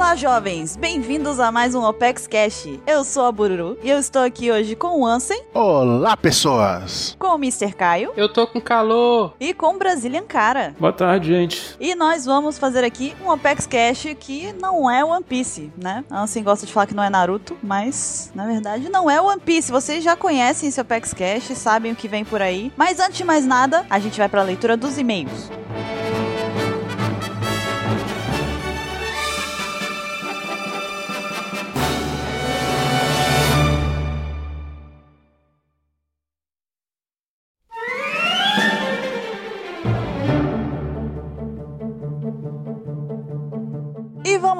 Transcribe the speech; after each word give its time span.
Olá, 0.00 0.16
jovens! 0.16 0.76
Bem-vindos 0.76 1.38
a 1.38 1.52
mais 1.52 1.74
um 1.74 1.84
OPEX 1.84 2.26
Cash. 2.26 2.66
Eu 2.86 3.04
sou 3.04 3.26
a 3.26 3.30
Bururu 3.30 3.76
e 3.82 3.90
eu 3.90 3.98
estou 3.98 4.22
aqui 4.22 4.50
hoje 4.50 4.74
com 4.74 4.98
o 4.98 5.06
Ansem. 5.06 5.42
Olá, 5.52 6.16
pessoas! 6.16 7.14
Com 7.18 7.26
o 7.26 7.34
Mr. 7.34 7.74
Caio. 7.74 8.10
Eu 8.16 8.32
tô 8.32 8.46
com 8.46 8.58
calor. 8.62 9.34
E 9.38 9.52
com 9.52 9.74
o 9.74 9.78
Brazilian 9.78 10.22
Cara. 10.22 10.74
Boa 10.80 10.90
tarde, 10.90 11.28
gente. 11.28 11.76
E 11.78 11.94
nós 11.94 12.24
vamos 12.24 12.58
fazer 12.58 12.82
aqui 12.82 13.14
um 13.22 13.28
OPEX 13.28 13.66
Cash 13.66 14.06
que 14.18 14.54
não 14.54 14.90
é 14.90 15.04
One 15.04 15.22
Piece, 15.22 15.70
né? 15.76 16.02
Ansem 16.10 16.42
gosta 16.42 16.64
de 16.64 16.72
falar 16.72 16.86
que 16.86 16.94
não 16.94 17.04
é 17.04 17.10
Naruto, 17.10 17.58
mas 17.62 18.32
na 18.34 18.46
verdade 18.46 18.88
não 18.88 19.08
é 19.08 19.20
One 19.20 19.42
Piece. 19.42 19.70
Vocês 19.70 20.02
já 20.02 20.16
conhecem 20.16 20.70
esse 20.70 20.80
OPEX 20.80 21.12
Cash, 21.12 21.54
sabem 21.58 21.92
o 21.92 21.96
que 21.96 22.08
vem 22.08 22.24
por 22.24 22.40
aí. 22.40 22.72
Mas 22.74 22.98
antes 23.00 23.18
de 23.18 23.24
mais 23.24 23.44
nada, 23.44 23.84
a 23.90 23.98
gente 23.98 24.16
vai 24.16 24.30
para 24.30 24.40
a 24.40 24.44
leitura 24.44 24.78
dos 24.78 24.96
e-mails. 24.96 25.50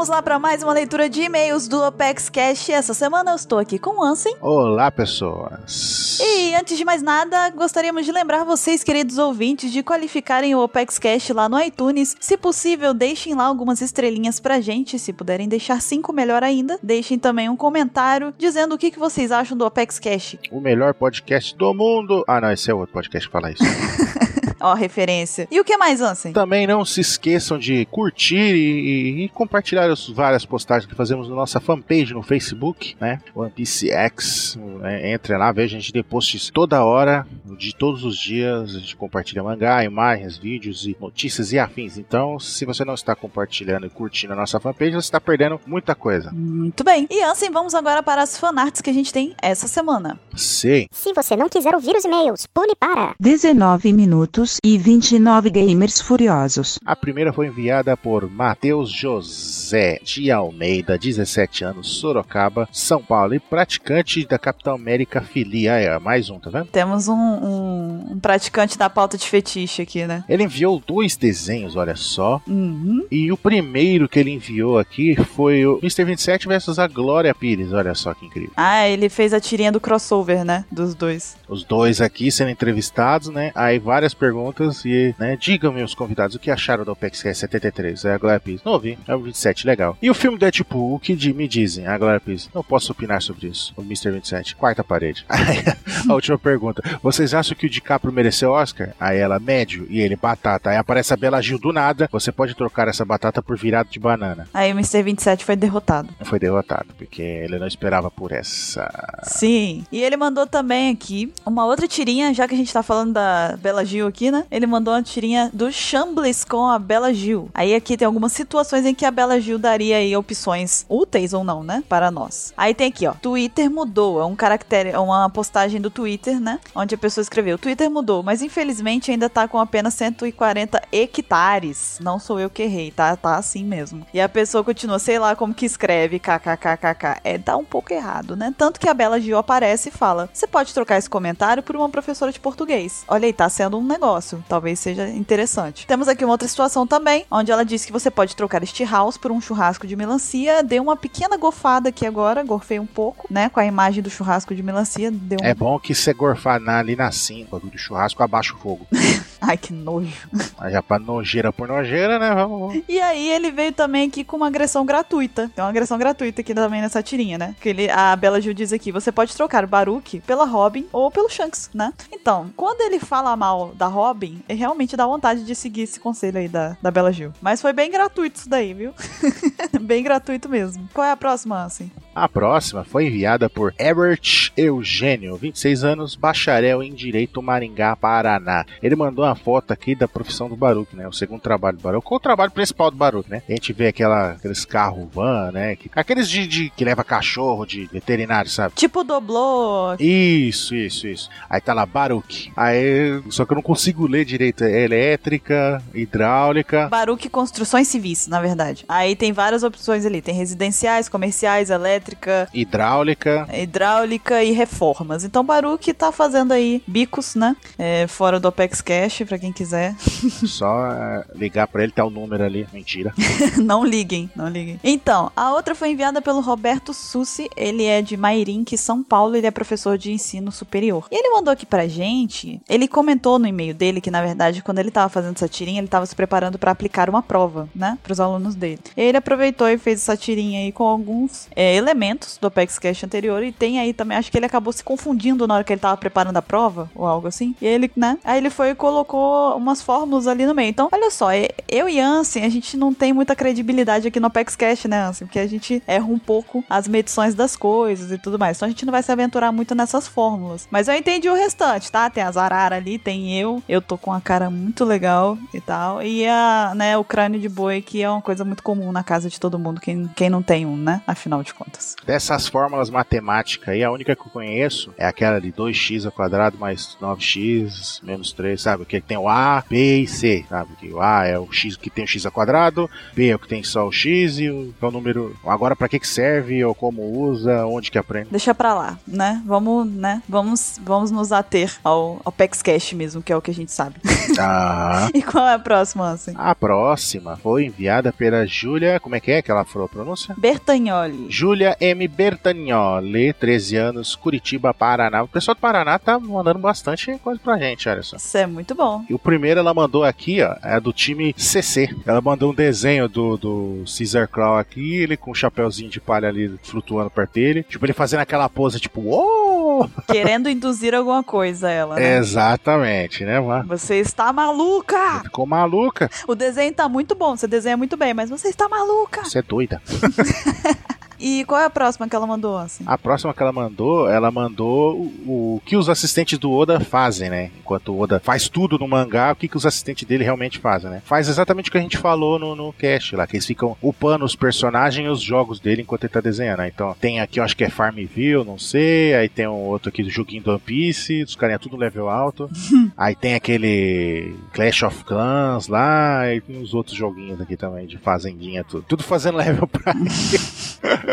Vamos 0.01 0.09
lá 0.09 0.23
para 0.23 0.39
mais 0.39 0.63
uma 0.63 0.73
leitura 0.73 1.11
de 1.11 1.21
e-mails 1.21 1.69
do 1.69 1.85
Apex 1.85 2.31
Cash. 2.31 2.71
Essa 2.71 2.95
semana 2.95 3.33
eu 3.33 3.37
estou 3.37 3.59
aqui 3.59 3.79
com 3.79 4.01
o 4.01 4.03
Ansem. 4.03 4.35
Olá, 4.41 4.91
pessoas. 4.91 6.19
E 6.19 6.55
antes 6.55 6.79
de 6.79 6.87
mais 6.87 7.03
nada, 7.03 7.51
gostaríamos 7.51 8.07
de 8.07 8.11
lembrar 8.11 8.43
vocês, 8.45 8.83
queridos 8.83 9.19
ouvintes, 9.19 9.71
de 9.71 9.83
qualificarem 9.83 10.55
o 10.55 10.63
Apex 10.63 10.99
Cash 10.99 11.29
lá 11.29 11.51
no 11.51 11.61
iTunes. 11.61 12.17
Se 12.19 12.39
possível, 12.39 12.95
deixem 12.95 13.35
lá 13.35 13.45
algumas 13.45 13.83
estrelinhas 13.83 14.41
pra 14.41 14.59
gente. 14.59 14.99
Se 14.99 15.13
puderem 15.13 15.47
deixar 15.47 15.83
cinco, 15.83 16.15
melhor 16.15 16.43
ainda. 16.43 16.79
Deixem 16.83 17.19
também 17.19 17.51
um 17.51 17.57
comentário 17.57 18.33
dizendo 18.39 18.77
o 18.77 18.79
que, 18.79 18.91
que 18.91 18.99
vocês 18.99 19.31
acham 19.31 19.55
do 19.55 19.67
Apex 19.67 19.99
Cash. 19.99 20.37
O 20.51 20.63
melhor 20.63 20.95
podcast 20.95 21.55
do 21.55 21.75
mundo. 21.75 22.25
Ah, 22.27 22.41
não, 22.41 22.51
esse 22.51 22.71
é 22.71 22.75
outro 22.75 22.95
podcast 22.95 23.29
que 23.29 23.33
fala 23.33 23.51
isso. 23.51 23.65
Ó, 24.61 24.75
referência. 24.75 25.49
E 25.51 25.59
o 25.59 25.65
que 25.65 25.77
mais, 25.77 26.01
Ansem? 26.01 26.33
Também 26.33 26.67
não 26.67 26.85
se 26.85 27.01
esqueçam 27.01 27.59
de 27.59 27.87
curtir 27.87 28.37
e, 28.37 29.23
e, 29.23 29.25
e 29.25 29.29
compartilhar 29.31 29.91
as 29.91 30.09
várias 30.09 30.45
postagens 30.45 30.87
que 30.87 30.95
fazemos 30.95 31.29
na 31.29 31.35
nossa 31.35 31.61
fanpage 31.61 32.13
no 32.13 32.23
Facebook, 32.23 32.97
né? 33.01 33.21
One 33.35 33.51
Piece 33.51 33.91
X. 33.91 34.59
Né? 34.81 35.13
Entre 35.13 35.37
lá, 35.37 35.51
veja, 35.53 35.77
a 35.77 35.81
gente 35.81 35.93
tem 35.93 36.03
posts 36.03 36.51
toda 36.51 36.85
hora, 36.85 37.27
de 37.59 37.75
todos 37.75 38.05
os 38.05 38.17
dias. 38.17 38.75
A 38.77 38.79
gente 38.79 38.97
compartilha 38.97 39.43
mangá, 39.43 39.83
imagens, 39.85 40.37
vídeos 40.37 40.87
e 40.87 40.97
notícias 41.01 41.53
e 41.53 41.59
afins. 41.59 41.97
Então, 41.97 42.39
se 42.39 42.65
você 42.65 42.85
não 42.85 42.95
está 42.95 43.15
compartilhando 43.15 43.87
e 43.87 43.91
curtindo 43.91 44.33
a 44.33 44.37
nossa 44.37 44.61
fanpage, 44.61 44.93
você 44.93 44.99
está 44.99 45.21
perdendo 45.21 45.61
muita 45.67 45.95
coisa. 45.95 46.31
Muito 46.33 46.85
bem. 46.85 47.07
E 47.11 47.23
Ansem, 47.23 47.51
vamos 47.51 47.75
agora 47.75 48.03
para 48.03 48.23
as 48.23 48.39
fanarts 48.39 48.81
que 48.81 48.91
a 48.91 48.93
gente 48.93 49.13
tem 49.13 49.35
essa 49.41 49.67
semana. 49.67 50.19
Sim. 50.37 50.87
Se 50.91 51.13
você 51.13 51.37
não 51.37 51.49
quiser 51.49 51.75
ouvir 51.75 51.97
os 51.97 52.05
e-mails, 52.05 52.47
pule 52.47 52.75
para 52.75 53.15
19 53.19 53.93
minutos 53.93 54.50
e 54.65 54.77
29 54.77 55.51
gamers 55.51 56.01
furiosos. 56.01 56.79
A 56.85 56.97
primeira 56.97 57.33
foi 57.33 57.47
enviada 57.47 57.97
por 57.97 58.29
Matheus 58.29 58.91
José 58.91 60.01
de 60.03 60.31
Almeida, 60.31 60.99
17 60.99 61.65
anos, 61.65 61.89
Sorocaba, 61.89 62.69
São 62.73 63.03
Paulo, 63.03 63.35
e 63.35 63.39
praticante 63.39 64.27
da 64.27 64.39
Capitão 64.39 64.75
América 64.75 65.21
Filia. 65.21 65.73
É, 65.75 65.99
mais 65.99 66.31
um, 66.31 66.39
tá 66.39 66.51
vendo? 66.51 66.67
Temos 66.67 67.07
um, 67.07 67.15
um, 67.15 68.13
um, 68.13 68.19
praticante 68.19 68.77
da 68.77 68.91
pauta 68.91 69.17
de 69.17 69.29
fetiche 69.29 69.83
aqui, 69.83 70.07
né? 70.07 70.25
Ele 70.29 70.45
enviou 70.45 70.83
dois 70.85 71.17
desenhos, 71.17 71.77
olha 71.77 71.95
só. 71.95 72.41
Uhum. 72.49 73.07
E 73.11 73.31
o 73.31 73.37
primeiro 73.37 74.09
que 74.09 74.19
ele 74.19 74.31
enviou 74.31 74.79
aqui 74.79 75.15
foi 75.35 75.65
o 75.67 75.79
Mr. 75.79 76.05
27 76.05 76.49
versus 76.49 76.79
a 76.79 76.89
Glória 76.89 77.35
Pires. 77.35 77.73
Olha 77.73 77.95
só 77.95 78.15
que 78.15 78.27
incrível. 78.27 78.53
Ah, 78.57 78.89
ele 78.89 79.09
fez 79.09 79.33
a 79.33 79.41
tirinha 79.41 79.71
do 79.71 79.81
crossover, 79.81 80.45
né? 80.45 80.65
Dos 80.71 80.95
dois. 80.95 81.37
Os 81.49 81.63
dois 81.63 82.01
aqui 82.01 82.33
sendo 82.33 82.51
entrevistados, 82.51 83.29
né? 83.29 83.53
Aí 83.55 83.79
várias 83.79 84.15
perguntas 84.15 84.40
perguntas 84.41 84.85
e, 84.85 85.15
né, 85.19 85.37
digam 85.37 85.73
meus 85.73 85.95
convidados 85.95 86.35
o 86.35 86.39
que 86.39 86.51
acharam 86.51 86.85
do 86.85 86.93
Apex 86.93 87.19
73. 87.19 88.05
É 88.05 88.15
a 88.15 88.19
Glória 88.19 88.41
Pires. 88.41 88.63
Não 88.65 88.73
ouvi, 88.73 88.99
é 89.07 89.15
o 89.15 89.21
27, 89.21 89.67
legal. 89.67 89.97
E 90.01 90.11
o 90.11 90.15
filme 90.15 90.39
Deadpool, 90.39 90.95
o 90.95 90.99
que 90.99 91.33
me 91.33 91.47
dizem? 91.47 91.87
A 91.87 91.99
Glória 91.99 92.21
Pires. 92.21 92.49
Não 92.55 92.63
posso 92.63 92.93
opinar 92.93 93.21
sobre 93.23 93.49
isso. 93.49 93.73
O 93.77 93.83
Mr. 93.83 94.11
27, 94.11 94.57
quarta 94.57 94.83
parede. 94.83 95.27
a 96.09 96.15
última 96.15 96.39
pergunta. 96.39 96.83
Vocês 97.03 97.35
acham 97.35 97.57
que 97.57 97.67
o 97.67 97.71
DiCaprio 97.71 98.13
mereceu 98.13 98.53
Oscar? 98.53 98.91
Aí 98.99 99.19
ela, 99.19 99.39
médio, 99.39 99.87
e 99.89 100.01
ele, 100.01 100.17
batata. 100.17 100.71
Aí 100.71 100.77
aparece 100.77 101.13
a 101.13 101.17
Bela 101.17 101.41
Gil 101.41 101.59
do 101.59 101.73
nada. 101.73 102.09
Você 102.11 102.33
pode 102.33 102.55
trocar 102.55 102.89
essa 102.89 103.05
batata 103.05 103.43
por 103.43 103.57
virado 103.57 103.91
de 103.91 103.99
banana. 103.99 104.49
Aí 104.53 104.73
o 104.73 104.75
Mr. 104.75 105.03
27 105.03 105.45
foi 105.45 105.57
derrotado. 105.57 106.09
Foi 106.23 106.39
derrotado, 106.39 106.95
porque 106.97 107.23
ele 107.23 107.59
não 107.59 107.67
esperava 107.67 108.11
por 108.11 108.33
essa. 108.33 108.89
Sim. 109.23 109.85
E 109.93 110.01
ele 110.03 110.17
mandou 110.17 110.47
também 110.47 110.91
aqui 110.91 111.33
uma 111.45 111.67
outra 111.67 111.87
tirinha, 111.87 112.33
já 112.33 112.49
que 112.49 112.55
a 112.55 112.59
gente 112.59 112.73
tá 112.73 112.83
falando 112.83 113.13
da 113.13 113.57
Bela 113.61 113.85
Gil 113.85 114.07
aqui, 114.07 114.30
Ele 114.51 114.67
mandou 114.67 114.95
uma 114.95 115.03
tirinha 115.03 115.51
do 115.53 115.71
Shambles 115.73 116.45
com 116.45 116.67
a 116.67 116.79
Bela 116.79 117.13
Gil. 117.13 117.49
Aí 117.55 117.75
aqui 117.75 117.97
tem 117.97 118.07
algumas 118.07 118.33
situações 118.33 118.87
em 118.87 118.95
que 118.95 119.05
a 119.05 119.11
Bela 119.11 119.41
Gil 119.41 119.59
daria 119.59 119.97
aí 119.97 120.17
opções 120.17 120.85
úteis 120.89 121.33
ou 121.33 121.45
não, 121.45 121.63
né? 121.63 121.83
Para 121.89 122.11
nós. 122.11 122.53
Aí 122.57 122.75
tem 122.75 122.89
aqui, 122.89 123.07
ó. 123.07 123.13
Twitter 123.13 123.71
mudou. 123.71 124.21
É 124.21 124.25
um 124.25 124.37
caractere, 124.37 124.91
é 124.91 124.99
uma 124.99 125.29
postagem 125.29 125.81
do 125.81 125.91
Twitter, 125.91 126.41
né? 126.41 126.61
Onde 126.75 126.95
a 126.95 126.99
pessoa 126.99 127.23
escreveu: 127.23 127.59
Twitter 127.59 127.91
mudou, 127.91 128.23
mas 128.23 128.43
infelizmente 128.43 129.11
ainda 129.11 129.29
tá 129.29 129.49
com 129.49 129.59
apenas 129.59 129.95
140 129.95 130.83
hectares. 130.93 131.99
Não 132.01 132.19
sou 132.19 132.39
eu 132.39 132.51
que 132.51 132.63
errei, 132.63 132.91
tá? 132.91 133.17
Tá 133.17 133.37
assim 133.37 133.65
mesmo. 133.65 134.07
E 134.13 134.21
a 134.21 134.29
pessoa 134.29 134.65
continua, 134.65 134.99
sei 134.99 135.19
lá 135.19 135.35
como 135.35 135.55
que 135.55 135.67
escreve, 135.67 136.19
kkkk. 136.19 137.21
É, 137.25 137.39
tá 137.39 137.57
um 137.57 137.65
pouco 137.65 137.93
errado, 137.93 138.37
né? 138.37 138.55
Tanto 138.57 138.79
que 138.79 138.89
a 138.89 138.95
Bela 138.95 139.21
Gil 139.21 139.39
aparece 139.39 139.89
e 139.89 139.93
fala: 139.93 140.29
Você 140.33 140.47
pode 140.47 140.73
trocar 140.73 140.99
esse 140.99 141.11
comentário 141.11 141.63
por 141.63 141.77
uma 141.77 141.89
professora 141.89 142.33
de 142.33 142.41
português. 142.41 143.05
Olha 143.09 143.27
aí, 143.27 143.33
tá 143.33 143.49
sendo 143.49 143.79
um 143.79 143.85
negócio 143.85 144.20
negócio. 144.21 144.45
Talvez 144.49 144.79
seja 144.79 145.09
interessante. 145.09 145.87
Temos 145.87 146.07
aqui 146.07 146.25
uma 146.25 146.33
outra 146.33 146.47
situação 146.47 146.87
também, 146.87 147.25
onde 147.31 147.51
ela 147.51 147.65
diz 147.65 147.85
que 147.85 147.93
você 147.93 148.11
pode 148.11 148.37
trocar 148.37 148.63
este 148.63 148.85
house 148.85 149.17
por 149.17 149.33
um 149.33 149.41
churrasco 149.41 149.87
de 149.87 149.97
melancia. 149.97 150.63
Deu 150.63 150.83
uma 150.83 150.97
pequena 150.97 151.37
gorfada 151.37 151.89
aqui 151.89 152.07
agora, 152.07 152.45
gorfei 152.45 152.79
um 152.79 152.87
pouco, 152.87 153.27
né? 153.31 153.49
Com 153.49 153.61
a 153.61 153.67
imagem 153.67 154.03
do 154.03 154.11
churrasco 154.11 154.55
de 154.55 154.63
melancia. 154.63 155.11
Deu 155.11 155.39
um... 155.43 155.45
É 155.45 155.55
bom 155.55 155.79
que 155.79 155.95
você 155.95 156.13
gorfar 156.13 156.61
ali 156.69 156.95
na 156.95 157.11
cinta 157.11 157.59
do 157.59 157.79
churrasco, 157.79 158.23
abaixa 158.23 158.55
o 158.55 158.59
fogo. 158.59 158.87
Ai, 159.41 159.57
que 159.57 159.73
nojo. 159.73 160.13
Aí 160.59 160.73
já 160.73 160.83
pra 160.83 160.99
nojeira 160.99 161.53
por 161.53 161.69
nojeira, 161.69 162.19
né? 162.19 162.35
Vamos, 162.35 162.61
vamos. 162.61 162.83
E 162.89 163.01
aí 163.01 163.29
ele 163.31 163.51
veio 163.51 163.73
também 163.73 164.07
aqui 164.09 164.23
com 164.23 164.37
uma 164.37 164.49
agressão 164.49 164.85
gratuita. 164.85 165.51
Tem 165.55 165.65
uma 165.65 165.71
agressão 165.71 165.99
gratuita 165.99 166.43
aqui 166.43 166.55
também 166.55 166.81
nessa 166.81 167.03
tirinha, 167.03 167.39
né? 167.39 167.55
Que 167.61 167.71
ele, 167.71 167.91
a 167.91 168.15
Bela 168.17 168.41
Gil 168.41 168.53
diz 168.53 168.73
aqui: 168.73 168.93
você 168.93 169.11
pode 169.11 169.35
trocar 169.35 169.67
Baruch 169.67 170.21
pela 170.27 170.45
Robin 170.45 170.87
ou 170.93 171.11
pelo 171.11 171.29
Shanks, 171.29 171.71
né? 171.73 171.93
Então, 172.13 172.51
quando 172.57 172.83
ele 172.83 172.99
fala 172.99 173.35
mal 173.37 173.73
da 173.75 173.87
Robin, 173.87 174.43
realmente 174.49 174.97
dá 174.97 175.07
vontade 175.07 175.45
de 175.45 175.55
seguir 175.55 175.83
esse 175.83 175.99
conselho 175.99 176.39
aí 176.39 176.49
da, 176.49 176.77
da 176.83 176.91
Bela 176.91 177.13
Gil. 177.13 177.33
Mas 177.41 177.63
foi 177.63 177.73
bem 177.73 177.91
gratuito 177.91 178.41
isso 178.41 178.49
daí, 178.49 178.75
viu? 178.75 178.93
bem 179.81 180.03
gratuito 180.03 180.49
mesmo. 180.49 180.89
Qual 180.93 181.07
é 181.07 181.13
a 181.13 181.17
próxima, 181.17 181.65
assim? 181.65 181.91
A 182.21 182.29
próxima 182.29 182.85
foi 182.85 183.07
enviada 183.07 183.49
por 183.49 183.73
Herbert 183.79 184.53
Eugênio, 184.55 185.37
26 185.37 185.85
anos, 185.85 186.15
bacharel 186.15 186.83
em 186.83 186.93
Direito 186.93 187.41
Maringá, 187.41 187.97
Paraná. 187.97 188.67
Ele 188.83 188.95
mandou 188.95 189.25
uma 189.25 189.35
foto 189.35 189.73
aqui 189.73 189.95
da 189.95 190.07
profissão 190.07 190.47
do 190.47 190.55
Baruch, 190.55 190.95
né? 190.95 191.09
O 191.09 191.15
segundo 191.15 191.41
trabalho 191.41 191.79
do 191.79 191.83
Baruch. 191.83 192.05
Qual 192.05 192.19
o 192.19 192.23
trabalho 192.23 192.51
principal 192.51 192.91
do 192.91 192.97
Baruch, 192.99 193.31
né? 193.31 193.43
A 193.49 193.53
gente 193.53 193.73
vê 193.73 193.87
aquela, 193.87 194.33
aqueles 194.33 194.67
carros 194.67 195.09
van, 195.11 195.51
né? 195.51 195.77
Que, 195.77 195.91
aqueles 195.97 196.29
de, 196.29 196.47
de, 196.47 196.69
que 196.69 196.85
leva 196.85 197.03
cachorro 197.03 197.65
de 197.65 197.87
veterinário, 197.87 198.51
sabe? 198.51 198.75
Tipo 198.75 199.03
doblô. 199.03 199.95
Isso, 199.99 200.75
isso, 200.75 201.09
isso. 201.09 201.31
Aí 201.49 201.63
tá 201.63 201.73
lá 201.73 201.87
Baruch. 201.87 202.53
Aí, 202.55 203.19
só 203.31 203.47
que 203.47 203.53
eu 203.53 203.57
não 203.57 203.63
consigo 203.63 204.07
ler 204.07 204.27
direito. 204.27 204.63
É 204.63 204.83
elétrica, 204.83 205.83
hidráulica. 205.95 206.87
Baruch 206.89 207.31
Construções 207.31 207.89
Civis, 207.89 208.27
na 208.27 208.43
verdade. 208.43 208.85
Aí 208.87 209.17
tem 209.17 209.33
várias 209.33 209.63
opções 209.63 210.05
ali. 210.05 210.21
Tem 210.21 210.35
residenciais, 210.35 211.09
comerciais, 211.09 211.71
elétrica. 212.11 212.49
Hidráulica. 212.53 213.49
Hidráulica 213.53 214.43
e 214.43 214.53
reformas. 214.53 215.25
Então 215.25 215.45
Baruch 215.45 215.93
tá 215.93 216.11
fazendo 216.11 216.53
aí 216.53 216.83
bicos, 216.87 217.35
né? 217.35 217.57
É, 217.79 218.07
fora 218.07 218.41
do 218.41 218.49
Apex 218.49 218.81
Cash, 218.81 219.23
pra 219.27 219.39
quem 219.39 219.53
quiser. 219.53 219.95
Só 220.47 220.87
é, 220.87 221.25
ligar 221.35 221.67
pra 221.69 221.83
ele, 221.83 221.93
tá 221.93 222.05
o 222.05 222.11
número 222.11 222.45
ali. 222.45 222.67
Mentira. 222.73 223.15
não 223.59 223.85
liguem, 223.85 224.31
não 224.35 224.49
liguem. 224.49 224.81
Então, 224.83 225.31
a 225.37 225.53
outra 225.53 225.75
foi 225.75 225.91
enviada 225.91 226.21
pelo 226.21 226.41
Roberto 226.41 226.93
Sussi. 226.93 227.49
Ele 227.57 227.85
é 227.85 228.03
de 228.03 228.17
Mairink, 228.17 228.77
São 228.77 229.03
Paulo. 229.03 229.37
Ele 229.37 229.47
é 229.47 229.51
professor 229.51 229.97
de 229.97 230.13
ensino 230.13 230.51
superior. 230.51 231.07
E 231.11 231.17
ele 231.17 231.31
mandou 231.31 231.53
aqui 231.53 231.67
pra 231.67 231.87
gente. 231.87 232.61
Ele 232.69 232.89
comentou 232.89 233.39
no 233.39 233.47
e-mail 233.47 233.75
dele 233.75 234.01
que, 234.01 234.11
na 234.11 234.23
verdade, 234.23 234.63
quando 234.63 234.79
ele 234.79 234.91
tava 234.91 235.09
fazendo 235.09 235.37
essa 235.37 235.49
tirinha, 235.49 235.81
ele 235.81 235.89
tava 235.89 236.07
se 236.07 236.15
preparando 236.15 236.59
para 236.59 236.71
aplicar 236.71 237.09
uma 237.09 237.23
prova, 237.23 237.69
né? 237.75 237.99
Pros 238.03 238.21
alunos 238.21 238.55
dele. 238.55 238.81
Ele 238.97 239.17
aproveitou 239.17 239.69
e 239.69 239.79
fez 239.79 240.01
essa 240.01 240.17
tirinha 240.17 240.61
aí 240.61 240.73
com 240.73 240.85
alguns 240.85 241.49
é, 241.55 241.77
elementos 241.91 242.39
do 242.41 242.47
Apex 242.47 242.79
Cash 242.79 243.03
anterior 243.05 243.43
e 243.43 243.51
tem 243.53 243.81
aí 243.81 243.93
também, 243.93 244.17
acho 244.17 244.31
que 244.31 244.39
ele 244.39 244.47
acabou 244.47 244.73
se 244.73 244.85
confundindo 244.85 245.47
na 245.47 245.55
hora 245.55 245.65
que 245.65 245.73
ele 245.73 245.81
tava 245.81 245.97
preparando 245.97 246.37
a 246.37 246.43
prova 246.43 246.89
ou 246.95 247.05
algo 247.07 247.27
assim. 247.27 247.55
E 247.61 247.67
ele, 247.67 247.91
né? 247.97 248.17
Aí 248.25 248.39
ele 248.39 248.49
foi 248.51 248.71
e 248.71 248.75
colocou 248.75 249.57
umas 249.57 249.83
fórmulas 249.83 250.27
ali 250.27 250.47
no 250.47 250.55
meio. 250.55 250.69
Então, 250.71 250.89
olha 250.93 251.11
só, 251.11 251.33
e- 251.33 251.49
eu 251.69 251.89
e 251.89 251.99
Ansem, 252.01 252.45
a 252.45 252.49
gente 252.49 252.77
não 252.77 252.95
tem 252.95 253.13
muita 253.13 253.35
credibilidade 253.35 254.07
aqui 254.09 254.21
no 254.21 254.27
Apex 254.29 254.55
Cash, 254.55 254.85
né, 254.85 255.03
Ansem? 255.03 255.27
Porque 255.27 255.39
a 255.39 255.47
gente 255.47 255.83
erra 255.87 256.07
um 256.07 256.19
pouco 256.19 256.65
as 256.71 256.87
medições 256.87 257.35
das 257.35 257.57
coisas 257.57 258.11
e 258.13 258.19
tudo 258.19 258.39
mais. 258.39 258.57
Então 258.57 258.67
a 258.67 258.71
gente 258.71 258.85
não 258.87 258.93
vai 258.93 259.03
se 259.03 259.11
aventurar 259.11 259.51
muito 259.53 259.75
nessas 259.75 260.07
fórmulas. 260.07 260.69
Mas 260.71 260.87
eu 260.89 260.95
entendi 260.95 261.29
o 261.29 261.35
restante, 261.35 261.91
tá? 261.91 262.09
Tem 262.09 262.23
a 262.23 262.31
Zarara 262.31 262.77
ali, 262.77 262.99
tem 262.99 263.37
eu. 263.39 263.63
Eu 263.69 263.83
tô 263.83 263.99
com 263.99 264.13
a 264.13 264.21
cara 264.21 264.49
muito 264.51 264.85
legal 264.85 265.37
e 265.53 265.61
tal. 265.61 266.03
E 266.03 266.27
a, 266.27 266.73
né, 266.77 266.97
o 266.97 267.05
crânio 267.05 267.41
de 267.41 267.49
boi, 267.49 267.83
que 267.83 268.03
é 268.03 268.09
uma 268.11 268.23
coisa 268.23 268.45
muito 268.45 268.63
comum 268.63 268.93
na 268.93 269.03
casa 269.03 269.29
de 269.29 269.41
todo 269.41 269.59
mundo, 269.59 269.81
quem, 269.81 270.09
quem 270.15 270.31
não 270.31 270.43
tem 270.43 270.67
um, 270.67 270.77
né? 270.77 271.03
Afinal 271.07 271.43
de 271.43 271.53
contas. 271.55 271.80
Dessas 272.05 272.49
fórmulas 272.49 272.91
matemáticas 272.91 273.69
aí, 273.69 273.85
a 273.85 273.91
única 273.91 274.15
que 274.15 274.23
eu 274.23 274.31
conheço 274.31 274.93
é 274.97 275.07
aquela 275.07 275.41
de 275.41 275.53
2x 275.53 276.07
ao 276.07 276.13
quadrado 276.13 276.59
mais 276.59 276.97
9x 277.01 278.03
menos 278.03 278.33
3, 278.33 278.61
sabe? 278.61 278.85
Que 278.85 279.01
tem 279.01 279.17
o 279.17 279.29
A, 279.29 279.65
B 279.69 280.01
e 280.01 280.07
C, 280.07 280.45
sabe? 280.49 280.75
Que 280.77 280.91
o 280.91 281.01
A 281.01 281.27
é 281.27 281.39
o 281.39 281.51
x 281.53 281.77
que 281.77 281.91
tem 281.91 282.05
o 282.05 282.09
x 282.09 282.27
ao 282.27 282.33
quadrado, 282.33 282.89
B 283.15 283.29
é 283.29 283.35
o 283.35 283.39
que 283.39 283.49
tem 283.49 283.63
só 283.63 283.87
o 283.87 283.93
x 283.93 284.39
e 284.39 284.51
o, 284.51 284.75
é 284.81 284.87
o 284.87 284.91
número. 284.91 285.37
Agora, 285.45 285.77
pra 285.77 285.89
que 285.89 285.99
que 285.99 286.09
serve, 286.09 286.65
ou 286.65 286.75
como 286.75 287.03
usa, 287.03 287.67
onde 287.67 287.91
que 287.91 287.99
aprende. 287.99 288.29
Deixa 288.31 288.55
pra 288.55 288.75
lá, 288.75 288.99
né? 289.07 289.43
Vamos, 289.47 289.87
né? 289.91 290.23
Vamos, 290.29 290.81
vamos 290.83 291.11
nos 291.11 291.33
ater 291.33 291.79
ao, 291.83 292.21
ao 292.25 292.33
Pex 292.33 292.63
Cash 292.63 292.93
mesmo, 292.93 293.23
que 293.23 293.33
é 293.33 293.37
o 293.37 293.43
que 293.43 293.51
a 293.51 293.55
gente 293.55 293.73
sabe. 293.73 293.97
Ah. 294.39 295.09
e 295.15 295.23
qual 295.23 295.47
é 295.47 295.55
a 295.55 295.59
próxima, 295.59 296.11
assim? 296.11 296.33
A 296.37 296.55
próxima 296.55 297.37
foi 297.37 297.65
enviada 297.65 298.13
pela 298.13 298.47
Júlia. 298.47 299.01
Como 299.01 299.15
é 299.15 299.21
que 299.21 299.31
é 299.31 299.43
que 299.43 299.51
ela 299.51 299.65
falou 299.65 299.87
a 299.87 299.89
pronúncia? 299.89 300.35
Bertagnoli. 300.39 301.27
Júlia 301.29 301.70
M. 301.81 302.07
Bertagnoli, 302.09 303.33
13 303.33 303.77
anos, 303.77 304.17
Curitiba, 304.17 304.73
Paraná. 304.73 305.23
O 305.23 305.29
pessoal 305.29 305.55
do 305.55 305.61
Paraná 305.61 305.99
tá 305.99 306.19
mandando 306.19 306.59
bastante 306.59 307.19
coisa 307.19 307.41
pra 307.43 307.59
gente, 307.59 307.89
olha 307.89 308.03
só. 308.03 308.17
Isso 308.17 308.37
é 308.37 308.47
muito 308.47 308.75
bom. 308.75 309.05
E 309.09 309.15
o 309.15 309.19
primeiro 309.19 309.61
ela 309.61 309.75
mandou 309.75 310.05
aqui, 310.05 310.43
ó, 310.43 310.57
é 310.63 310.81
do 310.81 310.93
time 310.93 311.35
CC. 311.37 311.95
Ela 312.07 312.21
mandou 312.21 312.53
um 312.53 312.55
desenho 312.55 313.09
do, 313.09 313.37
do 313.37 313.85
Caesar 313.87 314.29
Claw 314.29 314.59
aqui, 314.59 314.97
ele 314.97 315.17
com 315.17 315.31
um 315.31 315.35
chapéuzinho 315.35 315.91
de 315.91 316.01
palha 316.01 316.29
ali 316.29 316.59
flutuando 316.63 317.11
perto 317.11 317.35
dele. 317.35 317.63
Tipo, 317.63 317.87
ele 317.87 317.93
fazendo 317.93 318.21
aquela 318.21 318.49
pose, 318.49 318.81
tipo, 318.81 319.01
uou! 319.01 319.91
Querendo 320.07 320.49
induzir 320.49 320.95
alguma 320.95 321.23
coisa, 321.23 321.71
ela. 321.71 321.97
Né? 321.97 322.19
Exatamente, 322.19 323.25
né, 323.25 323.41
mano? 323.41 323.69
Você 323.69 323.97
está 323.97 324.33
maluca! 324.33 325.21
Ficou 325.23 325.47
maluca. 325.47 326.11
O 326.27 326.35
desenho 326.35 326.73
tá 326.73 326.89
muito 326.89 327.15
bom, 327.15 327.37
você 327.37 327.47
desenha 327.47 327.77
muito 327.77 327.97
bem, 327.97 328.15
mas 328.15 328.31
você 328.31 328.49
está 328.49 328.69
maluca! 328.69 329.25
Você 329.25 329.39
é 329.39 329.43
doida. 329.43 329.81
E 331.21 331.45
qual 331.45 331.61
é 331.61 331.67
a 331.67 331.71
próxima 331.71 332.09
que 332.09 332.17
ela 332.17 332.27
mandou, 332.27 332.57
assim? 332.57 332.83
A 332.87 332.97
próxima 332.97 333.35
que 333.35 333.43
ela 333.43 333.53
mandou, 333.53 334.09
ela 334.09 334.31
mandou 334.31 334.97
o, 334.97 335.57
o 335.57 335.63
que 335.67 335.77
os 335.77 335.89
assistentes 335.89 336.39
do 336.39 336.51
Oda 336.51 336.81
fazem, 336.81 337.29
né? 337.29 337.51
Enquanto 337.59 337.93
o 337.93 338.01
Oda 338.01 338.19
faz 338.19 338.49
tudo 338.49 338.79
no 338.79 338.89
mangá, 338.89 339.33
o 339.33 339.37
que, 339.37 339.47
que 339.47 339.57
os 339.57 339.67
assistentes 339.67 340.09
dele 340.09 340.25
realmente 340.25 340.59
fazem, 340.59 340.91
né? 340.91 341.03
Faz 341.05 341.29
exatamente 341.29 341.69
o 341.69 341.73
que 341.73 341.79
a 341.79 341.83
gente 341.83 341.99
falou 341.99 342.39
no, 342.39 342.57
no 342.57 342.73
cast 342.73 343.15
lá, 343.15 343.27
que 343.27 343.37
eles 343.37 343.47
ficam 343.47 343.77
upando 343.83 344.25
os 344.25 344.35
personagens 344.35 345.07
e 345.07 345.11
os 345.11 345.21
jogos 345.21 345.61
dele 345.61 345.83
enquanto 345.83 346.05
ele 346.05 346.13
tá 346.13 346.21
desenhando. 346.21 346.59
né? 346.59 346.69
Então, 346.75 346.97
tem 346.99 347.21
aqui, 347.21 347.39
eu 347.39 347.45
acho 347.45 347.57
que 347.57 347.65
é 347.65 347.69
Farmville, 347.69 348.45
não 348.45 348.59
sei. 348.59 349.15
Aí 349.15 349.29
tem 349.29 349.47
um 349.47 349.53
outro 349.53 349.91
aqui 349.91 350.03
do 350.03 350.11
joguinho 350.11 350.43
do 350.43 350.51
One 350.51 350.61
Piece, 350.61 351.23
os 351.23 351.37
carinha 351.37 351.59
tudo 351.59 351.77
level 351.77 352.09
alto. 352.09 352.49
aí 352.97 353.15
tem 353.15 353.35
aquele 353.35 354.35
Clash 354.53 354.83
of 354.83 355.05
Clans 355.05 355.69
lá, 355.69 356.33
e 356.33 356.41
tem 356.41 356.57
uns 356.57 356.73
outros 356.73 356.97
joguinhos 356.97 357.41
aqui 357.41 357.57
também 357.57 357.87
de 357.87 357.99
fazendinha, 357.99 358.65
tudo. 358.65 358.85
Tudo 358.89 359.03
fazendo 359.03 359.37
level 359.37 359.67
pra 359.67 359.93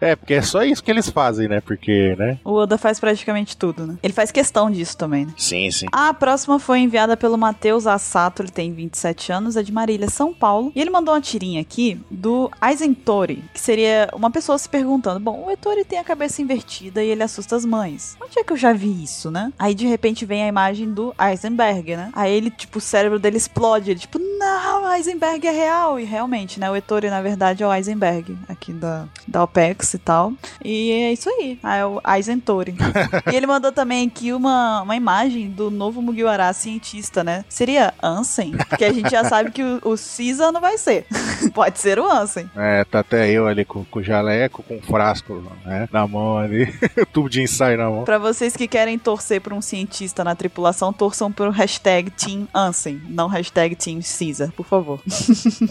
É, 0.00 0.14
porque 0.14 0.34
é 0.34 0.42
só 0.42 0.62
isso 0.62 0.82
que 0.82 0.90
eles 0.90 1.10
fazem, 1.10 1.48
né? 1.48 1.60
Porque, 1.60 2.14
né? 2.16 2.38
O 2.44 2.52
Oda 2.52 2.78
faz 2.78 3.00
praticamente 3.00 3.56
tudo, 3.56 3.86
né? 3.86 3.96
Ele 4.02 4.12
faz 4.12 4.30
questão 4.30 4.70
disso 4.70 4.96
também, 4.96 5.26
né? 5.26 5.32
Sim, 5.36 5.70
sim. 5.70 5.86
A 5.90 6.14
próxima 6.14 6.58
foi 6.58 6.78
enviada 6.80 7.16
pelo 7.16 7.36
Matheus 7.36 7.86
Assato, 7.86 8.42
ele 8.42 8.50
tem 8.50 8.72
27 8.72 9.32
anos, 9.32 9.56
é 9.56 9.62
de 9.62 9.72
Marília, 9.72 10.08
São 10.08 10.32
Paulo. 10.32 10.72
E 10.74 10.80
ele 10.80 10.90
mandou 10.90 11.14
uma 11.14 11.20
tirinha 11.20 11.60
aqui 11.60 12.00
do 12.10 12.50
Aizentori, 12.60 13.42
que 13.52 13.60
seria 13.60 14.08
uma 14.12 14.30
pessoa 14.30 14.56
se 14.58 14.68
perguntando: 14.68 15.20
Bom, 15.20 15.44
o 15.46 15.50
Etori 15.50 15.84
tem 15.84 15.98
a 15.98 16.04
cabeça 16.04 16.40
invertida 16.40 17.02
e 17.02 17.08
ele 17.08 17.22
assusta 17.22 17.56
as 17.56 17.64
mães. 17.64 18.16
Onde 18.22 18.38
é 18.38 18.44
que 18.44 18.52
eu 18.52 18.56
já 18.56 18.72
vi 18.72 19.02
isso, 19.02 19.30
né? 19.30 19.52
Aí 19.58 19.74
de 19.74 19.86
repente 19.86 20.24
vem 20.24 20.44
a 20.44 20.48
imagem 20.48 20.92
do 20.92 21.14
Eisenberg, 21.18 21.96
né? 21.96 22.10
Aí 22.12 22.32
ele, 22.32 22.50
tipo, 22.50 22.78
o 22.78 22.80
cérebro 22.80 23.18
dele 23.18 23.36
explode. 23.36 23.90
Ele, 23.90 24.00
tipo, 24.00 24.18
não, 24.18 24.94
Eisenberg 24.94 25.46
é 25.46 25.50
real. 25.50 25.98
E 25.98 26.04
realmente, 26.04 26.60
né? 26.60 26.70
O 26.70 26.76
Etori, 26.76 27.10
na 27.10 27.20
verdade, 27.20 27.62
é 27.62 27.66
o 27.66 27.72
Eisenberg, 27.72 28.36
aqui 28.48 28.72
da, 28.72 29.06
da 29.26 29.37
OPEX 29.42 29.94
e 29.94 29.98
tal. 29.98 30.32
E 30.64 30.90
é 30.92 31.12
isso 31.12 31.28
aí. 31.28 31.58
O 31.86 32.00
Aizentori. 32.02 32.74
e 33.30 33.36
ele 33.36 33.46
mandou 33.46 33.72
também 33.72 34.06
aqui 34.06 34.32
uma, 34.32 34.82
uma 34.82 34.96
imagem 34.96 35.50
do 35.50 35.70
novo 35.70 36.02
Mugiwara 36.02 36.52
cientista, 36.52 37.22
né? 37.22 37.44
Seria 37.48 37.94
Ansem? 38.02 38.52
Que 38.76 38.84
a 38.84 38.92
gente 38.92 39.10
já 39.10 39.24
sabe 39.28 39.50
que 39.50 39.62
o, 39.62 39.76
o 39.84 39.94
Caesar 39.96 40.52
não 40.52 40.60
vai 40.60 40.78
ser. 40.78 41.06
Pode 41.54 41.78
ser 41.78 41.98
o 41.98 42.10
Ansem. 42.10 42.50
É, 42.56 42.84
tá 42.84 43.00
até 43.00 43.30
eu 43.30 43.46
ali 43.46 43.64
com, 43.64 43.84
com 43.84 43.98
o 44.00 44.02
jaleco, 44.02 44.62
com 44.62 44.76
o 44.76 44.82
frasco 44.82 45.42
né, 45.64 45.88
na 45.92 46.06
mão 46.06 46.38
ali, 46.38 46.66
tubo 47.12 47.28
de 47.28 47.42
ensaio 47.42 47.78
na 47.78 47.90
mão. 47.90 48.04
Pra 48.04 48.18
vocês 48.18 48.56
que 48.56 48.66
querem 48.66 48.98
torcer 48.98 49.40
por 49.40 49.52
um 49.52 49.60
cientista 49.60 50.24
na 50.24 50.34
tripulação, 50.34 50.92
torçam 50.92 51.30
pro 51.30 51.50
hashtag 51.50 52.10
Team 52.10 52.48
Ansem, 52.54 53.00
não 53.08 53.28
hashtag 53.28 53.76
Team 53.76 54.00
Caesar, 54.00 54.50
por 54.52 54.66
favor. 54.66 55.00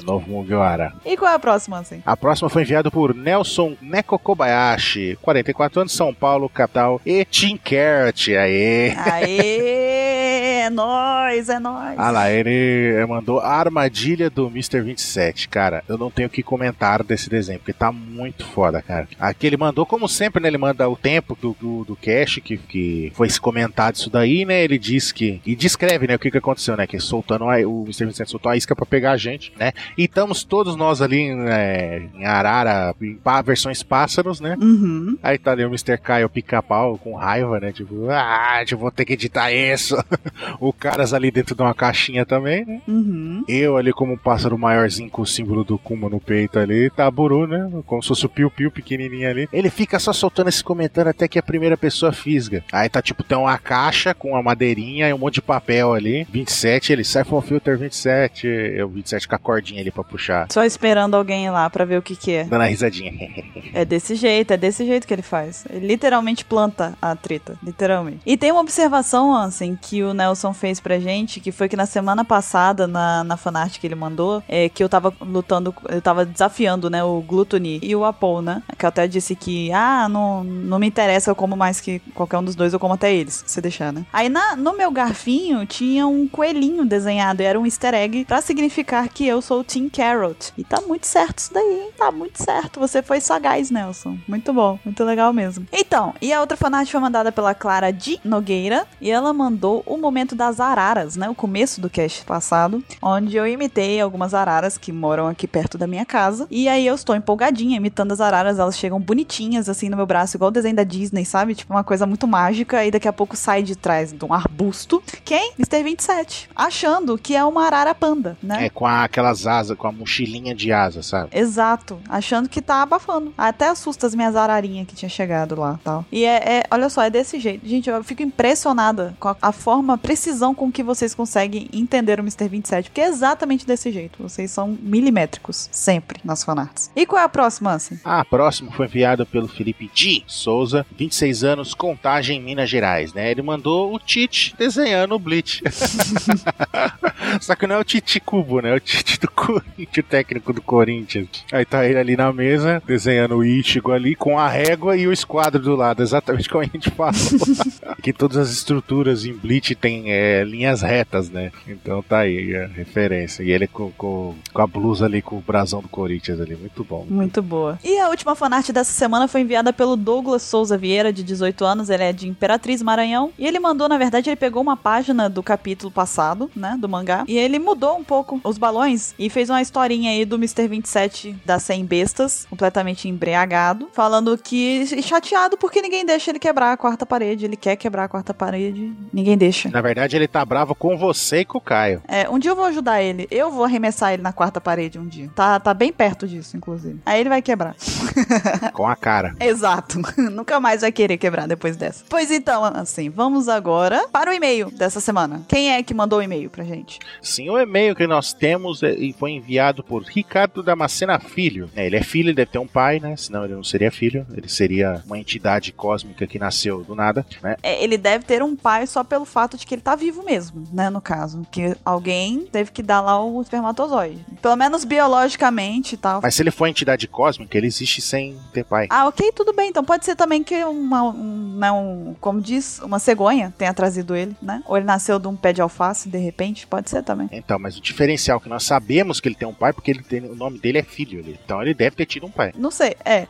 Novo 0.05 0.29
Mugiwara. 0.29 0.93
E 1.05 1.17
qual 1.17 1.31
é 1.31 1.35
a 1.35 1.39
próxima, 1.39 1.79
Ansem? 1.79 2.01
A 2.05 2.15
próxima 2.15 2.49
foi 2.49 2.61
enviada 2.61 2.91
por 2.91 3.13
Nelson 3.13 3.56
Neko 3.81 4.19
Kobayashi, 4.19 5.17
44 5.21 5.81
anos, 5.81 5.93
São 5.93 6.13
Paulo, 6.13 6.49
capital, 6.49 7.01
e 7.05 7.25
Team 7.25 7.57
Carrot. 7.57 8.35
Aê! 8.35 8.93
Aê! 8.95 10.46
É 10.67 10.69
nóis, 10.69 11.47
é 11.49 11.59
nóis. 11.59 11.95
Ah 11.97 12.11
lá, 12.11 12.29
ele 12.29 13.05
mandou 13.07 13.39
a 13.39 13.49
armadilha 13.55 14.29
do 14.29 14.47
Mr. 14.47 14.81
27. 14.81 15.47
Cara, 15.47 15.83
eu 15.87 15.97
não 15.97 16.11
tenho 16.11 16.27
o 16.27 16.31
que 16.31 16.43
comentar 16.43 17.03
desse 17.03 17.29
desenho, 17.29 17.59
porque 17.59 17.71
tá 17.73 17.91
muito 17.91 18.45
foda, 18.45 18.81
cara. 18.81 19.07
Aqui 19.19 19.47
ele 19.47 19.55
mandou, 19.57 19.85
como 19.85 20.07
sempre, 20.09 20.41
né? 20.41 20.49
Ele 20.49 20.57
manda 20.57 20.87
o 20.89 20.95
tempo 20.95 21.37
do, 21.41 21.55
do, 21.59 21.83
do 21.85 21.95
cache 21.95 22.41
que, 22.41 22.57
que 22.57 23.11
foi 23.15 23.29
se 23.29 23.39
comentado 23.39 23.95
isso 23.95 24.09
daí, 24.09 24.43
né? 24.45 24.61
Ele 24.63 24.77
diz 24.77 25.11
que. 25.11 25.41
E 25.45 25.55
descreve, 25.55 26.05
né? 26.07 26.15
O 26.15 26.19
que, 26.19 26.29
que 26.31 26.37
aconteceu, 26.37 26.75
né? 26.75 26.85
Que 26.85 26.99
soltando 26.99 27.45
a, 27.45 27.57
o 27.67 27.83
Mr. 27.83 28.05
27 28.05 28.29
soltou 28.29 28.51
a 28.51 28.57
isca 28.57 28.75
pra 28.75 28.85
pegar 28.85 29.11
a 29.11 29.17
gente, 29.17 29.53
né? 29.57 29.71
E 29.97 30.03
estamos 30.03 30.43
todos 30.43 30.75
nós 30.75 31.01
ali 31.01 31.33
né, 31.33 32.09
em 32.13 32.25
Arara, 32.25 32.93
em 33.01 33.15
pá- 33.15 33.41
versões 33.41 33.81
pássaros, 33.83 34.41
né? 34.41 34.57
Uhum. 34.61 35.17
Aí 35.23 35.37
tá 35.37 35.51
ali 35.51 35.63
o 35.63 35.69
Mr. 35.69 35.97
Kyle 35.97 36.27
pica-pau 36.29 36.97
com 36.97 37.15
raiva, 37.15 37.59
né? 37.59 37.71
Tipo, 37.71 38.09
ah, 38.09 38.63
eu 38.69 38.77
vou 38.77 38.91
ter 38.91 39.05
que 39.05 39.13
editar 39.13 39.51
isso. 39.51 39.95
o 40.59 40.73
Caras 40.73 41.13
ali 41.13 41.31
dentro 41.31 41.55
de 41.55 41.61
uma 41.61 41.73
caixinha 41.73 42.25
também, 42.25 42.65
né? 42.65 42.81
Uhum. 42.87 43.43
Eu 43.47 43.77
ali 43.77 43.91
como 43.91 44.13
um 44.13 44.17
pássaro 44.17 44.57
maiorzinho 44.57 45.09
com 45.09 45.21
o 45.21 45.25
símbolo 45.25 45.63
do 45.63 45.77
Kuma 45.77 46.09
no 46.09 46.19
peito 46.19 46.59
ali, 46.59 46.89
tá 46.89 47.09
Buru, 47.09 47.47
né? 47.47 47.69
Como 47.85 48.01
se 48.01 48.07
fosse 48.09 48.25
o 48.25 48.29
Piu 48.29 48.49
Piu 48.49 48.71
pequenininho 48.71 49.29
ali. 49.29 49.47
Ele 49.51 49.69
fica 49.69 49.99
só 49.99 50.13
soltando 50.13 50.49
esse 50.49 50.63
comentário 50.63 51.11
até 51.11 51.27
que 51.27 51.39
a 51.39 51.43
primeira 51.43 51.77
pessoa 51.77 52.11
fisga. 52.11 52.63
Aí 52.71 52.89
tá 52.89 53.01
tipo, 53.01 53.23
tem 53.23 53.37
uma 53.37 53.57
caixa 53.57 54.13
com 54.13 54.31
uma 54.31 54.43
madeirinha 54.43 55.09
e 55.09 55.13
um 55.13 55.17
monte 55.17 55.35
de 55.35 55.41
papel 55.41 55.93
ali. 55.93 56.27
27, 56.29 56.93
ele 56.93 57.03
sai 57.03 57.23
from 57.23 57.41
filter 57.41 57.77
27. 57.77 58.47
Eu 58.47 58.89
27 58.89 59.27
com 59.27 59.35
a 59.35 59.39
cordinha 59.39 59.81
ali 59.81 59.91
pra 59.91 60.03
puxar. 60.03 60.47
Só 60.51 60.63
esperando 60.63 61.15
alguém 61.15 61.45
ir 61.45 61.51
lá 61.51 61.69
pra 61.69 61.85
ver 61.85 61.97
o 61.97 62.01
que 62.01 62.15
que 62.15 62.31
é. 62.31 62.43
Dando 62.43 62.61
a 62.61 62.65
risadinha. 62.65 63.13
É 63.73 63.85
desse 63.85 64.15
jeito, 64.15 64.51
é 64.51 64.57
desse 64.57 64.85
jeito 64.85 65.05
que 65.05 65.13
ele 65.13 65.21
faz. 65.21 65.65
Ele 65.69 65.85
literalmente 65.87 66.43
planta 66.43 66.97
a 67.01 67.15
treta, 67.15 67.57
literalmente. 67.61 68.19
E 68.25 68.35
tem 68.35 68.51
uma 68.51 68.61
observação, 68.61 69.35
Ansem, 69.35 69.77
que 69.79 70.01
o 70.03 70.13
Nelson 70.13 70.46
fez 70.53 70.79
pra 70.79 70.99
gente, 70.99 71.39
que 71.39 71.51
foi 71.51 71.69
que 71.69 71.75
na 71.75 71.85
semana 71.85 72.23
passada, 72.23 72.87
na, 72.87 73.23
na 73.23 73.37
fanart 73.37 73.79
que 73.79 73.87
ele 73.87 73.95
mandou, 73.95 74.43
é 74.47 74.69
que 74.69 74.83
eu 74.83 74.89
tava 74.89 75.13
lutando, 75.21 75.73
eu 75.89 76.01
tava 76.01 76.25
desafiando, 76.25 76.89
né, 76.89 77.03
o 77.03 77.21
Gluttony 77.21 77.79
e 77.81 77.95
o 77.95 78.05
Apol, 78.05 78.41
né? 78.41 78.63
Que 78.77 78.85
eu 78.85 78.89
até 78.89 79.07
disse 79.07 79.35
que, 79.35 79.71
ah, 79.71 80.07
não, 80.09 80.43
não 80.43 80.79
me 80.79 80.87
interessa, 80.87 81.31
eu 81.31 81.35
como 81.35 81.55
mais 81.55 81.79
que 81.81 81.99
qualquer 82.13 82.37
um 82.37 82.43
dos 82.43 82.55
dois, 82.55 82.73
eu 82.73 82.79
como 82.79 82.93
até 82.93 83.13
eles, 83.13 83.43
se 83.45 83.61
deixar, 83.61 83.91
né? 83.91 84.05
Aí 84.11 84.29
na, 84.29 84.55
no 84.55 84.75
meu 84.75 84.91
garfinho 84.91 85.65
tinha 85.65 86.07
um 86.07 86.27
coelhinho 86.27 86.85
desenhado, 86.85 87.41
e 87.41 87.45
era 87.45 87.59
um 87.59 87.65
easter 87.65 87.93
egg 87.93 88.25
pra 88.25 88.41
significar 88.41 89.07
que 89.09 89.25
eu 89.25 89.41
sou 89.41 89.61
o 89.61 89.63
Team 89.63 89.89
Carrot. 89.89 90.53
E 90.57 90.63
tá 90.63 90.81
muito 90.81 91.07
certo 91.07 91.39
isso 91.39 91.53
daí, 91.53 91.81
hein? 91.81 91.91
Tá 91.97 92.11
muito 92.11 92.41
certo. 92.41 92.79
Você 92.79 93.01
foi 93.01 93.19
sagaz, 93.19 93.69
Nelson. 93.69 94.17
Muito 94.27 94.53
bom, 94.53 94.79
muito 94.83 95.03
legal 95.03 95.33
mesmo. 95.33 95.65
Então, 95.71 96.13
e 96.21 96.33
a 96.33 96.39
outra 96.39 96.57
fanart 96.57 96.89
foi 96.89 96.99
mandada 96.99 97.31
pela 97.31 97.53
Clara 97.53 97.91
de 97.91 98.19
Nogueira, 98.23 98.85
e 99.01 99.09
ela 99.09 99.33
mandou 99.33 99.83
o 99.85 99.97
momento 99.97 100.35
das 100.37 100.59
araras, 100.61 101.15
né? 101.17 101.29
O 101.29 101.35
começo 101.35 101.81
do 101.81 101.89
cast 101.89 102.23
passado, 102.23 102.83
onde 103.01 103.35
eu 103.35 103.45
imitei 103.47 103.99
algumas 103.99 104.33
araras 104.33 104.77
que 104.77 104.91
moram 104.91 105.27
aqui 105.27 105.47
perto 105.47 105.77
da 105.77 105.87
minha 105.87 106.05
casa. 106.05 106.47
E 106.49 106.69
aí 106.69 106.85
eu 106.87 106.95
estou 106.95 107.15
empolgadinha 107.15 107.75
imitando 107.77 108.11
as 108.13 108.21
araras, 108.21 108.59
elas 108.59 108.77
chegam 108.77 108.99
bonitinhas 108.99 109.67
assim 109.67 109.89
no 109.89 109.97
meu 109.97 110.05
braço, 110.05 110.37
igual 110.37 110.49
o 110.49 110.51
desenho 110.51 110.75
da 110.75 110.83
Disney, 110.83 111.25
sabe? 111.25 111.55
Tipo 111.55 111.73
uma 111.73 111.83
coisa 111.83 112.05
muito 112.05 112.27
mágica 112.27 112.85
e 112.85 112.91
daqui 112.91 113.07
a 113.07 113.13
pouco 113.13 113.35
sai 113.35 113.63
de 113.63 113.75
trás 113.75 114.13
de 114.13 114.23
um 114.23 114.33
arbusto. 114.33 115.01
Quem? 115.25 115.51
Mr. 115.59 115.83
27. 115.83 116.49
Achando 116.55 117.17
que 117.17 117.35
é 117.35 117.43
uma 117.43 117.65
arara 117.65 117.93
panda, 117.95 118.37
né? 118.41 118.65
É, 118.65 118.69
com 118.69 118.85
a- 118.85 119.03
aquelas 119.03 119.47
asas, 119.47 119.75
com 119.77 119.87
a 119.87 119.91
mochilinha 119.91 120.53
de 120.53 120.71
asa, 120.71 121.01
sabe? 121.01 121.29
Exato, 121.31 121.99
achando 122.07 122.47
que 122.47 122.61
tá 122.61 122.81
abafando. 122.83 123.33
Até 123.37 123.67
assusta 123.67 124.05
as 124.07 124.13
minhas 124.15 124.35
ararinhas 124.35 124.87
que 124.87 124.95
tinha 124.95 125.09
chegado 125.09 125.55
lá 125.59 125.79
tal. 125.83 126.05
E 126.11 126.23
é, 126.25 126.57
é- 126.59 126.63
olha 126.71 126.89
só, 126.89 127.01
é 127.01 127.09
desse 127.09 127.39
jeito. 127.39 127.67
Gente, 127.67 127.89
eu 127.89 128.03
fico 128.03 128.21
impressionada 128.21 129.15
com 129.19 129.29
a, 129.29 129.35
a 129.41 129.51
forma, 129.51 129.93
a 129.93 129.97
precisão 130.17 130.55
com 130.55 130.71
que 130.71 130.81
vocês 130.81 131.13
conseguem 131.13 131.69
entender 131.71 132.19
o 132.19 132.23
Mr. 132.23 132.47
27, 132.49 132.89
porque 132.89 133.01
é 133.01 133.07
exatamente 133.07 133.67
desse 133.67 133.91
jeito. 133.91 134.23
Vocês 134.23 134.49
são 134.49 134.75
milimétricos, 134.81 135.69
sempre, 135.71 136.19
nas 136.23 136.43
fanarts. 136.43 136.89
E 136.95 137.05
qual 137.05 137.21
é 137.21 137.25
a 137.25 137.29
próxima, 137.29 137.73
assim? 137.73 137.99
A 138.03 138.25
próxima 138.25 138.71
foi 138.71 138.87
enviada 138.87 139.27
pelo 139.27 139.47
Felipe 139.47 139.91
D. 139.93 140.23
Souza, 140.25 140.83
26 140.97 141.43
anos, 141.43 141.75
Contagem, 141.75 142.41
Minas 142.41 142.67
Gerais, 142.67 143.13
né? 143.13 143.29
Ele 143.29 143.43
mandou 143.43 143.93
o 143.93 143.99
Tite 143.99 144.55
desenhando 144.57 145.13
o 145.13 145.19
Bleach. 145.19 145.61
Só 147.39 147.53
que 147.53 147.67
não 147.67 147.75
é 147.75 147.79
o 147.79 147.83
Tite 147.83 148.19
Cubo, 148.19 148.59
né? 148.59 148.71
É 148.71 148.75
o 148.75 148.79
Tite 148.79 149.19
do 149.19 149.29
Corinthians, 149.29 149.97
o 149.97 150.03
técnico 150.03 150.51
do 150.51 150.63
Corinthians. 150.63 151.27
Aí 151.51 151.63
tá 151.63 151.85
ele 151.85 151.99
ali 151.99 152.17
na 152.17 152.33
mesa, 152.33 152.81
desenhando 152.87 153.35
o 153.35 153.45
Ichigo 153.45 153.91
ali, 153.91 154.15
com 154.15 154.39
a 154.39 154.49
régua 154.49 154.97
e 154.97 155.07
o 155.07 155.13
esquadro 155.13 155.61
do 155.61 155.75
lado, 155.75 156.01
exatamente 156.01 156.49
como 156.49 156.63
a 156.63 156.65
gente 156.65 156.89
falou. 156.89 157.13
que 158.01 158.11
todas 158.11 158.37
as 158.37 158.49
estruturas 158.49 159.23
em 159.23 159.33
Bleach 159.33 159.75
tem 159.75 160.06
é, 160.09 160.43
linhas 160.43 160.81
retas, 160.81 161.29
né? 161.29 161.51
Então 161.67 162.01
tá 162.01 162.19
aí 162.19 162.55
a 162.55 162.67
referência. 162.67 163.43
E 163.43 163.51
ele 163.51 163.67
com, 163.67 163.91
com, 163.91 164.35
com 164.53 164.61
a 164.61 164.67
blusa 164.67 165.05
ali, 165.05 165.21
com 165.21 165.37
o 165.37 165.41
brasão 165.41 165.81
do 165.81 165.87
Corinthians 165.87 166.39
ali, 166.39 166.55
muito 166.55 166.83
bom. 166.83 167.05
Muito 167.09 167.41
boa. 167.41 167.79
E 167.83 167.99
a 167.99 168.09
última 168.09 168.35
fanart 168.35 168.69
dessa 168.71 168.91
semana 168.91 169.27
foi 169.27 169.41
enviada 169.41 169.71
pelo 169.73 169.95
Douglas 169.95 170.41
Souza 170.41 170.77
Vieira, 170.77 171.11
de 171.11 171.23
18 171.23 171.65
anos. 171.65 171.89
Ele 171.89 172.03
é 172.03 172.13
de 172.13 172.27
Imperatriz 172.27 172.81
Maranhão. 172.81 173.31
E 173.37 173.45
ele 173.45 173.59
mandou, 173.59 173.87
na 173.89 173.97
verdade, 173.97 174.29
ele 174.29 174.35
pegou 174.35 174.61
uma 174.61 174.77
página 174.77 175.29
do 175.29 175.43
capítulo 175.43 175.91
passado, 175.91 176.49
né, 176.55 176.77
do 176.79 176.87
mangá. 176.87 177.23
E 177.27 177.37
ele 177.37 177.59
mudou 177.59 177.97
um 177.97 178.03
pouco 178.03 178.39
os 178.43 178.57
balões 178.57 179.13
e 179.17 179.29
fez 179.29 179.49
uma 179.49 179.61
historinha 179.61 180.11
aí 180.11 180.25
do 180.25 180.35
Mr. 180.35 180.67
27 180.67 181.35
das 181.45 181.63
100 181.63 181.85
bestas, 181.85 182.47
completamente 182.49 183.07
embriagado, 183.07 183.89
falando 183.93 184.37
que 184.37 184.85
chateado 185.01 185.57
porque 185.57 185.81
ninguém 185.81 186.05
deixa 186.05 186.31
ele 186.31 186.39
quebrar 186.39 186.73
a 186.73 186.77
quarta 186.77 187.05
parede. 187.05 187.45
Ele 187.45 187.57
quer 187.57 187.75
quebrar 187.75 188.05
a 188.05 188.07
quarta 188.07 188.33
parede, 188.33 188.93
ninguém 189.11 189.37
deixa. 189.37 189.69
Na 189.69 189.81
verdade, 189.81 189.96
ele 190.05 190.27
tá 190.27 190.43
bravo 190.45 190.75
com 190.75 190.97
você 190.97 191.39
e 191.39 191.45
com 191.45 191.57
o 191.57 191.61
Caio. 191.61 192.01
É, 192.07 192.29
um 192.29 192.37
dia 192.39 192.51
eu 192.51 192.55
vou 192.55 192.65
ajudar 192.65 193.01
ele. 193.01 193.27
Eu 193.31 193.51
vou 193.51 193.63
arremessar 193.63 194.13
ele 194.13 194.21
na 194.21 194.31
quarta 194.33 194.59
parede 194.61 194.99
um 194.99 195.07
dia. 195.07 195.29
Tá, 195.35 195.59
tá 195.59 195.73
bem 195.73 195.91
perto 195.91 196.27
disso, 196.27 196.55
inclusive. 196.57 196.99
Aí 197.05 197.19
ele 197.19 197.29
vai 197.29 197.41
quebrar. 197.41 197.75
Com 198.73 198.87
a 198.87 198.95
cara. 198.95 199.35
Exato. 199.39 199.99
Nunca 200.31 200.59
mais 200.59 200.81
vai 200.81 200.91
querer 200.91 201.17
quebrar 201.17 201.47
depois 201.47 201.75
dessa. 201.75 202.03
Pois 202.09 202.31
então, 202.31 202.63
assim, 202.63 203.09
vamos 203.09 203.47
agora 203.49 204.07
para 204.11 204.29
o 204.29 204.33
e-mail 204.33 204.69
dessa 204.71 204.99
semana. 204.99 205.41
Quem 205.47 205.71
é 205.71 205.81
que 205.83 205.93
mandou 205.93 206.19
o 206.19 206.21
e-mail 206.21 206.49
pra 206.49 206.63
gente? 206.63 206.99
Sim, 207.21 207.49
o 207.49 207.57
e-mail 207.59 207.95
que 207.95 208.07
nós 208.07 208.33
temos 208.33 208.83
é- 208.83 208.93
e 208.93 209.13
foi 209.13 209.31
enviado 209.31 209.83
por 209.83 210.03
Ricardo 210.03 210.61
Damascena 210.63 211.19
Filho. 211.19 211.69
É, 211.75 211.85
ele 211.85 211.95
é 211.95 212.03
filho, 212.03 212.27
ele 212.29 212.35
deve 212.35 212.51
ter 212.51 212.59
um 212.59 212.67
pai, 212.67 212.99
né? 212.99 213.15
Senão 213.15 213.45
ele 213.45 213.53
não 213.55 213.63
seria 213.63 213.91
filho. 213.91 214.25
Ele 214.35 214.47
seria 214.47 215.01
uma 215.05 215.17
entidade 215.17 215.71
cósmica 215.71 216.25
que 216.27 216.39
nasceu 216.39 216.83
do 216.83 216.95
nada, 216.95 217.25
né? 217.41 217.55
É, 217.63 217.83
ele 217.83 217.97
deve 217.97 218.25
ter 218.25 218.43
um 218.43 218.55
pai 218.55 218.85
só 218.87 219.03
pelo 219.03 219.25
fato 219.25 219.57
de 219.57 219.65
que 219.65 219.75
ele 219.75 219.81
tá 219.87 219.95
vivo 219.95 220.21
mesmo, 220.21 220.65
né? 220.73 220.89
No 220.89 220.99
caso. 220.99 221.47
Que 221.49 221.73
alguém 221.85 222.41
teve 222.51 222.71
que 222.71 222.83
dar 222.83 222.99
lá 222.99 223.23
o 223.23 223.41
espermatozoide. 223.41 224.19
Pelo 224.41 224.57
menos 224.57 224.83
biologicamente 224.83 225.95
e 225.95 225.97
tal. 225.97 226.19
Mas 226.21 226.35
se 226.35 226.41
ele 226.41 226.51
for 226.51 226.67
entidade 226.67 227.07
cósmica, 227.07 227.57
ele 227.57 227.67
existe 227.67 228.01
sem 228.01 228.37
ter 228.51 228.65
pai. 228.65 228.87
Ah, 228.89 229.07
ok, 229.07 229.31
tudo 229.31 229.53
bem. 229.53 229.69
Então 229.69 229.85
pode 229.85 230.03
ser 230.03 230.17
também 230.17 230.43
que 230.43 230.61
uma, 230.65 231.03
um, 231.03 231.57
né, 231.57 231.71
um, 231.71 232.13
como 232.19 232.41
diz, 232.41 232.79
uma 232.79 232.99
cegonha 232.99 233.53
tenha 233.57 233.73
trazido 233.73 234.13
ele, 234.13 234.35
né? 234.41 234.61
Ou 234.65 234.75
ele 234.75 234.85
nasceu 234.85 235.17
de 235.19 235.27
um 235.29 235.37
pé 235.37 235.53
de 235.53 235.61
alface, 235.61 236.09
de 236.09 236.17
repente, 236.17 236.67
pode 236.67 236.89
ser 236.89 237.01
também. 237.01 237.29
Então, 237.31 237.57
mas 237.57 237.77
o 237.77 237.81
diferencial 237.81 238.39
é 238.39 238.41
que 238.41 238.49
nós 238.49 238.65
sabemos 238.65 239.21
que 239.21 239.29
ele 239.29 239.35
tem 239.35 239.47
um 239.47 239.53
pai 239.53 239.71
porque 239.71 239.89
ele 239.89 240.03
tem, 240.03 240.19
o 240.19 240.35
nome 240.35 240.59
dele 240.59 240.79
é 240.79 240.83
filho. 240.83 241.19
Ele, 241.19 241.39
então 241.45 241.61
ele 241.61 241.73
deve 241.73 241.95
ter 241.95 242.05
tido 242.05 242.25
um 242.25 242.31
pai. 242.31 242.51
Não 242.57 242.71
sei, 242.71 242.97
é. 243.05 243.25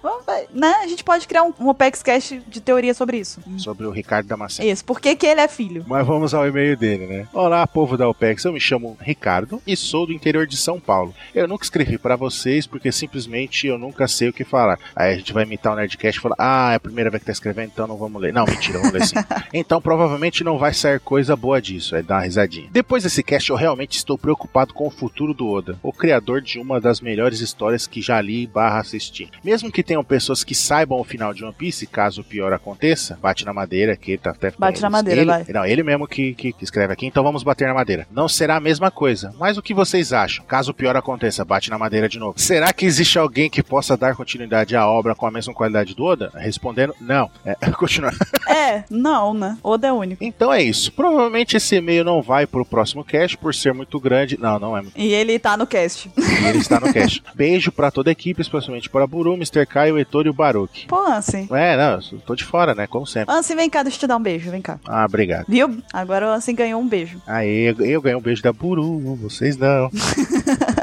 Né? 0.52 0.74
A 0.82 0.88
gente 0.88 1.04
pode 1.04 1.28
criar 1.28 1.44
um, 1.44 1.54
um 1.60 1.70
Opex 1.70 2.02
Cash 2.02 2.34
de 2.48 2.60
teoria 2.60 2.96
sobre 2.96 3.20
isso. 3.20 3.42
Sobre 3.60 3.86
o 3.86 3.92
Ricardo 3.92 4.26
Damascena. 4.26 4.68
Isso, 4.68 4.84
por 4.84 5.00
que, 5.00 5.16
que 5.16 5.28
ele 5.28 5.42
é 5.42 5.48
filho? 5.48 5.86
Mas 5.88 6.06
vamos 6.08 6.34
ao 6.34 6.47
e-mail 6.48 6.78
dele, 6.78 7.06
né? 7.06 7.28
Olá, 7.34 7.66
povo 7.68 7.98
da 7.98 8.08
OPEX. 8.08 8.44
Eu 8.46 8.54
me 8.54 8.60
chamo 8.60 8.98
Ricardo 9.02 9.62
e 9.66 9.76
sou 9.76 10.06
do 10.06 10.14
interior 10.14 10.48
de 10.48 10.58
São 10.58 10.80
Paulo. 10.80 11.14
Eu 11.34 11.48
nunca 11.48 11.64
escrevi 11.64 11.98
pra 11.98 12.16
vocês 12.16 12.66
porque 12.66 12.92
simplesmente 12.92 13.68
eu 13.68 13.78
nunca 13.78 14.08
sei 14.08 14.30
o 14.30 14.34
que 14.34 14.44
falar. 14.44 14.80
Aí 14.96 15.14
a 15.14 15.18
gente 15.18 15.34
vai 15.34 15.44
imitar 15.44 15.74
o 15.74 15.76
Nerdcast 15.76 16.20
e 16.20 16.22
falar: 16.22 16.36
Ah, 16.40 16.74
é 16.74 16.76
a 16.76 16.80
primeira 16.80 17.10
vez 17.10 17.22
que 17.22 17.28
tá 17.28 17.32
escrevendo, 17.32 17.72
então 17.74 17.88
não 17.88 17.98
vamos 17.98 18.22
ler. 18.22 18.34
Não, 18.34 18.46
mentira, 18.46 18.80
vamos 18.80 18.94
ler 18.94 19.06
sim. 19.06 19.16
então 19.54 19.82
provavelmente 19.82 20.44
não 20.44 20.58
vai 20.58 20.74
sair 20.74 21.00
coisa 21.00 21.36
boa 21.36 21.62
disso. 21.62 21.96
Aí 21.96 22.04
dá 22.04 22.16
uma 22.16 22.24
risadinha. 22.24 22.70
Depois 22.72 23.04
desse 23.04 23.24
cast, 23.24 23.50
eu 23.50 23.56
realmente 23.56 23.98
estou 23.98 24.18
preocupado 24.18 24.74
com 24.74 24.88
o 24.88 24.92
futuro 24.92 25.34
do 25.34 25.48
Oda, 25.48 25.78
o 25.84 25.94
criador 25.94 26.42
de 26.42 26.60
uma 26.60 26.80
das 26.80 27.02
melhores 27.02 27.42
histórias 27.42 27.88
que 27.88 28.02
já 28.02 28.20
li 28.20 28.48
barra 28.48 28.80
assisti. 28.80 29.30
Mesmo 29.44 29.72
que 29.72 29.84
tenham 29.84 30.04
pessoas 30.04 30.44
que 30.44 30.56
saibam 30.56 31.00
o 31.00 31.04
final 31.04 31.34
de 31.34 31.44
One 31.44 31.54
Piece, 31.54 31.88
caso 31.88 32.22
o 32.22 32.24
pior 32.24 32.54
aconteça, 32.54 33.18
bate 33.22 33.46
na 33.46 33.54
madeira, 33.54 33.96
que 33.96 34.12
ele 34.12 34.18
tá 34.18 34.32
até 34.32 34.52
Bate 34.58 34.82
na 34.82 34.90
madeira, 34.90 35.22
ele, 35.22 35.30
vai. 35.30 35.46
Não, 35.50 35.66
ele 35.66 35.84
mesmo 35.84 36.08
que, 36.08 36.34
que, 36.38 36.54
que 36.54 36.64
escreve 36.64 36.94
aqui, 36.94 37.06
então 37.06 37.24
vamos 37.24 37.44
bater 37.44 37.68
na 37.68 37.74
madeira. 37.74 38.08
Não 38.12 38.30
será 38.30 38.56
a 38.56 38.62
mesma 38.62 38.90
coisa. 38.90 39.34
Mas 39.38 39.58
o 39.58 39.62
que 39.62 39.74
vocês 39.74 40.14
acham? 40.14 40.46
Caso 40.46 40.72
o 40.72 40.74
pior 40.74 40.96
aconteça, 40.96 41.44
bate 41.44 41.70
na 41.70 41.78
madeira 41.78 42.08
de 42.08 42.20
novo. 42.20 42.40
Será 42.40 42.72
que 42.72 42.86
existe 42.86 43.18
alguém 43.20 43.50
que 43.50 43.64
possa 43.64 43.98
dar 43.98 44.16
continuidade 44.16 44.76
à 44.76 44.88
obra 44.88 45.16
com 45.16 45.26
a 45.26 45.32
mesma 45.32 45.54
qualidade 45.54 45.96
do 45.96 46.04
Oda? 46.04 46.32
Respondendo, 46.36 46.96
não. 47.02 47.30
É, 47.44 47.56
continuar. 47.72 48.14
É, 48.48 48.84
não, 48.90 49.34
né? 49.34 49.58
Oda 49.64 49.88
é 49.88 49.92
único. 49.92 50.24
Então 50.24 50.54
é 50.54 50.62
isso. 50.62 50.92
Provavelmente 50.92 51.58
esse 51.58 51.76
e-mail 51.76 52.04
não 52.04 52.22
vai 52.22 52.46
pro 52.46 52.66
próximo 52.66 53.04
cast 53.04 53.38
por 53.38 53.54
ser 53.54 53.74
muito 53.74 54.00
grande. 54.00 54.38
Não, 54.40 54.60
não 54.60 54.78
é 54.78 54.82
muito. 54.82 54.98
E 54.98 55.14
ele 55.14 55.40
tá 55.40 55.58
no 55.58 55.66
cast. 55.66 56.10
E 56.18 56.46
ele 56.46 56.60
está 56.60 56.80
no 56.80 56.94
cast. 56.94 57.24
Beijo 57.36 57.72
pra 57.72 57.92
toda 57.92 58.10
a 58.10 58.14
equipe, 58.14 58.42
especialmente 58.42 58.90
para 58.90 59.08
Buru, 59.08 59.34
Mr. 59.34 59.66
Caio, 59.66 59.98
Heitor 59.98 60.26
e 60.26 60.30
o 60.30 60.34
Baruch. 60.34 60.86
Pô, 60.88 61.02
Ansem. 61.08 61.48
É, 61.52 61.76
não, 61.78 62.00
tô 62.20 62.36
de 62.36 62.44
fora, 62.44 62.76
né? 62.76 62.88
Como 62.88 63.06
sempre. 63.08 63.34
Ansem, 63.34 63.56
vem 63.56 63.70
cá, 63.70 63.84
deixa 63.84 63.98
eu 63.98 64.00
te 64.02 64.08
dar 64.08 64.18
um 64.18 64.22
beijo, 64.22 64.52
vem 64.52 64.62
cá. 64.62 64.80
Ah, 64.88 65.06
obrigado. 65.06 65.46
Viu? 65.48 65.78
Agora 65.92 66.27
o 66.28 66.34
Ansem 66.34 66.56
ganhou 66.56 66.82
um 66.82 66.88
beijo. 66.88 67.22
Aí 67.26 67.70
eu, 67.70 67.86
eu 67.86 68.02
ganhei 68.02 68.18
um 68.18 68.22
beijo 68.22 68.44
da 68.44 68.54
Buru, 68.54 69.16
vocês 69.16 69.58
não. 69.58 69.90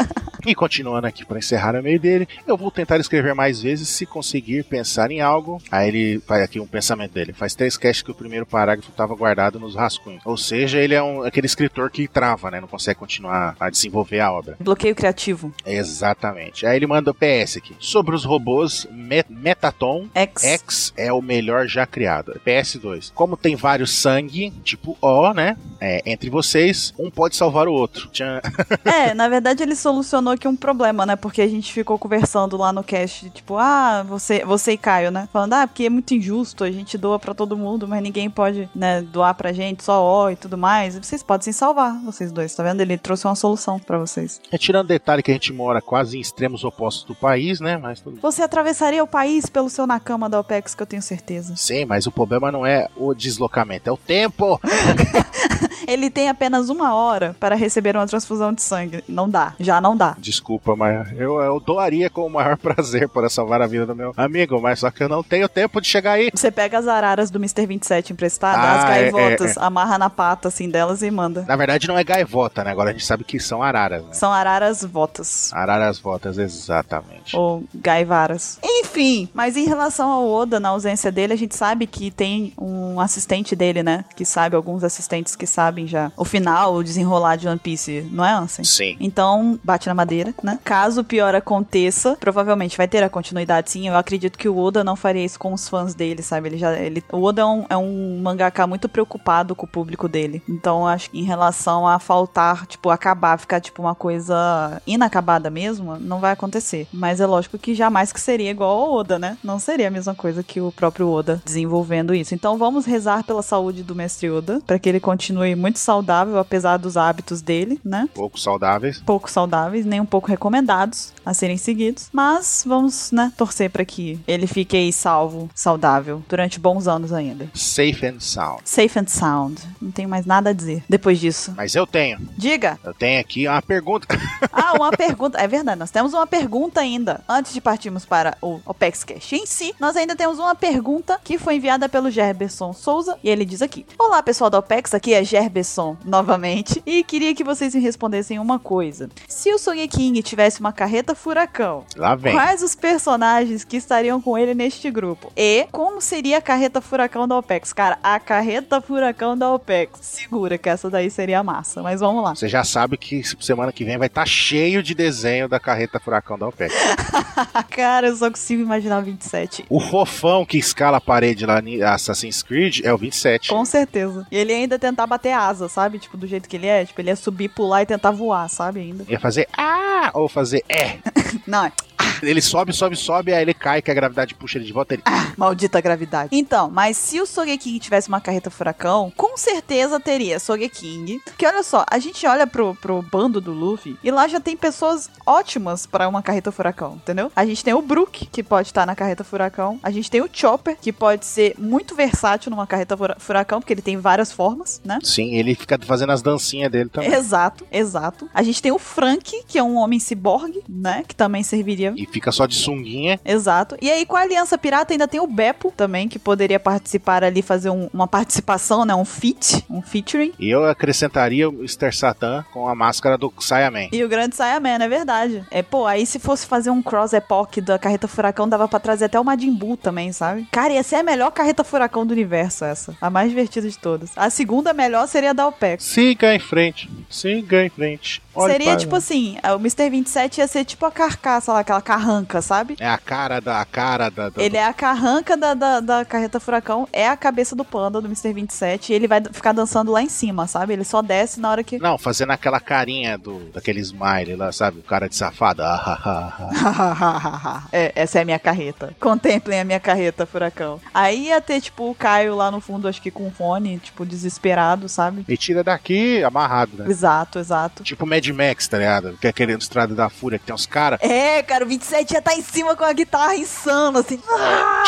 E 0.47 0.55
continuando 0.55 1.07
aqui 1.07 1.25
para 1.25 1.39
encerrar 1.39 1.75
o 1.75 1.79
e-mail 1.79 1.99
dele, 1.99 2.29
eu 2.47 2.57
vou 2.57 2.71
tentar 2.71 2.99
escrever 2.99 3.35
mais 3.35 3.63
vezes 3.63 3.89
se 3.89 4.05
conseguir 4.07 4.65
pensar 4.65 5.11
em 5.11 5.21
algo. 5.21 5.61
Aí 5.71 5.89
ele 5.89 6.21
faz 6.27 6.43
aqui 6.43 6.61
um 6.61 6.67
pensamento 6.67 7.13
dele. 7.13 7.33
Faz 7.33 7.55
três 7.55 7.77
casts 7.77 8.03
que 8.03 8.11
o 8.11 8.15
primeiro 8.15 8.45
parágrafo 8.45 8.91
estava 8.91 9.15
guardado 9.15 9.59
nos 9.59 9.75
rascunhos. 9.75 10.23
Ou 10.25 10.37
seja, 10.37 10.79
ele 10.79 10.95
é 10.95 11.03
um, 11.03 11.23
aquele 11.23 11.47
escritor 11.47 11.91
que 11.91 12.07
trava, 12.07 12.51
né? 12.51 12.61
Não 12.61 12.69
consegue 12.69 12.99
continuar 12.99 13.57
a 13.59 13.71
desenvolver 13.71 14.21
a 14.21 14.33
obra. 14.33 14.57
Bloqueio 14.61 14.95
criativo. 14.95 15.53
Exatamente. 15.65 16.67
Aí 16.67 16.77
ele 16.77 16.87
manda 16.87 17.11
o 17.11 17.15
PS 17.15 17.57
aqui. 17.57 17.75
Sobre 17.79 18.15
os 18.15 18.25
robôs 18.25 18.87
Met 18.91 19.31
Metaton 19.31 20.09
X. 20.15 20.45
X 20.45 20.93
é 20.97 21.13
o 21.13 21.23
melhor 21.23 21.67
já 21.67 21.87
criado. 21.87 22.41
PS2. 22.47 23.13
Como 23.15 23.37
tem 23.37 23.57
vários 23.57 23.91
sangue, 23.91 24.51
tipo 24.63 24.97
O, 25.01 25.33
né? 25.33 25.57
É, 25.81 26.03
entre 26.05 26.29
vocês, 26.29 26.93
um 26.99 27.11
pode 27.11 27.37
salvar 27.37 27.69
o 27.69 27.73
outro. 27.73 28.09
Tchan. 28.09 28.41
É, 28.85 29.15
na 29.15 29.29
verdade 29.29 29.63
ele 29.63 29.75
solucionou 29.75 30.34
aqui 30.35 30.47
um 30.49 30.57
problema, 30.57 31.07
né? 31.07 31.17
Porque 31.17 31.43
a 31.43 31.49
gente 31.49 31.73
ficou 31.73 31.99
conversando 31.99 32.57
lá 32.57 32.73
no 32.73 32.83
cast, 32.83 33.31
tipo, 33.31 33.57
ah, 33.57 34.05
você, 34.07 34.45
você 34.45 34.73
e 34.73 34.79
Caio, 34.79 35.11
né? 35.11 35.29
Falando, 35.33 35.55
ah, 35.55 35.67
porque 35.67 35.85
é 35.85 35.91
muito 35.91 36.15
injusto, 36.15 36.65
a 36.65 36.71
gente 36.71 36.99
doa 36.99 37.19
pra 37.19 37.35
todo 37.35 37.57
mundo, 37.57 37.87
mas 37.89 38.03
ninguém 38.03 38.29
pode, 38.29 38.69
né, 38.75 39.03
doar 39.03 39.35
pra 39.35 39.53
gente, 39.53 39.83
só 39.83 40.03
ó 40.03 40.31
e 40.31 40.37
tudo 40.37 40.59
mais. 40.59 40.99
Vocês 40.99 41.23
podem 41.23 41.45
se 41.45 41.53
salvar, 41.53 41.99
vocês 42.05 42.31
dois, 42.33 42.55
tá 42.55 42.63
vendo? 42.63 42.81
Ele 42.81 42.99
trouxe 42.99 43.27
uma 43.27 43.35
solução 43.35 43.79
pra 43.79 43.99
vocês. 43.99 44.41
É, 44.51 44.59
tirando 44.59 44.85
o 44.85 44.89
detalhe 44.89 45.23
que 45.23 45.31
a 45.31 45.35
gente 45.35 45.53
mora 45.53 45.81
quase 45.81 46.19
em 46.19 46.21
extremos 46.21 46.65
opostos 46.65 47.05
do 47.05 47.15
país, 47.15 47.61
né? 47.61 47.77
Mas 47.77 48.01
tudo. 48.01 48.21
Você 48.21 48.43
atravessaria 48.43 49.03
o 49.03 49.07
país 49.07 49.47
pelo 49.47 49.71
seu 49.71 49.87
Nakama 49.87 50.29
da 50.29 50.41
OPEX, 50.41 50.75
que 50.75 50.83
eu 50.83 50.87
tenho 50.87 51.03
certeza. 51.03 51.55
Sim, 51.57 51.85
mas 51.85 52.07
o 52.07 52.13
problema 52.13 52.51
não 52.51 52.67
é 52.67 52.89
o 52.97 53.15
deslocamento, 53.15 53.89
é 53.89 53.93
o 53.93 53.97
tempo. 53.97 54.61
Ele 55.87 56.11
tem 56.11 56.29
apenas 56.29 56.69
uma 56.69 56.95
hora 56.95 57.37
para 57.39 57.55
receber 57.55 57.97
uma 57.97 58.07
transfusão 58.07 58.53
de 58.53 58.63
sangue. 58.63 59.05
Não 59.09 59.29
dá, 59.29 59.55
já 59.61 59.81
não 59.81 59.97
dá. 59.97 60.17
Desculpa, 60.25 60.75
mas 60.75 61.13
eu, 61.19 61.39
eu 61.41 61.61
doaria 61.61 62.09
com 62.09 62.27
o 62.27 62.31
maior 62.31 62.57
prazer 62.59 63.09
para 63.09 63.29
salvar 63.29 63.61
a 63.61 63.67
vida 63.67 63.85
do 63.85 63.95
meu 63.95 64.13
amigo, 64.17 64.61
mas 64.61 64.79
só 64.81 64.91
que 64.91 65.03
eu 65.03 65.09
não 65.09 65.23
tenho 65.23 65.49
tempo 65.49 65.81
de 65.81 65.87
chegar 65.87 66.13
aí. 66.13 66.31
Você 66.35 66.51
pega 66.51 66.79
as 66.79 66.89
araras 66.89 67.31
do 67.31 67.39
Mr. 67.39 67.67
27 67.67 68.13
emprestadas, 68.15 68.65
Ah, 68.65 68.75
as 68.75 68.85
é, 68.85 69.11
gaivotas, 69.11 69.57
é, 69.57 69.61
amarra 69.61 69.99
na 69.99 70.09
pata 70.09 70.49
assim 70.49 70.69
delas 70.69 71.03
e 71.03 71.11
manda. 71.11 71.45
Na 71.47 71.57
verdade, 71.57 71.87
não 71.87 71.99
é 71.99 72.03
gaivota, 72.03 72.65
né? 72.65 72.71
Agora 72.71 72.91
a 72.91 72.93
gente 72.93 73.05
sabe 73.05 73.23
que 73.25 73.39
são 73.39 73.63
araras, 73.63 74.03
né? 74.05 74.13
São 74.13 74.33
araras 74.33 74.83
votas. 74.83 75.53
Araras 75.53 75.99
votas, 75.99 76.39
exatamente. 76.39 77.37
Ou 77.37 77.65
gaivaras. 77.75 78.59
Enfim, 78.63 79.29
mas 79.35 79.57
em 79.57 79.67
relação 79.67 80.11
ao 80.11 80.29
Oda, 80.29 80.59
na 80.59 80.71
ausência 80.71 81.13
dele, 81.13 81.33
a 81.35 81.37
gente 81.37 81.55
sabe 81.55 81.87
que 81.87 82.11
tem 82.11 82.53
um 82.59 82.99
assistente 83.01 83.55
dele, 83.55 83.83
né? 83.83 84.05
Que 84.17 84.25
sabe, 84.25 84.57
alguns 84.57 84.83
assistentes 84.83 85.37
que 85.37 85.47
sabem 85.47 85.87
já 85.87 86.11
o 86.17 86.25
final, 86.25 86.75
o 86.75 86.83
desenrolar 86.85 87.37
de 87.37 87.47
One 87.47 87.59
Piece, 87.59 88.07
não 88.11 88.25
é, 88.25 88.33
Ansem? 88.33 88.65
Sim. 88.65 88.97
Então, 89.01 89.59
bate 89.63 89.87
na 89.87 89.95
madeira, 89.95 90.14
né? 90.43 90.59
Caso 90.63 91.01
o 91.01 91.05
pior 91.05 91.35
aconteça, 91.35 92.17
provavelmente 92.21 92.77
vai 92.77 92.87
ter 92.87 93.03
a 93.03 93.09
continuidade 93.09 93.71
sim. 93.71 93.89
Eu 93.89 93.97
acredito 93.97 94.39
que 94.39 94.49
o 94.49 94.57
Oda 94.57 94.85
não 94.85 94.97
faria 94.97 95.25
isso 95.25 95.39
com 95.39 95.53
os 95.53 95.69
fãs 95.69 95.95
dele, 95.95 96.23
sabe? 96.23 96.49
Ele 96.49 96.59
já. 96.59 96.73
Ele, 96.79 97.03
o 97.13 97.23
Oda 97.23 97.43
é 97.43 97.45
um, 97.45 97.67
é 97.71 97.77
um 97.77 98.21
mangaka 98.23 98.67
muito 98.67 98.89
preocupado 98.89 99.55
com 99.55 99.67
o 99.67 99.69
público 99.69 100.09
dele. 100.09 100.43
Então, 100.49 100.87
acho 100.87 101.11
que 101.11 101.19
em 101.19 101.25
relação 101.25 101.87
a 101.87 101.99
faltar, 101.99 102.67
tipo, 102.67 102.91
acabar, 102.91 103.39
ficar, 103.39 103.61
tipo, 103.61 103.83
uma 103.83 103.95
coisa 103.95 104.81
inacabada 104.87 105.51
mesmo, 105.51 105.97
não 105.99 106.21
vai 106.21 106.33
acontecer. 106.33 106.87
Mas 106.93 107.21
é 107.21 107.27
lógico 107.27 107.59
que 107.59 107.75
jamais 107.75 108.13
que 108.13 108.21
seria 108.21 108.51
igual 108.51 108.71
ao 108.71 108.93
Oda, 108.93 109.19
né? 109.19 109.39
Não 109.43 109.59
seria 109.59 109.89
a 109.89 109.91
mesma 109.91 110.15
coisa 110.15 110.43
que 110.43 110.61
o 110.61 110.73
próprio 110.73 111.09
Oda 111.09 111.41
desenvolvendo 111.45 112.15
isso. 112.15 112.35
Então, 112.35 112.59
vamos 112.59 112.85
rezar 112.85 113.25
pela 113.25 113.43
saúde 113.43 113.83
do 113.83 113.95
mestre 113.95 114.31
Oda, 114.31 114.61
para 114.67 114.79
que 114.79 114.89
ele 114.89 115.01
continue 115.01 115.55
muito 115.55 115.79
saudável, 115.79 116.39
apesar 116.39 116.77
dos 116.77 116.97
hábitos 116.97 117.41
dele, 117.41 117.81
né? 117.85 118.09
Pouco 118.15 118.39
saudáveis. 118.39 119.01
pouco 119.01 119.31
saudáveis, 119.31 119.87
nem 119.87 120.01
um 120.05 120.07
pouco 120.07 120.29
recomendados 120.29 121.13
a 121.25 121.35
serem 121.35 121.57
seguidos. 121.57 122.09
Mas 122.13 122.63
vamos, 122.67 123.11
né, 123.11 123.33
torcer 123.37 123.71
para 123.71 123.85
que 123.85 124.21
ele 124.29 124.47
fique 124.47 124.77
aí 124.77 124.93
salvo, 124.93 125.51
saudável, 125.55 126.23
durante 126.29 126.61
bons 126.61 126.87
anos 126.87 127.13
ainda. 127.13 127.49
Safe 127.55 128.07
and 128.07 128.21
sound. 128.21 128.61
Safe 128.65 128.99
and 128.99 129.07
sound. 129.09 129.61
Não 129.81 129.91
tenho 129.91 130.09
mais 130.09 130.27
nada 130.27 130.51
a 130.51 130.53
dizer 130.53 130.85
depois 130.89 131.19
disso. 131.19 131.53
Mas 131.57 131.75
eu 131.75 131.87
tenho. 131.87 132.19
Diga! 132.37 132.79
Eu 132.85 132.95
tenho 132.95 133.21
aqui 133.21 133.49
uma 133.49 133.63
pergunta. 133.63 134.07
Ah, 134.53 134.75
uma 134.75 134.91
pergunta. 134.93 135.39
É 135.39 135.49
verdade, 135.49 135.79
nós 135.79 135.91
temos 135.91 136.13
uma 136.13 136.27
pergunta 136.27 136.81
ainda. 136.81 137.23
Antes 137.29 137.53
de 137.53 137.61
partirmos 137.61 138.05
para 138.05 138.37
o 138.41 138.61
OPEX 138.65 139.03
Cash 139.03 139.33
em 139.33 139.47
si, 139.47 139.75
nós 139.81 139.97
ainda 139.97 140.15
temos 140.15 140.39
uma 140.39 140.55
pergunta 140.55 141.19
que 141.25 141.39
foi 141.39 141.57
enviada 141.57 141.89
pelo 141.89 142.11
Gerberson 142.11 142.73
Souza. 142.73 143.19
E 143.23 143.29
ele 143.29 143.45
diz 143.45 143.63
aqui: 143.63 143.85
Olá, 143.99 144.23
pessoal 144.23 144.49
da 144.49 144.59
OPEX, 144.59 144.95
aqui 144.95 145.13
é 145.13 145.25
Gerberson 145.25 145.97
novamente. 146.05 146.83
E 146.87 147.03
queria 147.03 147.35
que 147.35 147.43
vocês 147.43 147.75
me 147.75 147.81
respondessem 147.81 148.39
uma 148.39 148.59
coisa. 148.59 149.11
Se 149.29 149.53
o 149.53 149.59
Sogeking 149.95 150.21
tivesse 150.23 150.61
uma 150.61 150.73
carreta 150.73 151.15
furacão, 151.15 151.85
Lá 151.97 152.15
vem. 152.15 152.33
Quais 152.33 152.63
os 152.63 152.75
personagens 152.75 153.65
que 153.65 153.77
estariam 153.77 154.21
com 154.21 154.37
ele 154.37 154.55
neste 154.55 154.91
grupo? 154.91 155.33
E 155.37 155.67
como 155.71 156.01
seria 156.01 156.39
a 156.39 156.43
carreta 156.43 156.81
furacão 156.81 157.29
da 157.29 157.39
OPEX? 157.39 157.73
Cara, 157.73 157.99
a 158.03 158.19
carreta 158.19 158.81
furacão 158.81 159.37
da 159.37 159.53
OPEX. 159.53 160.01
Segura 160.03 160.59
que 160.59 160.69
essa 160.69 160.91
daí 160.91 161.11
seria 161.11 161.43
massa. 161.43 161.83
Mas 161.83 162.01
vamos 162.01 162.23
lá. 162.23 162.35
Você 162.35 162.49
já 162.49 162.65
sabe 162.65 162.97
que 162.97 163.23
semana 163.41 163.73
que 163.73 163.85
vem 163.85 163.99
vai 163.99 164.07
estar 164.07 164.27
cheio 164.27 164.83
de 164.83 164.95
desenho 164.95 165.49
da 165.49 165.61
carreta 165.61 166.01
furacão 166.01 166.39
da 166.39 166.49
OPEC. 166.49 166.73
Cara, 167.71 168.09
eu 168.09 168.17
só 168.17 168.31
consigo 168.31 168.63
imaginar 168.63 168.99
o 168.99 169.03
27. 169.03 169.67
O 169.69 169.81
fofão 169.81 170.45
que 170.45 170.59
escala 170.59 170.99
a 170.99 171.01
parede 171.01 171.47
lá 171.47 171.61
em 171.61 171.83
Assassin's 171.83 172.43
Creed 172.43 172.81
é 172.85 172.93
o 172.93 172.99
27. 172.99 173.51
Com 173.51 173.65
certeza. 173.65 174.27
E 174.31 174.37
ele 174.37 174.53
ainda 174.53 174.79
tentar 174.79 175.07
bater 175.07 175.33
asa, 175.33 175.69
sabe? 175.69 175.99
Tipo, 175.99 176.17
do 176.17 176.27
jeito 176.27 176.49
que 176.49 176.57
ele 176.57 176.67
é. 176.67 176.85
Tipo, 176.85 177.01
ele 177.01 177.11
ia 177.11 177.17
subir, 177.17 177.49
pular 177.49 177.83
e 177.83 177.87
tentar 177.87 178.11
voar, 178.11 178.49
sabe? 178.49 178.81
Ainda. 178.81 179.05
Ia 179.09 179.21
fazer 179.21 179.49
ah 179.57 179.84
ou 180.15 180.29
fazer 180.29 180.65
é. 180.69 180.99
Não, 181.47 181.71
Ele 182.23 182.41
sobe, 182.41 182.73
sobe, 182.73 182.97
sobe, 182.97 183.33
aí 183.33 183.43
ele 183.43 183.55
cai, 183.55 183.81
que 183.83 183.91
a 183.91 183.95
gravidade 183.95 184.35
puxa 184.35 184.59
ele 184.59 184.67
de 184.67 184.73
volta. 184.73 184.95
Ele... 184.95 185.03
Maldita 185.37 185.81
gravidade. 185.81 186.31
Então, 186.33 186.71
mas 186.71 186.97
se 186.97 187.21
o 187.21 187.27
Sogeking 187.27 187.79
tivesse 187.79 188.09
uma 188.09 188.21
carreta 188.21 188.51
furacão, 188.51 189.13
com 189.17 189.37
certeza 189.37 189.99
teria 190.01 190.39
Sogeking. 190.39 191.21
Que 191.37 191.47
olha 191.47 191.63
só, 191.63 191.85
a 191.91 191.99
gente 191.99 192.27
olha 192.27 192.47
pro, 192.47 192.75
pro 192.77 193.03
bando 193.03 193.41
do 193.41 193.53
Luffy 193.53 193.97
e 194.03 194.11
lá 194.11 194.27
já 194.29 194.41
tem 194.41 194.57
pessoas 194.57 195.11
ótimas 195.27 195.87
pra 195.87 196.09
uma 196.09 196.23
carreta 196.23 196.51
furacão, 196.53 196.95
entendeu? 196.95 197.31
A 197.35 197.45
gente 197.45 197.65
tem 197.65 197.75
o 197.75 197.83
Brook, 197.83 198.27
que 198.27 198.43
pode 198.43 198.69
estar 198.69 198.87
na 198.87 198.95
carreta 198.95 199.25
furacão. 199.25 199.79
A 199.83 199.91
gente 199.91 200.11
tem 200.11 200.21
o 200.23 200.29
Chopper, 200.33 200.77
que 200.81 200.93
pode 200.93 201.27
ser 201.27 201.55
muito 201.59 201.95
versátil 201.95 202.51
numa 202.51 202.67
carreta 202.67 202.97
fura- 202.97 203.17
furacão, 203.19 203.61
porque 203.61 203.73
ele 203.73 203.83
tem 203.83 203.97
várias 203.97 204.33
formas, 204.33 204.81
né? 204.85 204.99
Sim, 205.03 205.35
ele 205.35 205.55
fica 205.55 205.79
fazendo 205.85 206.11
as 206.13 206.23
dancinhas 206.23 206.71
dele 206.71 206.89
também. 206.89 207.13
Exato, 207.13 207.67
exato. 207.71 208.29
A 208.33 208.43
gente 208.43 208.61
tem 208.63 208.73
o 208.73 208.79
Frank, 208.79 209.43
que 209.47 209.59
é 209.59 209.63
um 209.63 209.77
homem 209.77 209.99
ciborgue, 209.99 210.63
né? 210.69 211.05
Que 211.07 211.15
também 211.15 211.43
serviria 211.43 211.93
E 211.97 212.04
fica 212.07 212.31
só 212.33 212.47
de 212.47 212.55
sunguinha. 212.55 213.19
Exato. 213.25 213.77
E 213.81 213.91
aí, 213.91 214.05
com 214.07 214.17
a 214.17 214.21
Aliança 214.21 214.57
Pirata, 214.59 214.93
ainda 214.95 215.07
tem 215.09 215.21
o 215.21 215.27
Beppo 215.27 215.73
também, 215.77 216.09
que 216.09 216.19
poderia 216.19 216.59
participar 216.61 217.23
ali, 217.25 217.43
fazer 217.43 217.71
um- 217.71 217.89
uma 217.93 218.07
participação, 218.07 218.85
né? 218.85 218.95
Um 218.95 219.05
feat, 219.05 219.65
um 219.71 219.83
featuring. 219.83 220.33
E 220.39 220.51
eu 220.51 220.65
acrescentaria 220.65 221.49
o 221.49 221.53
Mr. 221.53 221.93
Satan 221.93 222.45
com 222.53 222.69
a 222.69 222.75
máscara 222.75 223.17
do 223.19 223.33
Saiyaman. 223.39 223.89
E 223.93 224.03
o 224.05 224.09
Grande 224.09 224.37
Saiyaman, 224.37 224.83
é 224.83 224.89
verdade. 224.89 225.45
É, 225.51 225.63
pô, 225.63 225.87
aí 225.87 226.05
se 226.07 226.19
fosse 226.19 226.47
fazer 226.47 226.71
um 226.71 226.83
cross-epoch 226.83 227.61
da 227.61 227.79
Carreta 227.79 228.09
Furacão, 228.09 228.49
dava 228.49 228.67
pra 228.69 228.79
trazer 228.81 229.07
até 229.07 229.19
o 229.21 229.25
Majin 229.25 229.53
Buu 229.55 229.77
também, 229.77 230.13
sabe? 230.13 230.47
Cara, 230.51 230.73
ia 230.73 230.83
ser 230.83 230.97
a 230.97 231.03
melhor 231.03 231.31
Carreta 231.31 231.65
Furacão 231.65 232.07
do 232.07 232.13
universo, 232.13 232.65
essa. 232.65 232.97
A 233.01 233.11
mais 233.11 233.29
divertida 233.29 233.69
de 233.69 233.79
todas. 233.79 234.11
A 234.17 234.31
segunda 234.31 234.73
melhor 234.73 235.07
seria 235.07 235.31
a 235.31 235.33
da 235.33 235.47
OPEX. 235.47 235.85
Siga 235.85 236.35
em 236.35 236.39
frente, 236.39 236.89
siga 237.11 237.65
em 237.65 237.69
frente. 237.71 238.23
Olhe 238.35 238.53
seria 238.53 238.67
para- 238.71 238.77
tipo 238.79 238.97
assim, 238.97 239.37
o 239.45 239.57
Mr. 239.57 239.89
27 239.91 240.39
ia 240.39 240.47
ser 240.47 240.65
tipo 240.65 240.85
a 240.87 240.91
carcaça 240.91 241.53
lá, 241.53 241.61
aquela 241.61 241.81
carranca, 241.83 242.41
sabe? 242.43 242.77
É 242.81 242.89
a 242.89 242.99
cara 242.99 243.41
da 243.41 243.61
a 243.61 243.65
cara 243.65 244.11
da. 244.11 244.29
da- 244.31 244.43
Ele 244.43 244.57
é 244.57 244.65
a 244.65 244.73
carranca 244.73 245.37
da, 245.37 245.55
da, 245.55 245.81
da 245.81 246.05
carreta 246.05 246.41
furacão, 246.41 246.89
é 246.93 247.09
a 247.09 247.17
cabeça 247.17 247.55
do 247.55 247.65
panda 247.65 248.01
do 248.01 248.07
Mr. 248.09 248.33
27 248.33 248.93
e 248.93 248.95
ele 248.95 249.07
vai 249.09 249.23
ficar 249.33 249.53
dançando 249.53 249.93
lá 249.93 250.03
em 250.03 250.09
cima, 250.09 250.47
sabe? 250.47 250.73
Ele 250.73 250.85
só 250.85 251.01
desce 251.03 251.41
na 251.41 251.51
hora 251.51 251.63
que. 251.65 251.79
Não, 251.79 251.97
fazendo 251.99 252.31
aquela 252.33 252.61
carinha 252.61 253.17
do 253.19 253.51
daquele 253.53 253.81
smile 253.81 254.35
lá, 254.37 254.51
sabe? 254.53 254.79
O 254.81 254.83
cara 254.83 255.09
de 255.09 255.15
safado. 255.17 255.63
Ah, 255.63 255.99
ah. 256.05 257.63
é, 257.73 257.93
essa 257.95 258.19
é 258.19 258.23
a 258.23 258.25
minha 258.25 258.39
carreta. 258.39 258.95
Contemplem 259.01 259.61
a 259.61 259.65
minha 259.65 259.81
carreta, 259.81 260.27
furacão. 260.27 260.81
Aí 260.93 261.27
ia 261.29 261.41
ter, 261.41 261.61
tipo, 261.61 261.91
o 261.91 261.95
Caio 261.95 262.35
lá 262.35 262.51
no 262.51 262.61
fundo, 262.61 262.89
acho 262.89 263.01
que 263.01 263.11
com 263.11 263.31
fone, 263.31 263.79
tipo, 263.79 264.05
desesperado, 264.05 264.89
sabe? 264.89 265.25
Me 265.27 265.37
tira 265.37 265.63
daqui, 265.63 266.23
amarrado, 266.25 266.73
né? 266.79 266.91
Exato, 266.91 267.39
exato. 267.39 267.83
Tipo 267.83 268.07
Mad 268.07 268.24
Max, 268.33 268.67
tá 268.69 268.79
ligado? 268.79 269.17
Que 269.21 269.27
é 269.27 269.31
aquele 269.31 269.53
Estrada 269.55 269.95
da 269.95 270.09
Fúria, 270.09 270.39
que 270.39 270.47
tem 270.47 270.55
uns 270.55 270.67
caras. 270.67 270.99
É, 271.03 271.43
cara, 271.43 271.65
o 271.65 271.69
27 271.69 272.15
ia 272.15 272.23
tá 272.23 272.35
em 272.35 272.43
cima 272.43 272.77
com 272.77 272.85
a 272.85 272.93
guitarra 272.93 273.37
insano, 273.37 273.99
assim. 273.99 274.21
ah, 274.31 274.83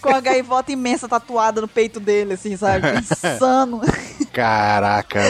com 0.00 0.10
a 0.10 0.20
gaivota 0.20 0.72
imensa 0.72 1.08
tatuada 1.08 1.60
no 1.60 1.68
peito 1.68 2.00
dele, 2.00 2.34
assim, 2.34 2.56
sabe? 2.56 2.86
Insano. 2.98 3.80
Caraca. 4.32 5.20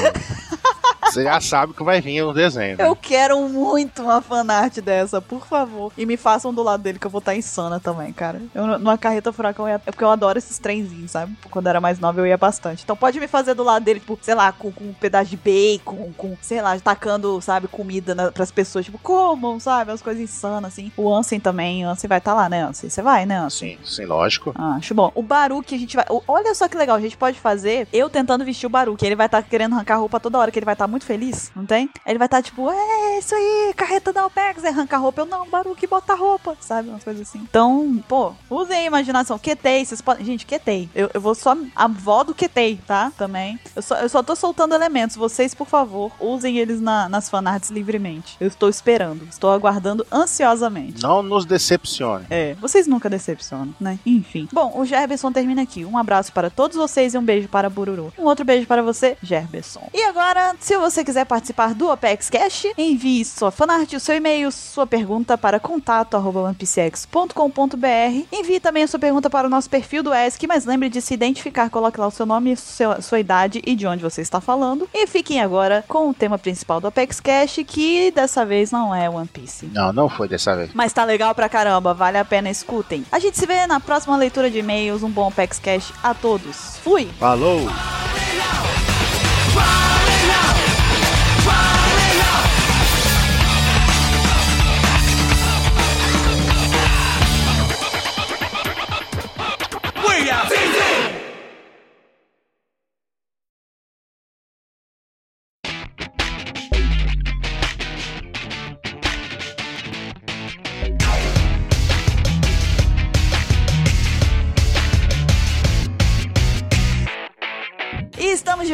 Você 1.12 1.24
já 1.24 1.40
sabe 1.40 1.74
que 1.74 1.82
vai 1.84 2.00
vir 2.00 2.22
o 2.22 2.32
desenho. 2.32 2.76
Né? 2.78 2.86
Eu 2.86 2.96
quero 2.96 3.38
muito 3.48 4.02
uma 4.02 4.22
fanart 4.22 4.78
dessa, 4.80 5.20
por 5.20 5.46
favor. 5.46 5.92
E 5.96 6.06
me 6.06 6.16
façam 6.16 6.54
do 6.54 6.62
lado 6.62 6.82
dele, 6.82 6.98
que 6.98 7.06
eu 7.06 7.10
vou 7.10 7.18
estar 7.18 7.34
insana 7.36 7.78
também, 7.78 8.12
cara. 8.12 8.40
Eu, 8.54 8.66
numa 8.78 8.96
carreta 8.96 9.32
furacão, 9.32 9.66
eu 9.66 9.72
ia- 9.74 9.82
é 9.86 9.90
porque 9.90 10.02
eu 10.04 10.10
adoro 10.10 10.38
esses 10.38 10.58
trenzinhos, 10.58 11.10
sabe? 11.10 11.36
Quando 11.50 11.66
eu 11.66 11.70
era 11.70 11.80
mais 11.80 11.98
nova, 11.98 12.18
eu 12.20 12.26
ia 12.26 12.38
bastante. 12.38 12.82
Então 12.82 12.96
pode 12.96 13.20
me 13.20 13.28
fazer 13.28 13.52
do 13.54 13.62
lado 13.62 13.82
dele, 13.84 14.00
tipo, 14.00 14.18
sei 14.22 14.34
lá, 14.34 14.52
com, 14.52 14.72
com 14.72 14.84
um 14.84 14.92
pedaço 14.94 15.28
de 15.30 15.36
bacon, 15.36 16.12
com, 16.16 16.36
sei 16.40 16.62
lá, 16.62 16.78
tacando, 16.80 17.40
sabe, 17.42 17.68
comida 17.68 18.14
na, 18.14 18.32
pras 18.32 18.50
pessoas, 18.50 18.84
tipo, 18.86 18.98
comam, 18.98 19.60
sabe? 19.60 19.92
As 19.92 20.00
coisas 20.00 20.22
insanas, 20.22 20.72
assim. 20.72 20.90
O 20.96 21.12
Ansem 21.14 21.38
também, 21.38 21.84
o 21.84 21.88
Ansem 21.90 22.08
vai 22.08 22.18
estar 22.18 22.32
lá, 22.34 22.48
né, 22.48 22.62
Ansem? 22.62 22.88
Você 22.88 23.02
vai, 23.02 23.26
né, 23.26 23.36
Ansem? 23.36 23.76
Sim, 23.76 23.84
sim, 23.84 24.04
lógico. 24.06 24.52
Ah, 24.56 24.76
acho 24.76 24.94
bom. 24.94 25.12
O 25.14 25.22
Baruque 25.22 25.74
a 25.74 25.78
gente 25.78 25.94
vai. 25.94 26.06
Olha 26.26 26.54
só 26.54 26.68
que 26.68 26.76
legal, 26.76 26.96
a 26.96 27.00
gente 27.00 27.16
pode 27.16 27.38
fazer 27.38 27.86
eu 27.92 28.08
tentando 28.08 28.44
vestir 28.44 28.66
o 28.66 28.70
Baruque. 28.70 29.04
Ele 29.04 29.16
vai 29.16 29.26
estar 29.26 29.42
querendo 29.42 29.74
arrancar 29.74 29.96
roupa 29.96 30.18
toda 30.18 30.38
hora, 30.38 30.50
que 30.50 30.58
ele 30.58 30.64
vai 30.66 30.74
estar 30.74 30.86
muito 30.86 31.01
feliz, 31.04 31.50
não 31.54 31.64
tem? 31.66 31.88
Ele 32.06 32.18
vai 32.18 32.26
estar 32.26 32.42
tipo, 32.42 32.70
é 32.70 33.18
isso 33.18 33.34
aí, 33.34 33.72
carreta 33.76 34.12
da 34.12 34.26
OPEX, 34.26 34.64
é 34.64 34.68
arrancar 34.68 34.98
roupa. 34.98 35.22
Eu 35.22 35.26
não, 35.26 35.48
Baruque, 35.48 35.86
bota 35.86 36.14
roupa, 36.14 36.56
sabe? 36.60 36.88
Umas 36.88 37.04
coisas 37.04 37.28
assim. 37.28 37.38
Então, 37.38 38.02
pô, 38.08 38.32
usem 38.50 38.80
a 38.80 38.84
imaginação. 38.84 39.38
Ketei, 39.38 39.84
vocês 39.84 40.00
podem. 40.00 40.24
Gente, 40.24 40.46
Ketei. 40.46 40.88
Eu, 40.94 41.10
eu 41.14 41.20
vou 41.20 41.34
só. 41.34 41.56
A 41.76 41.84
avó 41.84 42.22
do 42.24 42.34
Ketei, 42.34 42.80
tá? 42.86 43.12
Também. 43.16 43.58
Eu 43.76 43.82
só, 43.82 43.96
eu 43.96 44.08
só 44.08 44.22
tô 44.22 44.34
soltando 44.36 44.74
elementos. 44.74 45.16
Vocês, 45.16 45.54
por 45.54 45.66
favor, 45.66 46.12
usem 46.20 46.58
eles 46.58 46.80
na- 46.80 47.08
nas 47.08 47.28
fanarts 47.28 47.70
livremente. 47.70 48.36
Eu 48.40 48.48
estou 48.48 48.68
esperando. 48.68 49.24
Estou 49.28 49.50
aguardando 49.50 50.06
ansiosamente. 50.12 51.02
Não 51.02 51.22
nos 51.22 51.44
decepcione. 51.44 52.26
É, 52.30 52.54
vocês 52.54 52.86
nunca 52.86 53.08
decepcionam, 53.08 53.74
né? 53.80 53.98
Enfim. 54.04 54.48
Bom, 54.52 54.72
o 54.78 54.84
Gerberson 54.84 55.32
termina 55.32 55.62
aqui. 55.62 55.84
Um 55.84 55.96
abraço 55.96 56.32
para 56.32 56.50
todos 56.50 56.76
vocês 56.76 57.14
e 57.14 57.18
um 57.18 57.22
beijo 57.24 57.48
para 57.48 57.70
Bururu. 57.70 58.12
Um 58.18 58.24
outro 58.24 58.44
beijo 58.44 58.66
para 58.66 58.82
você, 58.82 59.16
Gerberson. 59.22 59.88
E 59.94 60.02
agora, 60.04 60.54
se 60.60 60.76
você 60.76 60.91
quiser 61.04 61.24
participar 61.24 61.74
do 61.74 61.90
Opex 61.90 62.28
Cash, 62.28 62.66
envie 62.76 63.24
sua 63.24 63.50
fanart, 63.50 63.92
o 63.94 64.00
seu 64.00 64.14
e-mail, 64.16 64.50
sua 64.52 64.86
pergunta 64.86 65.38
para 65.38 65.58
contato@onepcx.com.br. 65.58 68.26
Envie 68.32 68.60
também 68.60 68.82
a 68.82 68.86
sua 68.86 68.98
pergunta 69.00 69.30
para 69.30 69.46
o 69.46 69.50
nosso 69.50 69.70
perfil 69.70 70.02
do 70.02 70.12
ESC, 70.12 70.46
mas 70.46 70.64
lembre 70.66 70.88
de 70.88 71.00
se 71.00 71.14
identificar, 71.14 71.70
coloque 71.70 71.98
lá 71.98 72.06
o 72.06 72.10
seu 72.10 72.26
nome, 72.26 72.56
seu- 72.56 73.00
sua 73.00 73.20
idade 73.20 73.62
e 73.64 73.74
de 73.74 73.86
onde 73.86 74.02
você 74.02 74.20
está 74.20 74.40
falando. 74.40 74.88
E 74.92 75.06
fiquem 75.06 75.40
agora 75.40 75.84
com 75.88 76.10
o 76.10 76.14
tema 76.14 76.38
principal 76.38 76.80
do 76.80 76.88
Opex 76.88 77.20
Cash, 77.20 77.60
que 77.66 78.10
dessa 78.10 78.44
vez 78.44 78.70
não 78.70 78.94
é 78.94 79.08
One 79.08 79.28
Piece. 79.28 79.66
Não, 79.72 79.92
não 79.92 80.08
foi 80.08 80.28
dessa 80.28 80.54
vez. 80.56 80.70
Mas 80.74 80.92
tá 80.92 81.04
legal 81.04 81.34
pra 81.34 81.48
caramba, 81.48 81.94
vale 81.94 82.18
a 82.18 82.24
pena, 82.24 82.50
escutem. 82.50 83.04
A 83.10 83.18
gente 83.18 83.38
se 83.38 83.46
vê 83.46 83.66
na 83.66 83.80
próxima 83.80 84.16
leitura 84.16 84.50
de 84.50 84.58
e-mails. 84.58 85.02
Um 85.02 85.10
bom 85.10 85.30
Pex 85.30 85.58
Cash 85.58 85.92
a 86.02 86.12
todos. 86.14 86.76
Fui! 86.82 87.08
Falou! 87.18 87.60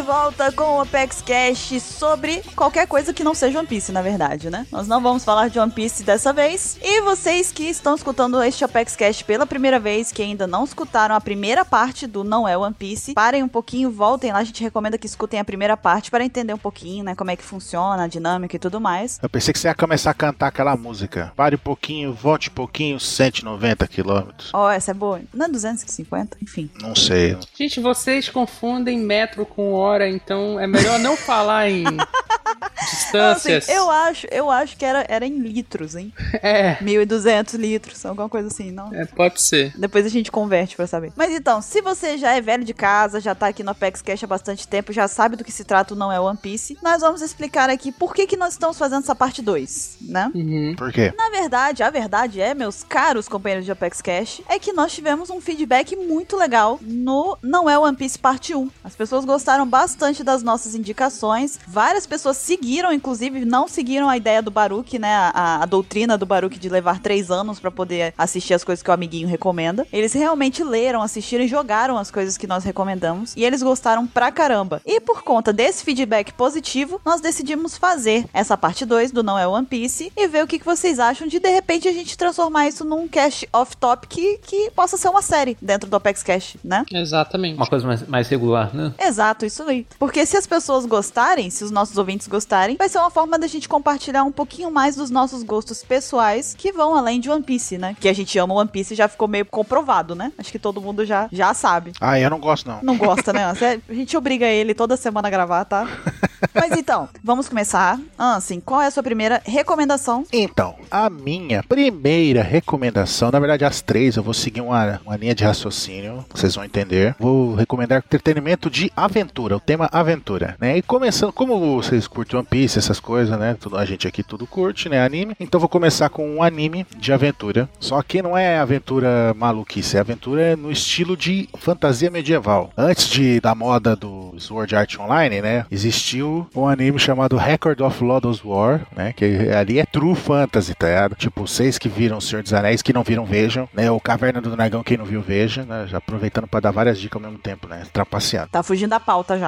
Volta 0.08 0.50
com 0.50 0.78
o 0.78 0.80
Apex 0.80 1.20
Cash 1.20 1.82
sobre 1.82 2.42
qualquer 2.56 2.86
coisa 2.86 3.12
que 3.12 3.22
não 3.22 3.34
seja 3.34 3.58
One 3.58 3.68
Piece, 3.68 3.92
na 3.92 4.00
verdade, 4.00 4.48
né? 4.48 4.66
Nós 4.72 4.88
não 4.88 5.02
vamos 5.02 5.22
falar 5.22 5.50
de 5.50 5.58
One 5.58 5.70
Piece 5.70 6.02
dessa 6.02 6.32
vez. 6.32 6.78
E 6.80 7.02
vocês 7.02 7.52
que 7.52 7.64
estão 7.64 7.94
escutando 7.94 8.42
este 8.42 8.64
Apex 8.64 8.96
Cash 8.96 9.20
pela 9.20 9.46
primeira 9.46 9.78
vez, 9.78 10.10
que 10.10 10.22
ainda 10.22 10.46
não 10.46 10.64
escutaram 10.64 11.14
a 11.14 11.20
primeira 11.20 11.62
parte 11.62 12.06
do 12.06 12.24
Não 12.24 12.48
é 12.48 12.56
One 12.56 12.74
Piece, 12.74 13.12
parem 13.12 13.42
um 13.42 13.48
pouquinho, 13.48 13.90
voltem 13.90 14.32
lá. 14.32 14.38
A 14.38 14.44
gente 14.44 14.62
recomenda 14.62 14.96
que 14.96 15.06
escutem 15.06 15.40
a 15.40 15.44
primeira 15.44 15.76
parte 15.76 16.10
para 16.10 16.24
entender 16.24 16.54
um 16.54 16.58
pouquinho, 16.58 17.04
né? 17.04 17.14
Como 17.14 17.30
é 17.30 17.36
que 17.36 17.44
funciona, 17.44 18.04
a 18.04 18.06
dinâmica 18.06 18.56
e 18.56 18.58
tudo 18.58 18.80
mais. 18.80 19.18
Eu 19.22 19.28
pensei 19.28 19.52
que 19.52 19.58
você 19.58 19.68
ia 19.68 19.74
começar 19.74 20.12
a 20.12 20.14
cantar 20.14 20.46
aquela 20.46 20.74
música. 20.74 21.34
Pare 21.36 21.56
um 21.56 21.58
pouquinho, 21.58 22.14
volte 22.14 22.48
um 22.48 22.54
pouquinho, 22.54 22.98
190 22.98 23.86
quilômetros. 23.86 24.54
Ó, 24.54 24.68
oh, 24.68 24.70
essa 24.70 24.92
é 24.92 24.94
boa. 24.94 25.20
Não 25.34 25.44
é 25.44 25.48
250? 25.50 26.38
Enfim. 26.42 26.70
Não 26.80 26.96
sei. 26.96 27.36
Gente, 27.54 27.78
vocês 27.78 28.30
confundem 28.30 28.98
metro 28.98 29.44
com 29.44 29.74
hora, 29.74 29.97
então 30.06 30.60
é 30.60 30.66
melhor 30.66 30.98
não 30.98 31.16
falar 31.16 31.70
em 31.70 31.84
distâncias. 32.90 33.64
Assim, 33.64 33.72
eu 33.72 33.90
acho, 33.90 34.26
eu 34.30 34.50
acho 34.50 34.76
que 34.76 34.84
era, 34.84 35.04
era 35.08 35.26
em 35.26 35.38
litros, 35.38 35.94
hein? 35.94 36.12
É. 36.40 36.76
1.200 36.76 37.54
litros, 37.54 38.04
alguma 38.06 38.28
coisa 38.28 38.48
assim, 38.48 38.70
não? 38.70 38.94
É, 38.94 39.04
pode 39.04 39.40
ser. 39.42 39.72
Depois 39.76 40.06
a 40.06 40.08
gente 40.08 40.30
converte 40.30 40.76
pra 40.76 40.86
saber. 40.86 41.12
Mas 41.16 41.32
então, 41.32 41.60
se 41.60 41.80
você 41.80 42.16
já 42.16 42.32
é 42.32 42.40
velho 42.40 42.64
de 42.64 42.72
casa, 42.72 43.20
já 43.20 43.34
tá 43.34 43.48
aqui 43.48 43.62
no 43.62 43.70
Apex 43.70 44.00
Cash 44.02 44.22
há 44.22 44.26
bastante 44.26 44.68
tempo, 44.68 44.92
já 44.92 45.08
sabe 45.08 45.36
do 45.36 45.44
que 45.44 45.50
se 45.50 45.64
trata 45.64 45.94
o 45.94 45.96
Não 45.96 46.12
é 46.12 46.20
One 46.20 46.38
Piece, 46.38 46.78
nós 46.82 47.00
vamos 47.00 47.22
explicar 47.22 47.68
aqui 47.70 47.90
por 47.90 48.14
que, 48.14 48.26
que 48.26 48.36
nós 48.36 48.52
estamos 48.52 48.78
fazendo 48.78 49.02
essa 49.02 49.14
parte 49.14 49.42
2, 49.42 49.98
né? 50.02 50.30
Uhum. 50.34 50.74
Por 50.76 50.92
quê? 50.92 51.12
Na 51.16 51.28
verdade, 51.30 51.82
a 51.82 51.90
verdade 51.90 52.40
é, 52.40 52.54
meus 52.54 52.84
caros 52.84 53.28
companheiros 53.28 53.64
de 53.64 53.72
Apex 53.72 54.00
Cash, 54.00 54.42
é 54.48 54.58
que 54.58 54.72
nós 54.72 54.92
tivemos 54.92 55.28
um 55.30 55.40
feedback 55.40 55.96
muito 55.96 56.36
legal 56.36 56.78
no 56.82 57.36
Não 57.42 57.68
é 57.68 57.78
One 57.78 57.96
Piece 57.96 58.18
parte 58.18 58.54
1. 58.54 58.70
As 58.84 58.94
pessoas 58.94 59.24
gostaram 59.24 59.66
bastante 59.66 59.87
das 60.24 60.42
nossas 60.42 60.74
indicações, 60.74 61.58
várias 61.66 62.06
pessoas 62.06 62.36
seguiram, 62.36 62.92
inclusive 62.92 63.44
não 63.44 63.68
seguiram 63.68 64.08
a 64.08 64.16
ideia 64.16 64.42
do 64.42 64.50
Baruch, 64.50 64.98
né, 64.98 65.14
a, 65.34 65.62
a 65.62 65.66
doutrina 65.66 66.16
do 66.18 66.26
Baruch 66.26 66.58
de 66.58 66.68
levar 66.68 67.00
três 67.00 67.30
anos 67.30 67.60
para 67.60 67.70
poder 67.70 68.14
assistir 68.16 68.54
as 68.54 68.64
coisas 68.64 68.82
que 68.82 68.90
o 68.90 68.94
amiguinho 68.94 69.28
recomenda. 69.28 69.86
Eles 69.92 70.12
realmente 70.12 70.62
leram, 70.62 71.02
assistiram 71.02 71.44
e 71.44 71.48
jogaram 71.48 71.98
as 71.98 72.10
coisas 72.10 72.36
que 72.36 72.46
nós 72.46 72.64
recomendamos, 72.64 73.34
e 73.36 73.44
eles 73.44 73.62
gostaram 73.62 74.06
pra 74.06 74.30
caramba. 74.30 74.80
E 74.84 75.00
por 75.00 75.22
conta 75.22 75.52
desse 75.52 75.84
feedback 75.84 76.32
positivo, 76.32 77.00
nós 77.04 77.20
decidimos 77.20 77.76
fazer 77.76 78.26
essa 78.32 78.56
parte 78.56 78.84
2 78.84 79.12
do 79.12 79.22
Não 79.22 79.38
é 79.38 79.46
One 79.46 79.66
Piece 79.66 80.12
e 80.16 80.28
ver 80.28 80.44
o 80.44 80.46
que, 80.46 80.58
que 80.58 80.64
vocês 80.64 80.98
acham 80.98 81.26
de 81.26 81.38
de 81.38 81.48
repente 81.48 81.88
a 81.88 81.92
gente 81.92 82.16
transformar 82.16 82.68
isso 82.68 82.84
num 82.84 83.08
cast 83.08 83.48
off-top 83.52 84.06
que, 84.06 84.38
que 84.38 84.70
possa 84.70 84.96
ser 84.96 85.08
uma 85.08 85.22
série 85.22 85.56
dentro 85.60 85.88
do 85.88 85.96
Apex 85.96 86.22
Cash, 86.22 86.56
né? 86.62 86.84
Exatamente. 86.92 87.56
Uma 87.56 87.66
coisa 87.66 87.86
mais, 87.86 88.06
mais 88.06 88.28
regular, 88.28 88.74
né? 88.74 88.92
Exato, 88.98 89.46
isso 89.46 89.62
aí. 89.62 89.77
Porque 89.98 90.24
se 90.26 90.36
as 90.36 90.46
pessoas 90.46 90.86
gostarem, 90.86 91.50
se 91.50 91.64
os 91.64 91.70
nossos 91.70 91.96
ouvintes 91.98 92.26
gostarem, 92.26 92.76
vai 92.76 92.88
ser 92.88 92.98
uma 92.98 93.10
forma 93.10 93.38
da 93.38 93.46
gente 93.46 93.68
compartilhar 93.68 94.24
um 94.24 94.32
pouquinho 94.32 94.70
mais 94.70 94.96
dos 94.96 95.10
nossos 95.10 95.42
gostos 95.42 95.82
pessoais 95.82 96.54
que 96.56 96.72
vão 96.72 96.94
além 96.94 97.20
de 97.20 97.30
One 97.30 97.42
Piece, 97.42 97.78
né? 97.78 97.96
Que 97.98 98.08
a 98.08 98.12
gente 98.12 98.38
ama 98.38 98.54
One 98.54 98.68
Piece 98.68 98.94
já 98.94 99.08
ficou 99.08 99.28
meio 99.28 99.46
comprovado, 99.46 100.14
né? 100.14 100.32
Acho 100.38 100.52
que 100.52 100.58
todo 100.58 100.80
mundo 100.80 101.04
já, 101.04 101.28
já 101.32 101.52
sabe. 101.54 101.92
Ah, 102.00 102.18
eu 102.18 102.30
não 102.30 102.38
gosto 102.38 102.68
não. 102.68 102.80
Não 102.82 102.96
gosta, 102.98 103.32
né? 103.32 103.44
A 103.44 103.94
gente 103.94 104.16
obriga 104.16 104.46
ele 104.46 104.74
toda 104.74 104.96
semana 104.96 105.28
a 105.28 105.30
gravar, 105.30 105.64
tá? 105.64 105.86
Mas 106.54 106.72
então, 106.72 107.08
vamos 107.22 107.48
começar. 107.48 108.00
Ansem, 108.18 108.60
qual 108.60 108.80
é 108.80 108.86
a 108.86 108.90
sua 108.90 109.02
primeira 109.02 109.42
recomendação? 109.44 110.24
Então, 110.32 110.76
a 110.90 111.10
minha 111.10 111.62
primeira 111.62 112.42
recomendação, 112.42 113.30
na 113.30 113.40
verdade 113.40 113.64
as 113.64 113.80
três, 113.80 114.16
eu 114.16 114.22
vou 114.22 114.34
seguir 114.34 114.60
uma, 114.60 115.00
uma 115.04 115.16
linha 115.16 115.34
de 115.34 115.44
raciocínio, 115.44 116.24
vocês 116.34 116.54
vão 116.54 116.64
entender. 116.64 117.14
Vou 117.18 117.54
recomendar 117.54 117.98
entretenimento 117.98 118.70
de 118.70 118.92
aventura, 118.96 119.56
o 119.56 119.60
tema 119.68 119.86
aventura, 119.92 120.56
né? 120.58 120.78
E 120.78 120.82
começando, 120.82 121.30
como 121.30 121.76
vocês 121.76 122.06
curtem 122.06 122.38
One 122.38 122.48
Piece, 122.50 122.78
essas 122.78 122.98
coisas, 122.98 123.38
né? 123.38 123.54
Tudo, 123.60 123.76
a 123.76 123.84
gente 123.84 124.08
aqui 124.08 124.22
tudo 124.22 124.46
curte, 124.46 124.88
né? 124.88 125.04
Anime. 125.04 125.36
Então 125.38 125.60
vou 125.60 125.68
começar 125.68 126.08
com 126.08 126.26
um 126.36 126.42
anime 126.42 126.86
de 126.96 127.12
aventura. 127.12 127.68
Só 127.78 128.00
que 128.00 128.22
não 128.22 128.34
é 128.34 128.58
aventura 128.58 129.34
maluquice, 129.36 129.98
é 129.98 130.00
aventura 130.00 130.56
no 130.56 130.72
estilo 130.72 131.14
de 131.18 131.50
fantasia 131.58 132.10
medieval. 132.10 132.72
Antes 132.78 133.08
de 133.08 133.40
da 133.42 133.54
moda 133.54 133.94
do 133.94 134.34
Sword 134.38 134.74
Art 134.74 134.98
Online, 134.98 135.42
né? 135.42 135.66
Existiu 135.70 136.48
um 136.56 136.66
anime 136.66 136.98
chamado 136.98 137.36
Record 137.36 137.78
of 137.82 138.02
Lodoss 138.02 138.42
War, 138.42 138.86
né? 138.96 139.12
Que 139.12 139.50
ali 139.50 139.78
é 139.78 139.84
true 139.84 140.14
fantasy, 140.14 140.74
tá 140.74 140.86
ligado? 140.86 141.14
Tipo, 141.14 141.46
vocês 141.46 141.76
que 141.76 141.90
viram 141.90 142.22
Senhor 142.22 142.42
dos 142.42 142.54
Anéis, 142.54 142.80
que 142.80 142.94
não 142.94 143.02
viram, 143.02 143.26
vejam, 143.26 143.68
né? 143.74 143.90
O 143.90 144.00
Caverna 144.00 144.40
do 144.40 144.56
Dragão, 144.56 144.82
quem 144.82 144.96
não 144.96 145.04
viu, 145.04 145.20
veja, 145.20 145.62
né? 145.66 145.86
Já 145.86 145.98
aproveitando 145.98 146.46
para 146.46 146.60
dar 146.60 146.70
várias 146.70 146.98
dicas 146.98 147.22
ao 147.22 147.28
mesmo 147.28 147.38
tempo, 147.38 147.68
né? 147.68 147.82
Trapaceando. 147.92 148.48
Tá 148.48 148.62
fugindo 148.62 148.88
da 148.88 149.00
pauta 149.00 149.38
já. 149.38 149.47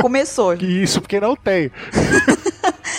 Começou. 0.00 0.56
Que 0.56 0.66
isso, 0.66 1.00
porque 1.00 1.20
não 1.20 1.36
tem. 1.36 1.70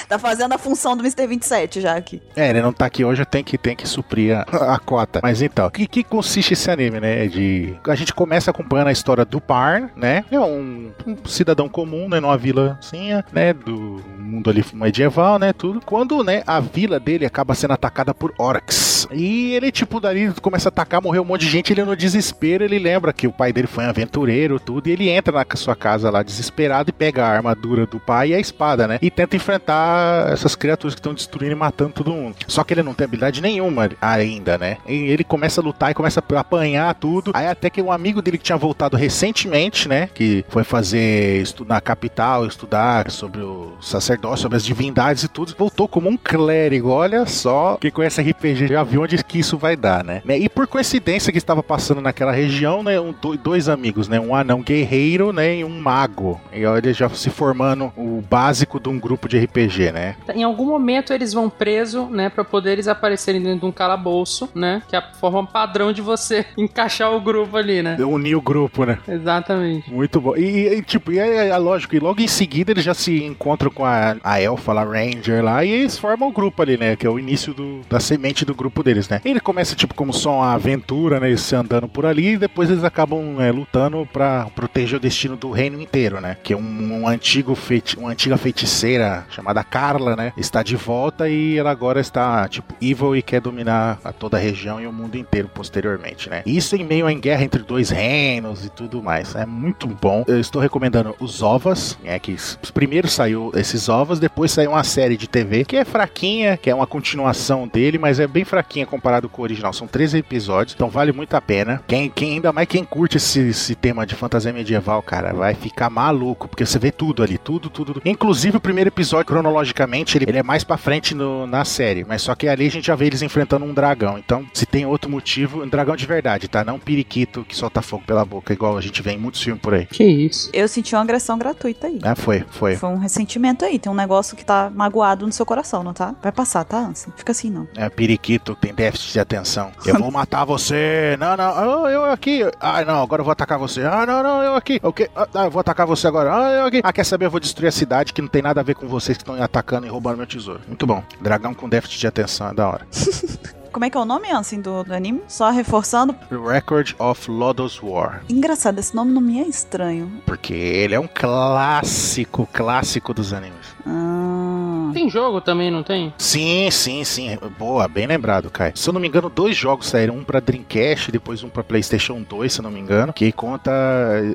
tá 0.07 0.17
fazendo 0.17 0.53
a 0.53 0.57
função 0.57 0.95
do 0.95 1.03
Mr. 1.03 1.27
27 1.27 1.81
já 1.81 1.95
aqui. 1.95 2.21
É, 2.35 2.49
ele 2.49 2.61
não 2.61 2.71
tá 2.71 2.85
aqui 2.85 3.03
hoje, 3.03 3.25
tem 3.25 3.43
que, 3.43 3.57
tem 3.57 3.75
que 3.75 3.87
suprir 3.87 4.37
a, 4.37 4.75
a 4.75 4.79
cota. 4.79 5.19
Mas 5.21 5.41
então, 5.41 5.67
o 5.67 5.71
que, 5.71 5.87
que 5.87 6.03
consiste 6.03 6.53
esse 6.53 6.69
anime, 6.71 6.99
né? 6.99 7.27
De, 7.27 7.75
a 7.87 7.95
gente 7.95 8.13
começa 8.13 8.51
acompanhando 8.51 8.87
a 8.87 8.91
história 8.91 9.25
do 9.25 9.41
Par, 9.41 9.91
né? 9.95 10.23
É 10.31 10.39
um, 10.39 10.91
um 11.05 11.17
cidadão 11.25 11.67
comum, 11.67 12.07
né? 12.07 12.19
Numa 12.19 12.37
vilazinha, 12.37 13.23
né? 13.31 13.53
Do 13.53 14.01
mundo 14.17 14.49
ali 14.49 14.63
medieval, 14.73 15.37
né? 15.39 15.53
Tudo. 15.53 15.81
Quando, 15.85 16.23
né? 16.23 16.43
A 16.45 16.59
vila 16.59 16.99
dele 16.99 17.25
acaba 17.25 17.53
sendo 17.53 17.73
atacada 17.73 18.13
por 18.13 18.33
orcs. 18.37 19.07
E 19.11 19.53
ele, 19.53 19.71
tipo, 19.71 19.99
dali 19.99 20.33
começa 20.41 20.67
a 20.67 20.71
atacar, 20.71 21.01
morreu 21.01 21.21
um 21.21 21.25
monte 21.25 21.41
de 21.41 21.49
gente. 21.49 21.71
Ele 21.71 21.83
no 21.83 21.95
desespero, 21.95 22.63
ele 22.63 22.79
lembra 22.79 23.13
que 23.13 23.27
o 23.27 23.31
pai 23.31 23.53
dele 23.53 23.67
foi 23.67 23.85
um 23.85 23.89
aventureiro, 23.89 24.59
tudo. 24.59 24.87
E 24.87 24.91
ele 24.91 25.09
entra 25.09 25.33
na 25.33 25.45
sua 25.55 25.75
casa 25.75 26.09
lá 26.09 26.23
desesperado 26.23 26.89
e 26.89 26.93
pega 26.93 27.25
a 27.25 27.29
armadura 27.29 27.85
do 27.85 27.99
pai 27.99 28.29
e 28.29 28.35
a 28.35 28.39
espada, 28.39 28.87
né? 28.87 28.99
E 29.01 29.09
tenta 29.09 29.35
enfrentar 29.35 29.96
essas 30.31 30.55
criaturas 30.55 30.93
que 30.93 30.99
estão 30.99 31.13
destruindo 31.13 31.53
e 31.53 31.55
matando 31.55 31.93
todo 31.93 32.11
mundo. 32.11 32.35
Só 32.47 32.63
que 32.63 32.73
ele 32.73 32.83
não 32.83 32.93
tem 32.93 33.05
habilidade 33.05 33.41
nenhuma 33.41 33.89
ainda, 34.01 34.57
né? 34.57 34.77
E 34.87 34.93
ele 34.93 35.23
começa 35.23 35.61
a 35.61 35.63
lutar 35.63 35.91
e 35.91 35.93
começa 35.93 36.19
a 36.19 36.39
apanhar 36.39 36.93
tudo. 36.95 37.31
Aí 37.33 37.47
até 37.47 37.69
que 37.69 37.81
um 37.81 37.91
amigo 37.91 38.21
dele 38.21 38.37
que 38.37 38.43
tinha 38.43 38.57
voltado 38.57 38.97
recentemente, 38.97 39.87
né? 39.87 40.09
Que 40.13 40.45
foi 40.49 40.63
fazer 40.63 41.43
na 41.65 41.81
capital, 41.81 42.45
estudar 42.45 43.09
sobre 43.11 43.41
o 43.41 43.73
sacerdócio, 43.81 44.43
sobre 44.43 44.57
as 44.57 44.63
divindades 44.63 45.23
e 45.23 45.27
tudo. 45.27 45.55
Voltou 45.57 45.87
como 45.87 46.09
um 46.09 46.17
clérigo. 46.17 46.89
Olha 46.89 47.25
só, 47.25 47.77
quem 47.79 47.91
conhece 47.91 48.21
RPG 48.21 48.67
já 48.67 48.83
viu 48.83 49.01
onde 49.01 49.17
que 49.23 49.39
isso 49.39 49.57
vai 49.57 49.75
dar, 49.75 50.03
né? 50.03 50.21
E 50.27 50.49
por 50.49 50.67
coincidência 50.67 51.31
que 51.31 51.37
estava 51.37 51.63
passando 51.63 52.01
naquela 52.01 52.31
região, 52.31 52.83
né? 52.83 52.99
Um, 52.99 53.13
dois 53.41 53.69
amigos, 53.69 54.07
né? 54.07 54.19
Um 54.19 54.35
anão 54.35 54.61
guerreiro, 54.61 55.31
né? 55.31 55.57
E 55.57 55.63
um 55.63 55.79
mago. 55.79 56.39
E 56.53 56.65
olha, 56.65 56.93
já 56.93 57.09
se 57.09 57.29
formando 57.29 57.91
o 57.95 58.23
básico 58.29 58.79
de 58.79 58.89
um 58.89 58.99
grupo 58.99 59.27
de 59.27 59.37
RPG, 59.39 59.86
né? 59.91 60.15
Em 60.33 60.43
algum 60.43 60.65
momento 60.65 61.13
eles 61.13 61.33
vão 61.33 61.49
preso, 61.49 62.05
né? 62.05 62.29
Pra 62.29 62.43
poder 62.43 62.73
eles 62.73 62.87
aparecerem 62.87 63.41
dentro 63.41 63.59
de 63.61 63.65
um 63.65 63.71
calabouço, 63.71 64.49
né? 64.53 64.81
Que 64.87 64.95
é 64.95 64.99
a 64.99 65.13
forma 65.13 65.45
padrão 65.45 65.91
de 65.91 66.01
você 66.01 66.45
encaixar 66.57 67.11
o 67.13 67.21
grupo 67.21 67.57
ali, 67.57 67.81
né? 67.81 67.97
Unir 67.99 68.35
o 68.35 68.41
grupo, 68.41 68.85
né? 68.85 68.97
Exatamente. 69.07 69.91
Muito 69.91 70.21
bom. 70.21 70.35
E, 70.35 70.67
e 70.67 70.81
tipo, 70.81 71.11
e 71.11 71.19
é, 71.19 71.49
é, 71.49 71.57
lógico, 71.57 71.95
e 71.95 71.99
logo 71.99 72.21
em 72.21 72.27
seguida 72.27 72.71
eles 72.71 72.83
já 72.83 72.93
se 72.93 73.23
encontram 73.23 73.69
com 73.69 73.85
a, 73.85 74.15
a 74.23 74.41
Elfa, 74.41 74.73
a 74.73 74.83
Ranger 74.83 75.43
lá, 75.43 75.63
e 75.63 75.69
eles 75.69 75.97
formam 75.97 76.29
o 76.29 76.31
grupo 76.31 76.61
ali, 76.61 76.77
né? 76.77 76.95
Que 76.95 77.05
é 77.05 77.09
o 77.09 77.19
início 77.19 77.53
do, 77.53 77.81
da 77.89 77.99
semente 77.99 78.45
do 78.45 78.55
grupo 78.55 78.83
deles, 78.83 79.09
né? 79.09 79.21
Ele 79.23 79.39
começa, 79.39 79.75
tipo, 79.75 79.93
como 79.93 80.13
só 80.13 80.37
uma 80.37 80.53
aventura, 80.53 81.19
né? 81.19 81.27
Eles 81.27 81.51
andando 81.53 81.87
por 81.87 82.05
ali, 82.05 82.33
e 82.33 82.37
depois 82.37 82.69
eles 82.69 82.83
acabam 82.83 83.39
é, 83.39 83.51
lutando 83.51 84.07
pra 84.11 84.47
proteger 84.55 84.97
o 84.97 85.01
destino 85.01 85.35
do 85.35 85.51
reino 85.51 85.81
inteiro, 85.81 86.21
né? 86.21 86.37
Que 86.43 86.53
é 86.53 86.57
um, 86.57 87.01
um 87.01 87.07
antigo 87.07 87.55
feiti 87.55 87.97
uma 87.97 88.11
antiga 88.11 88.37
feiticeira 88.37 89.25
chamada 89.29 89.63
Carla, 89.77 90.15
né? 90.15 90.33
Está 90.35 90.63
de 90.63 90.75
volta 90.75 91.29
e 91.29 91.55
ela 91.55 91.69
agora 91.69 91.99
está, 91.99 92.47
tipo, 92.47 92.73
evil 92.81 93.15
e 93.15 93.21
quer 93.21 93.39
dominar 93.39 93.99
a 94.03 94.11
toda 94.11 94.35
a 94.35 94.39
região 94.39 94.81
e 94.81 94.87
o 94.87 94.91
mundo 94.91 95.15
inteiro 95.17 95.47
posteriormente, 95.53 96.31
né? 96.31 96.41
Isso 96.47 96.75
em 96.75 96.83
meio 96.83 97.05
à 97.05 97.13
guerra 97.13 97.43
entre 97.43 97.61
dois 97.61 97.91
reinos 97.91 98.65
e 98.65 98.69
tudo 98.69 99.03
mais. 99.03 99.35
É 99.35 99.45
muito 99.45 99.85
bom. 99.85 100.23
Eu 100.27 100.39
estou 100.39 100.59
recomendando 100.59 101.15
os 101.19 101.43
ovas, 101.43 101.95
né? 102.03 102.17
Que 102.17 102.35
primeiro 102.73 103.07
saiu 103.07 103.51
esses 103.53 103.87
ovas, 103.87 104.19
depois 104.19 104.49
saiu 104.49 104.71
uma 104.71 104.83
série 104.83 105.15
de 105.15 105.27
TV 105.27 105.63
que 105.63 105.77
é 105.77 105.85
fraquinha, 105.85 106.57
que 106.57 106.71
é 106.71 106.73
uma 106.73 106.87
continuação 106.87 107.67
dele, 107.67 107.99
mas 107.99 108.19
é 108.19 108.25
bem 108.25 108.43
fraquinha 108.43 108.87
comparado 108.87 109.29
com 109.29 109.43
o 109.43 109.45
original. 109.45 109.73
São 109.73 109.85
13 109.85 110.17
episódios, 110.17 110.73
então 110.73 110.89
vale 110.89 111.11
muito 111.11 111.35
a 111.35 111.41
pena. 111.41 111.83
Quem, 111.85 112.09
quem 112.09 112.33
ainda 112.33 112.51
mais 112.51 112.67
quem 112.67 112.83
curte 112.83 113.17
esse, 113.17 113.41
esse 113.41 113.75
tema 113.75 114.07
de 114.07 114.15
fantasia 114.15 114.51
medieval, 114.51 115.03
cara, 115.03 115.33
vai 115.33 115.53
ficar 115.53 115.87
maluco, 115.91 116.47
porque 116.47 116.65
você 116.65 116.79
vê 116.79 116.91
tudo 116.91 117.21
ali, 117.21 117.37
tudo, 117.37 117.69
tudo. 117.69 118.01
Inclusive 118.03 118.57
o 118.57 118.61
primeiro 118.61 118.87
episódio, 118.87 119.27
cronologicamente, 119.27 119.66
ele, 120.15 120.25
ele 120.27 120.37
é 120.37 120.43
mais 120.43 120.63
pra 120.63 120.77
frente 120.77 121.13
no, 121.13 121.47
na 121.47 121.65
série, 121.65 122.05
mas 122.05 122.21
só 122.21 122.35
que 122.35 122.47
ali 122.47 122.67
a 122.67 122.71
gente 122.71 122.87
já 122.87 122.95
vê 122.95 123.07
eles 123.07 123.21
enfrentando 123.21 123.65
um 123.65 123.73
dragão. 123.73 124.17
Então, 124.17 124.45
se 124.53 124.65
tem 124.65 124.85
outro 124.85 125.09
motivo, 125.09 125.63
um 125.63 125.67
dragão 125.67 125.95
de 125.95 126.05
verdade, 126.05 126.47
tá? 126.47 126.63
Não 126.63 126.75
um 126.75 126.79
periquito 126.79 127.43
que 127.43 127.55
solta 127.55 127.81
fogo 127.81 128.03
pela 128.05 128.23
boca, 128.23 128.53
igual 128.53 128.77
a 128.77 128.81
gente 128.81 129.01
vê 129.01 129.11
em 129.11 129.17
muitos 129.17 129.41
filmes 129.41 129.61
por 129.61 129.73
aí. 129.73 129.85
Que 129.85 130.03
isso. 130.03 130.49
Eu 130.53 130.67
senti 130.67 130.95
uma 130.95 131.01
agressão 131.01 131.37
gratuita 131.37 131.87
aí. 131.87 131.99
Ah, 132.03 132.15
foi, 132.15 132.43
foi. 132.49 132.75
Foi 132.75 132.89
um 132.89 132.97
ressentimento 132.97 133.65
aí. 133.65 133.79
tem 133.79 133.91
um 133.91 133.95
negócio 133.95 134.35
que 134.35 134.45
tá 134.45 134.71
magoado 134.73 135.25
no 135.25 135.31
seu 135.31 135.45
coração, 135.45 135.83
não 135.83 135.93
tá? 135.93 136.15
Vai 136.21 136.31
passar, 136.31 136.63
tá, 136.63 136.77
Ansem? 136.77 137.13
Fica 137.15 137.31
assim, 137.31 137.49
não. 137.49 137.67
É 137.75 137.89
periquito 137.89 138.55
que 138.55 138.61
tem 138.61 138.73
déficit 138.73 139.13
de 139.13 139.19
atenção. 139.19 139.71
Eu 139.85 139.97
vou 139.99 140.11
matar 140.11 140.45
você. 140.45 141.17
Não, 141.19 141.35
não, 141.35 141.85
ah, 141.85 141.91
eu 141.91 142.05
aqui. 142.05 142.41
Ah, 142.59 142.83
não, 142.85 143.01
agora 143.01 143.21
eu 143.21 143.25
vou 143.25 143.31
atacar 143.31 143.57
você. 143.57 143.81
Ah, 143.81 144.05
não, 144.05 144.23
não, 144.23 144.43
eu 144.43 144.55
aqui. 144.55 144.79
O 144.83 144.93
quê? 144.93 145.09
Ah, 145.15 145.45
eu 145.45 145.51
vou 145.51 145.59
atacar 145.59 145.87
você 145.87 146.07
agora. 146.07 146.33
Ah, 146.33 146.51
eu 146.51 146.65
aqui. 146.65 146.81
Ah, 146.83 146.93
quer 146.93 147.03
saber? 147.03 147.25
Eu 147.25 147.31
vou 147.31 147.39
destruir 147.39 147.67
a 147.67 147.71
cidade 147.71 148.13
que 148.13 148.21
não 148.21 148.29
tem 148.29 148.41
nada 148.41 148.61
a 148.61 148.63
ver 148.63 148.75
com 148.75 148.87
vocês 148.87 149.17
que 149.17 149.23
estão 149.23 149.41
atacando 149.41 149.56
e 149.85 149.89
roubando 149.89 150.17
meu 150.17 150.27
tesouro. 150.27 150.61
Muito 150.67 150.85
bom. 150.85 151.03
Dragão 151.21 151.53
com 151.53 151.69
déficit 151.69 151.99
de 151.99 152.07
atenção, 152.07 152.49
é 152.49 152.53
da 152.53 152.67
hora. 152.67 152.87
Como 153.77 153.85
é 153.85 153.91
que 153.91 153.97
é 153.97 154.01
o 154.01 154.05
nome, 154.05 154.31
Ansem, 154.31 154.59
do, 154.59 154.83
do 154.83 154.91
anime? 154.91 155.21
Só 155.27 155.51
reforçando. 155.51 156.15
Record 156.31 156.95
of 156.97 157.29
Lodoss 157.29 157.79
War. 157.83 158.23
Engraçado, 158.27 158.79
esse 158.79 158.95
nome 158.95 159.11
não 159.11 159.21
me 159.21 159.39
é 159.39 159.47
estranho. 159.47 160.11
Porque 160.25 160.53
ele 160.53 160.95
é 160.95 160.99
um 160.99 161.07
clássico, 161.07 162.47
clássico 162.51 163.13
dos 163.13 163.33
animes. 163.33 163.76
Ah. 163.87 164.91
Tem 164.93 165.09
jogo 165.09 165.41
também, 165.41 165.69
não 165.69 165.83
tem? 165.83 166.13
Sim, 166.17 166.69
sim, 166.71 167.03
sim. 167.03 167.37
Boa, 167.57 167.87
bem 167.87 168.07
lembrado, 168.07 168.49
Kai. 168.49 168.71
Se 168.75 168.89
eu 168.89 168.93
não 168.93 168.99
me 168.99 169.07
engano, 169.07 169.29
dois 169.29 169.55
jogos 169.55 169.87
saíram, 169.87 170.15
um 170.15 170.23
pra 170.23 170.39
Dreamcast, 170.39 171.11
depois 171.11 171.43
um 171.43 171.49
pra 171.49 171.63
PlayStation 171.63 172.21
2, 172.27 172.51
se 172.51 172.59
eu 172.59 172.63
não 172.63 172.71
me 172.71 172.79
engano, 172.79 173.13
que 173.13 173.31
conta 173.31 173.71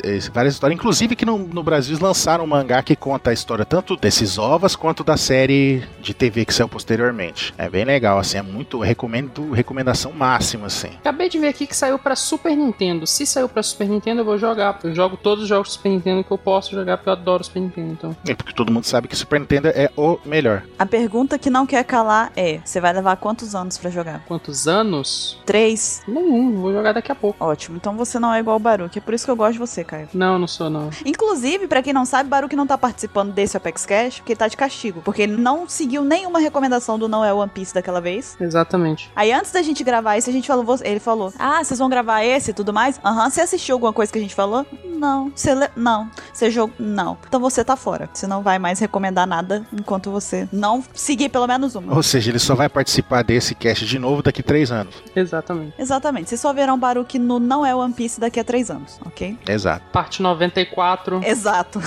eh, 0.05 0.19
várias 0.33 0.55
histórias. 0.55 0.79
Inclusive 0.79 1.17
que 1.17 1.27
no, 1.27 1.38
no 1.38 1.62
Brasil 1.62 1.93
eles 1.93 2.01
lançaram 2.01 2.45
um 2.45 2.47
mangá 2.47 2.83
que 2.83 2.95
conta 2.95 3.31
a 3.31 3.33
história 3.33 3.65
tanto 3.65 3.97
desses 3.97 4.38
ovos 4.38 4.77
quanto 4.77 5.03
da 5.03 5.17
série 5.17 5.83
de 6.01 6.15
TV 6.15 6.45
que 6.45 6.55
saiu 6.55 6.69
posteriormente. 6.69 7.53
É 7.59 7.69
bem 7.69 7.85
legal, 7.85 8.19
assim, 8.19 8.38
é 8.38 8.43
muito. 8.43 8.79
Recomendo, 8.81 9.51
recomendação 9.51 10.12
máxima, 10.12 10.67
assim. 10.67 10.91
Acabei 10.99 11.29
de 11.29 11.38
ver 11.38 11.49
aqui 11.49 11.67
que 11.67 11.77
saiu 11.77 11.99
pra 11.99 12.15
Super 12.15 12.57
Nintendo. 12.57 13.07
Se 13.07 13.27
saiu 13.27 13.49
pra 13.49 13.62
Super 13.62 13.88
Nintendo, 13.88 14.21
eu 14.21 14.25
vou 14.25 14.38
jogar. 14.38 14.79
Eu 14.85 14.95
jogo 14.95 15.17
todos 15.17 15.43
os 15.43 15.49
jogos 15.49 15.69
do 15.69 15.73
Super 15.73 15.88
Nintendo 15.91 16.25
que 16.25 16.31
eu 16.31 16.38
posso 16.38 16.71
jogar, 16.73 16.97
porque 16.97 17.09
eu 17.09 17.15
adoro 17.15 17.43
Super 17.43 17.61
Nintendo, 17.61 17.93
então. 17.93 18.17
É 18.29 18.35
porque 18.35 18.53
todo 18.53 18.73
mundo 18.73 18.85
sabe 18.85 19.09
que 19.09 19.17
Super 19.17 19.41
Nintendo 19.43 19.69
é 19.69 19.91
o 19.97 20.19
melhor. 20.25 20.63
A 20.79 20.87
pergunta 20.87 21.39
que 21.39 21.51
não 21.51 21.67
quer 21.67 21.85
calar 21.85 22.33
é: 22.37 22.61
você 22.65 22.81
vai 22.81 22.93
levar 22.93 23.17
quantos 23.17 23.55
anos 23.55 23.79
pra 23.79 23.91
jogar? 23.91 24.25
Quantos 24.27 24.67
anos? 24.67 25.39
Três? 25.45 26.03
Nenhum, 26.07 26.61
vou 26.61 26.73
jogar 26.73 26.93
daqui 26.93 27.13
a 27.13 27.15
pouco. 27.15 27.45
Ótimo, 27.45 27.77
então 27.77 27.97
você 27.97 28.19
não 28.19 28.33
é 28.33 28.41
igual 28.41 28.57
o 28.57 28.61
Baruque, 28.61 28.99
é 28.99 29.03
por 29.03 29.15
isso 29.15 29.25
que 29.25 29.31
eu 29.31 29.37
gosto 29.37 29.55
de 29.55 29.59
você, 29.59 29.85
Caio. 29.85 30.09
Não, 30.15 30.39
não 30.39 30.47
sou 30.47 30.71
não. 30.71 30.91
Inclusive, 31.05 31.67
pra 31.67 31.83
quem 31.83 31.93
não 31.93 32.05
sabe, 32.05 32.29
Baruque 32.29 32.57
não 32.57 32.67
tá 32.67 32.79
participando 32.79 33.33
desse 33.33 33.57
Apex 33.57 33.85
Cash 33.85 34.19
porque 34.19 34.33
ele 34.33 34.39
tá 34.39 34.49
de 34.49 34.57
castigo, 34.57 35.03
porque 35.03 35.23
ele 35.23 35.37
não 35.37 35.69
seguiu 35.69 36.05
nenhuma 36.05 36.39
recomendação 36.39 36.99
do 36.99 37.09
Não 37.09 37.25
é 37.25 37.33
One 37.33 37.51
Piece 37.51 37.75
daquela 37.75 38.01
vez. 38.01 38.37
Exatamente. 38.41 39.11
Aí 39.15 39.33
antes 39.33 39.53
da 39.53 39.63
gente 39.63 39.83
gravar 39.85 40.17
esse, 40.17 40.31
a 40.31 40.33
gente 40.33 40.47
falou, 40.47 40.79
ele 40.83 41.01
falou: 41.01 41.33
"Ah, 41.39 41.63
vocês 41.63 41.79
vão 41.79 41.89
gravar 41.89 42.25
esse 42.25 42.51
e 42.51 42.55
tudo 42.55 42.73
mais?" 42.73 43.01
Aham, 43.05 43.29
você 43.29 43.41
assistiu 43.41 43.75
alguma 43.75 43.93
coisa 43.93 44.13
que 44.13 44.19
a 44.19 44.23
gente 44.23 44.35
falou? 44.35 44.65
Não. 44.85 45.33
Você 45.35 45.55
le... 45.55 45.69
não. 45.75 46.09
Você 46.33 46.51
jogou? 46.51 46.75
Não. 46.79 47.19
Então 47.27 47.41
você 47.41 47.65
tá 47.65 47.75
fora. 47.77 48.09
Você 48.13 48.27
não 48.27 48.43
vai 48.43 48.59
mais 48.59 48.79
recomendar 48.79 49.27
nada 49.27 49.32
enquanto 49.73 50.11
você 50.11 50.49
não 50.53 50.85
seguir 50.95 51.29
pelo 51.29 51.47
menos 51.47 51.75
uma. 51.75 51.95
Ou 51.95 52.03
seja, 52.03 52.31
ele 52.31 52.38
só 52.38 52.55
vai 52.55 52.68
participar 52.68 53.23
desse 53.23 53.55
cast 53.55 53.87
de 53.87 53.99
novo 53.99 54.23
daqui 54.23 54.42
três 54.42 54.71
anos. 54.71 54.95
Exatamente. 55.14 55.75
Exatamente. 55.79 56.29
Vocês 56.29 56.40
só 56.40 56.53
verão 56.53 56.79
Baruque 56.79 57.18
no 57.18 57.38
Não 57.38 57.64
é 57.64 57.75
One 57.75 57.92
Piece 57.92 58.21
daqui 58.21 58.40
a 58.40 58.45
três 58.45 58.71
anos, 58.71 58.99
ok? 59.05 59.38
Exato. 59.49 59.85
Parte 59.92 60.23
94. 60.23 61.23
Exato. 61.25 61.81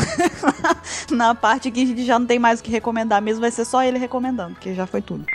Na 1.11 1.35
parte 1.35 1.69
que 1.69 1.83
a 1.83 1.85
gente 1.85 2.05
já 2.05 2.17
não 2.17 2.25
tem 2.25 2.39
mais 2.39 2.59
o 2.59 2.63
que 2.63 2.71
recomendar 2.71 3.21
mesmo, 3.21 3.41
vai 3.41 3.51
ser 3.51 3.65
só 3.65 3.83
ele 3.83 3.97
recomendando, 3.97 4.53
porque 4.53 4.73
já 4.73 4.85
foi 4.85 5.01
tudo. 5.01 5.25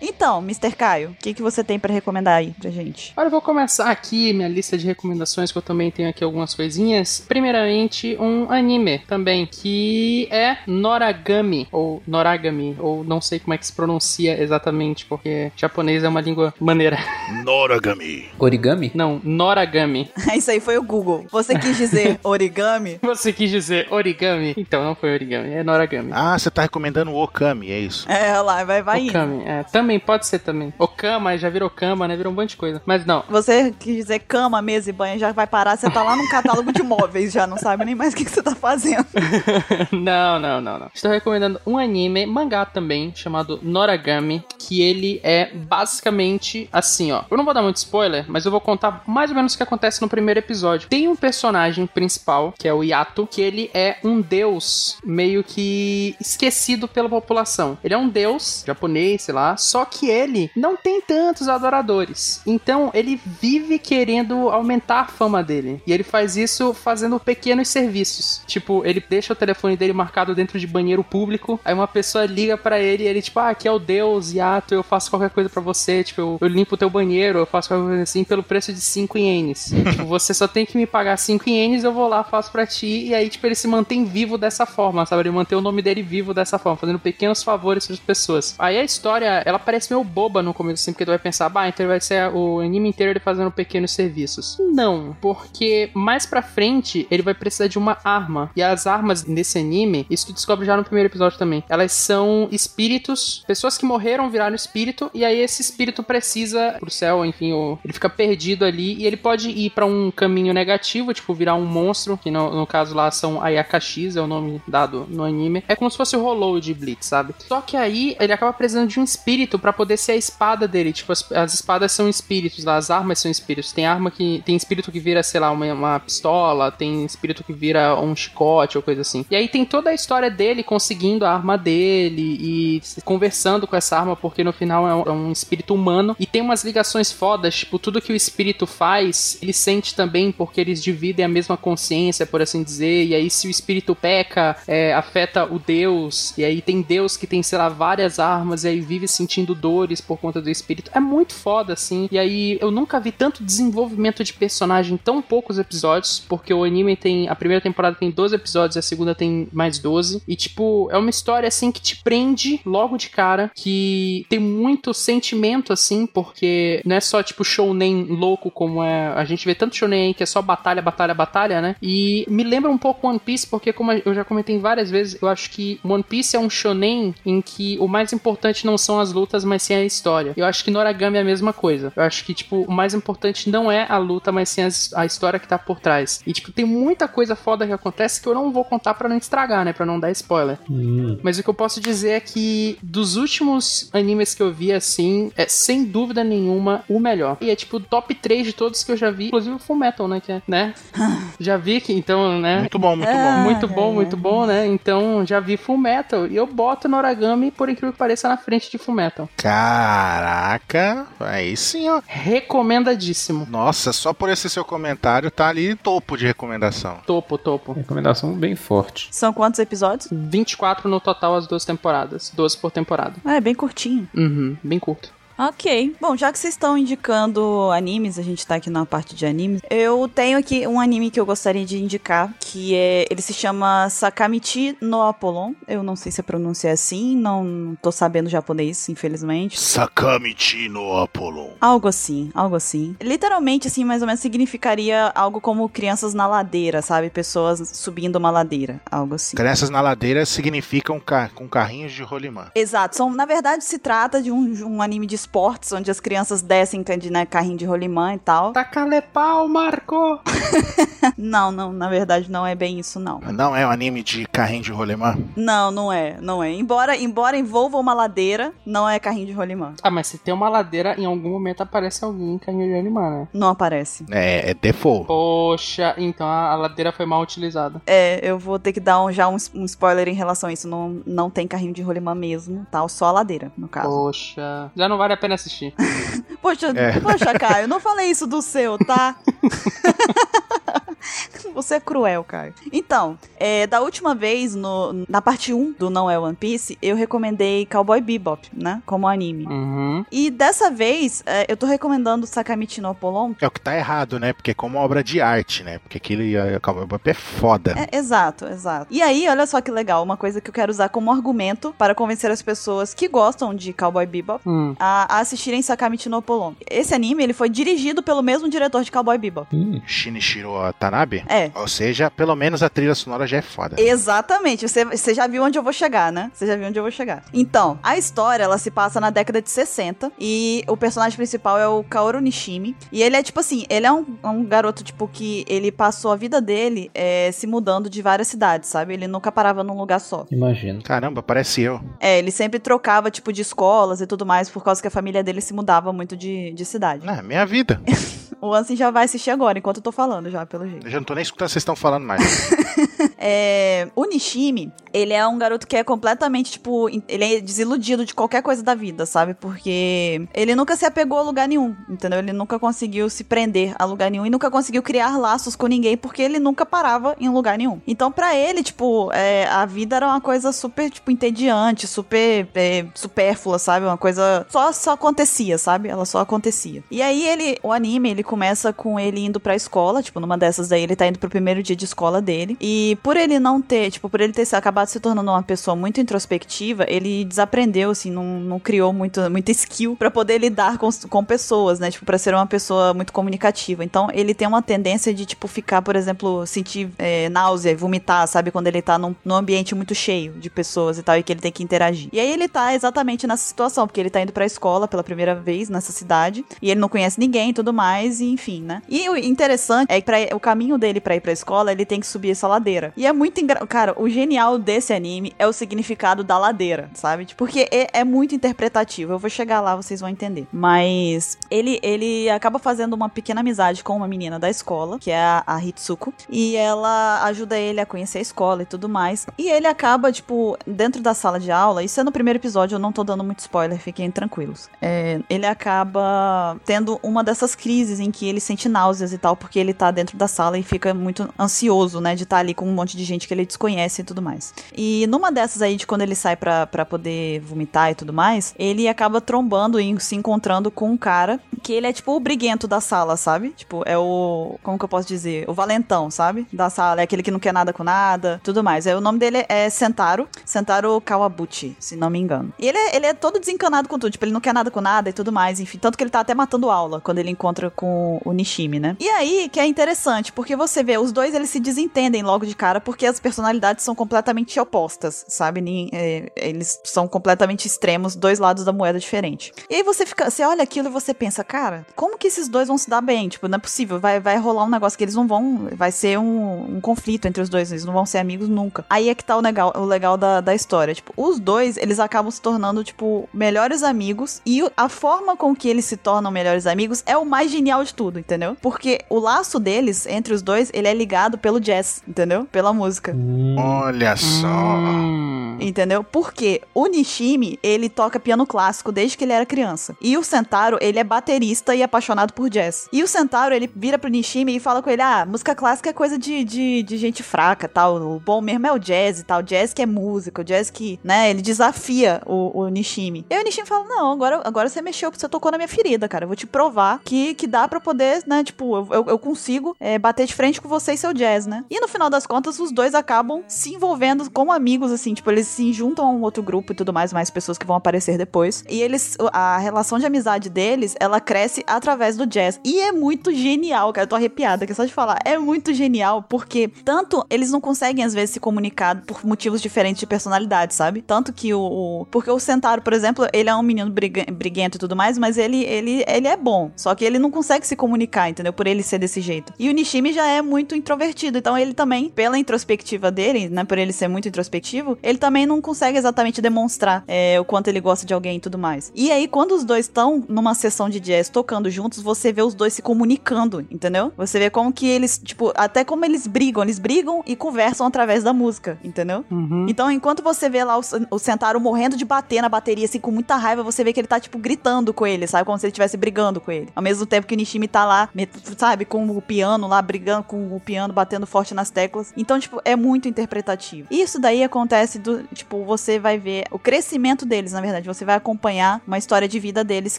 Então, 0.00 0.38
Mr. 0.42 0.72
Caio, 0.76 1.10
o 1.10 1.14
que, 1.14 1.32
que 1.32 1.42
você 1.42 1.64
tem 1.64 1.78
pra 1.78 1.92
recomendar 1.92 2.36
aí 2.36 2.54
pra 2.60 2.70
gente? 2.70 3.12
Olha, 3.16 3.26
eu 3.26 3.30
vou 3.30 3.40
começar 3.40 3.90
aqui 3.90 4.32
minha 4.32 4.48
lista 4.48 4.76
de 4.76 4.86
recomendações, 4.86 5.50
que 5.50 5.58
eu 5.58 5.62
também 5.62 5.90
tenho 5.90 6.08
aqui 6.08 6.22
algumas 6.22 6.54
coisinhas. 6.54 7.24
Primeiramente, 7.26 8.16
um 8.20 8.50
anime 8.50 8.98
também, 9.00 9.46
que 9.46 10.28
é 10.30 10.58
Noragami, 10.66 11.68
ou 11.72 12.02
Noragami, 12.06 12.76
ou 12.78 13.02
não 13.04 13.20
sei 13.20 13.38
como 13.38 13.54
é 13.54 13.58
que 13.58 13.66
se 13.66 13.72
pronuncia 13.72 14.40
exatamente, 14.42 15.06
porque 15.06 15.50
japonês 15.56 16.04
é 16.04 16.08
uma 16.08 16.20
língua 16.20 16.52
maneira. 16.60 16.98
Noragami. 17.44 18.28
Origami? 18.38 18.90
Não, 18.94 19.20
Noragami. 19.24 20.10
Isso 20.36 20.50
aí 20.50 20.60
foi 20.60 20.76
o 20.76 20.82
Google. 20.82 21.26
Você 21.30 21.58
quis 21.58 21.76
dizer 21.76 22.18
origami? 22.24 22.98
Você 23.02 23.32
quis 23.32 23.50
dizer 23.50 23.88
origami? 23.90 24.54
Então 24.56 24.84
não 24.84 24.94
foi 24.94 25.12
origami, 25.14 25.50
é 25.52 25.62
Noragami. 25.62 26.10
Ah, 26.12 26.38
você 26.38 26.50
tá 26.50 26.62
recomendando 26.62 27.10
o 27.10 27.22
Okami, 27.22 27.70
é 27.70 27.78
isso. 27.78 28.10
É, 28.10 28.32
olha 28.32 28.42
lá, 28.42 28.64
vai, 28.64 28.82
vai 28.82 29.00
indo. 29.00 29.10
Okami, 29.10 29.44
é, 29.44 29.62
também 29.74 29.98
pode 29.98 30.24
ser 30.24 30.38
também. 30.38 30.72
Okama, 30.78 31.36
já 31.36 31.50
virou 31.50 31.68
Kama, 31.68 32.06
né? 32.06 32.16
Virou 32.16 32.32
um 32.32 32.36
monte 32.36 32.50
de 32.50 32.56
coisa. 32.56 32.80
Mas 32.86 33.04
não, 33.04 33.24
Você 33.28 33.74
quis 33.76 33.96
dizer 33.96 34.20
cama, 34.20 34.62
mesa 34.62 34.88
e 34.88 34.92
banho, 34.92 35.18
já 35.18 35.32
vai 35.32 35.48
parar, 35.48 35.76
você 35.76 35.90
tá 35.90 36.00
lá 36.00 36.14
no 36.14 36.28
catálogo 36.28 36.72
de 36.72 36.80
móveis, 36.80 37.32
já 37.32 37.44
não 37.44 37.56
sabe 37.56 37.84
nem 37.84 37.92
mais 37.92 38.14
o 38.14 38.16
que, 38.16 38.24
que 38.24 38.30
você 38.30 38.40
tá 38.40 38.54
fazendo. 38.54 39.04
não, 39.90 40.38
não, 40.38 40.60
não, 40.60 40.78
não. 40.78 40.90
Estou 40.94 41.10
recomendando 41.10 41.60
um 41.66 41.76
anime, 41.76 42.24
mangá 42.24 42.64
também, 42.64 43.12
chamado 43.16 43.58
Noragami, 43.64 44.44
que 44.56 44.80
ele 44.80 45.20
é 45.24 45.52
basicamente 45.52 46.68
assim, 46.72 47.10
ó. 47.10 47.24
Eu 47.28 47.36
não 47.36 47.44
vou 47.44 47.52
dar 47.52 47.62
muito 47.62 47.78
spoiler, 47.78 48.24
mas 48.28 48.44
eu 48.44 48.52
vou 48.52 48.60
contar 48.60 49.02
mais 49.08 49.30
ou 49.30 49.36
menos 49.36 49.54
o 49.54 49.56
que 49.56 49.62
acontece 49.64 50.00
no 50.00 50.08
primeiro 50.08 50.38
episódio. 50.38 50.88
Tem 50.88 51.08
um 51.08 51.16
personagem 51.16 51.84
principal, 51.84 52.54
que 52.56 52.68
é 52.68 52.72
o 52.72 52.84
Yato, 52.84 53.26
que 53.26 53.42
ele 53.42 53.72
é 53.74 53.96
um 54.04 54.20
deus 54.20 54.98
meio 55.04 55.42
que 55.42 56.14
esquecido 56.20 56.86
pela 56.86 57.08
população. 57.08 57.76
Ele 57.82 57.94
é 57.94 57.98
um 57.98 58.08
deus 58.08 58.62
japonês, 58.64 59.22
sei 59.22 59.34
lá, 59.34 59.56
só 59.64 59.84
que 59.84 60.08
ele 60.08 60.50
não 60.54 60.76
tem 60.76 61.00
tantos 61.00 61.48
adoradores. 61.48 62.42
Então 62.46 62.90
ele 62.94 63.20
vive 63.40 63.78
querendo 63.78 64.50
aumentar 64.50 65.00
a 65.00 65.06
fama 65.06 65.42
dele. 65.42 65.82
E 65.86 65.92
ele 65.92 66.02
faz 66.02 66.36
isso 66.36 66.74
fazendo 66.74 67.18
pequenos 67.18 67.68
serviços. 67.68 68.42
Tipo, 68.46 68.84
ele 68.84 69.02
deixa 69.08 69.32
o 69.32 69.36
telefone 69.36 69.76
dele 69.76 69.92
marcado 69.92 70.34
dentro 70.34 70.58
de 70.58 70.66
banheiro 70.66 71.02
público. 71.02 71.58
Aí 71.64 71.74
uma 71.74 71.88
pessoa 71.88 72.26
liga 72.26 72.56
pra 72.56 72.78
ele 72.78 73.04
e 73.04 73.06
ele, 73.06 73.22
tipo, 73.22 73.40
ah, 73.40 73.50
aqui 73.50 73.66
é 73.66 73.72
o 73.72 73.78
Deus, 73.78 74.32
Yato, 74.32 74.74
eu 74.74 74.82
faço 74.82 75.10
qualquer 75.10 75.30
coisa 75.30 75.48
pra 75.48 75.62
você. 75.62 76.04
Tipo, 76.04 76.20
eu, 76.20 76.38
eu 76.40 76.48
limpo 76.48 76.74
o 76.74 76.78
teu 76.78 76.90
banheiro, 76.90 77.38
eu 77.38 77.46
faço 77.46 77.68
qualquer 77.68 77.86
coisa 77.86 78.02
assim 78.02 78.24
pelo 78.24 78.42
preço 78.42 78.72
de 78.72 78.80
5 78.80 79.18
ienes. 79.18 79.72
tipo, 79.90 80.04
você 80.04 80.34
só 80.34 80.46
tem 80.46 80.66
que 80.66 80.76
me 80.76 80.86
pagar 80.86 81.16
5 81.16 81.48
ienes, 81.48 81.84
eu 81.84 81.92
vou 81.92 82.08
lá, 82.08 82.22
faço 82.22 82.52
pra 82.52 82.66
ti. 82.66 83.06
E 83.06 83.14
aí, 83.14 83.28
tipo, 83.28 83.46
ele 83.46 83.54
se 83.54 83.66
mantém 83.66 84.04
vivo 84.04 84.36
dessa 84.36 84.66
forma, 84.66 85.06
sabe? 85.06 85.22
Ele 85.22 85.30
mantém 85.30 85.56
o 85.56 85.60
nome 85.60 85.80
dele 85.80 86.02
vivo 86.02 86.34
dessa 86.34 86.58
forma, 86.58 86.76
fazendo 86.76 86.98
pequenos 86.98 87.42
favores 87.42 87.86
para 87.86 87.94
as 87.94 88.00
pessoas. 88.00 88.54
Aí 88.58 88.78
a 88.78 88.84
história, 88.84 89.42
ela 89.54 89.58
parece 89.58 89.92
meio 89.92 90.02
boba 90.04 90.42
no 90.42 90.52
começo, 90.52 90.82
assim, 90.82 90.92
porque 90.92 91.04
tu 91.04 91.08
vai 91.08 91.18
pensar, 91.18 91.48
bah, 91.48 91.68
então 91.68 91.86
vai 91.86 92.00
ser 92.00 92.28
o 92.32 92.60
anime 92.60 92.88
inteiro 92.88 93.12
ele 93.12 93.20
fazendo 93.20 93.50
pequenos 93.50 93.92
serviços. 93.92 94.56
Não, 94.72 95.16
porque 95.20 95.90
mais 95.94 96.26
pra 96.26 96.42
frente 96.42 97.06
ele 97.10 97.22
vai 97.22 97.34
precisar 97.34 97.68
de 97.68 97.78
uma 97.78 97.96
arma. 98.04 98.50
E 98.56 98.62
as 98.62 98.86
armas 98.86 99.24
nesse 99.24 99.58
anime, 99.58 100.06
isso 100.10 100.26
tu 100.26 100.32
descobre 100.32 100.66
já 100.66 100.76
no 100.76 100.84
primeiro 100.84 101.08
episódio 101.08 101.38
também, 101.38 101.62
elas 101.68 101.92
são 101.92 102.48
espíritos, 102.50 103.44
pessoas 103.46 103.78
que 103.78 103.84
morreram 103.86 104.28
viraram 104.30 104.54
espírito, 104.56 105.10
e 105.14 105.24
aí 105.24 105.38
esse 105.40 105.62
espírito 105.62 106.02
precisa 106.02 106.76
pro 106.80 106.90
céu, 106.90 107.24
enfim, 107.24 107.52
o- 107.52 107.78
ele 107.84 107.92
fica 107.92 108.08
perdido 108.08 108.64
ali 108.64 108.94
e 108.94 109.06
ele 109.06 109.16
pode 109.16 109.48
ir 109.50 109.70
pra 109.70 109.86
um 109.86 110.10
caminho 110.10 110.52
negativo, 110.52 111.14
tipo 111.14 111.32
virar 111.34 111.54
um 111.54 111.64
monstro, 111.64 112.18
que 112.18 112.30
no, 112.30 112.54
no 112.54 112.66
caso 112.66 112.94
lá 112.94 113.10
são 113.10 113.40
Ayakashis, 113.42 114.16
é 114.16 114.20
o 114.20 114.26
nome 114.26 114.60
dado 114.66 115.06
no 115.08 115.22
anime. 115.24 115.62
É 115.68 115.76
como 115.76 115.90
se 115.90 115.96
fosse 115.96 116.16
o 116.16 116.22
Hollow 116.22 116.58
de 116.60 116.74
Blitz, 116.74 117.06
sabe? 117.06 117.34
Só 117.46 117.60
que 117.60 117.76
aí 117.76 118.16
ele 118.18 118.32
acaba 118.32 118.52
precisando 118.52 118.88
de 118.88 118.98
um 118.98 119.04
espírito 119.04 119.43
pra 119.46 119.72
poder 119.72 119.96
ser 119.96 120.12
a 120.12 120.16
espada 120.16 120.66
dele. 120.66 120.92
Tipo, 120.92 121.12
as, 121.12 121.30
as 121.32 121.54
espadas 121.54 121.92
são 121.92 122.08
espíritos, 122.08 122.64
lá, 122.64 122.76
as 122.76 122.90
armas 122.90 123.18
são 123.18 123.30
espíritos. 123.30 123.72
Tem 123.72 123.86
arma 123.86 124.10
que. 124.10 124.42
Tem 124.44 124.56
espírito 124.56 124.90
que 124.90 125.00
vira, 125.00 125.22
sei 125.22 125.40
lá, 125.40 125.50
uma, 125.50 125.72
uma 125.72 126.00
pistola, 126.00 126.70
tem 126.70 127.04
espírito 127.04 127.44
que 127.44 127.52
vira 127.52 127.98
um 128.00 128.14
chicote 128.14 128.76
ou 128.76 128.82
coisa 128.82 129.00
assim. 129.02 129.24
E 129.30 129.36
aí 129.36 129.48
tem 129.48 129.64
toda 129.64 129.90
a 129.90 129.94
história 129.94 130.30
dele 130.30 130.62
conseguindo 130.62 131.24
a 131.24 131.32
arma 131.32 131.56
dele 131.56 132.38
e 132.40 132.82
conversando 133.04 133.66
com 133.66 133.76
essa 133.76 133.98
arma, 133.98 134.16
porque 134.16 134.44
no 134.44 134.52
final 134.52 134.88
é 134.88 134.94
um, 134.94 135.02
é 135.02 135.12
um 135.12 135.32
espírito 135.32 135.74
humano. 135.74 136.16
E 136.18 136.26
tem 136.26 136.42
umas 136.42 136.64
ligações 136.64 137.12
fodas, 137.12 137.54
tipo, 137.54 137.78
tudo 137.78 138.00
que 138.00 138.12
o 138.12 138.16
espírito 138.16 138.66
faz, 138.66 139.38
ele 139.42 139.52
sente 139.52 139.94
também, 139.94 140.32
porque 140.32 140.60
eles 140.60 140.82
dividem 140.82 141.24
a 141.24 141.28
mesma 141.28 141.56
consciência, 141.56 142.26
por 142.26 142.42
assim 142.42 142.62
dizer. 142.62 143.06
E 143.06 143.14
aí, 143.14 143.30
se 143.30 143.46
o 143.46 143.50
espírito 143.50 143.94
peca, 143.94 144.56
é, 144.66 144.94
afeta 144.94 145.44
o 145.44 145.58
Deus. 145.58 146.36
E 146.36 146.44
aí 146.44 146.60
tem 146.60 146.82
Deus 146.82 147.16
que 147.16 147.26
tem, 147.26 147.42
sei 147.42 147.58
lá, 147.58 147.68
várias 147.68 148.18
armas 148.18 148.64
e 148.64 148.68
aí 148.68 148.80
vive 148.80 149.06
sentindo 149.08 149.33
dores 149.42 150.00
por 150.00 150.18
conta 150.18 150.40
do 150.40 150.50
espírito. 150.50 150.90
É 150.94 151.00
muito 151.00 151.34
foda, 151.34 151.72
assim. 151.72 152.08
E 152.12 152.18
aí 152.18 152.58
eu 152.60 152.70
nunca 152.70 153.00
vi 153.00 153.10
tanto 153.10 153.42
desenvolvimento 153.42 154.22
de 154.22 154.32
personagem 154.32 154.94
em 154.94 154.98
tão 154.98 155.22
poucos 155.22 155.58
episódios, 155.58 156.22
porque 156.28 156.52
o 156.52 156.62
anime 156.62 156.94
tem. 156.94 157.28
A 157.28 157.34
primeira 157.34 157.62
temporada 157.62 157.96
tem 157.96 158.10
12 158.10 158.34
episódios, 158.34 158.76
a 158.76 158.82
segunda 158.82 159.14
tem 159.14 159.48
mais 159.52 159.78
12. 159.78 160.22
E, 160.28 160.36
tipo, 160.36 160.88
é 160.92 160.98
uma 160.98 161.10
história 161.10 161.48
assim 161.48 161.72
que 161.72 161.80
te 161.80 162.02
prende 162.02 162.60
logo 162.64 162.96
de 162.96 163.08
cara, 163.08 163.50
que 163.54 164.26
tem 164.28 164.38
muito 164.38 164.92
sentimento, 164.92 165.72
assim, 165.72 166.06
porque 166.06 166.82
não 166.84 166.96
é 166.96 167.00
só, 167.00 167.22
tipo, 167.22 167.42
shounen 167.42 168.04
louco 168.04 168.50
como 168.50 168.82
é. 168.82 169.08
A 169.14 169.24
gente 169.24 169.46
vê 169.46 169.54
tanto 169.54 169.76
shounen 169.76 170.08
aí 170.08 170.14
que 170.14 170.22
é 170.22 170.26
só 170.26 170.42
batalha, 170.42 170.82
batalha, 170.82 171.14
batalha, 171.14 171.60
né? 171.60 171.76
E 171.82 172.26
me 172.28 172.44
lembra 172.44 172.70
um 172.70 172.78
pouco 172.78 173.08
One 173.08 173.18
Piece, 173.18 173.46
porque 173.46 173.72
como 173.72 173.92
eu 173.92 174.14
já 174.14 174.24
comentei 174.24 174.58
várias 174.58 174.90
vezes, 174.90 175.20
eu 175.20 175.28
acho 175.28 175.50
que 175.50 175.80
One 175.82 176.02
Piece 176.02 176.36
é 176.36 176.38
um 176.38 176.50
shonen 176.50 177.14
em 177.24 177.40
que 177.40 177.78
o 177.80 177.88
mais 177.88 178.12
importante 178.12 178.66
não 178.66 178.76
são 178.76 179.00
as 179.00 179.12
lutas, 179.12 179.23
lutas, 179.24 179.44
mas 179.44 179.62
sim 179.62 179.74
a 179.74 179.82
história. 179.84 180.32
Eu 180.36 180.44
acho 180.44 180.62
que 180.62 180.70
Noragami 180.70 181.16
é 181.16 181.20
a 181.20 181.24
mesma 181.24 181.52
coisa. 181.52 181.92
Eu 181.96 182.02
acho 182.02 182.24
que, 182.24 182.34
tipo, 182.34 182.62
o 182.62 182.70
mais 182.72 182.92
importante 182.94 183.48
não 183.50 183.70
é 183.72 183.86
a 183.88 183.96
luta, 183.98 184.30
mas 184.30 184.48
sim 184.50 184.62
as- 184.62 184.92
a 184.94 185.06
história 185.06 185.38
que 185.38 185.48
tá 185.48 185.58
por 185.58 185.80
trás. 185.80 186.20
E, 186.26 186.32
tipo, 186.32 186.52
tem 186.52 186.64
muita 186.64 187.08
coisa 187.08 187.34
foda 187.34 187.66
que 187.66 187.72
acontece 187.72 188.20
que 188.20 188.28
eu 188.28 188.34
não 188.34 188.52
vou 188.52 188.64
contar 188.64 188.94
pra 188.94 189.08
não 189.08 189.16
estragar, 189.16 189.64
né? 189.64 189.72
Pra 189.72 189.86
não 189.86 189.98
dar 189.98 190.10
spoiler. 190.10 190.58
Hum. 190.70 191.18
Mas 191.22 191.38
o 191.38 191.42
que 191.42 191.48
eu 191.48 191.54
posso 191.54 191.80
dizer 191.80 192.10
é 192.10 192.20
que 192.20 192.78
dos 192.82 193.16
últimos 193.16 193.88
animes 193.92 194.34
que 194.34 194.42
eu 194.42 194.52
vi, 194.52 194.72
assim, 194.72 195.32
é 195.36 195.46
sem 195.48 195.84
dúvida 195.84 196.22
nenhuma 196.22 196.84
o 196.88 196.98
melhor. 197.00 197.36
E 197.40 197.50
é 197.50 197.56
tipo 197.56 197.76
o 197.78 197.80
top 197.80 198.14
3 198.14 198.46
de 198.46 198.52
todos 198.52 198.84
que 198.84 198.92
eu 198.92 198.96
já 198.96 199.10
vi, 199.10 199.26
inclusive 199.28 199.54
o 199.56 199.58
Full 199.58 199.76
Metal, 199.76 200.06
né? 200.06 200.20
Que 200.20 200.32
é, 200.32 200.42
né? 200.46 200.74
já 201.40 201.56
vi 201.56 201.80
que, 201.80 201.92
então, 201.92 202.38
né? 202.40 202.60
Muito 202.60 202.78
bom, 202.78 202.96
muito 202.96 203.08
Ah. 203.08 203.14
bom. 203.36 203.42
Muito 203.44 203.68
bom, 203.68 203.92
muito 203.92 204.16
bom, 204.16 204.46
né? 204.46 204.66
Então 204.66 205.24
já 205.26 205.40
vi 205.40 205.56
Full 205.56 205.78
Metal. 205.78 206.26
E 206.26 206.36
eu 206.36 206.46
boto 206.46 206.88
Noragami, 206.88 207.50
por 207.50 207.68
incrível 207.68 207.92
que 207.92 207.98
pareça, 207.98 208.28
na 208.28 208.36
frente 208.36 208.70
de 208.70 208.78
Full 208.78 208.94
Metal. 208.94 209.13
Caraca, 209.36 211.06
aí 211.20 211.56
sim, 211.56 211.88
ó. 211.88 212.00
Recomendadíssimo. 212.06 213.46
Nossa, 213.48 213.92
só 213.92 214.12
por 214.12 214.28
esse 214.28 214.48
seu 214.50 214.64
comentário 214.64 215.30
tá 215.30 215.48
ali 215.48 215.74
topo 215.74 216.16
de 216.16 216.26
recomendação. 216.26 216.98
Topo, 217.06 217.38
topo. 217.38 217.72
Recomendação 217.72 218.32
bem 218.32 218.56
forte. 218.56 219.08
São 219.10 219.32
quantos 219.32 219.60
episódios? 219.60 220.08
24 220.10 220.88
no 220.88 221.00
total 221.00 221.36
as 221.36 221.46
duas 221.46 221.64
temporadas. 221.64 222.32
12 222.34 222.58
por 222.58 222.70
temporada. 222.70 223.14
Ah, 223.24 223.36
é 223.36 223.40
bem 223.40 223.54
curtinho. 223.54 224.08
Uhum, 224.14 224.56
bem 224.62 224.78
curto. 224.78 225.12
Ok. 225.36 225.96
Bom, 226.00 226.16
já 226.16 226.32
que 226.32 226.38
vocês 226.38 226.54
estão 226.54 226.78
indicando 226.78 227.70
animes, 227.72 228.18
a 228.18 228.22
gente 228.22 228.46
tá 228.46 228.54
aqui 228.54 228.70
na 228.70 228.86
parte 228.86 229.14
de 229.16 229.26
animes, 229.26 229.60
eu 229.68 230.08
tenho 230.08 230.38
aqui 230.38 230.66
um 230.66 230.78
anime 230.78 231.10
que 231.10 231.18
eu 231.18 231.26
gostaria 231.26 231.64
de 231.64 231.82
indicar, 231.82 232.32
que 232.38 232.74
é. 232.74 233.04
Ele 233.10 233.20
se 233.20 233.32
chama 233.32 233.88
Sakamichi 233.90 234.76
no 234.80 235.02
Apollon. 235.02 235.52
Eu 235.66 235.82
não 235.82 235.96
sei 235.96 236.12
se 236.12 236.20
a 236.20 236.24
pronúncia 236.24 236.68
é 236.68 236.72
assim, 236.72 237.16
não, 237.16 237.76
tô 237.82 237.90
sabendo 237.90 238.28
japonês, 238.28 238.88
infelizmente. 238.88 239.60
Sakamichi 239.60 240.68
no 240.68 240.96
Apollon. 240.98 241.50
Algo 241.60 241.88
assim, 241.88 242.30
algo 242.34 242.54
assim. 242.54 242.96
Literalmente, 243.02 243.66
assim, 243.66 243.84
mais 243.84 244.02
ou 244.02 244.06
menos 244.06 244.20
significaria 244.20 245.10
algo 245.14 245.40
como 245.40 245.68
crianças 245.68 246.14
na 246.14 246.26
ladeira, 246.26 246.80
sabe? 246.80 247.10
Pessoas 247.10 247.60
subindo 247.74 248.16
uma 248.16 248.30
ladeira, 248.30 248.80
algo 248.90 249.16
assim. 249.16 249.36
Crianças 249.36 249.68
na 249.68 249.80
ladeira 249.80 250.24
significam 250.24 251.00
ca 251.00 251.28
com 251.34 251.48
carrinhos 251.48 251.92
de 251.92 252.02
rolimã. 252.02 252.52
Exato, 252.54 252.96
são, 252.96 253.12
na 253.12 253.26
verdade 253.26 253.64
se 253.64 253.78
trata 253.78 254.22
de 254.22 254.30
um, 254.30 254.52
de 254.52 254.62
um 254.62 254.80
anime 254.80 255.06
de 255.06 255.23
esportes, 255.24 255.72
onde 255.72 255.90
as 255.90 256.00
crianças 256.00 256.42
descem 256.42 256.82
de 256.98 257.10
né, 257.10 257.24
carrinho 257.26 257.56
de 257.56 257.64
rolimã 257.64 258.14
e 258.14 258.18
tal. 258.18 258.52
Tacale 258.52 259.00
pau, 259.00 259.48
Marco! 259.48 260.20
Não, 261.18 261.52
não, 261.52 261.72
na 261.72 261.88
verdade 261.88 262.30
não 262.30 262.46
é 262.46 262.54
bem 262.54 262.78
isso, 262.78 262.98
não. 262.98 263.20
Não 263.20 263.54
é 263.54 263.66
um 263.66 263.70
anime 263.70 264.02
de 264.02 264.26
carrinho 264.26 264.62
de 264.62 264.72
rolimã? 264.72 265.16
Não, 265.36 265.70
não 265.70 265.92
é, 265.92 266.16
não 266.20 266.42
é. 266.42 266.50
Embora, 266.52 266.96
embora 266.96 267.36
envolva 267.36 267.76
uma 267.78 267.92
ladeira, 267.92 268.52
não 268.64 268.88
é 268.88 268.98
carrinho 268.98 269.26
de 269.26 269.32
rolimã. 269.32 269.74
Ah, 269.82 269.90
mas 269.90 270.06
se 270.06 270.18
tem 270.18 270.32
uma 270.32 270.48
ladeira, 270.48 270.94
em 270.98 271.04
algum 271.04 271.30
momento 271.30 271.62
aparece 271.62 272.04
alguém 272.04 272.34
em 272.34 272.38
caminho 272.38 272.72
de 272.72 272.78
animar, 272.78 273.10
né? 273.10 273.28
Não 273.34 273.48
aparece. 273.48 274.04
É, 274.10 274.50
é 274.50 274.54
default. 274.54 275.06
Poxa, 275.06 275.94
então 275.98 276.26
a, 276.26 276.52
a 276.52 276.56
ladeira 276.56 276.90
foi 276.92 277.04
mal 277.06 277.20
utilizada. 277.20 277.82
É, 277.86 278.20
eu 278.22 278.38
vou 278.38 278.58
ter 278.58 278.72
que 278.72 278.80
dar 278.80 279.02
um- 279.02 279.12
já 279.12 279.28
um, 279.28 279.36
um 279.54 279.64
spoiler 279.64 280.08
em 280.08 280.14
relação 280.14 280.48
a 280.48 280.52
isso. 280.52 280.66
Não, 280.66 281.02
não 281.06 281.28
tem 281.30 281.46
carrinho 281.46 281.72
de 281.74 281.82
rolimã 281.82 282.14
mesmo, 282.14 282.66
tá? 282.70 282.86
Só 282.88 283.06
a 283.06 283.12
ladeira, 283.12 283.52
no 283.58 283.68
caso. 283.68 283.88
Poxa, 283.88 284.70
já 284.74 284.88
não 284.88 284.96
vale 284.96 285.12
a 285.14 285.16
pena 285.16 285.34
assistir. 285.34 285.72
Poxa, 286.42 286.72
É. 286.76 287.00
poxa, 287.00 287.32
Caio, 287.38 287.64
eu 287.64 287.68
não 287.68 287.80
falei 287.80 288.10
isso 288.10 288.26
do 288.26 288.42
seu, 288.42 288.76
tá? 288.78 289.16
Você 291.54 291.74
é 291.76 291.80
cruel, 291.80 292.24
Caio. 292.24 292.54
Então, 292.72 293.18
é, 293.38 293.66
da 293.66 293.80
última 293.80 294.14
vez, 294.14 294.54
no, 294.54 295.04
na 295.08 295.20
parte 295.22 295.52
1 295.52 295.74
do 295.78 295.90
Não 295.90 296.10
É 296.10 296.18
One 296.18 296.36
Piece, 296.36 296.78
eu 296.82 296.96
recomendei 296.96 297.66
Cowboy 297.66 298.00
Bebop, 298.00 298.48
né? 298.52 298.82
Como 298.86 299.06
anime. 299.06 299.46
Uhum. 299.46 300.04
E 300.10 300.30
dessa 300.30 300.70
vez, 300.70 301.22
é, 301.26 301.46
eu 301.48 301.56
tô 301.56 301.66
recomendando 301.66 302.26
Sakamichi 302.26 302.80
no 302.80 302.88
Apollon. 302.90 303.32
É 303.40 303.46
o 303.46 303.50
que 303.50 303.60
tá 303.60 303.76
errado, 303.76 304.18
né? 304.18 304.32
Porque 304.32 304.50
é 304.50 304.54
como 304.54 304.78
obra 304.78 305.02
de 305.02 305.20
arte, 305.20 305.62
né? 305.62 305.78
Porque 305.78 305.98
aquele 305.98 306.36
uh, 306.36 306.60
Cowboy 306.60 306.84
Bebop 306.84 307.08
é 307.10 307.14
foda. 307.14 307.74
É, 307.76 307.96
exato, 307.96 308.46
exato. 308.46 308.86
E 308.90 309.02
aí, 309.02 309.28
olha 309.28 309.46
só 309.46 309.60
que 309.60 309.70
legal, 309.70 310.02
uma 310.02 310.16
coisa 310.16 310.40
que 310.40 310.50
eu 310.50 310.54
quero 310.54 310.70
usar 310.70 310.88
como 310.88 311.12
argumento 311.12 311.74
para 311.78 311.94
convencer 311.94 312.30
as 312.30 312.42
pessoas 312.42 312.94
que 312.94 313.08
gostam 313.08 313.54
de 313.54 313.72
Cowboy 313.72 314.06
Bebop 314.06 314.34
Hum. 314.46 314.74
a, 314.78 315.16
a 315.16 315.20
assistirem 315.20 315.62
Sakamichi 315.62 316.08
no 316.08 316.18
Apollon. 316.18 316.54
Esse 316.70 316.94
anime, 316.94 317.22
ele 317.22 317.32
foi 317.32 317.48
dirigido 317.48 318.02
pelo 318.02 318.22
mesmo 318.22 318.48
diretor 318.48 318.82
de 318.82 318.90
Cowboy 318.90 319.18
Bebop. 319.18 319.54
Hum. 319.54 319.80
Shinichiro 319.86 320.50
Tanabe? 320.94 321.24
É, 321.28 321.50
Ou 321.56 321.66
seja, 321.66 322.08
pelo 322.10 322.36
menos 322.36 322.62
a 322.62 322.68
trilha 322.68 322.94
sonora 322.94 323.26
já 323.26 323.38
é 323.38 323.42
foda. 323.42 323.76
Exatamente. 323.78 324.66
Você, 324.68 324.84
você 324.84 325.12
já 325.12 325.26
viu 325.26 325.42
onde 325.42 325.58
eu 325.58 325.62
vou 325.62 325.72
chegar, 325.72 326.12
né? 326.12 326.30
Você 326.32 326.46
já 326.46 326.56
viu 326.56 326.68
onde 326.68 326.78
eu 326.78 326.82
vou 326.84 326.92
chegar. 326.92 327.24
Então, 327.32 327.78
a 327.82 327.98
história, 327.98 328.44
ela 328.44 328.58
se 328.58 328.70
passa 328.70 329.00
na 329.00 329.10
década 329.10 329.42
de 329.42 329.50
60 329.50 330.12
e 330.18 330.62
o 330.68 330.76
personagem 330.76 331.16
principal 331.16 331.58
é 331.58 331.66
o 331.66 331.82
Kaoru 331.82 332.20
Nishimi. 332.20 332.76
E 332.92 333.02
ele 333.02 333.16
é, 333.16 333.22
tipo 333.22 333.40
assim, 333.40 333.64
ele 333.68 333.86
é 333.86 333.92
um, 333.92 334.06
um 334.22 334.44
garoto, 334.44 334.84
tipo, 334.84 335.08
que 335.08 335.44
ele 335.48 335.72
passou 335.72 336.12
a 336.12 336.16
vida 336.16 336.40
dele 336.40 336.90
é, 336.94 337.30
se 337.32 337.46
mudando 337.46 337.90
de 337.90 338.00
várias 338.00 338.28
cidades, 338.28 338.68
sabe? 338.68 338.94
Ele 338.94 339.08
nunca 339.08 339.32
parava 339.32 339.64
num 339.64 339.76
lugar 339.76 340.00
só. 340.00 340.26
Imagino. 340.30 340.82
Caramba, 340.82 341.22
parece 341.22 341.62
eu. 341.62 341.80
É, 341.98 342.18
ele 342.18 342.30
sempre 342.30 342.60
trocava, 342.60 343.10
tipo, 343.10 343.32
de 343.32 343.42
escolas 343.42 344.00
e 344.00 344.06
tudo 344.06 344.24
mais, 344.24 344.48
por 344.48 344.62
causa 344.62 344.80
que 344.80 344.88
a 344.88 344.90
família 344.90 345.24
dele 345.24 345.40
se 345.40 345.52
mudava 345.52 345.92
muito 345.92 346.16
de, 346.16 346.52
de 346.52 346.64
cidade. 346.64 347.08
É, 347.08 347.22
minha 347.22 347.44
vida. 347.44 347.80
O 348.44 348.52
Ansem 348.52 348.76
já 348.76 348.90
vai 348.90 349.06
assistir 349.06 349.30
agora, 349.30 349.58
enquanto 349.58 349.78
eu 349.78 349.82
tô 349.82 349.90
falando 349.90 350.28
já, 350.28 350.44
pelo 350.44 350.68
jeito. 350.68 350.83
Já 350.86 350.98
não 350.98 351.04
tô 351.04 351.14
nem 351.14 351.22
escutando 351.22 351.48
vocês 351.48 351.60
estão 351.60 351.76
falando 351.76 352.04
mais. 352.04 352.50
É, 353.26 353.88
o 353.94 354.04
Nishimi, 354.04 354.70
ele 354.94 355.12
é 355.12 355.26
um 355.26 355.36
garoto 355.36 355.66
que 355.66 355.76
é 355.76 355.82
completamente, 355.82 356.52
tipo, 356.52 356.88
ele 357.08 357.24
é 357.36 357.40
desiludido 357.40 358.04
de 358.04 358.14
qualquer 358.14 358.42
coisa 358.42 358.62
da 358.62 358.74
vida, 358.74 359.04
sabe? 359.04 359.34
Porque 359.34 360.28
ele 360.32 360.54
nunca 360.54 360.76
se 360.76 360.84
apegou 360.84 361.18
a 361.18 361.22
lugar 361.22 361.48
nenhum, 361.48 361.74
entendeu? 361.88 362.20
Ele 362.20 362.32
nunca 362.32 362.60
conseguiu 362.60 363.10
se 363.10 363.24
prender 363.24 363.74
a 363.76 363.84
lugar 363.84 364.10
nenhum 364.10 364.24
e 364.24 364.30
nunca 364.30 364.48
conseguiu 364.50 364.82
criar 364.82 365.16
laços 365.18 365.56
com 365.56 365.66
ninguém 365.66 365.96
porque 365.96 366.22
ele 366.22 366.38
nunca 366.38 366.64
parava 366.64 367.16
em 367.18 367.28
lugar 367.28 367.58
nenhum. 367.58 367.80
Então, 367.86 368.12
pra 368.12 368.36
ele, 368.36 368.62
tipo, 368.62 369.10
é, 369.12 369.46
a 369.48 369.66
vida 369.66 369.96
era 369.96 370.06
uma 370.06 370.20
coisa 370.20 370.52
super, 370.52 370.88
tipo, 370.88 371.10
entediante, 371.10 371.88
super 371.88 372.46
é, 372.54 372.86
supérflua, 372.94 373.58
sabe? 373.58 373.86
Uma 373.86 373.98
coisa 373.98 374.46
só, 374.48 374.70
só 374.70 374.92
acontecia, 374.92 375.58
sabe? 375.58 375.88
Ela 375.88 376.04
só 376.04 376.20
acontecia. 376.20 376.84
E 376.88 377.02
aí 377.02 377.26
ele, 377.26 377.58
o 377.62 377.72
anime, 377.72 378.10
ele 378.10 378.22
começa 378.22 378.72
com 378.72 379.00
ele 379.00 379.24
indo 379.24 379.40
pra 379.40 379.56
escola, 379.56 380.02
tipo, 380.02 380.20
numa 380.20 380.38
dessas 380.38 380.68
daí 380.68 380.82
ele 380.82 380.94
tá 380.94 381.06
indo 381.06 381.18
pro 381.18 381.28
primeiro 381.28 381.62
dia 381.62 381.74
de 381.74 381.84
escola 381.84 382.22
dele. 382.22 382.56
E 382.66 382.96
por 383.02 383.14
ele 383.14 383.38
não 383.38 383.60
ter, 383.60 383.90
tipo, 383.90 384.08
por 384.08 384.22
ele 384.22 384.32
ter 384.32 384.48
acabado 384.54 384.86
se 384.86 384.98
tornando 384.98 385.30
uma 385.30 385.42
pessoa 385.42 385.76
muito 385.76 386.00
introspectiva, 386.00 386.86
ele 386.88 387.22
desaprendeu, 387.26 387.90
assim, 387.90 388.10
não, 388.10 388.40
não 388.40 388.58
criou 388.58 388.90
muito, 388.90 389.20
muita 389.30 389.50
skill 389.50 389.94
pra 389.94 390.10
poder 390.10 390.38
lidar 390.38 390.78
com, 390.78 390.88
com 391.10 391.22
pessoas, 391.22 391.78
né? 391.78 391.90
Tipo, 391.90 392.06
pra 392.06 392.16
ser 392.16 392.32
uma 392.32 392.46
pessoa 392.46 392.94
muito 392.94 393.12
comunicativa. 393.12 393.84
Então, 393.84 394.08
ele 394.14 394.32
tem 394.32 394.48
uma 394.48 394.62
tendência 394.62 395.12
de, 395.12 395.26
tipo, 395.26 395.46
ficar, 395.46 395.82
por 395.82 395.94
exemplo, 395.94 396.46
sentir 396.46 396.88
é, 396.98 397.28
náusea 397.28 397.76
vomitar, 397.76 398.26
sabe? 398.26 398.50
Quando 398.50 398.66
ele 398.66 398.80
tá 398.80 398.96
num, 398.98 399.14
num 399.22 399.34
ambiente 399.34 399.74
muito 399.74 399.94
cheio 399.94 400.32
de 400.32 400.48
pessoas 400.48 400.96
e 400.96 401.02
tal, 401.02 401.18
e 401.18 401.22
que 401.22 401.34
ele 401.34 401.40
tem 401.40 401.52
que 401.52 401.62
interagir. 401.62 402.08
E 402.14 402.18
aí 402.18 402.32
ele 402.32 402.48
tá 402.48 402.74
exatamente 402.74 403.26
nessa 403.26 403.44
situação, 403.44 403.86
porque 403.86 404.00
ele 404.00 404.08
tá 404.08 404.22
indo 404.22 404.32
pra 404.32 404.46
escola 404.46 404.88
pela 404.88 405.04
primeira 405.04 405.34
vez 405.34 405.68
nessa 405.68 405.92
cidade, 405.92 406.42
e 406.62 406.70
ele 406.70 406.80
não 406.80 406.88
conhece 406.88 407.20
ninguém 407.20 407.50
e 407.50 407.52
tudo 407.52 407.74
mais, 407.74 408.20
e 408.20 408.24
enfim, 408.30 408.62
né? 408.62 408.80
E 408.88 409.06
o 409.10 409.18
interessante 409.18 409.90
é 409.90 410.00
que 410.00 410.06
pra, 410.06 410.16
o 410.34 410.40
caminho 410.40 410.78
dele 410.78 410.98
pra 410.98 411.14
ir 411.14 411.20
pra 411.20 411.30
escola, 411.30 411.70
ele 411.70 411.84
tem 411.84 412.00
que 412.00 412.06
subir 412.06 412.30
essa 412.30 412.53
ladeira. 412.54 412.92
E 412.96 413.06
é 413.06 413.12
muito 413.12 413.40
engraçado. 413.40 413.68
Cara, 413.68 413.94
o 413.96 414.08
genial 414.08 414.58
desse 414.58 414.92
anime 414.92 415.34
é 415.38 415.46
o 415.46 415.52
significado 415.52 416.22
da 416.24 416.38
ladeira, 416.38 416.90
sabe? 416.94 417.24
Tipo, 417.24 417.44
Porque 417.44 417.68
é, 417.70 418.00
é 418.00 418.04
muito 418.04 418.34
interpretativo. 418.34 419.12
Eu 419.12 419.18
vou 419.18 419.30
chegar 419.30 419.60
lá, 419.60 419.76
vocês 419.76 420.00
vão 420.00 420.08
entender. 420.08 420.46
Mas 420.52 421.38
ele, 421.50 421.78
ele 421.82 422.28
acaba 422.30 422.58
fazendo 422.58 422.94
uma 422.94 423.08
pequena 423.08 423.40
amizade 423.40 423.82
com 423.82 423.96
uma 423.96 424.08
menina 424.08 424.38
da 424.38 424.48
escola, 424.48 424.98
que 424.98 425.10
é 425.10 425.20
a, 425.20 425.42
a 425.46 425.64
Hitsuko. 425.64 426.12
E 426.28 426.56
ela 426.56 427.22
ajuda 427.24 427.58
ele 427.58 427.80
a 427.80 427.86
conhecer 427.86 428.18
a 428.18 428.22
escola 428.22 428.62
e 428.62 428.66
tudo 428.66 428.88
mais. 428.88 429.26
E 429.36 429.48
ele 429.48 429.66
acaba, 429.66 430.12
tipo, 430.12 430.56
dentro 430.66 431.02
da 431.02 431.14
sala 431.14 431.38
de 431.38 431.50
aula. 431.50 431.82
Isso 431.82 432.00
é 432.00 432.04
no 432.04 432.12
primeiro 432.12 432.38
episódio, 432.38 432.76
eu 432.76 432.78
não 432.78 432.92
tô 432.92 433.04
dando 433.04 433.24
muito 433.24 433.40
spoiler, 433.40 433.78
fiquem 433.78 434.10
tranquilos. 434.10 434.68
É, 434.80 435.20
ele 435.28 435.46
acaba 435.46 436.56
tendo 436.64 436.98
uma 437.02 437.24
dessas 437.24 437.54
crises 437.54 438.00
em 438.00 438.10
que 438.10 438.26
ele 438.26 438.40
sente 438.40 438.68
náuseas 438.68 439.12
e 439.12 439.18
tal, 439.18 439.36
porque 439.36 439.58
ele 439.58 439.74
tá 439.74 439.90
dentro 439.90 440.16
da 440.16 440.28
sala 440.28 440.58
e 440.58 440.62
fica 440.62 440.94
muito 440.94 441.28
ansioso, 441.38 442.00
né, 442.00 442.14
de 442.14 442.24
estar 442.24 442.38
ali 442.44 442.54
com 442.54 442.66
um 442.66 442.72
monte 442.72 442.96
de 442.96 443.04
gente 443.04 443.26
que 443.26 443.34
ele 443.34 443.44
desconhece 443.44 444.02
e 444.02 444.04
tudo 444.04 444.22
mais. 444.22 444.54
E 444.74 445.06
numa 445.08 445.32
dessas 445.32 445.62
aí, 445.62 445.76
de 445.76 445.86
quando 445.86 446.02
ele 446.02 446.14
sai 446.14 446.36
pra, 446.36 446.66
poder 446.84 447.40
vomitar 447.40 447.90
e 447.90 447.94
tudo 447.94 448.12
mais, 448.12 448.54
ele 448.58 448.86
acaba 448.86 449.20
trombando 449.20 449.80
e 449.80 450.00
se 450.00 450.14
encontrando 450.14 450.70
com 450.70 450.90
um 450.90 450.96
cara 450.96 451.40
que 451.62 451.72
ele 451.72 451.86
é 451.86 451.92
tipo 451.92 452.14
o 452.14 452.20
briguento 452.20 452.68
da 452.68 452.80
sala, 452.80 453.16
sabe? 453.16 453.50
Tipo, 453.50 453.82
é 453.86 453.96
o. 453.96 454.58
Como 454.62 454.78
que 454.78 454.84
eu 454.84 454.88
posso 454.88 455.08
dizer? 455.08 455.48
O 455.48 455.54
valentão, 455.54 456.10
sabe? 456.10 456.46
Da 456.52 456.68
sala. 456.68 457.00
É 457.00 457.04
aquele 457.04 457.22
que 457.22 457.30
não 457.30 457.38
quer 457.38 457.52
nada 457.52 457.72
com 457.72 457.82
nada, 457.82 458.40
tudo 458.44 458.62
mais. 458.62 458.86
É, 458.86 458.94
o 458.94 459.00
nome 459.00 459.18
dele 459.18 459.44
é 459.48 459.70
Sentaro. 459.70 460.28
Sentaro 460.44 461.00
Kawabuchi, 461.00 461.74
se 461.80 461.96
não 461.96 462.10
me 462.10 462.18
engano. 462.18 462.52
E 462.58 462.68
ele 462.68 462.76
é, 462.76 462.96
ele 462.96 463.06
é 463.06 463.14
todo 463.14 463.40
desencanado 463.40 463.88
com 463.88 463.98
tudo. 463.98 464.12
Tipo, 464.12 464.26
ele 464.26 464.32
não 464.32 464.40
quer 464.40 464.52
nada 464.52 464.70
com 464.70 464.80
nada 464.80 465.08
e 465.08 465.12
tudo 465.12 465.32
mais. 465.32 465.58
Enfim, 465.58 465.78
tanto 465.78 465.96
que 465.96 466.04
ele 466.04 466.10
tá 466.10 466.20
até 466.20 466.34
matando 466.34 466.70
aula 466.70 467.00
quando 467.00 467.18
ele 467.18 467.30
encontra 467.30 467.70
com 467.70 468.20
o 468.24 468.32
Nishimi, 468.32 468.78
né? 468.78 468.96
E 469.00 469.08
aí, 469.08 469.48
que 469.50 469.58
é 469.58 469.66
interessante, 469.66 470.32
porque 470.32 470.54
você 470.54 470.82
vê, 470.82 470.98
os 470.98 471.12
dois 471.12 471.34
eles 471.34 471.48
se 471.48 471.60
desentendem 471.60 472.22
logo 472.22 472.33
logo 472.34 472.44
de 472.44 472.54
cara 472.54 472.80
porque 472.80 473.06
as 473.06 473.20
personalidades 473.20 473.84
são 473.84 473.94
completamente 473.94 474.58
opostas, 474.58 475.24
sabe? 475.28 475.88
É, 475.92 476.30
eles 476.36 476.80
são 476.84 477.06
completamente 477.06 477.66
extremos, 477.66 478.16
dois 478.16 478.38
lados 478.38 478.64
da 478.64 478.72
moeda 478.72 478.98
diferente. 478.98 479.52
E 479.70 479.76
aí 479.76 479.82
você 479.82 480.04
fica, 480.04 480.30
você 480.30 480.44
olha 480.44 480.62
aquilo 480.62 480.88
e 480.88 480.90
você 480.90 481.14
pensa, 481.14 481.44
cara, 481.44 481.86
como 481.94 482.18
que 482.18 482.26
esses 482.26 482.48
dois 482.48 482.68
vão 482.68 482.76
se 482.76 482.90
dar 482.90 483.00
bem? 483.00 483.28
Tipo, 483.28 483.46
não 483.46 483.56
é 483.56 483.60
possível, 483.60 484.00
vai, 484.00 484.18
vai 484.18 484.36
rolar 484.36 484.64
um 484.64 484.70
negócio 484.70 484.98
que 484.98 485.04
eles 485.04 485.14
não 485.14 485.26
vão, 485.26 485.68
vai 485.72 485.92
ser 485.92 486.18
um, 486.18 486.76
um 486.76 486.80
conflito 486.80 487.26
entre 487.26 487.40
os 487.40 487.48
dois, 487.48 487.70
eles 487.70 487.84
não 487.84 487.92
vão 487.92 488.04
ser 488.04 488.18
amigos 488.18 488.48
nunca. 488.48 488.84
Aí 488.90 489.08
é 489.08 489.14
que 489.14 489.24
tá 489.24 489.36
o 489.36 489.40
legal, 489.40 489.72
o 489.76 489.84
legal 489.84 490.16
da, 490.16 490.40
da 490.40 490.54
história. 490.54 490.94
Tipo, 490.94 491.12
os 491.16 491.38
dois, 491.38 491.76
eles 491.76 492.00
acabam 492.00 492.30
se 492.30 492.40
tornando, 492.40 492.82
tipo, 492.82 493.28
melhores 493.32 493.82
amigos 493.82 494.42
e 494.44 494.62
a 494.76 494.88
forma 494.88 495.36
com 495.36 495.54
que 495.54 495.68
eles 495.68 495.84
se 495.84 495.96
tornam 495.96 496.30
melhores 496.30 496.66
amigos 496.66 497.02
é 497.06 497.16
o 497.16 497.24
mais 497.24 497.50
genial 497.50 497.84
de 497.84 497.94
tudo, 497.94 498.18
entendeu? 498.18 498.56
Porque 498.60 499.00
o 499.08 499.18
laço 499.18 499.60
deles, 499.60 500.06
entre 500.06 500.34
os 500.34 500.42
dois, 500.42 500.70
ele 500.74 500.88
é 500.88 500.94
ligado 500.94 501.38
pelo 501.38 501.60
jazz, 501.60 502.02
entendeu? 502.06 502.23
Pela 502.50 502.72
música. 502.72 503.14
Olha 503.56 504.16
só. 504.16 504.46
Hum. 504.46 505.58
Entendeu? 505.60 506.02
Porque 506.02 506.62
o 506.74 506.86
Nishimi, 506.86 507.58
ele 507.62 507.88
toca 507.88 508.20
piano 508.20 508.46
clássico 508.46 508.92
desde 508.92 509.16
que 509.16 509.24
ele 509.24 509.32
era 509.32 509.46
criança. 509.46 509.96
E 510.00 510.16
o 510.16 510.24
Sentaro, 510.24 510.78
ele 510.80 510.98
é 510.98 511.04
baterista 511.04 511.74
e 511.74 511.82
apaixonado 511.82 512.32
por 512.32 512.50
jazz. 512.50 512.88
E 512.92 513.02
o 513.02 513.08
Sentaro, 513.08 513.54
ele 513.54 513.70
vira 513.74 513.98
pro 513.98 514.10
Nishimi 514.10 514.56
e 514.56 514.60
fala 514.60 514.82
com 514.82 514.90
ele: 514.90 515.02
Ah, 515.02 515.24
música 515.26 515.54
clássica 515.54 515.90
é 515.90 515.92
coisa 515.92 516.18
de, 516.18 516.44
de, 516.44 516.82
de 516.82 516.96
gente 516.96 517.22
fraca, 517.22 517.68
tal. 517.68 517.96
O 517.96 518.20
bom 518.20 518.40
mesmo 518.40 518.66
é 518.66 518.72
o 518.72 518.78
jazz 518.78 519.20
e 519.20 519.24
tal. 519.24 519.42
Jazz 519.42 519.72
que 519.72 519.82
é 519.82 519.86
música, 519.86 520.42
o 520.42 520.44
jazz 520.44 520.70
que, 520.70 520.98
né, 521.02 521.30
ele 521.30 521.42
desafia 521.42 522.20
o, 522.26 522.60
o 522.60 522.68
Nishimi. 522.68 523.24
E 523.30 523.34
aí 523.34 523.40
o 523.40 523.44
Nishimi 523.44 523.66
fala: 523.66 523.84
Não, 523.84 524.12
agora, 524.12 524.40
agora 524.44 524.68
você 524.68 524.82
mexeu, 524.82 525.10
você 525.10 525.28
tocou 525.28 525.50
na 525.50 525.58
minha 525.58 525.68
ferida, 525.68 526.08
cara. 526.08 526.24
Eu 526.24 526.28
vou 526.28 526.36
te 526.36 526.46
provar 526.46 527.00
que, 527.04 527.34
que 527.34 527.46
dá 527.46 527.66
pra 527.68 527.80
poder, 527.80 528.22
né, 528.26 528.42
tipo, 528.44 528.76
eu, 528.76 528.88
eu, 528.90 529.04
eu 529.08 529.18
consigo 529.18 529.76
é, 529.78 529.98
bater 529.98 530.26
de 530.26 530.34
frente 530.34 530.60
com 530.60 530.68
você 530.68 530.92
e 530.92 530.96
seu 530.96 531.12
jazz, 531.12 531.46
né? 531.46 531.64
E 531.70 531.80
no 531.80 531.88
final 531.88 532.03
das 532.10 532.26
contas, 532.26 532.58
os 532.58 532.72
dois 532.72 532.94
acabam 532.94 533.42
se 533.48 533.74
envolvendo 533.74 534.30
como 534.30 534.52
amigos, 534.52 534.90
assim, 534.92 535.14
tipo, 535.14 535.30
eles 535.30 535.46
se 535.46 535.72
juntam 535.72 536.06
a 536.06 536.10
um 536.10 536.22
outro 536.22 536.42
grupo 536.42 536.72
e 536.72 536.74
tudo 536.74 536.92
mais, 536.92 537.12
mais 537.12 537.30
pessoas 537.30 537.58
que 537.58 537.66
vão 537.66 537.76
aparecer 537.76 538.16
depois. 538.18 538.64
E 538.68 538.80
eles, 538.80 539.16
a 539.32 539.58
relação 539.58 539.98
de 539.98 540.06
amizade 540.06 540.48
deles, 540.48 540.94
ela 541.00 541.20
cresce 541.20 541.62
através 541.66 542.16
do 542.16 542.26
jazz. 542.26 542.60
E 542.64 542.80
é 542.80 542.92
muito 542.92 543.32
genial, 543.32 543.92
cara. 543.92 544.04
Eu 544.04 544.08
tô 544.08 544.16
arrepiada 544.16 544.64
aqui 544.64 544.74
só 544.74 544.84
de 544.84 544.92
falar. 544.92 545.18
É 545.24 545.38
muito 545.38 545.72
genial, 545.72 546.22
porque 546.22 546.68
tanto 546.84 547.24
eles 547.30 547.50
não 547.50 547.60
conseguem, 547.60 548.04
às 548.04 548.14
vezes, 548.14 548.30
se 548.30 548.40
comunicar 548.40 549.02
por 549.02 549.24
motivos 549.24 549.60
diferentes 549.60 550.00
de 550.00 550.06
personalidade, 550.06 550.74
sabe? 550.74 551.02
Tanto 551.02 551.32
que 551.32 551.52
o. 551.54 551.60
o- 551.60 552.06
porque 552.10 552.30
o 552.30 552.38
Sentaro, 552.38 552.82
por 552.82 552.92
exemplo, 552.92 553.26
ele 553.32 553.48
é 553.50 553.54
um 553.54 553.62
menino 553.62 553.90
briga- 553.90 554.26
briguento 554.32 554.76
e 554.76 554.80
tudo 554.80 554.96
mais, 554.96 555.18
mas 555.18 555.36
ele, 555.38 555.62
ele, 555.64 556.04
ele 556.06 556.26
é 556.26 556.36
bom. 556.36 556.70
Só 556.76 556.94
que 556.94 557.04
ele 557.04 557.18
não 557.18 557.30
consegue 557.30 557.66
se 557.66 557.76
comunicar, 557.76 558.28
entendeu? 558.28 558.52
Por 558.52 558.66
ele 558.66 558.82
ser 558.82 558.98
desse 558.98 559.20
jeito. 559.20 559.52
E 559.58 559.68
o 559.68 559.72
Nishimi 559.72 560.12
já 560.12 560.26
é 560.26 560.40
muito 560.42 560.74
introvertido, 560.74 561.38
então 561.38 561.56
ele 561.56 561.74
também, 561.74 561.93
pela 562.14 562.38
introspectiva 562.38 563.10
dele, 563.10 563.48
né? 563.48 563.64
Por 563.64 563.78
ele 563.78 563.92
ser 563.92 564.08
muito 564.08 564.28
introspectivo, 564.28 564.98
ele 565.02 565.18
também 565.18 565.46
não 565.46 565.60
consegue 565.60 565.98
exatamente 565.98 566.40
demonstrar 566.42 567.04
é, 567.06 567.38
o 567.40 567.44
quanto 567.44 567.68
ele 567.68 567.80
gosta 567.80 568.06
de 568.06 568.14
alguém 568.14 568.36
e 568.36 568.40
tudo 568.40 568.58
mais. 568.58 568.92
E 568.94 569.10
aí, 569.10 569.26
quando 569.28 569.52
os 569.52 569.64
dois 569.64 569.86
estão 569.86 570.24
numa 570.28 570.54
sessão 570.54 570.88
de 570.88 571.00
jazz 571.00 571.28
tocando 571.28 571.70
juntos, 571.70 572.02
você 572.02 572.32
vê 572.32 572.42
os 572.42 572.54
dois 572.54 572.72
se 572.72 572.82
comunicando, 572.82 573.60
entendeu? 573.70 574.12
Você 574.16 574.38
vê 574.38 574.50
como 574.50 574.72
que 574.72 574.86
eles, 574.86 575.20
tipo, 575.22 575.52
até 575.54 575.84
como 575.84 576.04
eles 576.04 576.26
brigam, 576.26 576.62
eles 576.62 576.78
brigam 576.78 577.22
e 577.26 577.36
conversam 577.36 577.86
através 577.86 578.22
da 578.22 578.32
música, 578.32 578.78
entendeu? 578.82 579.24
Uhum. 579.30 579.66
Então, 579.68 579.90
enquanto 579.90 580.22
você 580.22 580.48
vê 580.48 580.64
lá 580.64 580.78
o, 580.78 580.82
o 581.10 581.18
Sentaro 581.18 581.60
morrendo 581.60 581.96
de 581.96 582.04
bater 582.04 582.42
na 582.42 582.48
bateria, 582.48 582.84
assim, 582.84 582.98
com 582.98 583.10
muita 583.10 583.36
raiva, 583.36 583.62
você 583.62 583.84
vê 583.84 583.92
que 583.92 584.00
ele 584.00 584.08
tá, 584.08 584.20
tipo, 584.20 584.38
gritando 584.38 584.92
com 584.92 585.06
ele, 585.06 585.26
sabe? 585.26 585.44
Como 585.44 585.58
se 585.58 585.66
ele 585.66 585.70
estivesse 585.70 585.96
brigando 585.96 586.40
com 586.40 586.50
ele. 586.50 586.68
Ao 586.74 586.82
mesmo 586.82 587.06
tempo 587.06 587.26
que 587.26 587.34
o 587.34 587.36
Nishimi 587.36 587.68
tá 587.68 587.84
lá, 587.84 588.08
sabe, 588.56 588.84
com 588.84 589.06
o 589.08 589.22
piano 589.22 589.66
lá, 589.68 589.80
brigando 589.80 590.24
com 590.24 590.54
o 590.54 590.60
piano, 590.60 590.92
batendo 590.92 591.26
forte 591.26 591.54
nas 591.54 591.70
teclas. 591.70 591.83
Então, 592.16 592.38
tipo, 592.38 592.60
é 592.64 592.76
muito 592.76 593.08
interpretativo. 593.08 593.88
Isso 593.90 594.20
daí 594.20 594.42
acontece 594.42 594.98
do, 594.98 595.22
tipo, 595.34 595.64
você 595.64 595.98
vai 595.98 596.18
ver 596.18 596.44
o 596.50 596.58
crescimento 596.58 597.24
deles, 597.26 597.52
na 597.52 597.60
verdade. 597.60 597.86
Você 597.86 598.04
vai 598.04 598.14
acompanhar 598.14 598.80
uma 598.86 598.98
história 598.98 599.28
de 599.28 599.38
vida 599.38 599.64
deles 599.64 599.98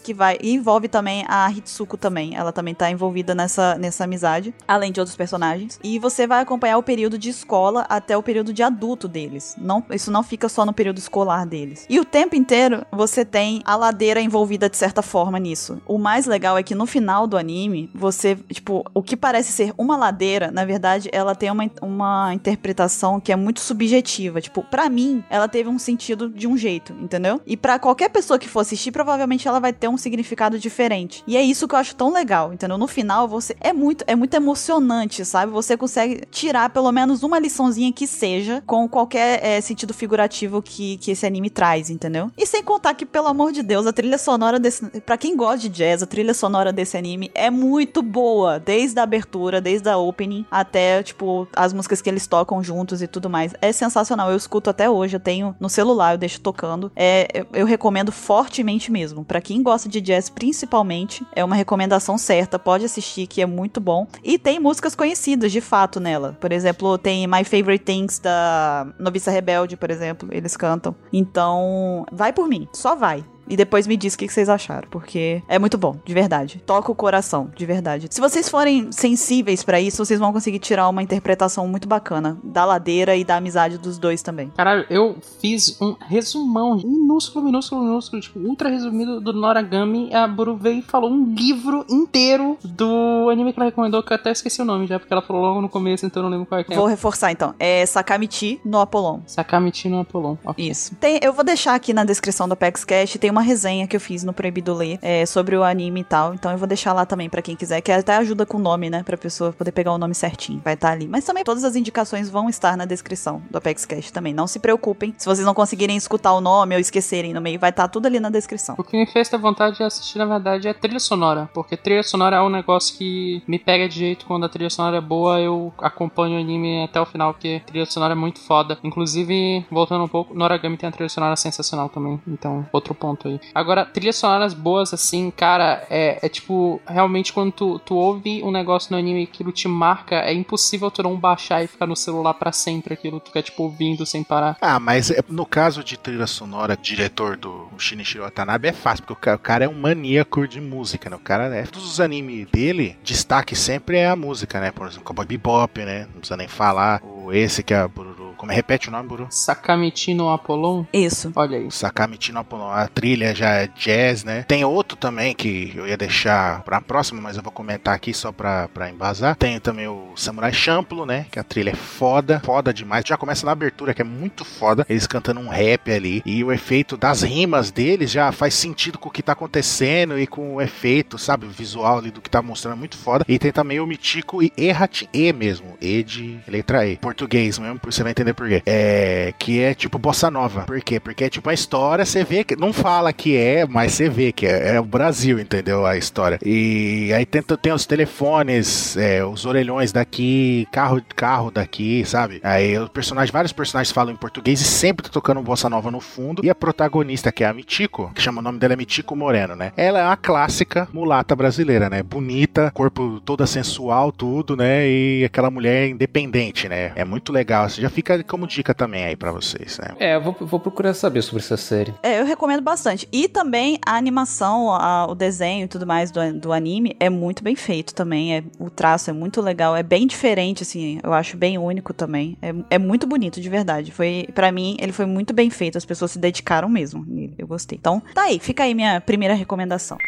que 0.00 0.14
vai. 0.14 0.38
Envolve 0.42 0.88
também 0.88 1.24
a 1.28 1.50
Hitsuko 1.50 1.96
também. 1.96 2.36
Ela 2.36 2.52
também 2.52 2.74
tá 2.74 2.90
envolvida 2.90 3.34
nessa, 3.34 3.76
nessa 3.76 4.04
amizade, 4.04 4.54
além 4.66 4.92
de 4.92 5.00
outros 5.00 5.16
personagens. 5.16 5.78
E 5.82 5.98
você 5.98 6.26
vai 6.26 6.40
acompanhar 6.40 6.78
o 6.78 6.82
período 6.82 7.18
de 7.18 7.30
escola 7.30 7.86
até 7.88 8.16
o 8.16 8.22
período 8.22 8.52
de 8.52 8.62
adulto 8.62 9.08
deles. 9.08 9.54
Não, 9.58 9.84
isso 9.90 10.10
não 10.10 10.22
fica 10.22 10.48
só 10.48 10.64
no 10.64 10.72
período 10.72 10.98
escolar 10.98 11.46
deles. 11.46 11.86
E 11.88 11.98
o 12.00 12.04
tempo 12.04 12.36
inteiro 12.36 12.84
você 12.90 13.24
tem 13.24 13.62
a 13.64 13.76
ladeira 13.76 14.20
envolvida 14.20 14.68
de 14.68 14.76
certa 14.76 15.02
forma 15.02 15.38
nisso. 15.38 15.80
O 15.86 15.98
mais 15.98 16.26
legal 16.26 16.58
é 16.58 16.62
que 16.62 16.74
no 16.74 16.86
final 16.86 17.26
do 17.26 17.36
anime, 17.36 17.90
você, 17.94 18.36
tipo, 18.50 18.84
o 18.94 19.02
que 19.02 19.16
parece 19.16 19.52
ser 19.52 19.72
uma 19.76 19.96
ladeira, 19.96 20.50
na 20.50 20.64
verdade, 20.64 21.08
ela 21.12 21.34
tem 21.34 21.50
uma, 21.50 21.64
uma 21.80 22.32
interpretação 22.34 23.20
que 23.20 23.32
é 23.32 23.36
muito 23.36 23.60
subjetiva. 23.60 24.40
Tipo, 24.40 24.62
pra 24.62 24.88
mim, 24.88 25.24
ela 25.30 25.48
teve 25.48 25.68
um 25.68 25.78
sentido 25.78 26.28
de 26.28 26.46
um 26.46 26.56
jeito, 26.56 26.92
entendeu? 27.00 27.40
E 27.46 27.56
pra 27.56 27.78
qualquer 27.78 28.08
pessoa 28.10 28.38
que 28.38 28.48
for 28.48 28.60
assistir, 28.60 28.92
provavelmente 28.92 29.46
ela 29.46 29.60
vai 29.60 29.72
ter 29.72 29.88
um 29.88 29.96
significado 29.96 30.58
diferente. 30.58 31.22
E 31.26 31.36
é 31.36 31.42
isso 31.42 31.66
que 31.66 31.74
eu 31.74 31.78
acho 31.78 31.94
tão 31.94 32.12
legal, 32.12 32.52
entendeu? 32.52 32.78
No 32.78 32.86
final, 32.86 33.28
você 33.28 33.56
é 33.60 33.72
muito, 33.72 34.04
é 34.06 34.14
muito 34.14 34.34
emocionante, 34.34 35.24
sabe? 35.24 35.52
Você 35.52 35.76
consegue 35.76 36.22
tirar 36.30 36.70
pelo 36.70 36.90
menos 36.92 37.22
uma 37.22 37.38
liçãozinha 37.38 37.92
que 37.92 38.06
seja 38.06 38.62
com 38.66 38.88
qualquer 38.88 39.44
é, 39.44 39.60
sentido 39.60 39.92
figurativo 39.92 40.62
que, 40.62 40.96
que 40.98 41.10
esse 41.10 41.26
anime 41.26 41.50
traz, 41.50 41.90
entendeu? 41.90 42.30
E 42.36 42.46
sem 42.46 42.62
contar 42.62 42.94
que, 42.94 43.06
pelo 43.06 43.28
amor 43.28 43.52
de 43.52 43.62
Deus, 43.62 43.86
a 43.86 43.92
trilha 43.92 44.18
sonora 44.18 44.58
desse. 44.58 44.84
Pra 45.00 45.16
quem 45.16 45.36
gosta 45.36 45.58
de 45.58 45.68
jazz, 45.68 46.02
a 46.02 46.06
trilha 46.06 46.34
sonora 46.34 46.72
desse 46.72 46.96
anime 46.96 47.30
é 47.34 47.50
muito 47.50 48.02
boa. 48.02 48.58
Desde 48.58 48.98
a 48.98 49.02
abertura, 49.02 49.60
desde 49.60 49.88
a 49.88 49.96
opening, 49.96 50.44
até, 50.50 51.02
tipo, 51.02 51.48
as 51.66 51.72
músicas 51.72 52.00
que 52.00 52.08
eles 52.08 52.26
tocam 52.26 52.62
juntos 52.62 53.02
e 53.02 53.06
tudo 53.06 53.28
mais. 53.28 53.52
É 53.60 53.72
sensacional. 53.72 54.30
Eu 54.30 54.36
escuto 54.36 54.70
até 54.70 54.88
hoje, 54.88 55.16
eu 55.16 55.20
tenho 55.20 55.54
no 55.60 55.68
celular, 55.68 56.14
eu 56.14 56.18
deixo 56.18 56.40
tocando. 56.40 56.90
É, 56.96 57.28
eu, 57.34 57.46
eu 57.52 57.66
recomendo 57.66 58.10
fortemente 58.10 58.90
mesmo. 58.90 59.24
Pra 59.24 59.40
quem 59.40 59.62
gosta 59.62 59.88
de 59.88 60.00
jazz, 60.00 60.30
principalmente, 60.30 61.26
é 61.34 61.44
uma 61.44 61.56
recomendação 61.56 62.16
certa. 62.16 62.58
Pode 62.58 62.84
assistir, 62.84 63.26
que 63.26 63.42
é 63.42 63.46
muito 63.46 63.80
bom. 63.80 64.06
E 64.22 64.38
tem 64.38 64.58
músicas 64.58 64.94
conhecidas, 64.94 65.52
de 65.52 65.60
fato, 65.60 66.00
nela. 66.00 66.36
Por 66.40 66.52
exemplo, 66.52 66.96
tem 66.98 67.26
My 67.26 67.44
Favorite 67.44 67.84
Things 67.84 68.18
da 68.18 68.86
Noviça 68.98 69.30
Rebelde, 69.30 69.76
por 69.76 69.90
exemplo. 69.90 70.28
Eles 70.32 70.56
cantam. 70.56 70.94
Então, 71.12 72.06
vai 72.12 72.32
por 72.32 72.48
mim. 72.48 72.68
Só 72.72 72.94
vai. 72.94 73.24
E 73.48 73.56
depois 73.56 73.86
me 73.86 73.96
diz 73.96 74.14
o 74.14 74.18
que 74.18 74.28
vocês 74.28 74.48
acharam, 74.48 74.88
porque 74.90 75.42
é 75.48 75.58
muito 75.58 75.78
bom, 75.78 75.96
de 76.04 76.12
verdade. 76.12 76.62
Toca 76.66 76.90
o 76.90 76.94
coração, 76.94 77.50
de 77.54 77.64
verdade. 77.64 78.08
Se 78.10 78.20
vocês 78.20 78.48
forem 78.48 78.90
sensíveis 78.90 79.62
pra 79.62 79.80
isso, 79.80 80.04
vocês 80.04 80.18
vão 80.18 80.32
conseguir 80.32 80.58
tirar 80.58 80.88
uma 80.88 81.02
interpretação 81.02 81.66
muito 81.68 81.88
bacana 81.88 82.38
da 82.42 82.64
ladeira 82.64 83.16
e 83.16 83.24
da 83.24 83.36
amizade 83.36 83.78
dos 83.78 83.98
dois 83.98 84.22
também. 84.22 84.50
Caralho, 84.56 84.84
eu 84.90 85.16
fiz 85.40 85.80
um 85.80 85.94
resumão 86.08 86.76
minúsculo, 86.76 87.44
minúsculo, 87.44 87.82
minúsculo, 87.82 88.20
tipo, 88.20 88.38
ultra 88.40 88.68
resumido 88.68 89.20
do 89.20 89.32
Noragami. 89.32 90.12
A 90.14 90.26
Buru 90.26 90.56
veio 90.56 90.80
e 90.80 90.82
falou 90.82 91.10
um 91.10 91.32
livro 91.34 91.84
inteiro 91.88 92.58
do 92.64 93.28
anime 93.30 93.52
que 93.52 93.60
ela 93.60 93.70
recomendou, 93.70 94.02
que 94.02 94.12
eu 94.12 94.16
até 94.16 94.32
esqueci 94.32 94.60
o 94.60 94.64
nome 94.64 94.86
já, 94.86 94.98
porque 94.98 95.12
ela 95.12 95.22
falou 95.22 95.42
logo 95.42 95.60
no 95.60 95.68
começo, 95.68 96.04
então 96.04 96.22
eu 96.22 96.24
não 96.24 96.30
lembro 96.30 96.46
qual 96.46 96.60
é 96.60 96.64
que 96.64 96.72
é. 96.72 96.76
Vou 96.76 96.86
reforçar 96.86 97.30
então. 97.30 97.54
É 97.58 97.84
Sakamichi 97.86 98.60
no 98.64 98.78
Apollon. 98.80 99.20
Sakamichi 99.26 99.88
no 99.88 100.00
Apollon. 100.00 100.36
Ok. 100.44 100.68
Isso. 100.68 100.94
Tem, 100.96 101.20
eu 101.22 101.32
vou 101.32 101.44
deixar 101.44 101.74
aqui 101.74 101.92
na 101.92 102.04
descrição 102.04 102.48
do 102.48 102.52
Apex 102.52 102.84
Cash, 102.84 103.16
tem 103.20 103.30
uma 103.36 103.42
resenha 103.42 103.86
que 103.86 103.94
eu 103.94 104.00
fiz 104.00 104.24
no 104.24 104.32
Proibido 104.32 104.72
Ler 104.72 104.98
é, 105.02 105.26
sobre 105.26 105.54
o 105.54 105.62
anime 105.62 106.00
e 106.00 106.04
tal. 106.04 106.32
Então 106.32 106.50
eu 106.50 106.56
vou 106.56 106.66
deixar 106.66 106.94
lá 106.94 107.04
também 107.04 107.28
pra 107.28 107.42
quem 107.42 107.54
quiser, 107.54 107.82
que 107.82 107.92
até 107.92 108.16
ajuda 108.16 108.46
com 108.46 108.56
o 108.56 108.60
nome, 108.60 108.88
né? 108.88 109.02
Pra 109.02 109.16
pessoa 109.18 109.52
poder 109.52 109.72
pegar 109.72 109.92
o 109.92 109.98
nome 109.98 110.14
certinho. 110.14 110.60
Vai 110.64 110.72
estar 110.72 110.92
ali. 110.92 111.06
Mas 111.06 111.24
também 111.24 111.44
todas 111.44 111.62
as 111.62 111.76
indicações 111.76 112.30
vão 112.30 112.48
estar 112.48 112.78
na 112.78 112.86
descrição 112.86 113.42
do 113.50 113.58
Apex 113.58 113.84
Cash 113.84 114.10
também. 114.10 114.32
Não 114.32 114.46
se 114.46 114.58
preocupem. 114.58 115.14
Se 115.18 115.26
vocês 115.26 115.44
não 115.44 115.52
conseguirem 115.52 115.98
escutar 115.98 116.32
o 116.32 116.40
nome 116.40 116.74
ou 116.74 116.80
esquecerem 116.80 117.34
no 117.34 117.40
meio, 117.42 117.60
vai 117.60 117.68
estar 117.68 117.88
tudo 117.88 118.06
ali 118.06 118.18
na 118.18 118.30
descrição. 118.30 118.74
O 118.78 118.82
que 118.82 118.96
me 118.96 119.06
fez 119.06 119.28
ter 119.28 119.38
vontade 119.38 119.76
de 119.76 119.82
assistir, 119.82 120.16
na 120.16 120.24
verdade, 120.24 120.66
é 120.66 120.72
trilha 120.72 120.98
sonora. 120.98 121.50
Porque 121.52 121.76
trilha 121.76 122.02
sonora 122.02 122.36
é 122.36 122.40
um 122.40 122.48
negócio 122.48 122.96
que 122.96 123.42
me 123.46 123.58
pega 123.58 123.86
de 123.86 123.96
jeito. 123.96 124.24
Quando 124.24 124.46
a 124.46 124.48
trilha 124.48 124.70
sonora 124.70 124.96
é 124.96 125.00
boa, 125.02 125.38
eu 125.38 125.74
acompanho 125.78 126.38
o 126.38 126.40
anime 126.40 126.84
até 126.84 126.98
o 126.98 127.04
final, 127.04 127.34
porque 127.34 127.60
a 127.62 127.66
trilha 127.66 127.84
sonora 127.84 128.14
é 128.14 128.16
muito 128.16 128.40
foda. 128.40 128.78
Inclusive, 128.82 129.66
voltando 129.70 130.04
um 130.04 130.08
pouco, 130.08 130.32
Noragami 130.32 130.78
tem 130.78 130.86
uma 130.86 130.92
trilha 130.92 131.10
sonora 131.10 131.36
sensacional 131.36 131.90
também. 131.90 132.18
Então, 132.26 132.66
outro 132.72 132.94
ponto 132.94 133.25
aí. 133.26 133.40
Agora, 133.54 133.84
trilhas 133.84 134.16
sonoras 134.16 134.54
boas, 134.54 134.92
assim, 134.94 135.30
cara, 135.30 135.86
é, 135.90 136.18
é 136.24 136.28
tipo, 136.28 136.80
realmente 136.86 137.32
quando 137.32 137.52
tu, 137.52 137.78
tu 137.80 137.94
ouve 137.94 138.42
um 138.42 138.50
negócio 138.50 138.92
no 138.92 138.98
anime 138.98 139.20
e 139.20 139.24
aquilo 139.24 139.52
te 139.52 139.68
marca, 139.68 140.16
é 140.16 140.32
impossível 140.32 140.90
tu 140.90 141.02
não 141.02 141.16
baixar 141.16 141.62
e 141.62 141.66
ficar 141.66 141.86
no 141.86 141.96
celular 141.96 142.34
pra 142.34 142.52
sempre 142.52 142.94
aquilo. 142.94 143.20
Tu 143.20 143.26
fica, 143.28 143.42
tipo, 143.42 143.62
ouvindo 143.64 144.04
sem 144.06 144.22
parar. 144.22 144.56
Ah, 144.60 144.78
mas 144.80 145.10
é- 145.10 145.22
no 145.28 145.46
caso 145.46 145.82
de 145.82 145.96
trilha 145.98 146.26
sonora, 146.26 146.76
diretor 146.76 147.36
do 147.36 147.68
Shinichiro 147.78 148.24
Watanabe 148.24 148.68
é 148.68 148.72
fácil, 148.72 149.04
porque 149.04 149.12
o 149.12 149.16
ca- 149.16 149.34
o 149.34 149.38
cara 149.38 149.64
é 149.64 149.68
um 149.68 149.74
maníaco 149.78 150.46
de 150.48 150.60
música, 150.60 151.08
né? 151.10 151.16
O 151.16 151.20
cara 151.20 151.54
é. 151.54 151.62
Todos 151.64 151.90
os 151.90 152.00
animes 152.00 152.46
dele, 152.50 152.96
destaque 153.02 153.54
sempre 153.56 153.98
é 153.98 154.08
a 154.08 154.16
música, 154.16 154.60
né? 154.60 154.70
Por 154.70 154.86
exemplo, 154.86 155.04
Cowboy 155.04 155.26
Bebop, 155.26 155.80
né? 155.84 156.02
Não 156.12 156.20
precisa 156.20 156.36
nem 156.36 156.48
falar. 156.48 157.00
O 157.02 157.32
esse 157.32 157.62
que 157.62 157.74
a 157.74 157.86
Bururu 157.88 158.34
Como 158.36 158.52
é? 158.52 158.54
Repete 158.54 158.88
o 158.88 158.92
nome, 158.92 159.08
Buru? 159.08 159.26
Sakamichi 159.30 160.12
no 160.14 160.28
Apollon? 160.30 160.84
Isso. 160.92 161.32
Olha 161.34 161.56
aí. 161.58 161.70
Sakamichi 161.70 162.32
no 162.32 162.40
Apollon. 162.40 162.70
A 162.70 162.86
trilha 162.86 163.15
já 163.34 163.54
é 163.54 163.68
jazz, 163.68 164.24
né? 164.24 164.44
Tem 164.46 164.64
outro 164.64 164.96
também 164.96 165.34
que 165.34 165.72
eu 165.74 165.86
ia 165.86 165.96
deixar 165.96 166.62
pra 166.62 166.80
próxima, 166.80 167.20
mas 167.20 167.36
eu 167.36 167.42
vou 167.42 167.52
comentar 167.52 167.94
aqui 167.94 168.12
só 168.12 168.32
pra, 168.32 168.68
pra 168.68 168.90
embasar. 168.90 169.36
Tem 169.36 169.58
também 169.60 169.88
o 169.88 170.12
Samurai 170.16 170.52
Champloo, 170.52 171.06
né? 171.06 171.26
Que 171.30 171.38
a 171.38 171.44
trilha 171.44 171.70
é 171.70 171.74
foda, 171.74 172.40
foda 172.44 172.72
demais. 172.72 173.04
Já 173.06 173.16
começa 173.16 173.46
na 173.46 173.52
abertura, 173.52 173.94
que 173.94 174.02
é 174.02 174.04
muito 174.04 174.44
foda. 174.44 174.86
Eles 174.88 175.06
cantando 175.06 175.40
um 175.40 175.48
rap 175.48 175.90
ali. 175.90 176.22
E 176.24 176.42
o 176.42 176.52
efeito 176.52 176.96
das 176.96 177.22
rimas 177.22 177.70
deles 177.70 178.10
já 178.10 178.30
faz 178.32 178.54
sentido 178.54 178.98
com 178.98 179.08
o 179.08 179.12
que 179.12 179.22
tá 179.22 179.32
acontecendo 179.32 180.18
e 180.18 180.26
com 180.26 180.56
o 180.56 180.60
efeito, 180.60 181.18
sabe? 181.18 181.46
O 181.46 181.50
visual 181.50 181.98
ali 181.98 182.10
do 182.10 182.20
que 182.20 182.30
tá 182.30 182.42
mostrando 182.42 182.74
é 182.74 182.78
muito 182.78 182.96
foda. 182.96 183.24
E 183.28 183.38
tem 183.38 183.52
também 183.52 183.80
o 183.80 183.86
Mitico 183.86 184.42
e 184.42 184.52
Errat 184.56 185.08
E 185.12 185.32
mesmo. 185.32 185.76
E 185.80 186.02
de 186.02 186.38
letra 186.46 186.86
E. 186.86 186.96
Português 186.96 187.58
mesmo, 187.58 187.80
você 187.82 188.02
vai 188.02 188.12
entender 188.12 188.34
por 188.34 188.48
quê. 188.48 188.62
É. 188.66 189.32
Que 189.38 189.60
é 189.60 189.74
tipo 189.74 189.98
bossa 189.98 190.30
nova. 190.30 190.62
Por 190.62 190.80
quê? 190.80 190.98
Porque 191.00 191.24
é 191.24 191.30
tipo 191.30 191.48
a 191.48 191.54
história, 191.54 192.04
você 192.04 192.24
vê 192.24 192.44
que. 192.44 192.56
Não 192.56 192.72
fala 192.72 193.05
que 193.12 193.36
é, 193.36 193.66
mas 193.66 193.92
você 193.92 194.08
vê 194.08 194.32
que 194.32 194.46
é, 194.46 194.76
é 194.76 194.80
o 194.80 194.84
Brasil, 194.84 195.38
entendeu? 195.38 195.86
A 195.86 195.96
história. 195.96 196.38
E 196.44 197.12
aí 197.12 197.26
tem, 197.26 197.42
tem 197.42 197.72
os 197.72 197.86
telefones, 197.86 198.96
é, 198.96 199.24
os 199.24 199.44
orelhões 199.44 199.92
daqui, 199.92 200.66
carro 200.72 201.02
carro 201.14 201.50
daqui, 201.50 202.04
sabe? 202.04 202.40
Aí 202.42 202.78
o 202.78 202.88
personagem, 202.88 203.32
vários 203.32 203.52
personagens 203.52 203.92
falam 203.92 204.12
em 204.12 204.16
português 204.16 204.60
e 204.60 204.64
sempre 204.64 205.04
tá 205.04 205.10
tocando 205.10 205.42
bossa 205.42 205.68
nova 205.68 205.90
no 205.90 206.00
fundo. 206.00 206.44
E 206.44 206.50
a 206.50 206.54
protagonista, 206.54 207.32
que 207.32 207.44
é 207.44 207.46
a 207.46 207.52
Mitico, 207.52 208.10
que 208.14 208.22
chama 208.22 208.40
o 208.40 208.42
nome 208.42 208.58
dela 208.58 208.74
é 208.74 208.76
Mitico 208.76 209.14
Moreno, 209.14 209.54
né? 209.54 209.72
Ela 209.76 210.00
é 210.00 210.04
uma 210.04 210.16
clássica 210.16 210.88
mulata 210.92 211.34
brasileira, 211.36 211.90
né? 211.90 212.02
Bonita, 212.02 212.70
corpo 212.72 213.20
toda 213.20 213.46
sensual, 213.46 214.12
tudo, 214.12 214.56
né? 214.56 214.88
E 214.88 215.24
aquela 215.24 215.50
mulher 215.50 215.88
independente, 215.88 216.68
né? 216.68 216.92
É 216.94 217.04
muito 217.04 217.32
legal. 217.32 217.66
Isso 217.66 217.80
já 217.80 217.90
fica 217.90 218.22
como 218.24 218.46
dica 218.46 218.74
também 218.74 219.04
aí 219.04 219.16
pra 219.16 219.30
vocês, 219.30 219.78
né? 219.78 219.94
É, 219.98 220.14
eu 220.14 220.20
vou, 220.20 220.36
vou 220.40 220.60
procurar 220.60 220.94
saber 220.94 221.22
sobre 221.22 221.42
essa 221.42 221.56
série. 221.56 221.94
É, 222.02 222.20
eu 222.20 222.24
recomendo 222.24 222.62
bastante. 222.62 222.95
E 223.12 223.28
também 223.28 223.78
a 223.84 223.96
animação, 223.96 224.70
a- 224.70 225.06
o 225.08 225.14
desenho 225.14 225.64
e 225.64 225.68
tudo 225.68 225.86
mais 225.86 226.10
do, 226.10 226.20
do 226.38 226.52
anime 226.52 226.96
é 227.00 227.10
muito 227.10 227.42
bem 227.42 227.56
feito 227.56 227.94
também. 227.94 228.36
É, 228.36 228.44
o 228.58 228.70
traço 228.70 229.10
é 229.10 229.12
muito 229.12 229.40
legal, 229.40 229.74
é 229.76 229.82
bem 229.82 230.06
diferente, 230.06 230.62
assim. 230.62 231.00
Eu 231.02 231.12
acho 231.12 231.36
bem 231.36 231.58
único 231.58 231.92
também. 231.92 232.36
É, 232.40 232.54
é 232.76 232.78
muito 232.78 233.06
bonito, 233.06 233.40
de 233.40 233.48
verdade. 233.48 233.90
Foi, 233.90 234.28
para 234.34 234.50
mim, 234.52 234.76
ele 234.80 234.92
foi 234.92 235.06
muito 235.06 235.34
bem 235.34 235.50
feito. 235.50 235.76
As 235.76 235.84
pessoas 235.84 236.12
se 236.12 236.18
dedicaram 236.18 236.68
mesmo. 236.68 237.04
Eu 237.36 237.46
gostei. 237.46 237.76
Então, 237.78 238.00
tá 238.14 238.22
aí, 238.22 238.38
fica 238.38 238.62
aí 238.62 238.74
minha 238.74 239.00
primeira 239.00 239.34
recomendação. 239.34 239.98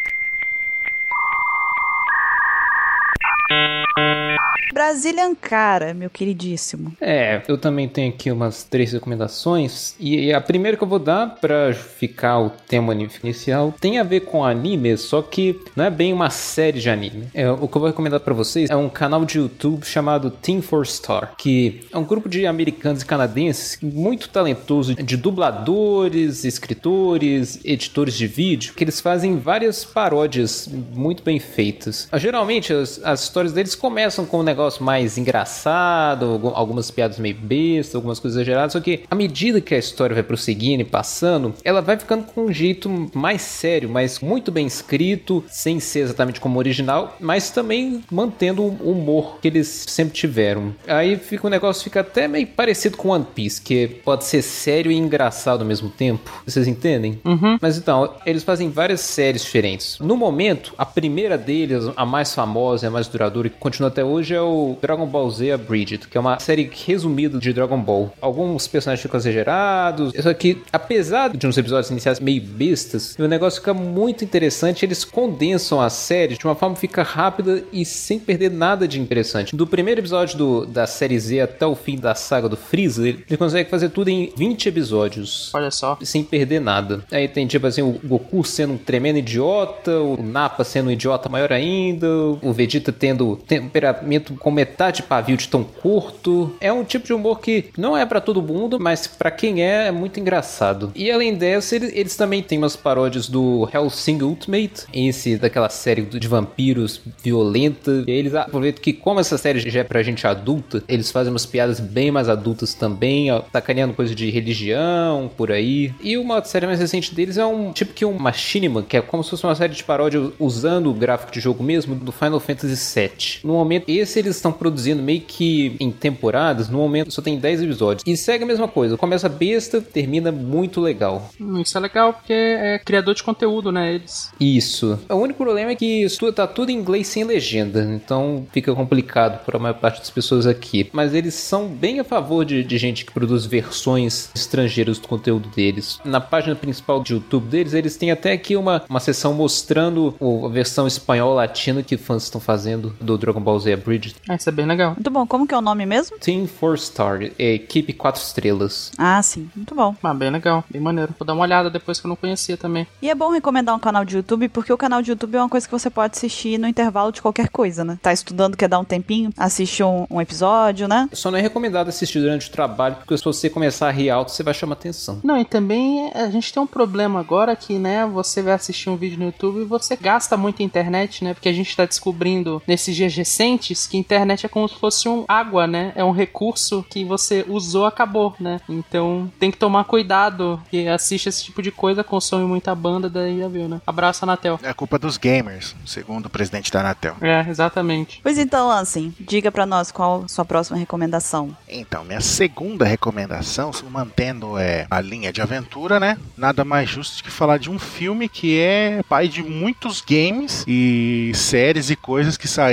Brazilian 4.79 5.35
Cara, 5.35 5.93
meu 5.93 6.09
queridíssimo. 6.09 6.93
É, 7.01 7.41
eu 7.47 7.57
também 7.57 7.87
tenho 7.87 8.09
aqui 8.09 8.31
umas 8.31 8.63
três 8.63 8.93
recomendações. 8.93 9.95
E 9.99 10.31
a 10.31 10.39
primeira 10.39 10.77
que 10.77 10.83
eu 10.83 10.87
vou 10.87 10.99
dar 10.99 11.35
pra 11.35 11.73
ficar 11.73 12.39
o 12.39 12.49
tema 12.49 12.93
inicial 12.93 13.73
tem 13.79 13.99
a 13.99 14.03
ver 14.03 14.21
com 14.21 14.43
anime, 14.43 14.95
só 14.97 15.21
que 15.21 15.59
não 15.75 15.85
é 15.85 15.89
bem 15.89 16.13
uma 16.13 16.29
série 16.29 16.79
de 16.79 16.89
anime. 16.89 17.27
É, 17.33 17.49
o 17.51 17.67
que 17.67 17.75
eu 17.75 17.81
vou 17.81 17.87
recomendar 17.87 18.19
pra 18.19 18.33
vocês 18.33 18.69
é 18.69 18.75
um 18.75 18.87
canal 18.89 19.25
de 19.25 19.39
YouTube 19.39 19.85
chamado 19.85 20.31
Team 20.31 20.61
for 20.61 20.85
Star, 20.85 21.33
que 21.37 21.81
é 21.91 21.97
um 21.97 22.03
grupo 22.03 22.29
de 22.29 22.45
americanos 22.45 23.01
e 23.01 23.05
canadenses 23.05 23.77
muito 23.81 24.29
talentoso 24.29 24.95
de 24.95 25.17
dubladores, 25.17 26.45
escritores, 26.45 27.59
editores 27.65 28.13
de 28.13 28.27
vídeo, 28.27 28.73
que 28.73 28.83
eles 28.83 29.01
fazem 29.01 29.37
várias 29.39 29.83
paródias 29.83 30.69
muito 30.93 31.21
bem 31.21 31.39
feitas. 31.39 32.07
Geralmente 32.15 32.71
as, 32.71 33.01
as 33.03 33.23
histórias 33.23 33.38
deles 33.47 33.75
começam 33.75 34.25
com 34.25 34.39
um 34.39 34.43
negócio 34.43 34.83
mais 34.83 35.17
engraçado, 35.17 36.25
algum- 36.25 36.51
algumas 36.55 36.91
piadas 36.91 37.17
meio 37.19 37.35
bestas, 37.35 37.95
algumas 37.95 38.19
coisas 38.19 38.37
exageradas, 38.37 38.73
só 38.73 38.79
que 38.79 39.03
à 39.09 39.15
medida 39.15 39.59
que 39.61 39.73
a 39.73 39.77
história 39.77 40.13
vai 40.13 40.23
prosseguindo 40.23 40.81
e 40.81 40.85
passando, 40.85 41.53
ela 41.63 41.81
vai 41.81 41.97
ficando 41.97 42.25
com 42.25 42.45
um 42.45 42.53
jeito 42.53 43.09
mais 43.13 43.41
sério, 43.41 43.89
mas 43.89 44.19
muito 44.19 44.51
bem 44.51 44.67
escrito, 44.67 45.43
sem 45.49 45.79
ser 45.79 45.99
exatamente 46.01 46.39
como 46.39 46.55
o 46.55 46.59
original, 46.59 47.15
mas 47.19 47.49
também 47.49 48.03
mantendo 48.11 48.61
o 48.63 48.91
humor 48.91 49.39
que 49.41 49.47
eles 49.47 49.85
sempre 49.87 50.13
tiveram. 50.13 50.73
Aí 50.87 51.15
fica 51.17 51.47
o 51.47 51.49
negócio 51.49 51.83
fica 51.83 52.01
até 52.01 52.27
meio 52.27 52.47
parecido 52.47 52.97
com 52.97 53.09
One 53.09 53.25
Piece, 53.33 53.61
que 53.61 53.87
pode 53.87 54.25
ser 54.25 54.41
sério 54.41 54.91
e 54.91 54.95
engraçado 54.97 55.61
ao 55.61 55.67
mesmo 55.67 55.89
tempo. 55.89 56.29
Vocês 56.45 56.67
entendem? 56.67 57.19
Mas 57.61 57.77
então, 57.77 58.13
eles 58.25 58.43
fazem 58.43 58.69
várias 58.69 59.01
séries 59.01 59.43
diferentes. 59.43 59.97
No 59.99 60.15
momento, 60.17 60.73
a 60.77 60.85
primeira 60.85 61.37
deles, 61.37 61.85
a 61.95 62.05
mais 62.05 62.33
famosa 62.33 62.85
e 62.85 62.87
a 62.87 62.91
mais 62.91 63.07
duradoura, 63.07 63.28
que 63.31 63.49
continua 63.59 63.89
até 63.89 64.03
hoje, 64.03 64.33
é 64.33 64.41
o 64.41 64.75
Dragon 64.81 65.05
Ball 65.05 65.29
Z 65.29 65.51
Abridged, 65.51 66.07
que 66.07 66.17
é 66.17 66.19
uma 66.21 66.39
série 66.39 66.69
resumida 66.85 67.37
de 67.39 67.53
Dragon 67.53 67.79
Ball. 67.79 68.11
Alguns 68.21 68.67
personagens 68.67 69.01
ficam 69.01 69.17
exagerados, 69.19 70.13
só 70.21 70.33
que, 70.33 70.61
apesar 70.71 71.29
de 71.35 71.47
uns 71.47 71.57
episódios 71.57 71.89
iniciais 71.91 72.19
meio 72.19 72.41
bestas, 72.41 73.15
o 73.19 73.27
negócio 73.27 73.59
fica 73.59 73.73
muito 73.73 74.23
interessante. 74.23 74.85
Eles 74.85 75.03
condensam 75.05 75.79
a 75.81 75.89
série 75.89 76.37
de 76.37 76.45
uma 76.45 76.55
forma 76.55 76.75
que 76.75 76.81
fica 76.81 77.03
rápida 77.03 77.63
e 77.71 77.85
sem 77.85 78.19
perder 78.19 78.51
nada 78.51 78.87
de 78.87 78.99
interessante. 78.99 79.55
Do 79.55 79.67
primeiro 79.67 80.01
episódio 80.01 80.37
do- 80.37 80.65
da 80.65 80.85
série 80.87 81.19
Z 81.19 81.39
até 81.41 81.65
o 81.65 81.75
fim 81.75 81.97
da 81.97 82.15
saga 82.15 82.49
do 82.49 82.57
Freeza, 82.57 83.07
ele, 83.07 83.23
ele 83.27 83.37
consegue 83.37 83.69
fazer 83.69 83.89
tudo 83.89 84.09
em 84.09 84.31
20 84.35 84.67
episódios 84.69 85.51
Olha 85.53 85.71
só. 85.71 85.97
sem 86.01 86.23
perder 86.23 86.59
nada. 86.59 87.03
Aí 87.11 87.27
tem 87.27 87.45
tipo 87.47 87.67
assim, 87.67 87.81
o 87.81 87.99
Goku 88.03 88.43
sendo 88.43 88.73
um 88.73 88.77
tremendo 88.77 89.19
idiota, 89.19 89.99
o 89.99 90.21
Nappa 90.21 90.63
sendo 90.63 90.87
um 90.87 90.91
idiota 90.91 91.29
maior 91.29 91.51
ainda, 91.51 92.07
o 92.41 92.51
Vegeta 92.53 92.91
tendo 92.91 93.18
temperamento 93.35 94.33
com 94.35 94.51
metade 94.51 94.97
de 94.97 95.03
pavio 95.03 95.37
de 95.37 95.47
tão 95.47 95.63
curto. 95.63 96.55
É 96.59 96.71
um 96.71 96.83
tipo 96.83 97.05
de 97.05 97.13
humor 97.13 97.39
que 97.39 97.65
não 97.77 97.95
é 97.97 98.05
pra 98.05 98.21
todo 98.21 98.41
mundo, 98.41 98.79
mas 98.79 99.07
pra 99.07 99.31
quem 99.31 99.63
é, 99.63 99.87
é 99.87 99.91
muito 99.91 100.19
engraçado. 100.19 100.91
E 100.95 101.11
além 101.11 101.35
dessa, 101.35 101.75
eles, 101.75 101.91
eles 101.93 102.15
também 102.15 102.41
têm 102.41 102.57
umas 102.57 102.75
paródias 102.75 103.27
do 103.27 103.69
Hellsing 103.73 104.21
Ultimate, 104.21 104.85
esse 104.93 105.37
daquela 105.37 105.69
série 105.69 106.01
de 106.01 106.27
vampiros 106.27 107.01
violenta. 107.23 108.03
E 108.07 108.11
eles 108.11 108.33
aproveitam 108.35 108.81
que 108.81 108.93
como 108.93 109.19
essa 109.19 109.37
série 109.37 109.59
já 109.59 109.81
é 109.81 109.83
pra 109.83 110.03
gente 110.03 110.25
adulta, 110.25 110.83
eles 110.87 111.11
fazem 111.11 111.31
umas 111.31 111.45
piadas 111.45 111.79
bem 111.79 112.11
mais 112.11 112.29
adultas 112.29 112.73
também, 112.73 113.31
ó, 113.31 113.41
sacaneando 113.51 113.93
coisa 113.93 114.13
de 114.13 114.29
religião, 114.29 115.29
por 115.35 115.51
aí. 115.51 115.93
E 116.01 116.17
uma 116.17 116.43
série 116.43 116.65
mais 116.65 116.79
recente 116.79 117.13
deles 117.13 117.37
é 117.37 117.45
um 117.45 117.71
tipo 117.71 117.93
que 117.93 118.05
um 118.05 118.17
Machinima, 118.17 118.83
que 118.83 118.97
é 118.97 119.01
como 119.01 119.23
se 119.23 119.29
fosse 119.29 119.43
uma 119.43 119.55
série 119.55 119.73
de 119.73 119.83
paródia 119.83 120.31
usando 120.39 120.89
o 120.89 120.93
gráfico 120.93 121.31
de 121.31 121.39
jogo 121.39 121.63
mesmo 121.63 121.95
do 121.95 122.11
Final 122.11 122.39
Fantasy 122.39 122.99
VII. 122.99 123.08
No 123.43 123.53
momento, 123.53 123.89
esse 123.89 124.19
eles 124.19 124.35
estão 124.35 124.51
produzindo 124.51 125.01
meio 125.01 125.21
que 125.21 125.75
em 125.79 125.91
temporadas, 125.91 126.69
no 126.69 126.77
momento 126.77 127.11
só 127.11 127.21
tem 127.21 127.37
10 127.37 127.63
episódios. 127.63 128.03
E 128.05 128.15
segue 128.17 128.43
a 128.43 128.47
mesma 128.47 128.67
coisa, 128.67 128.97
começa 128.97 129.29
besta, 129.29 129.81
termina 129.81 130.31
muito 130.31 130.81
legal. 130.81 131.29
Hum, 131.39 131.61
Isso 131.61 131.77
é 131.77 131.81
legal 131.81 132.13
porque 132.13 132.33
é 132.33 132.79
criador 132.79 133.15
de 133.15 133.23
conteúdo, 133.23 133.71
né? 133.71 133.93
Eles. 133.93 134.31
Isso. 134.39 134.99
O 135.09 135.15
único 135.15 135.43
problema 135.43 135.71
é 135.71 135.75
que 135.75 136.03
isso 136.03 136.31
tá 136.31 136.47
tudo 136.47 136.69
em 136.69 136.75
inglês 136.75 137.07
sem 137.07 137.23
legenda, 137.23 137.83
então 137.93 138.45
fica 138.51 138.73
complicado 138.73 139.43
para 139.45 139.57
a 139.57 139.59
maior 139.59 139.75
parte 139.75 139.99
das 139.99 140.09
pessoas 140.09 140.45
aqui. 140.45 140.89
Mas 140.93 141.13
eles 141.13 141.33
são 141.33 141.67
bem 141.67 141.99
a 141.99 142.03
favor 142.03 142.45
de, 142.45 142.63
de 142.63 142.77
gente 142.77 143.05
que 143.05 143.11
produz 143.11 143.45
versões 143.45 144.29
estrangeiras 144.35 144.99
do 144.99 145.07
conteúdo 145.07 145.49
deles. 145.49 145.99
Na 146.03 146.21
página 146.21 146.55
principal 146.55 146.99
do 147.01 147.09
YouTube 147.13 147.47
deles, 147.47 147.73
eles 147.73 147.97
têm 147.97 148.11
até 148.11 148.31
aqui 148.31 148.55
uma, 148.55 148.83
uma 148.89 148.99
seção 148.99 149.33
mostrando 149.33 150.15
a 150.45 150.49
versão 150.49 150.87
espanhol 150.87 151.33
latina 151.33 151.83
que 151.83 151.97
fãs 151.97 152.23
estão 152.23 152.39
fazendo 152.39 152.88
do 152.99 153.17
Dragon 153.17 153.41
Ball 153.41 153.59
Z 153.59 153.73
Abridged. 153.73 154.15
Ah, 154.27 154.35
isso 154.35 154.49
é 154.49 154.51
bem 154.51 154.65
legal. 154.65 154.91
Muito 154.91 155.09
bom. 155.09 155.25
Como 155.25 155.47
que 155.47 155.53
é 155.53 155.57
o 155.57 155.61
nome 155.61 155.85
mesmo? 155.85 156.17
Team 156.19 156.47
4 156.47 156.77
Star, 156.77 157.21
é 157.37 157.53
equipe 157.53 157.93
4 157.93 158.21
estrelas. 158.21 158.91
Ah, 158.97 159.21
sim. 159.21 159.49
Muito 159.55 159.75
bom. 159.75 159.95
Ah, 160.03 160.13
bem 160.13 160.29
legal, 160.29 160.63
bem 160.69 160.81
maneiro. 160.81 161.13
Vou 161.17 161.25
dar 161.25 161.33
uma 161.33 161.43
olhada 161.43 161.69
depois 161.69 161.99
que 161.99 162.05
eu 162.05 162.09
não 162.09 162.15
conhecia 162.15 162.57
também. 162.57 162.87
E 163.01 163.09
é 163.09 163.15
bom 163.15 163.29
recomendar 163.31 163.75
um 163.75 163.79
canal 163.79 164.05
de 164.05 164.17
YouTube, 164.17 164.49
porque 164.49 164.71
o 164.71 164.77
canal 164.77 165.01
de 165.01 165.11
YouTube 165.11 165.35
é 165.35 165.39
uma 165.39 165.49
coisa 165.49 165.67
que 165.67 165.71
você 165.71 165.89
pode 165.89 166.15
assistir 166.15 166.57
no 166.57 166.67
intervalo 166.67 167.11
de 167.11 167.21
qualquer 167.21 167.49
coisa, 167.49 167.83
né? 167.83 167.97
Tá 168.01 168.13
estudando, 168.13 168.57
quer 168.57 168.67
dar 168.67 168.79
um 168.79 168.83
tempinho, 168.85 169.31
assiste 169.37 169.83
um, 169.83 170.05
um 170.09 170.21
episódio, 170.21 170.87
né? 170.87 171.09
Só 171.13 171.31
não 171.31 171.37
é 171.37 171.41
recomendado 171.41 171.89
assistir 171.89 172.19
durante 172.19 172.47
o 172.47 172.51
trabalho, 172.51 172.95
porque 172.95 173.17
se 173.17 173.23
você 173.23 173.49
começar 173.49 173.87
a 173.87 173.91
rir 173.91 174.09
alto, 174.09 174.31
você 174.31 174.43
vai 174.43 174.53
chamar 174.53 174.73
atenção. 174.73 175.19
Não, 175.23 175.37
e 175.37 175.45
também 175.45 176.11
a 176.13 176.29
gente 176.29 176.51
tem 176.51 176.61
um 176.61 176.67
problema 176.67 177.19
agora 177.19 177.55
que, 177.55 177.77
né, 177.77 178.05
você 178.05 178.41
vai 178.41 178.53
assistir 178.53 178.89
um 178.89 178.95
vídeo 178.95 179.19
no 179.19 179.25
YouTube 179.25 179.61
e 179.61 179.65
você 179.65 179.95
gasta 179.95 180.37
muito 180.37 180.63
internet, 180.63 181.23
né? 181.23 181.33
Porque 181.33 181.49
a 181.49 181.53
gente 181.53 181.75
tá 181.75 181.85
descobrindo 181.85 182.61
nesses 182.79 182.95
dias 182.95 183.13
recentes 183.13 183.85
que 183.85 183.97
internet 183.97 184.45
é 184.45 184.49
como 184.49 184.67
se 184.67 184.75
fosse 184.75 185.09
um 185.09 185.25
água, 185.27 185.67
né? 185.67 185.91
É 185.95 186.03
um 186.03 186.11
recurso 186.11 186.85
que 186.89 187.03
você 187.03 187.45
usou, 187.47 187.85
acabou, 187.85 188.33
né? 188.39 188.61
Então 188.69 189.29
tem 189.37 189.51
que 189.51 189.57
tomar 189.57 189.83
cuidado 189.83 190.61
que 190.69 190.87
assiste 190.87 191.27
esse 191.27 191.43
tipo 191.43 191.61
de 191.61 191.71
coisa, 191.71 192.03
consome 192.03 192.45
muita 192.45 192.73
banda, 192.73 193.09
daí 193.09 193.39
já 193.39 193.49
viu, 193.49 193.67
né? 193.67 193.81
Abraço, 193.85 194.23
Anatel. 194.23 194.57
É 194.63 194.73
culpa 194.73 194.97
dos 194.97 195.17
gamers, 195.17 195.75
segundo 195.85 196.27
o 196.27 196.29
presidente 196.29 196.71
da 196.71 196.79
Anatel. 196.79 197.17
É, 197.21 197.45
exatamente. 197.49 198.21
Pois 198.23 198.37
então, 198.37 198.71
Ansem, 198.71 199.13
diga 199.19 199.51
pra 199.51 199.65
nós 199.65 199.91
qual 199.91 200.23
a 200.23 200.27
sua 200.29 200.45
próxima 200.45 200.77
recomendação. 200.77 201.55
Então, 201.67 202.05
minha 202.05 202.21
segunda 202.21 202.85
recomendação, 202.85 203.73
se 203.73 203.83
mantendo 203.83 204.57
é, 204.57 204.87
a 204.89 205.01
linha 205.01 205.33
de 205.33 205.41
aventura, 205.41 205.99
né? 205.99 206.17
Nada 206.37 206.63
mais 206.63 206.89
justo 206.89 207.21
que 207.23 207.31
falar 207.31 207.57
de 207.57 207.69
um 207.69 207.77
filme 207.77 208.29
que 208.29 208.57
é 208.57 209.01
pai 209.09 209.27
de 209.27 209.43
muitos 209.43 209.99
games 209.99 210.63
e 210.65 211.31
séries 211.35 211.89
e 211.89 211.95
coisas 211.95 212.37
que 212.37 212.47
saíram 212.47 212.68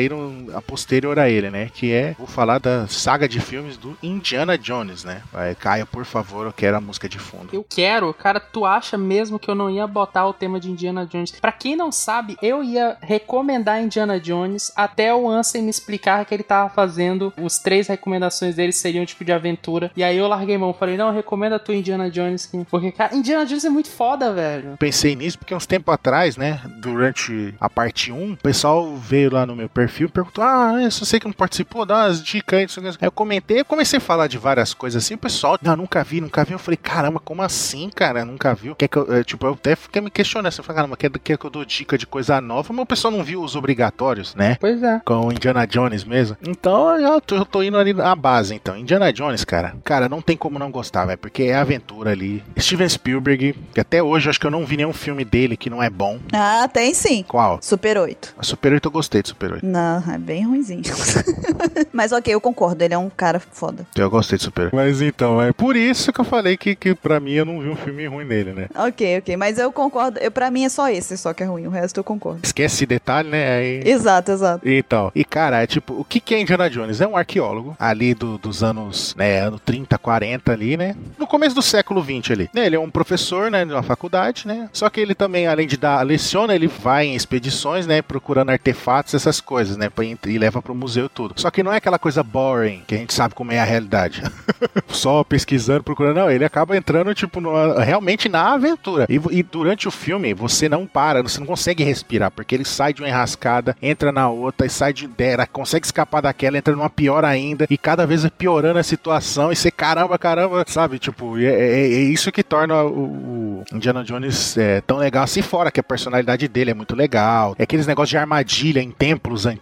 a 0.55 0.62
posterior 0.62 1.18
a 1.18 1.28
ele, 1.28 1.51
né? 1.51 1.70
Que 1.72 1.92
é, 1.92 2.14
vou 2.18 2.26
falar 2.26 2.59
da 2.59 2.86
saga 2.86 3.28
de 3.28 3.40
filmes 3.40 3.76
do 3.76 3.97
Indiana 4.03 4.59
Jones, 4.59 5.05
né? 5.05 5.22
Vai, 5.32 5.55
Caio, 5.55 5.86
por 5.86 6.05
favor, 6.05 6.47
eu 6.47 6.53
quero 6.53 6.76
a 6.76 6.80
música 6.80 7.09
de 7.09 7.18
fundo. 7.18 7.49
Eu 7.53 7.64
quero, 7.68 8.12
cara, 8.14 8.40
tu 8.40 8.64
acha 8.64 8.97
mesmo 8.97 9.38
que 9.38 9.51
eu 9.51 9.55
não 9.55 9.70
ia 9.70 9.86
botar 9.86 10.26
o 10.26 10.32
tema 10.32 10.61
de 10.61 10.70
Indiana 10.70 11.07
Jones? 11.07 11.32
Pra 11.32 11.53
quem 11.53 11.76
não 11.76 11.90
sabe, 11.90 12.36
eu 12.42 12.62
ia 12.62 12.97
recomendar 13.01 13.82
Indiana 13.82 14.18
Jones 14.20 14.72
até 14.76 15.14
o 15.14 15.28
Ansem 15.28 15.62
me 15.62 15.70
explicar 15.70 16.24
que 16.24 16.34
ele 16.34 16.42
tava 16.42 16.70
fazendo. 16.70 17.32
Os 17.36 17.59
três 17.59 17.88
recomendações 17.88 18.57
dele 18.57 18.72
seriam 18.72 19.07
tipo 19.07 19.24
de 19.24 19.32
aventura. 19.32 19.90
E 19.97 20.03
aí 20.03 20.16
eu 20.16 20.28
larguei 20.28 20.59
mão, 20.59 20.72
falei, 20.72 20.97
não, 20.97 21.12
recomenda 21.12 21.59
tu 21.59 21.72
Indiana 21.72 22.11
Jones. 22.11 22.51
Porque, 22.70 22.92
cara, 22.92 23.14
Indiana 23.14 23.47
Jones 23.47 23.64
é 23.64 23.70
muito 23.70 23.88
foda, 23.88 24.32
velho. 24.32 24.76
Pensei 24.78 25.14
nisso 25.14 25.38
porque 25.38 25.55
uns 25.55 25.66
tempo 25.66 25.90
atrás, 25.90 26.36
né? 26.36 26.61
Durante 26.78 27.55
a 27.61 27.68
parte 27.68 28.12
1, 28.12 28.32
o 28.32 28.36
pessoal 28.36 28.97
veio 28.97 29.32
lá 29.32 29.47
no 29.47 29.57
meu 29.57 29.68
perfil 29.68 29.86
e 29.87 30.09
perguntou: 30.09 30.43
Ah, 30.45 30.74
eu 30.82 30.91
só 30.91 31.05
sei 31.05 31.20
que 31.20 31.26
não 31.26 31.32
participou, 31.32 31.84
dá 31.87 32.07
umas 32.07 32.22
dicas 32.22 32.59
aí. 32.59 32.64
não 32.64 32.68
sei 32.68 32.82
o 32.82 32.93
que. 32.93 33.05
Aí 33.05 33.09
eu 33.09 33.12
comentei, 33.12 33.61
eu 33.61 33.64
comecei 33.64 33.99
a 33.99 34.01
falar 34.01 34.26
de 34.26 34.39
várias 34.39 34.74
coisas 34.74 35.03
assim. 35.03 35.14
O 35.14 35.18
pessoal, 35.18 35.59
não, 35.62 35.76
nunca 35.76 36.03
vi, 36.05 36.20
nunca 36.20 36.45
vi. 36.45 36.53
Eu 36.53 36.59
falei, 36.59 36.76
caramba, 36.76 37.20
como 37.20 37.43
assim, 37.43 37.91
cara? 37.91 38.24
Nunca 38.24 38.55
viu? 38.55 38.74
Quer 38.74 38.89
que 38.89 38.97
eu, 38.97 39.14
é, 39.14 39.24
tipo, 39.24 39.47
eu 39.47 39.53
até 39.53 39.76
fiquei 39.76 40.01
me 40.03 40.11
questionando. 40.11 40.49
Assim, 40.49 40.61
eu 40.61 40.64
falei, 40.64 40.76
caramba, 40.76 40.97
quer, 40.97 41.11
quer 41.11 41.39
que 41.39 41.45
eu 41.45 41.51
dou 41.51 41.64
dica 41.64 41.97
de 41.99 42.07
coisa 42.07 42.41
nova? 42.41 42.72
Mas 42.72 42.82
o 42.82 42.87
pessoal 42.87 43.12
não 43.12 43.22
viu 43.22 43.43
os 43.43 43.57
obrigatórios, 43.57 44.34
né? 44.34 44.57
Pois 44.61 44.82
é. 44.82 45.01
Com 45.05 45.26
o 45.26 45.32
Indiana 45.32 45.66
Jones 45.66 46.05
mesmo. 46.05 46.37
Então 46.47 46.99
eu 46.99 47.20
tô, 47.20 47.37
eu 47.37 47.45
tô 47.45 47.62
indo 47.62 47.76
ali 47.78 47.93
na 47.93 48.14
base, 48.14 48.55
então. 48.55 48.76
Indiana 48.76 49.12
Jones, 49.12 49.45
cara. 49.45 49.76
Cara, 49.84 50.09
não 50.09 50.20
tem 50.20 50.37
como 50.37 50.59
não 50.59 50.70
gostar, 50.70 51.05
velho. 51.07 51.18
Porque 51.18 51.45
é 51.45 51.55
aventura 51.55 52.11
ali. 52.11 52.43
Steven 52.59 52.89
Spielberg, 52.89 53.55
que 53.74 53.80
até 53.80 54.03
hoje 54.03 54.26
eu 54.26 54.30
acho 54.30 54.41
que 54.41 54.47
eu 54.47 54.51
não 54.51 54.64
vi 54.64 54.76
nenhum 54.76 54.93
filme 54.93 55.24
dele 55.24 55.57
que 55.57 55.70
não 55.70 55.82
é 55.82 55.91
bom. 55.91 56.18
Ah, 56.32 56.68
tem 56.72 56.95
sim. 56.95 57.24
Qual? 57.26 57.59
Super 57.62 57.99
8. 57.99 58.34
A 58.39 58.43
Super 58.43 58.72
8 58.72 58.87
eu 58.87 58.91
gostei 58.93 59.22
de 59.22 59.28
Super 59.28 59.53
8. 59.53 59.66
Não, 59.66 59.76
é 60.12 60.18
bem 60.18 60.47
ruimzinho. 60.47 60.83
Mas 61.93 62.12
ok, 62.12 62.33
eu 62.35 62.41
concordo, 62.41 62.83
ele 62.83 62.95
é 62.95 62.99
um 62.99 63.11
cara 63.11 63.41
foda. 63.41 63.87
Eu 63.97 64.11
gostei 64.11 64.39
de 64.39 64.45
Super 64.45 64.66
8. 64.66 64.77
Mas 64.77 65.01
então, 65.03 65.41
é 65.41 65.53
por 65.53 65.77
isso 65.77 66.12
que 66.12 66.20
eu 66.20 66.24
falei 66.24 66.57
que, 66.57 66.74
que 66.74 66.95
pra 66.95 67.18
mim 67.20 67.33
eu 67.33 67.45
não 67.45 67.61
vi 67.61 67.68
um 67.68 67.77
filme 67.77 68.07
ruim 68.07 68.24
nele, 68.24 68.53
né? 68.53 68.68
Ok, 68.74 69.18
ok, 69.18 69.37
mas 69.37 69.59
eu 69.59 69.72
concordo, 69.72 70.18
eu, 70.20 70.31
pra 70.31 70.51
mim 70.51 70.64
é 70.64 70.68
só 70.68 70.89
esse 70.89 71.16
só 71.16 71.33
que 71.33 71.43
é 71.43 71.47
ruim, 71.47 71.66
o 71.66 71.70
resto 71.70 71.99
eu 71.99 72.05
concordo. 72.05 72.41
Esquece 72.43 72.77
esse 72.77 72.87
detalhe, 72.87 73.29
né? 73.29 73.57
Aí... 73.59 73.83
Exato, 73.85 74.31
exato. 74.33 74.68
Então, 74.68 75.11
e 75.14 75.24
cara, 75.24 75.62
é 75.62 75.66
tipo, 75.66 75.95
o 75.95 76.05
que 76.05 76.20
que 76.20 76.35
é 76.35 76.41
Indiana 76.41 76.68
Jones? 76.68 77.01
É 77.01 77.07
um 77.07 77.16
arqueólogo 77.16 77.77
ali 77.79 78.14
do- 78.14 78.39
dos 78.39 78.62
anos, 78.62 79.14
né, 79.16 79.41
ano 79.41 79.59
30, 79.59 79.97
40 79.99 80.53
ali, 80.53 80.77
né? 80.77 80.95
No 81.18 81.27
começo 81.27 81.55
do 81.55 81.62
século 81.62 82.03
20 82.03 82.33
ali. 82.33 82.51
Né, 82.53 82.66
Ele 82.66 82.77
é 82.77 82.81
um 82.81 82.91
professor, 82.91 83.51
né, 83.51 83.64
de 83.64 83.72
uma 83.72 83.83
faculdade, 83.83 84.47
né? 84.47 84.68
Só 84.72 84.89
que 84.91 85.01
ele 85.01 85.14
também, 85.14 85.47
além 85.47 85.66
de 85.66 85.77
dar 85.77 86.03
leciona, 86.05 86.55
ele 86.55 86.66
vai 86.66 87.07
em 87.07 87.14
expedições, 87.14 87.87
né, 87.87 88.03
procurando 88.03 88.51
artefatos, 88.51 89.14
essas 89.14 89.41
coisas, 89.41 89.66
né, 89.77 89.89
pra- 89.89 90.05
e 90.05 90.39
leva 90.39 90.61
pro 90.61 90.75
museu 90.75 91.09
tudo. 91.09 91.35
Só 91.37 91.51
que 91.51 91.62
não 91.62 91.73
é 91.73 91.77
aquela 91.79 91.99
coisa 91.99 92.23
boring, 92.23 92.83
que 92.87 92.95
a 92.95 92.99
gente 92.99 93.14
sabe 93.14 93.35
como 93.35 93.53
é 93.53 93.59
a 93.59 93.64
realidade. 93.64 94.23
Só 94.89 95.25
pesquisando, 95.25 95.83
procurando, 95.83 96.17
não, 96.17 96.31
ele 96.31 96.45
acaba 96.45 96.77
entrando, 96.77 97.14
tipo, 97.14 97.41
numa- 97.41 97.83
realmente 97.83 98.29
na 98.29 98.55
aventura. 98.55 99.07
E, 99.09 99.21
e 99.31 99.43
durante 99.43 99.89
o 99.89 99.91
filme, 99.91 100.35
você 100.35 100.69
não 100.69 100.87
para, 100.87 101.23
você 101.23 101.39
não 101.41 101.47
consegue 101.47 101.83
respirar, 101.85 102.31
porque 102.31 102.55
ele 102.55 102.64
sai 102.64 102.93
de 102.93 103.03
uma 103.03 103.09
enrascada, 103.09 103.77
entra 103.81 104.12
na 104.12 104.29
outra, 104.29 104.67
e 104.67 104.71
sai 104.71 104.93
de 104.93 105.07
dera, 105.07 105.47
consegue 105.47 105.87
escapar 105.87 106.21
daquela, 106.23 106.59
entra 106.59 106.75
numa 106.75 106.91
pior 106.91 107.25
ainda, 107.25 107.67
e 107.71 107.79
cada 107.79 108.07
vez 108.07 108.25
é 108.25 108.31
piorando 108.31 108.79
a 108.79 108.83
situação, 108.83 109.53
e 109.53 109.57
você, 109.57 109.71
caramba, 109.71 110.19
caramba, 110.19 110.64
sabe? 110.67 110.99
Tipo, 110.99 111.39
é, 111.39 111.45
é- 111.45 111.81
é 111.83 111.87
isso 112.03 112.31
que 112.33 112.43
torna 112.43 112.83
o, 112.83 113.62
o 113.62 113.64
Indiana 113.73 114.03
Jones 114.05 114.57
é, 114.57 114.81
tão 114.81 114.99
legal 114.99 115.25
assim 115.25 115.43
fora, 115.43 115.71
que 115.71 115.81
a 115.81 115.83
personalidade 115.83 116.49
dele 116.49 116.71
é 116.71 116.75
muito 116.75 116.95
legal. 116.97 117.55
É 117.59 117.62
aqueles 117.64 117.87
negócios 117.87 118.11
de 118.11 118.17
armadilha 118.19 118.81
em 118.81 118.91
templos 118.91 119.47
antigos, 119.47 119.56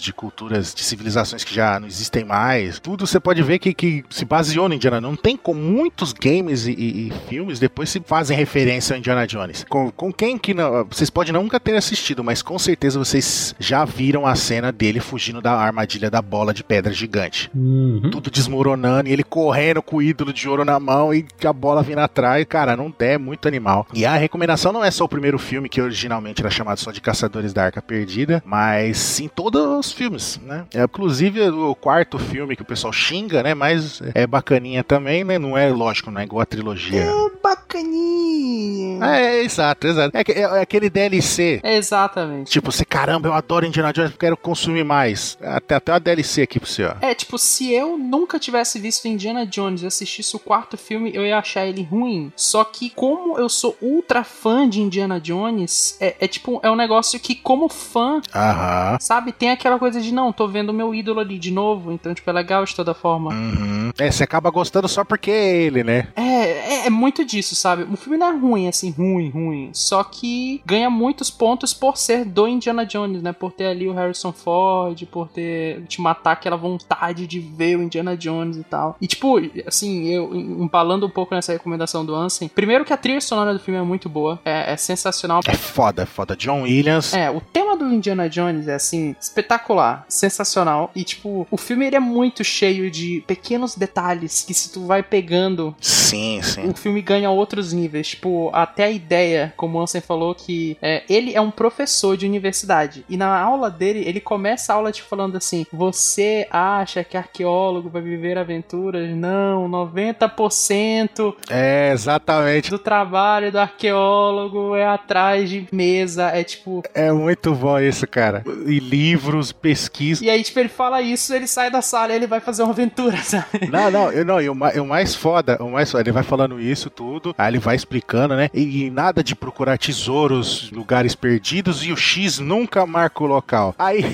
de 0.00 0.12
culturas, 0.12 0.74
de 0.74 0.82
civilizações 0.82 1.44
que 1.44 1.54
já 1.54 1.78
não 1.80 1.86
existem 1.86 2.24
mais. 2.24 2.78
Tudo 2.78 3.06
você 3.06 3.18
pode 3.20 3.42
ver 3.42 3.58
que, 3.58 3.72
que 3.74 4.04
se 4.10 4.24
baseou 4.24 4.68
no 4.68 4.74
Indiana 4.74 5.00
Não 5.00 5.16
tem 5.16 5.36
como 5.36 5.60
muitos 5.60 6.12
games 6.12 6.66
e, 6.66 6.72
e- 6.72 7.08
e 7.08 7.12
filmes 7.28 7.58
depois 7.58 7.88
se 7.90 8.00
fazem 8.00 8.36
referência 8.36 8.94
ao 8.94 8.98
Indiana 8.98 9.26
Jones. 9.26 9.64
Com, 9.68 9.90
com 9.90 10.12
quem 10.12 10.36
que 10.38 10.52
não. 10.54 10.84
Vocês 10.84 11.10
podem 11.10 11.32
nunca 11.32 11.58
ter 11.60 11.76
assistido, 11.76 12.22
mas 12.24 12.42
com 12.42 12.58
certeza 12.58 12.98
vocês 12.98 13.54
já 13.58 13.84
viram 13.84 14.26
a 14.26 14.34
cena 14.34 14.70
dele 14.72 15.00
fugindo 15.00 15.40
da 15.40 15.52
armadilha 15.54 16.10
da 16.10 16.20
bola 16.22 16.52
de 16.52 16.62
pedra 16.64 16.92
gigante 16.92 17.50
Uhum. 17.54 18.10
tudo 18.10 18.30
desmoronando 18.30 19.08
e 19.08 19.12
ele 19.12 19.22
correndo 19.24 19.82
com 19.82 19.96
o 19.96 20.02
ídolo 20.02 20.32
de 20.32 20.48
ouro 20.48 20.64
na 20.64 20.78
mão 20.80 21.12
e 21.14 21.24
a 21.44 21.52
bola 21.52 21.82
vindo 21.82 21.98
atrás. 22.00 22.44
Cara, 22.48 22.76
não 22.76 22.92
é 22.98 23.16
muito 23.18 23.46
animal. 23.48 23.86
E 23.94 24.04
a 24.04 24.14
recomendação 24.16 24.72
não 24.72 24.84
é 24.84 24.90
só 24.90 25.04
o 25.04 25.08
primeiro 25.08 25.38
filme, 25.38 25.68
que 25.68 25.80
originalmente 25.80 26.42
era 26.42 26.50
chamado 26.50 26.78
só 26.78 26.90
de 26.90 27.00
Caçadores 27.00 27.52
da 27.52 27.64
Arca 27.64 27.80
Perdida, 27.80 28.42
mas 28.44 28.98
sim 28.98 29.28
todos 29.30 29.62
os 29.86 29.92
filmes, 29.92 30.38
né? 30.44 30.66
É, 30.74 30.82
inclusive 30.84 31.40
o 31.50 31.74
quarto 31.74 32.18
filme 32.18 32.56
que 32.56 32.62
o 32.62 32.64
pessoal 32.66 32.92
xinga, 32.92 33.42
né? 33.42 33.54
Mas 33.54 34.00
é 34.14 34.26
bacaninha 34.26 34.82
também, 34.84 35.24
né? 35.24 35.38
Não 35.38 35.56
é 35.56 35.68
lógico, 35.70 36.10
não 36.10 36.20
é 36.20 36.24
igual 36.24 36.42
a 36.42 36.46
trilogia. 36.46 37.06
Bacaninha. 37.42 39.04
É, 39.04 39.42
exato, 39.42 39.86
exato. 39.86 40.16
É, 40.16 40.20
é- 40.20 40.40
é 40.40 40.60
aquele 40.60 40.90
DLC. 40.90 41.60
É 41.62 41.76
exatamente. 41.76 42.50
Tipo, 42.50 42.70
você, 42.70 42.84
caramba, 42.84 43.28
eu 43.28 43.32
adoro 43.32 43.66
Indiana 43.66 43.92
Jones, 43.92 44.12
quero 44.18 44.36
consumir 44.36 44.84
mais. 44.84 45.38
Até, 45.40 45.74
até 45.76 45.92
uma 45.92 46.00
DLC 46.00 46.42
aqui 46.42 46.60
pra 46.60 46.68
você, 46.68 46.84
ó. 46.84 46.94
É, 47.00 47.14
tipo, 47.14 47.38
se 47.38 47.72
eu 47.72 47.96
nunca 47.96 48.38
tivesse 48.38 48.78
visto 48.78 49.06
Indiana 49.08 49.46
Jones 49.46 49.82
e 49.82 49.86
assistisse 49.86 50.34
o 50.36 50.38
quarto 50.38 50.76
filme, 50.76 51.10
eu 51.14 51.24
ia 51.24 51.38
achar 51.38 51.66
ele 51.66 51.82
ruim. 51.82 52.32
Só 52.36 52.64
que, 52.64 52.90
como 52.90 53.38
eu 53.38 53.48
sou 53.48 53.76
ultra 53.80 54.22
fã 54.24 54.68
de 54.68 54.80
Indiana 54.80 55.20
Jones, 55.20 55.96
é, 56.00 56.16
é 56.20 56.28
tipo, 56.28 56.60
é 56.62 56.70
um 56.70 56.76
negócio 56.76 57.18
que, 57.18 57.34
como 57.34 57.68
fã, 57.68 58.20
Aham. 58.34 58.98
Sabe, 59.10 59.32
tem 59.32 59.50
aquela 59.50 59.76
coisa 59.76 60.00
de 60.00 60.14
não, 60.14 60.32
tô 60.32 60.46
vendo 60.46 60.70
o 60.70 60.72
meu 60.72 60.94
ídolo 60.94 61.18
ali 61.18 61.36
de 61.36 61.50
novo, 61.50 61.90
então, 61.90 62.14
tipo, 62.14 62.30
é 62.30 62.32
legal 62.32 62.64
de 62.64 62.76
toda 62.76 62.94
forma. 62.94 63.32
Uhum. 63.32 63.90
É, 63.98 64.08
você 64.08 64.22
acaba 64.22 64.50
gostando 64.50 64.86
só 64.86 65.04
porque 65.04 65.32
é 65.32 65.62
ele, 65.62 65.82
né? 65.82 66.06
É, 66.14 66.84
é, 66.84 66.86
é 66.86 66.90
muito 66.90 67.24
disso, 67.24 67.56
sabe? 67.56 67.82
O 67.92 67.96
filme 67.96 68.16
não 68.16 68.28
é 68.28 68.36
ruim, 68.36 68.68
assim, 68.68 68.92
ruim, 68.92 69.28
ruim. 69.28 69.70
Só 69.72 70.04
que 70.04 70.62
ganha 70.64 70.88
muitos 70.88 71.28
pontos 71.28 71.74
por 71.74 71.96
ser 71.96 72.24
do 72.24 72.46
Indiana 72.46 72.86
Jones, 72.86 73.20
né? 73.20 73.32
Por 73.32 73.50
ter 73.50 73.66
ali 73.66 73.88
o 73.88 73.92
Harrison 73.92 74.32
Ford, 74.32 75.04
por 75.06 75.26
ter 75.26 75.82
te 75.88 76.00
matar 76.00 76.32
aquela 76.32 76.56
vontade 76.56 77.26
de 77.26 77.40
ver 77.40 77.76
o 77.78 77.82
Indiana 77.82 78.16
Jones 78.16 78.58
e 78.58 78.62
tal. 78.62 78.96
E, 79.00 79.08
tipo, 79.08 79.40
assim, 79.66 80.06
eu 80.06 80.32
empalando 80.36 81.04
um 81.04 81.10
pouco 81.10 81.34
nessa 81.34 81.52
recomendação 81.52 82.06
do 82.06 82.14
Ansem. 82.14 82.48
Primeiro 82.48 82.84
que 82.84 82.92
a 82.92 82.96
trilha 82.96 83.20
sonora 83.20 83.52
do 83.52 83.58
filme 83.58 83.80
é 83.80 83.82
muito 83.82 84.08
boa, 84.08 84.38
é, 84.44 84.72
é 84.72 84.76
sensacional. 84.76 85.40
É 85.48 85.54
foda, 85.54 86.04
é 86.04 86.06
foda. 86.06 86.36
John 86.36 86.62
Williams. 86.62 87.12
É, 87.12 87.28
o 87.28 87.40
tema 87.40 87.76
do 87.76 87.92
Indiana 87.92 88.28
Jones 88.28 88.68
é 88.68 88.74
assim, 88.74 88.99
espetacular, 89.20 90.04
sensacional. 90.08 90.90
E, 90.94 91.04
tipo, 91.04 91.46
o 91.50 91.56
filme 91.56 91.86
ele 91.86 91.96
é 91.96 92.00
muito 92.00 92.42
cheio 92.44 92.90
de 92.90 93.22
pequenos 93.26 93.74
detalhes 93.74 94.42
que 94.42 94.54
se 94.54 94.72
tu 94.72 94.86
vai 94.86 95.02
pegando 95.02 95.74
Sim, 95.80 96.40
sim. 96.42 96.68
o 96.68 96.74
filme 96.74 97.00
ganha 97.02 97.30
outros 97.30 97.72
níveis. 97.72 98.08
Tipo, 98.08 98.50
até 98.52 98.84
a 98.84 98.90
ideia, 98.90 99.52
como 99.56 99.78
o 99.78 99.82
Ansem 99.82 100.00
falou, 100.00 100.34
que 100.34 100.76
é, 100.82 101.02
ele 101.08 101.34
é 101.34 101.40
um 101.40 101.50
professor 101.50 102.16
de 102.16 102.26
universidade. 102.26 103.04
E 103.08 103.16
na 103.16 103.38
aula 103.40 103.70
dele, 103.70 104.02
ele 104.06 104.20
começa 104.20 104.72
a 104.72 104.76
aula 104.76 104.92
tipo, 104.92 105.08
falando 105.08 105.36
assim: 105.36 105.66
Você 105.72 106.46
acha 106.50 107.02
que 107.04 107.16
arqueólogo 107.16 107.88
vai 107.88 108.02
viver 108.02 108.36
aventuras? 108.38 109.08
Não, 109.16 109.68
90% 109.68 111.34
É, 111.48 111.90
exatamente. 111.92 112.70
do 112.70 112.78
trabalho 112.78 113.50
do 113.52 113.58
arqueólogo 113.58 114.74
é 114.74 114.86
atrás 114.86 115.48
de 115.48 115.66
mesa. 115.72 116.28
É 116.28 116.42
tipo. 116.44 116.82
É 116.94 117.12
muito 117.12 117.54
bom 117.54 117.78
isso, 117.78 118.06
cara. 118.06 118.42
E 118.66 118.80
livros, 118.90 119.52
pesquisa. 119.52 120.24
E 120.24 120.28
aí, 120.28 120.42
tipo, 120.42 120.58
ele 120.58 120.68
fala 120.68 121.00
isso, 121.00 121.32
ele 121.32 121.46
sai 121.46 121.70
da 121.70 121.80
sala 121.80 122.12
e 122.12 122.16
ele 122.16 122.26
vai 122.26 122.40
fazer 122.40 122.62
uma 122.62 122.72
aventura, 122.72 123.16
sabe? 123.22 123.68
Não, 123.70 123.90
não, 123.90 124.10
eu 124.12 124.24
não, 124.24 124.40
e 124.40 124.48
o, 124.50 124.54
ma- 124.54 124.74
e 124.74 124.80
o 124.80 124.86
mais 124.86 125.14
foda, 125.14 125.56
o 125.62 125.70
mais 125.70 125.90
foda, 125.90 126.02
ele 126.02 126.12
vai 126.12 126.22
falando 126.22 126.60
isso 126.60 126.90
tudo, 126.90 127.34
aí 127.38 127.50
ele 127.50 127.58
vai 127.58 127.76
explicando, 127.76 128.34
né? 128.36 128.50
E, 128.52 128.84
e 128.86 128.90
nada 128.90 129.22
de 129.22 129.34
procurar 129.34 129.78
tesouros, 129.78 130.70
lugares 130.72 131.14
perdidos, 131.14 131.84
e 131.84 131.92
o 131.92 131.96
X 131.96 132.38
nunca 132.38 132.84
marca 132.84 133.22
o 133.22 133.26
local. 133.26 133.74
Aí, 133.78 134.04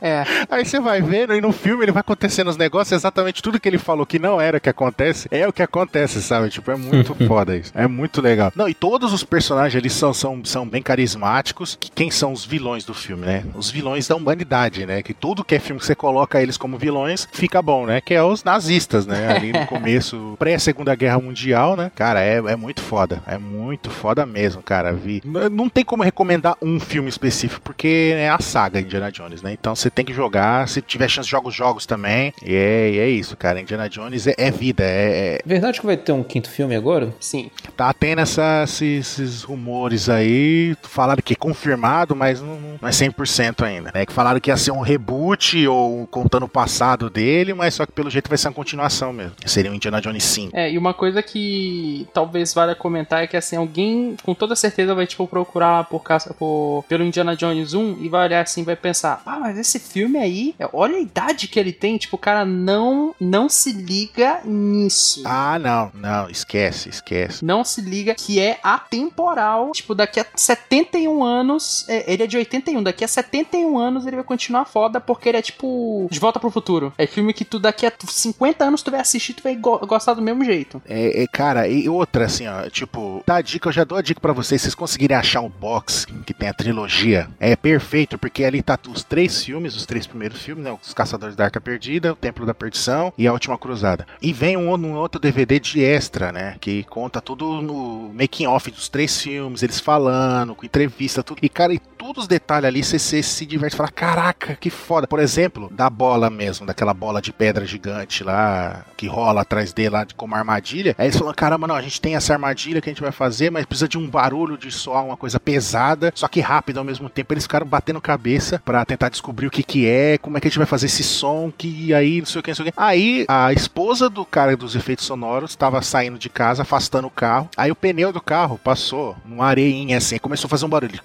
É. 0.00 0.24
aí 0.50 0.64
você 0.64 0.80
vai 0.80 1.00
vendo, 1.02 1.34
e 1.34 1.40
no 1.40 1.52
filme 1.52 1.84
ele 1.84 1.92
vai 1.92 2.00
acontecendo 2.00 2.48
os 2.48 2.56
negócios, 2.56 2.92
exatamente 2.92 3.42
tudo 3.42 3.60
que 3.60 3.68
ele 3.68 3.78
falou 3.78 4.06
que 4.06 4.18
não 4.18 4.40
era 4.40 4.56
o 4.58 4.60
que 4.60 4.68
acontece, 4.68 5.28
é 5.30 5.46
o 5.46 5.52
que 5.52 5.62
acontece, 5.62 6.22
sabe? 6.22 6.48
Tipo, 6.50 6.70
é 6.70 6.76
muito 6.76 7.14
foda 7.26 7.56
isso. 7.56 7.72
É 7.74 7.86
muito 7.86 8.20
legal. 8.22 8.52
Não, 8.56 8.68
e 8.68 8.74
todos 8.74 9.12
os 9.12 9.22
personagens 9.24 9.78
ali 9.80 9.90
são, 9.90 10.12
são, 10.14 10.44
são 10.44 10.66
bem 10.66 10.82
carismáticos. 10.82 11.76
Que, 11.78 11.90
quem 11.90 12.10
são 12.10 12.32
os 12.32 12.44
vilões 12.44 12.84
do 12.84 12.94
filme, 12.94 13.24
né? 13.26 13.44
Os 13.54 13.70
vilões 13.70 14.06
da 14.08 14.13
humanidade, 14.16 14.86
né? 14.86 15.02
Que 15.02 15.14
tudo 15.14 15.44
que 15.44 15.54
é 15.54 15.58
filme 15.58 15.80
que 15.80 15.86
você 15.86 15.94
coloca 15.94 16.40
eles 16.40 16.56
como 16.56 16.78
vilões, 16.78 17.28
fica 17.32 17.60
bom, 17.60 17.86
né? 17.86 18.00
Que 18.00 18.14
é 18.14 18.22
os 18.22 18.44
nazistas, 18.44 19.06
né? 19.06 19.28
Ali 19.34 19.52
no 19.52 19.66
começo, 19.68 20.36
pré-segunda 20.38 20.94
guerra 20.94 21.18
mundial, 21.20 21.76
né? 21.76 21.90
Cara, 21.94 22.20
é, 22.20 22.36
é 22.36 22.56
muito 22.56 22.80
foda. 22.82 23.22
É 23.26 23.38
muito 23.38 23.90
foda 23.90 24.24
mesmo, 24.26 24.62
cara. 24.62 24.92
Vi. 24.92 25.22
Não 25.52 25.68
tem 25.68 25.84
como 25.84 26.02
recomendar 26.02 26.56
um 26.62 26.78
filme 26.80 27.08
específico, 27.08 27.60
porque 27.62 28.12
é 28.14 28.28
a 28.28 28.38
saga 28.38 28.80
Indiana 28.80 29.10
Jones, 29.10 29.42
né? 29.42 29.52
Então 29.52 29.74
você 29.74 29.90
tem 29.90 30.04
que 30.04 30.12
jogar. 30.12 30.68
Se 30.68 30.80
tiver 30.82 31.08
chance, 31.08 31.28
joga 31.28 31.48
os 31.48 31.54
jogos 31.54 31.86
também. 31.86 32.32
E 32.44 32.54
é, 32.54 32.90
e 32.90 32.98
é 32.98 33.08
isso, 33.08 33.36
cara. 33.36 33.60
Indiana 33.60 33.88
Jones 33.88 34.26
é, 34.26 34.34
é 34.36 34.50
vida. 34.50 34.84
É, 34.84 35.36
é- 35.36 35.40
Verdade 35.44 35.80
que 35.80 35.86
vai 35.86 35.96
ter 35.96 36.12
um 36.12 36.22
quinto 36.22 36.50
filme 36.50 36.74
agora? 36.74 37.14
Sim. 37.20 37.50
tá 37.76 37.92
tendo 37.92 38.20
essa, 38.20 38.62
esses, 38.64 39.18
esses 39.18 39.42
rumores 39.42 40.08
aí. 40.08 40.76
Falaram 40.82 41.22
que 41.22 41.32
é 41.34 41.36
confirmado, 41.36 42.14
mas 42.14 42.40
não, 42.40 42.58
não 42.80 42.88
é 42.88 42.92
100% 42.92 43.62
ainda. 43.64 43.90
Né? 43.94 44.03
Que 44.06 44.12
falaram 44.12 44.40
que 44.40 44.50
ia 44.50 44.56
ser 44.56 44.70
um 44.70 44.80
reboot 44.80 45.66
ou 45.66 46.06
contando 46.06 46.44
o 46.44 46.48
passado 46.48 47.08
dele, 47.10 47.54
mas 47.54 47.74
só 47.74 47.86
que 47.86 47.92
pelo 47.92 48.10
jeito 48.10 48.28
vai 48.28 48.36
ser 48.38 48.48
uma 48.48 48.54
continuação 48.54 49.12
mesmo. 49.12 49.32
Seria 49.46 49.70
o 49.70 49.74
Indiana 49.74 50.00
Jones 50.00 50.24
5. 50.24 50.56
É, 50.56 50.70
e 50.70 50.78
uma 50.78 50.92
coisa 50.94 51.22
que 51.22 52.06
talvez 52.12 52.52
valha 52.54 52.74
comentar 52.74 53.22
é 53.22 53.26
que 53.26 53.36
assim, 53.36 53.56
alguém 53.56 54.16
com 54.22 54.34
toda 54.34 54.54
certeza 54.56 54.94
vai 54.94 55.06
tipo 55.06 55.26
procurar 55.26 55.84
por, 55.84 56.00
caça- 56.02 56.34
por 56.34 56.84
pelo 56.88 57.04
Indiana 57.04 57.36
Jones 57.36 57.74
1 57.74 57.98
e 58.00 58.08
vai 58.08 58.26
olhar 58.26 58.40
assim, 58.42 58.62
vai 58.64 58.76
pensar: 58.76 59.22
"Ah, 59.26 59.38
mas 59.40 59.58
esse 59.58 59.78
filme 59.78 60.18
aí, 60.18 60.54
olha 60.72 60.96
a 60.96 61.00
idade 61.00 61.48
que 61.48 61.58
ele 61.58 61.72
tem, 61.72 61.96
tipo, 61.96 62.16
o 62.16 62.18
cara 62.18 62.44
não 62.44 63.14
não 63.20 63.48
se 63.48 63.72
liga 63.72 64.40
nisso". 64.44 65.22
Ah, 65.24 65.58
não, 65.58 65.90
não, 65.94 66.28
esquece, 66.28 66.88
esquece. 66.88 67.44
Não 67.44 67.64
se 67.64 67.80
liga 67.80 68.14
que 68.14 68.40
é 68.40 68.58
atemporal. 68.62 69.72
Tipo, 69.72 69.94
daqui 69.94 70.20
a 70.20 70.26
71 70.34 71.22
anos. 71.22 71.84
é, 71.88 72.12
ele 72.12 72.22
é 72.22 72.26
de 72.26 72.36
81. 72.36 72.82
Daqui 72.82 73.04
a 73.04 73.08
71 73.08 73.78
anos 73.78 73.93
ele 74.06 74.16
vai 74.16 74.24
continuar 74.24 74.64
foda 74.64 75.00
porque 75.00 75.28
ele 75.28 75.38
é 75.38 75.42
tipo. 75.42 76.08
De 76.10 76.18
volta 76.18 76.40
pro 76.40 76.50
futuro. 76.50 76.92
É 76.98 77.06
filme 77.06 77.32
que 77.32 77.44
tu 77.44 77.58
daqui 77.58 77.86
a 77.86 77.92
50 78.06 78.64
anos 78.64 78.82
tu 78.82 78.90
vai 78.90 79.00
assistir 79.00 79.34
tu 79.34 79.42
vai 79.42 79.54
go- 79.56 79.78
gostar 79.86 80.14
do 80.14 80.22
mesmo 80.22 80.44
jeito. 80.44 80.80
É, 80.86 81.22
é, 81.22 81.26
cara, 81.26 81.68
e 81.68 81.88
outra 81.88 82.24
assim, 82.26 82.46
ó, 82.46 82.68
tipo, 82.68 83.22
dá 83.26 83.36
a 83.36 83.42
dica, 83.42 83.68
eu 83.68 83.72
já 83.72 83.84
dou 83.84 83.98
a 83.98 84.02
dica 84.02 84.20
pra 84.20 84.32
vocês, 84.32 84.60
vocês 84.62 84.74
conseguirem 84.74 85.16
achar 85.16 85.40
um 85.40 85.48
box 85.48 86.06
que 86.26 86.34
tem 86.34 86.48
a 86.48 86.54
trilogia, 86.54 87.28
é 87.38 87.54
perfeito, 87.56 88.18
porque 88.18 88.44
ali 88.44 88.62
tá 88.62 88.78
os 88.88 89.02
três 89.04 89.42
filmes, 89.44 89.74
os 89.76 89.86
três 89.86 90.06
primeiros 90.06 90.40
filmes, 90.42 90.64
né, 90.64 90.76
os 90.82 90.92
Caçadores 90.94 91.36
da 91.36 91.44
Arca 91.44 91.60
Perdida, 91.60 92.12
o 92.12 92.16
Templo 92.16 92.44
da 92.46 92.54
Perdição 92.54 93.12
e 93.18 93.26
a 93.26 93.32
Última 93.32 93.58
Cruzada. 93.58 94.06
E 94.20 94.32
vem 94.32 94.56
um, 94.56 94.72
um 94.74 94.94
outro 94.94 95.20
DVD 95.20 95.58
de 95.60 95.82
extra, 95.82 96.32
né, 96.32 96.56
que 96.60 96.84
conta 96.84 97.20
tudo 97.20 97.60
no 97.62 98.10
making 98.14 98.46
off 98.46 98.70
dos 98.70 98.88
três 98.88 99.20
filmes, 99.20 99.62
eles 99.62 99.80
falando, 99.80 100.54
com 100.54 100.64
entrevista, 100.66 101.22
tudo. 101.22 101.38
E 101.42 101.48
cara, 101.48 101.72
e 101.74 101.78
todos 101.78 102.22
os 102.24 102.28
detalhes 102.28 102.66
ali, 102.68 102.82
você 102.84 103.22
se 103.22 103.46
diverte, 103.46 103.76
fala, 103.84 103.88
caraca, 103.90 104.56
que 104.56 104.70
foda. 104.70 105.06
Por 105.06 105.18
exemplo, 105.18 105.68
da 105.72 105.88
bola 105.90 106.30
mesmo, 106.30 106.66
daquela 106.66 106.94
bola 106.94 107.20
de 107.20 107.32
pedra 107.32 107.66
gigante 107.66 108.24
lá, 108.24 108.84
que 108.96 109.06
rola 109.06 109.42
atrás 109.42 109.72
dele 109.72 109.90
lá 109.90 110.06
como 110.16 110.34
armadilha. 110.34 110.94
Aí 110.98 111.06
eles 111.06 111.16
falam, 111.16 111.34
caramba, 111.34 111.66
não, 111.66 111.74
a 111.74 111.82
gente 111.82 112.00
tem 112.00 112.16
essa 112.16 112.32
armadilha 112.32 112.80
que 112.80 112.88
a 112.88 112.92
gente 112.92 113.02
vai 113.02 113.12
fazer, 113.12 113.50
mas 113.50 113.66
precisa 113.66 113.88
de 113.88 113.98
um 113.98 114.08
barulho 114.08 114.56
de 114.56 114.70
soar 114.70 115.04
uma 115.04 115.16
coisa 115.16 115.38
pesada, 115.38 116.12
só 116.14 116.28
que 116.28 116.40
rápido 116.40 116.78
ao 116.78 116.84
mesmo 116.84 117.08
tempo. 117.08 117.32
Eles 117.32 117.44
ficaram 117.44 117.66
batendo 117.66 118.00
cabeça 118.00 118.60
pra 118.64 118.84
tentar 118.84 119.08
descobrir 119.08 119.46
o 119.46 119.50
que 119.50 119.62
que 119.62 119.88
é, 119.88 120.18
como 120.18 120.36
é 120.36 120.40
que 120.40 120.48
a 120.48 120.50
gente 120.50 120.58
vai 120.58 120.66
fazer 120.66 120.86
esse 120.86 121.02
som, 121.02 121.52
que 121.56 121.92
aí 121.92 122.18
não 122.18 122.26
sei 122.26 122.40
o 122.40 122.42
que, 122.42 122.50
não 122.50 122.56
sei 122.56 122.68
o 122.68 122.72
que. 122.72 122.74
Aí 122.76 123.24
a 123.28 123.52
esposa 123.52 124.08
do 124.08 124.24
cara 124.24 124.56
dos 124.56 124.76
efeitos 124.76 125.04
sonoros 125.04 125.50
estava 125.50 125.82
saindo 125.82 126.18
de 126.18 126.28
casa, 126.28 126.62
afastando 126.62 127.08
o 127.08 127.10
carro. 127.10 127.48
Aí 127.56 127.70
o 127.70 127.76
pneu 127.76 128.12
do 128.12 128.20
carro 128.20 128.58
passou 128.62 129.16
numa 129.24 129.46
areinha 129.46 129.98
assim, 129.98 130.18
começou 130.18 130.46
a 130.46 130.50
fazer 130.50 130.64
um 130.64 130.68
barulho. 130.68 131.00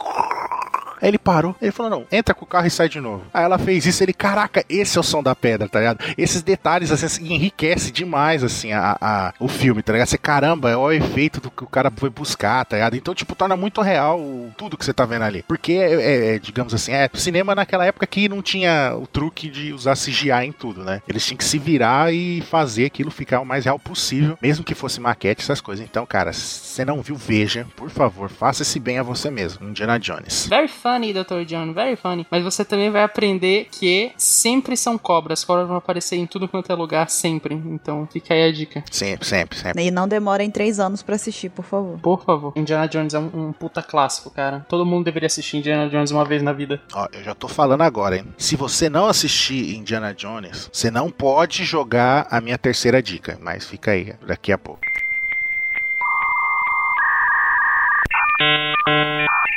Aí 1.02 1.08
ele 1.10 1.18
parou, 1.18 1.56
ele 1.62 1.72
falou: 1.72 1.89
não, 1.89 2.06
entra 2.12 2.34
com 2.34 2.45
o 2.45 2.47
carro 2.47 2.68
e 2.68 2.72
sai 2.72 2.89
de 2.89 3.00
novo. 3.00 3.24
Aí 3.34 3.43
ela 3.43 3.58
fez 3.58 3.86
isso, 3.86 4.04
ele, 4.04 4.14
caraca, 4.14 4.64
esse 4.70 4.97
é 4.97 5.02
o 5.02 5.04
som 5.04 5.22
da 5.24 5.36
pedra, 5.36 5.68
tá 5.70 5.80
ligado? 5.80 6.04
Esses 6.18 6.41
detalhes, 6.41 6.91
assim, 6.91 7.06
assim, 7.06 7.34
enriquece 7.34 7.91
demais, 7.91 8.43
assim, 8.43 8.72
a, 8.74 8.97
a- 9.00 9.34
o 9.39 9.47
filme, 9.47 9.82
tá 9.82 9.93
ligado? 9.93 10.08
Você, 10.08 10.18
caramba, 10.18 10.70
é 10.70 10.76
o 10.78 10.91
efeito 10.91 11.39
do 11.39 11.50
que 11.52 11.64
o 11.64 11.68
cara 11.68 11.91
foi 11.95 12.10
buscar, 12.10 12.66
tá 12.66 12.76
ligado? 12.76 12.95
Então, 12.95 13.14
tipo, 13.16 13.36
torna 13.36 13.56
muito 13.56 13.82
real 13.82 14.20
tudo 14.58 14.78
que 14.78 14.86
você 14.86 14.93
tá 14.93 15.06
vendo 15.06 15.24
ali. 15.24 15.43
Porque, 15.47 15.74
é, 15.74 15.93
é, 15.93 16.36
é, 16.36 16.39
digamos 16.39 16.74
assim, 16.74 16.91
é 16.91 17.10
cinema 17.14 17.56
naquela 17.56 17.86
época 17.86 18.06
que 18.08 18.28
não 18.30 18.41
tinha 18.41 18.93
o 18.95 19.08
truque 19.08 19.50
de 19.50 19.74
usar 19.74 19.93
CGI 19.95 20.45
em 20.45 20.52
tudo, 20.52 20.84
né? 20.84 21.02
Eles 21.08 21.26
tinham 21.26 21.38
que 21.38 21.43
se 21.45 21.58
virar 21.58 22.14
e 22.14 22.41
fazer 22.41 22.86
aquilo 22.86 23.12
ficar 23.12 23.39
o 23.39 23.45
mais 23.45 23.66
real 23.66 23.80
possível, 23.80 24.38
mesmo 24.41 24.64
que 24.64 24.76
fosse 24.76 25.00
maquete, 25.00 25.41
essas 25.41 25.62
coisas. 25.62 25.86
Então, 25.86 26.06
cara, 26.06 26.34
se 26.34 26.41
você 26.68 26.86
não 26.86 27.02
viu, 27.02 27.16
veja, 27.16 27.66
por 27.76 27.89
favor, 27.89 28.30
faça 28.30 28.62
esse 28.64 28.80
bem 28.80 29.00
a 29.00 29.04
você 29.04 29.30
mesmo, 29.30 29.68
Indiana 29.68 30.00
Jones. 30.00 30.47
Very 30.47 30.68
funny, 30.90 31.14
Dr. 31.14 31.44
John, 31.46 31.74
very 31.74 31.96
funny. 31.96 32.26
Mas 32.30 32.44
você 32.44 32.66
também 32.66 32.90
vai 32.90 33.04
aprender 33.04 33.68
que 33.72 34.12
sempre 34.18 34.76
são 34.76 34.98
cobras. 34.98 35.44
Cobras 35.44 35.68
vão 35.68 35.78
aparecer 35.78 36.16
em 36.16 36.26
tudo 36.26 36.48
quanto 36.48 36.72
é 36.72 36.76
lugar, 36.76 37.10
sempre. 37.10 37.56
Então 37.56 38.08
fica 38.12 38.34
aí 38.34 38.44
a 38.44 38.52
dica. 38.52 38.84
Sempre, 38.92 39.28
sempre, 39.28 39.58
sempre. 39.58 39.84
E 39.84 39.92
não 39.92 40.08
demorem 40.08 40.50
três 40.50 40.80
anos 40.80 41.04
pra 41.04 41.16
assistir, 41.16 41.50
por 41.50 41.64
favor. 41.64 42.00
Por 42.00 42.24
favor. 42.24 42.54
Indiana 42.56 42.88
Jones 42.88 43.14
é 43.14 43.20
um, 43.20 43.50
um 43.50 43.54
puta 43.54 43.82
clássico, 43.82 44.30
cara. 44.30 44.66
Todo 44.68 44.86
mundo 44.86 45.06
deveria 45.06 45.28
assistir 45.28 45.58
Indiana 45.58 45.90
Jones 45.90 46.12
uma 46.12 46.26
vez 46.26 46.42
na 46.42 46.54
vida. 46.54 46.82
Ó, 46.94 47.08
eu 47.14 47.24
já 47.24 47.36
tô 47.36 47.48
falando 47.48 47.82
agora, 47.82 48.18
hein? 48.18 48.26
Se 48.38 48.56
você 48.56 48.90
não 48.90 49.06
assistir 49.06 49.76
Indiana 49.76 50.14
Jones, 50.14 50.70
você 50.72 50.90
não 50.90 51.10
pode 51.10 51.64
jogar 51.64 52.28
a 52.30 52.42
minha 52.42 52.58
terceira 52.58 53.02
dica, 53.02 53.38
mas 53.42 53.66
fica 53.66 53.92
aí, 53.92 54.14
daqui 54.26 54.52
a 54.52 54.58
pouco. 54.58 54.82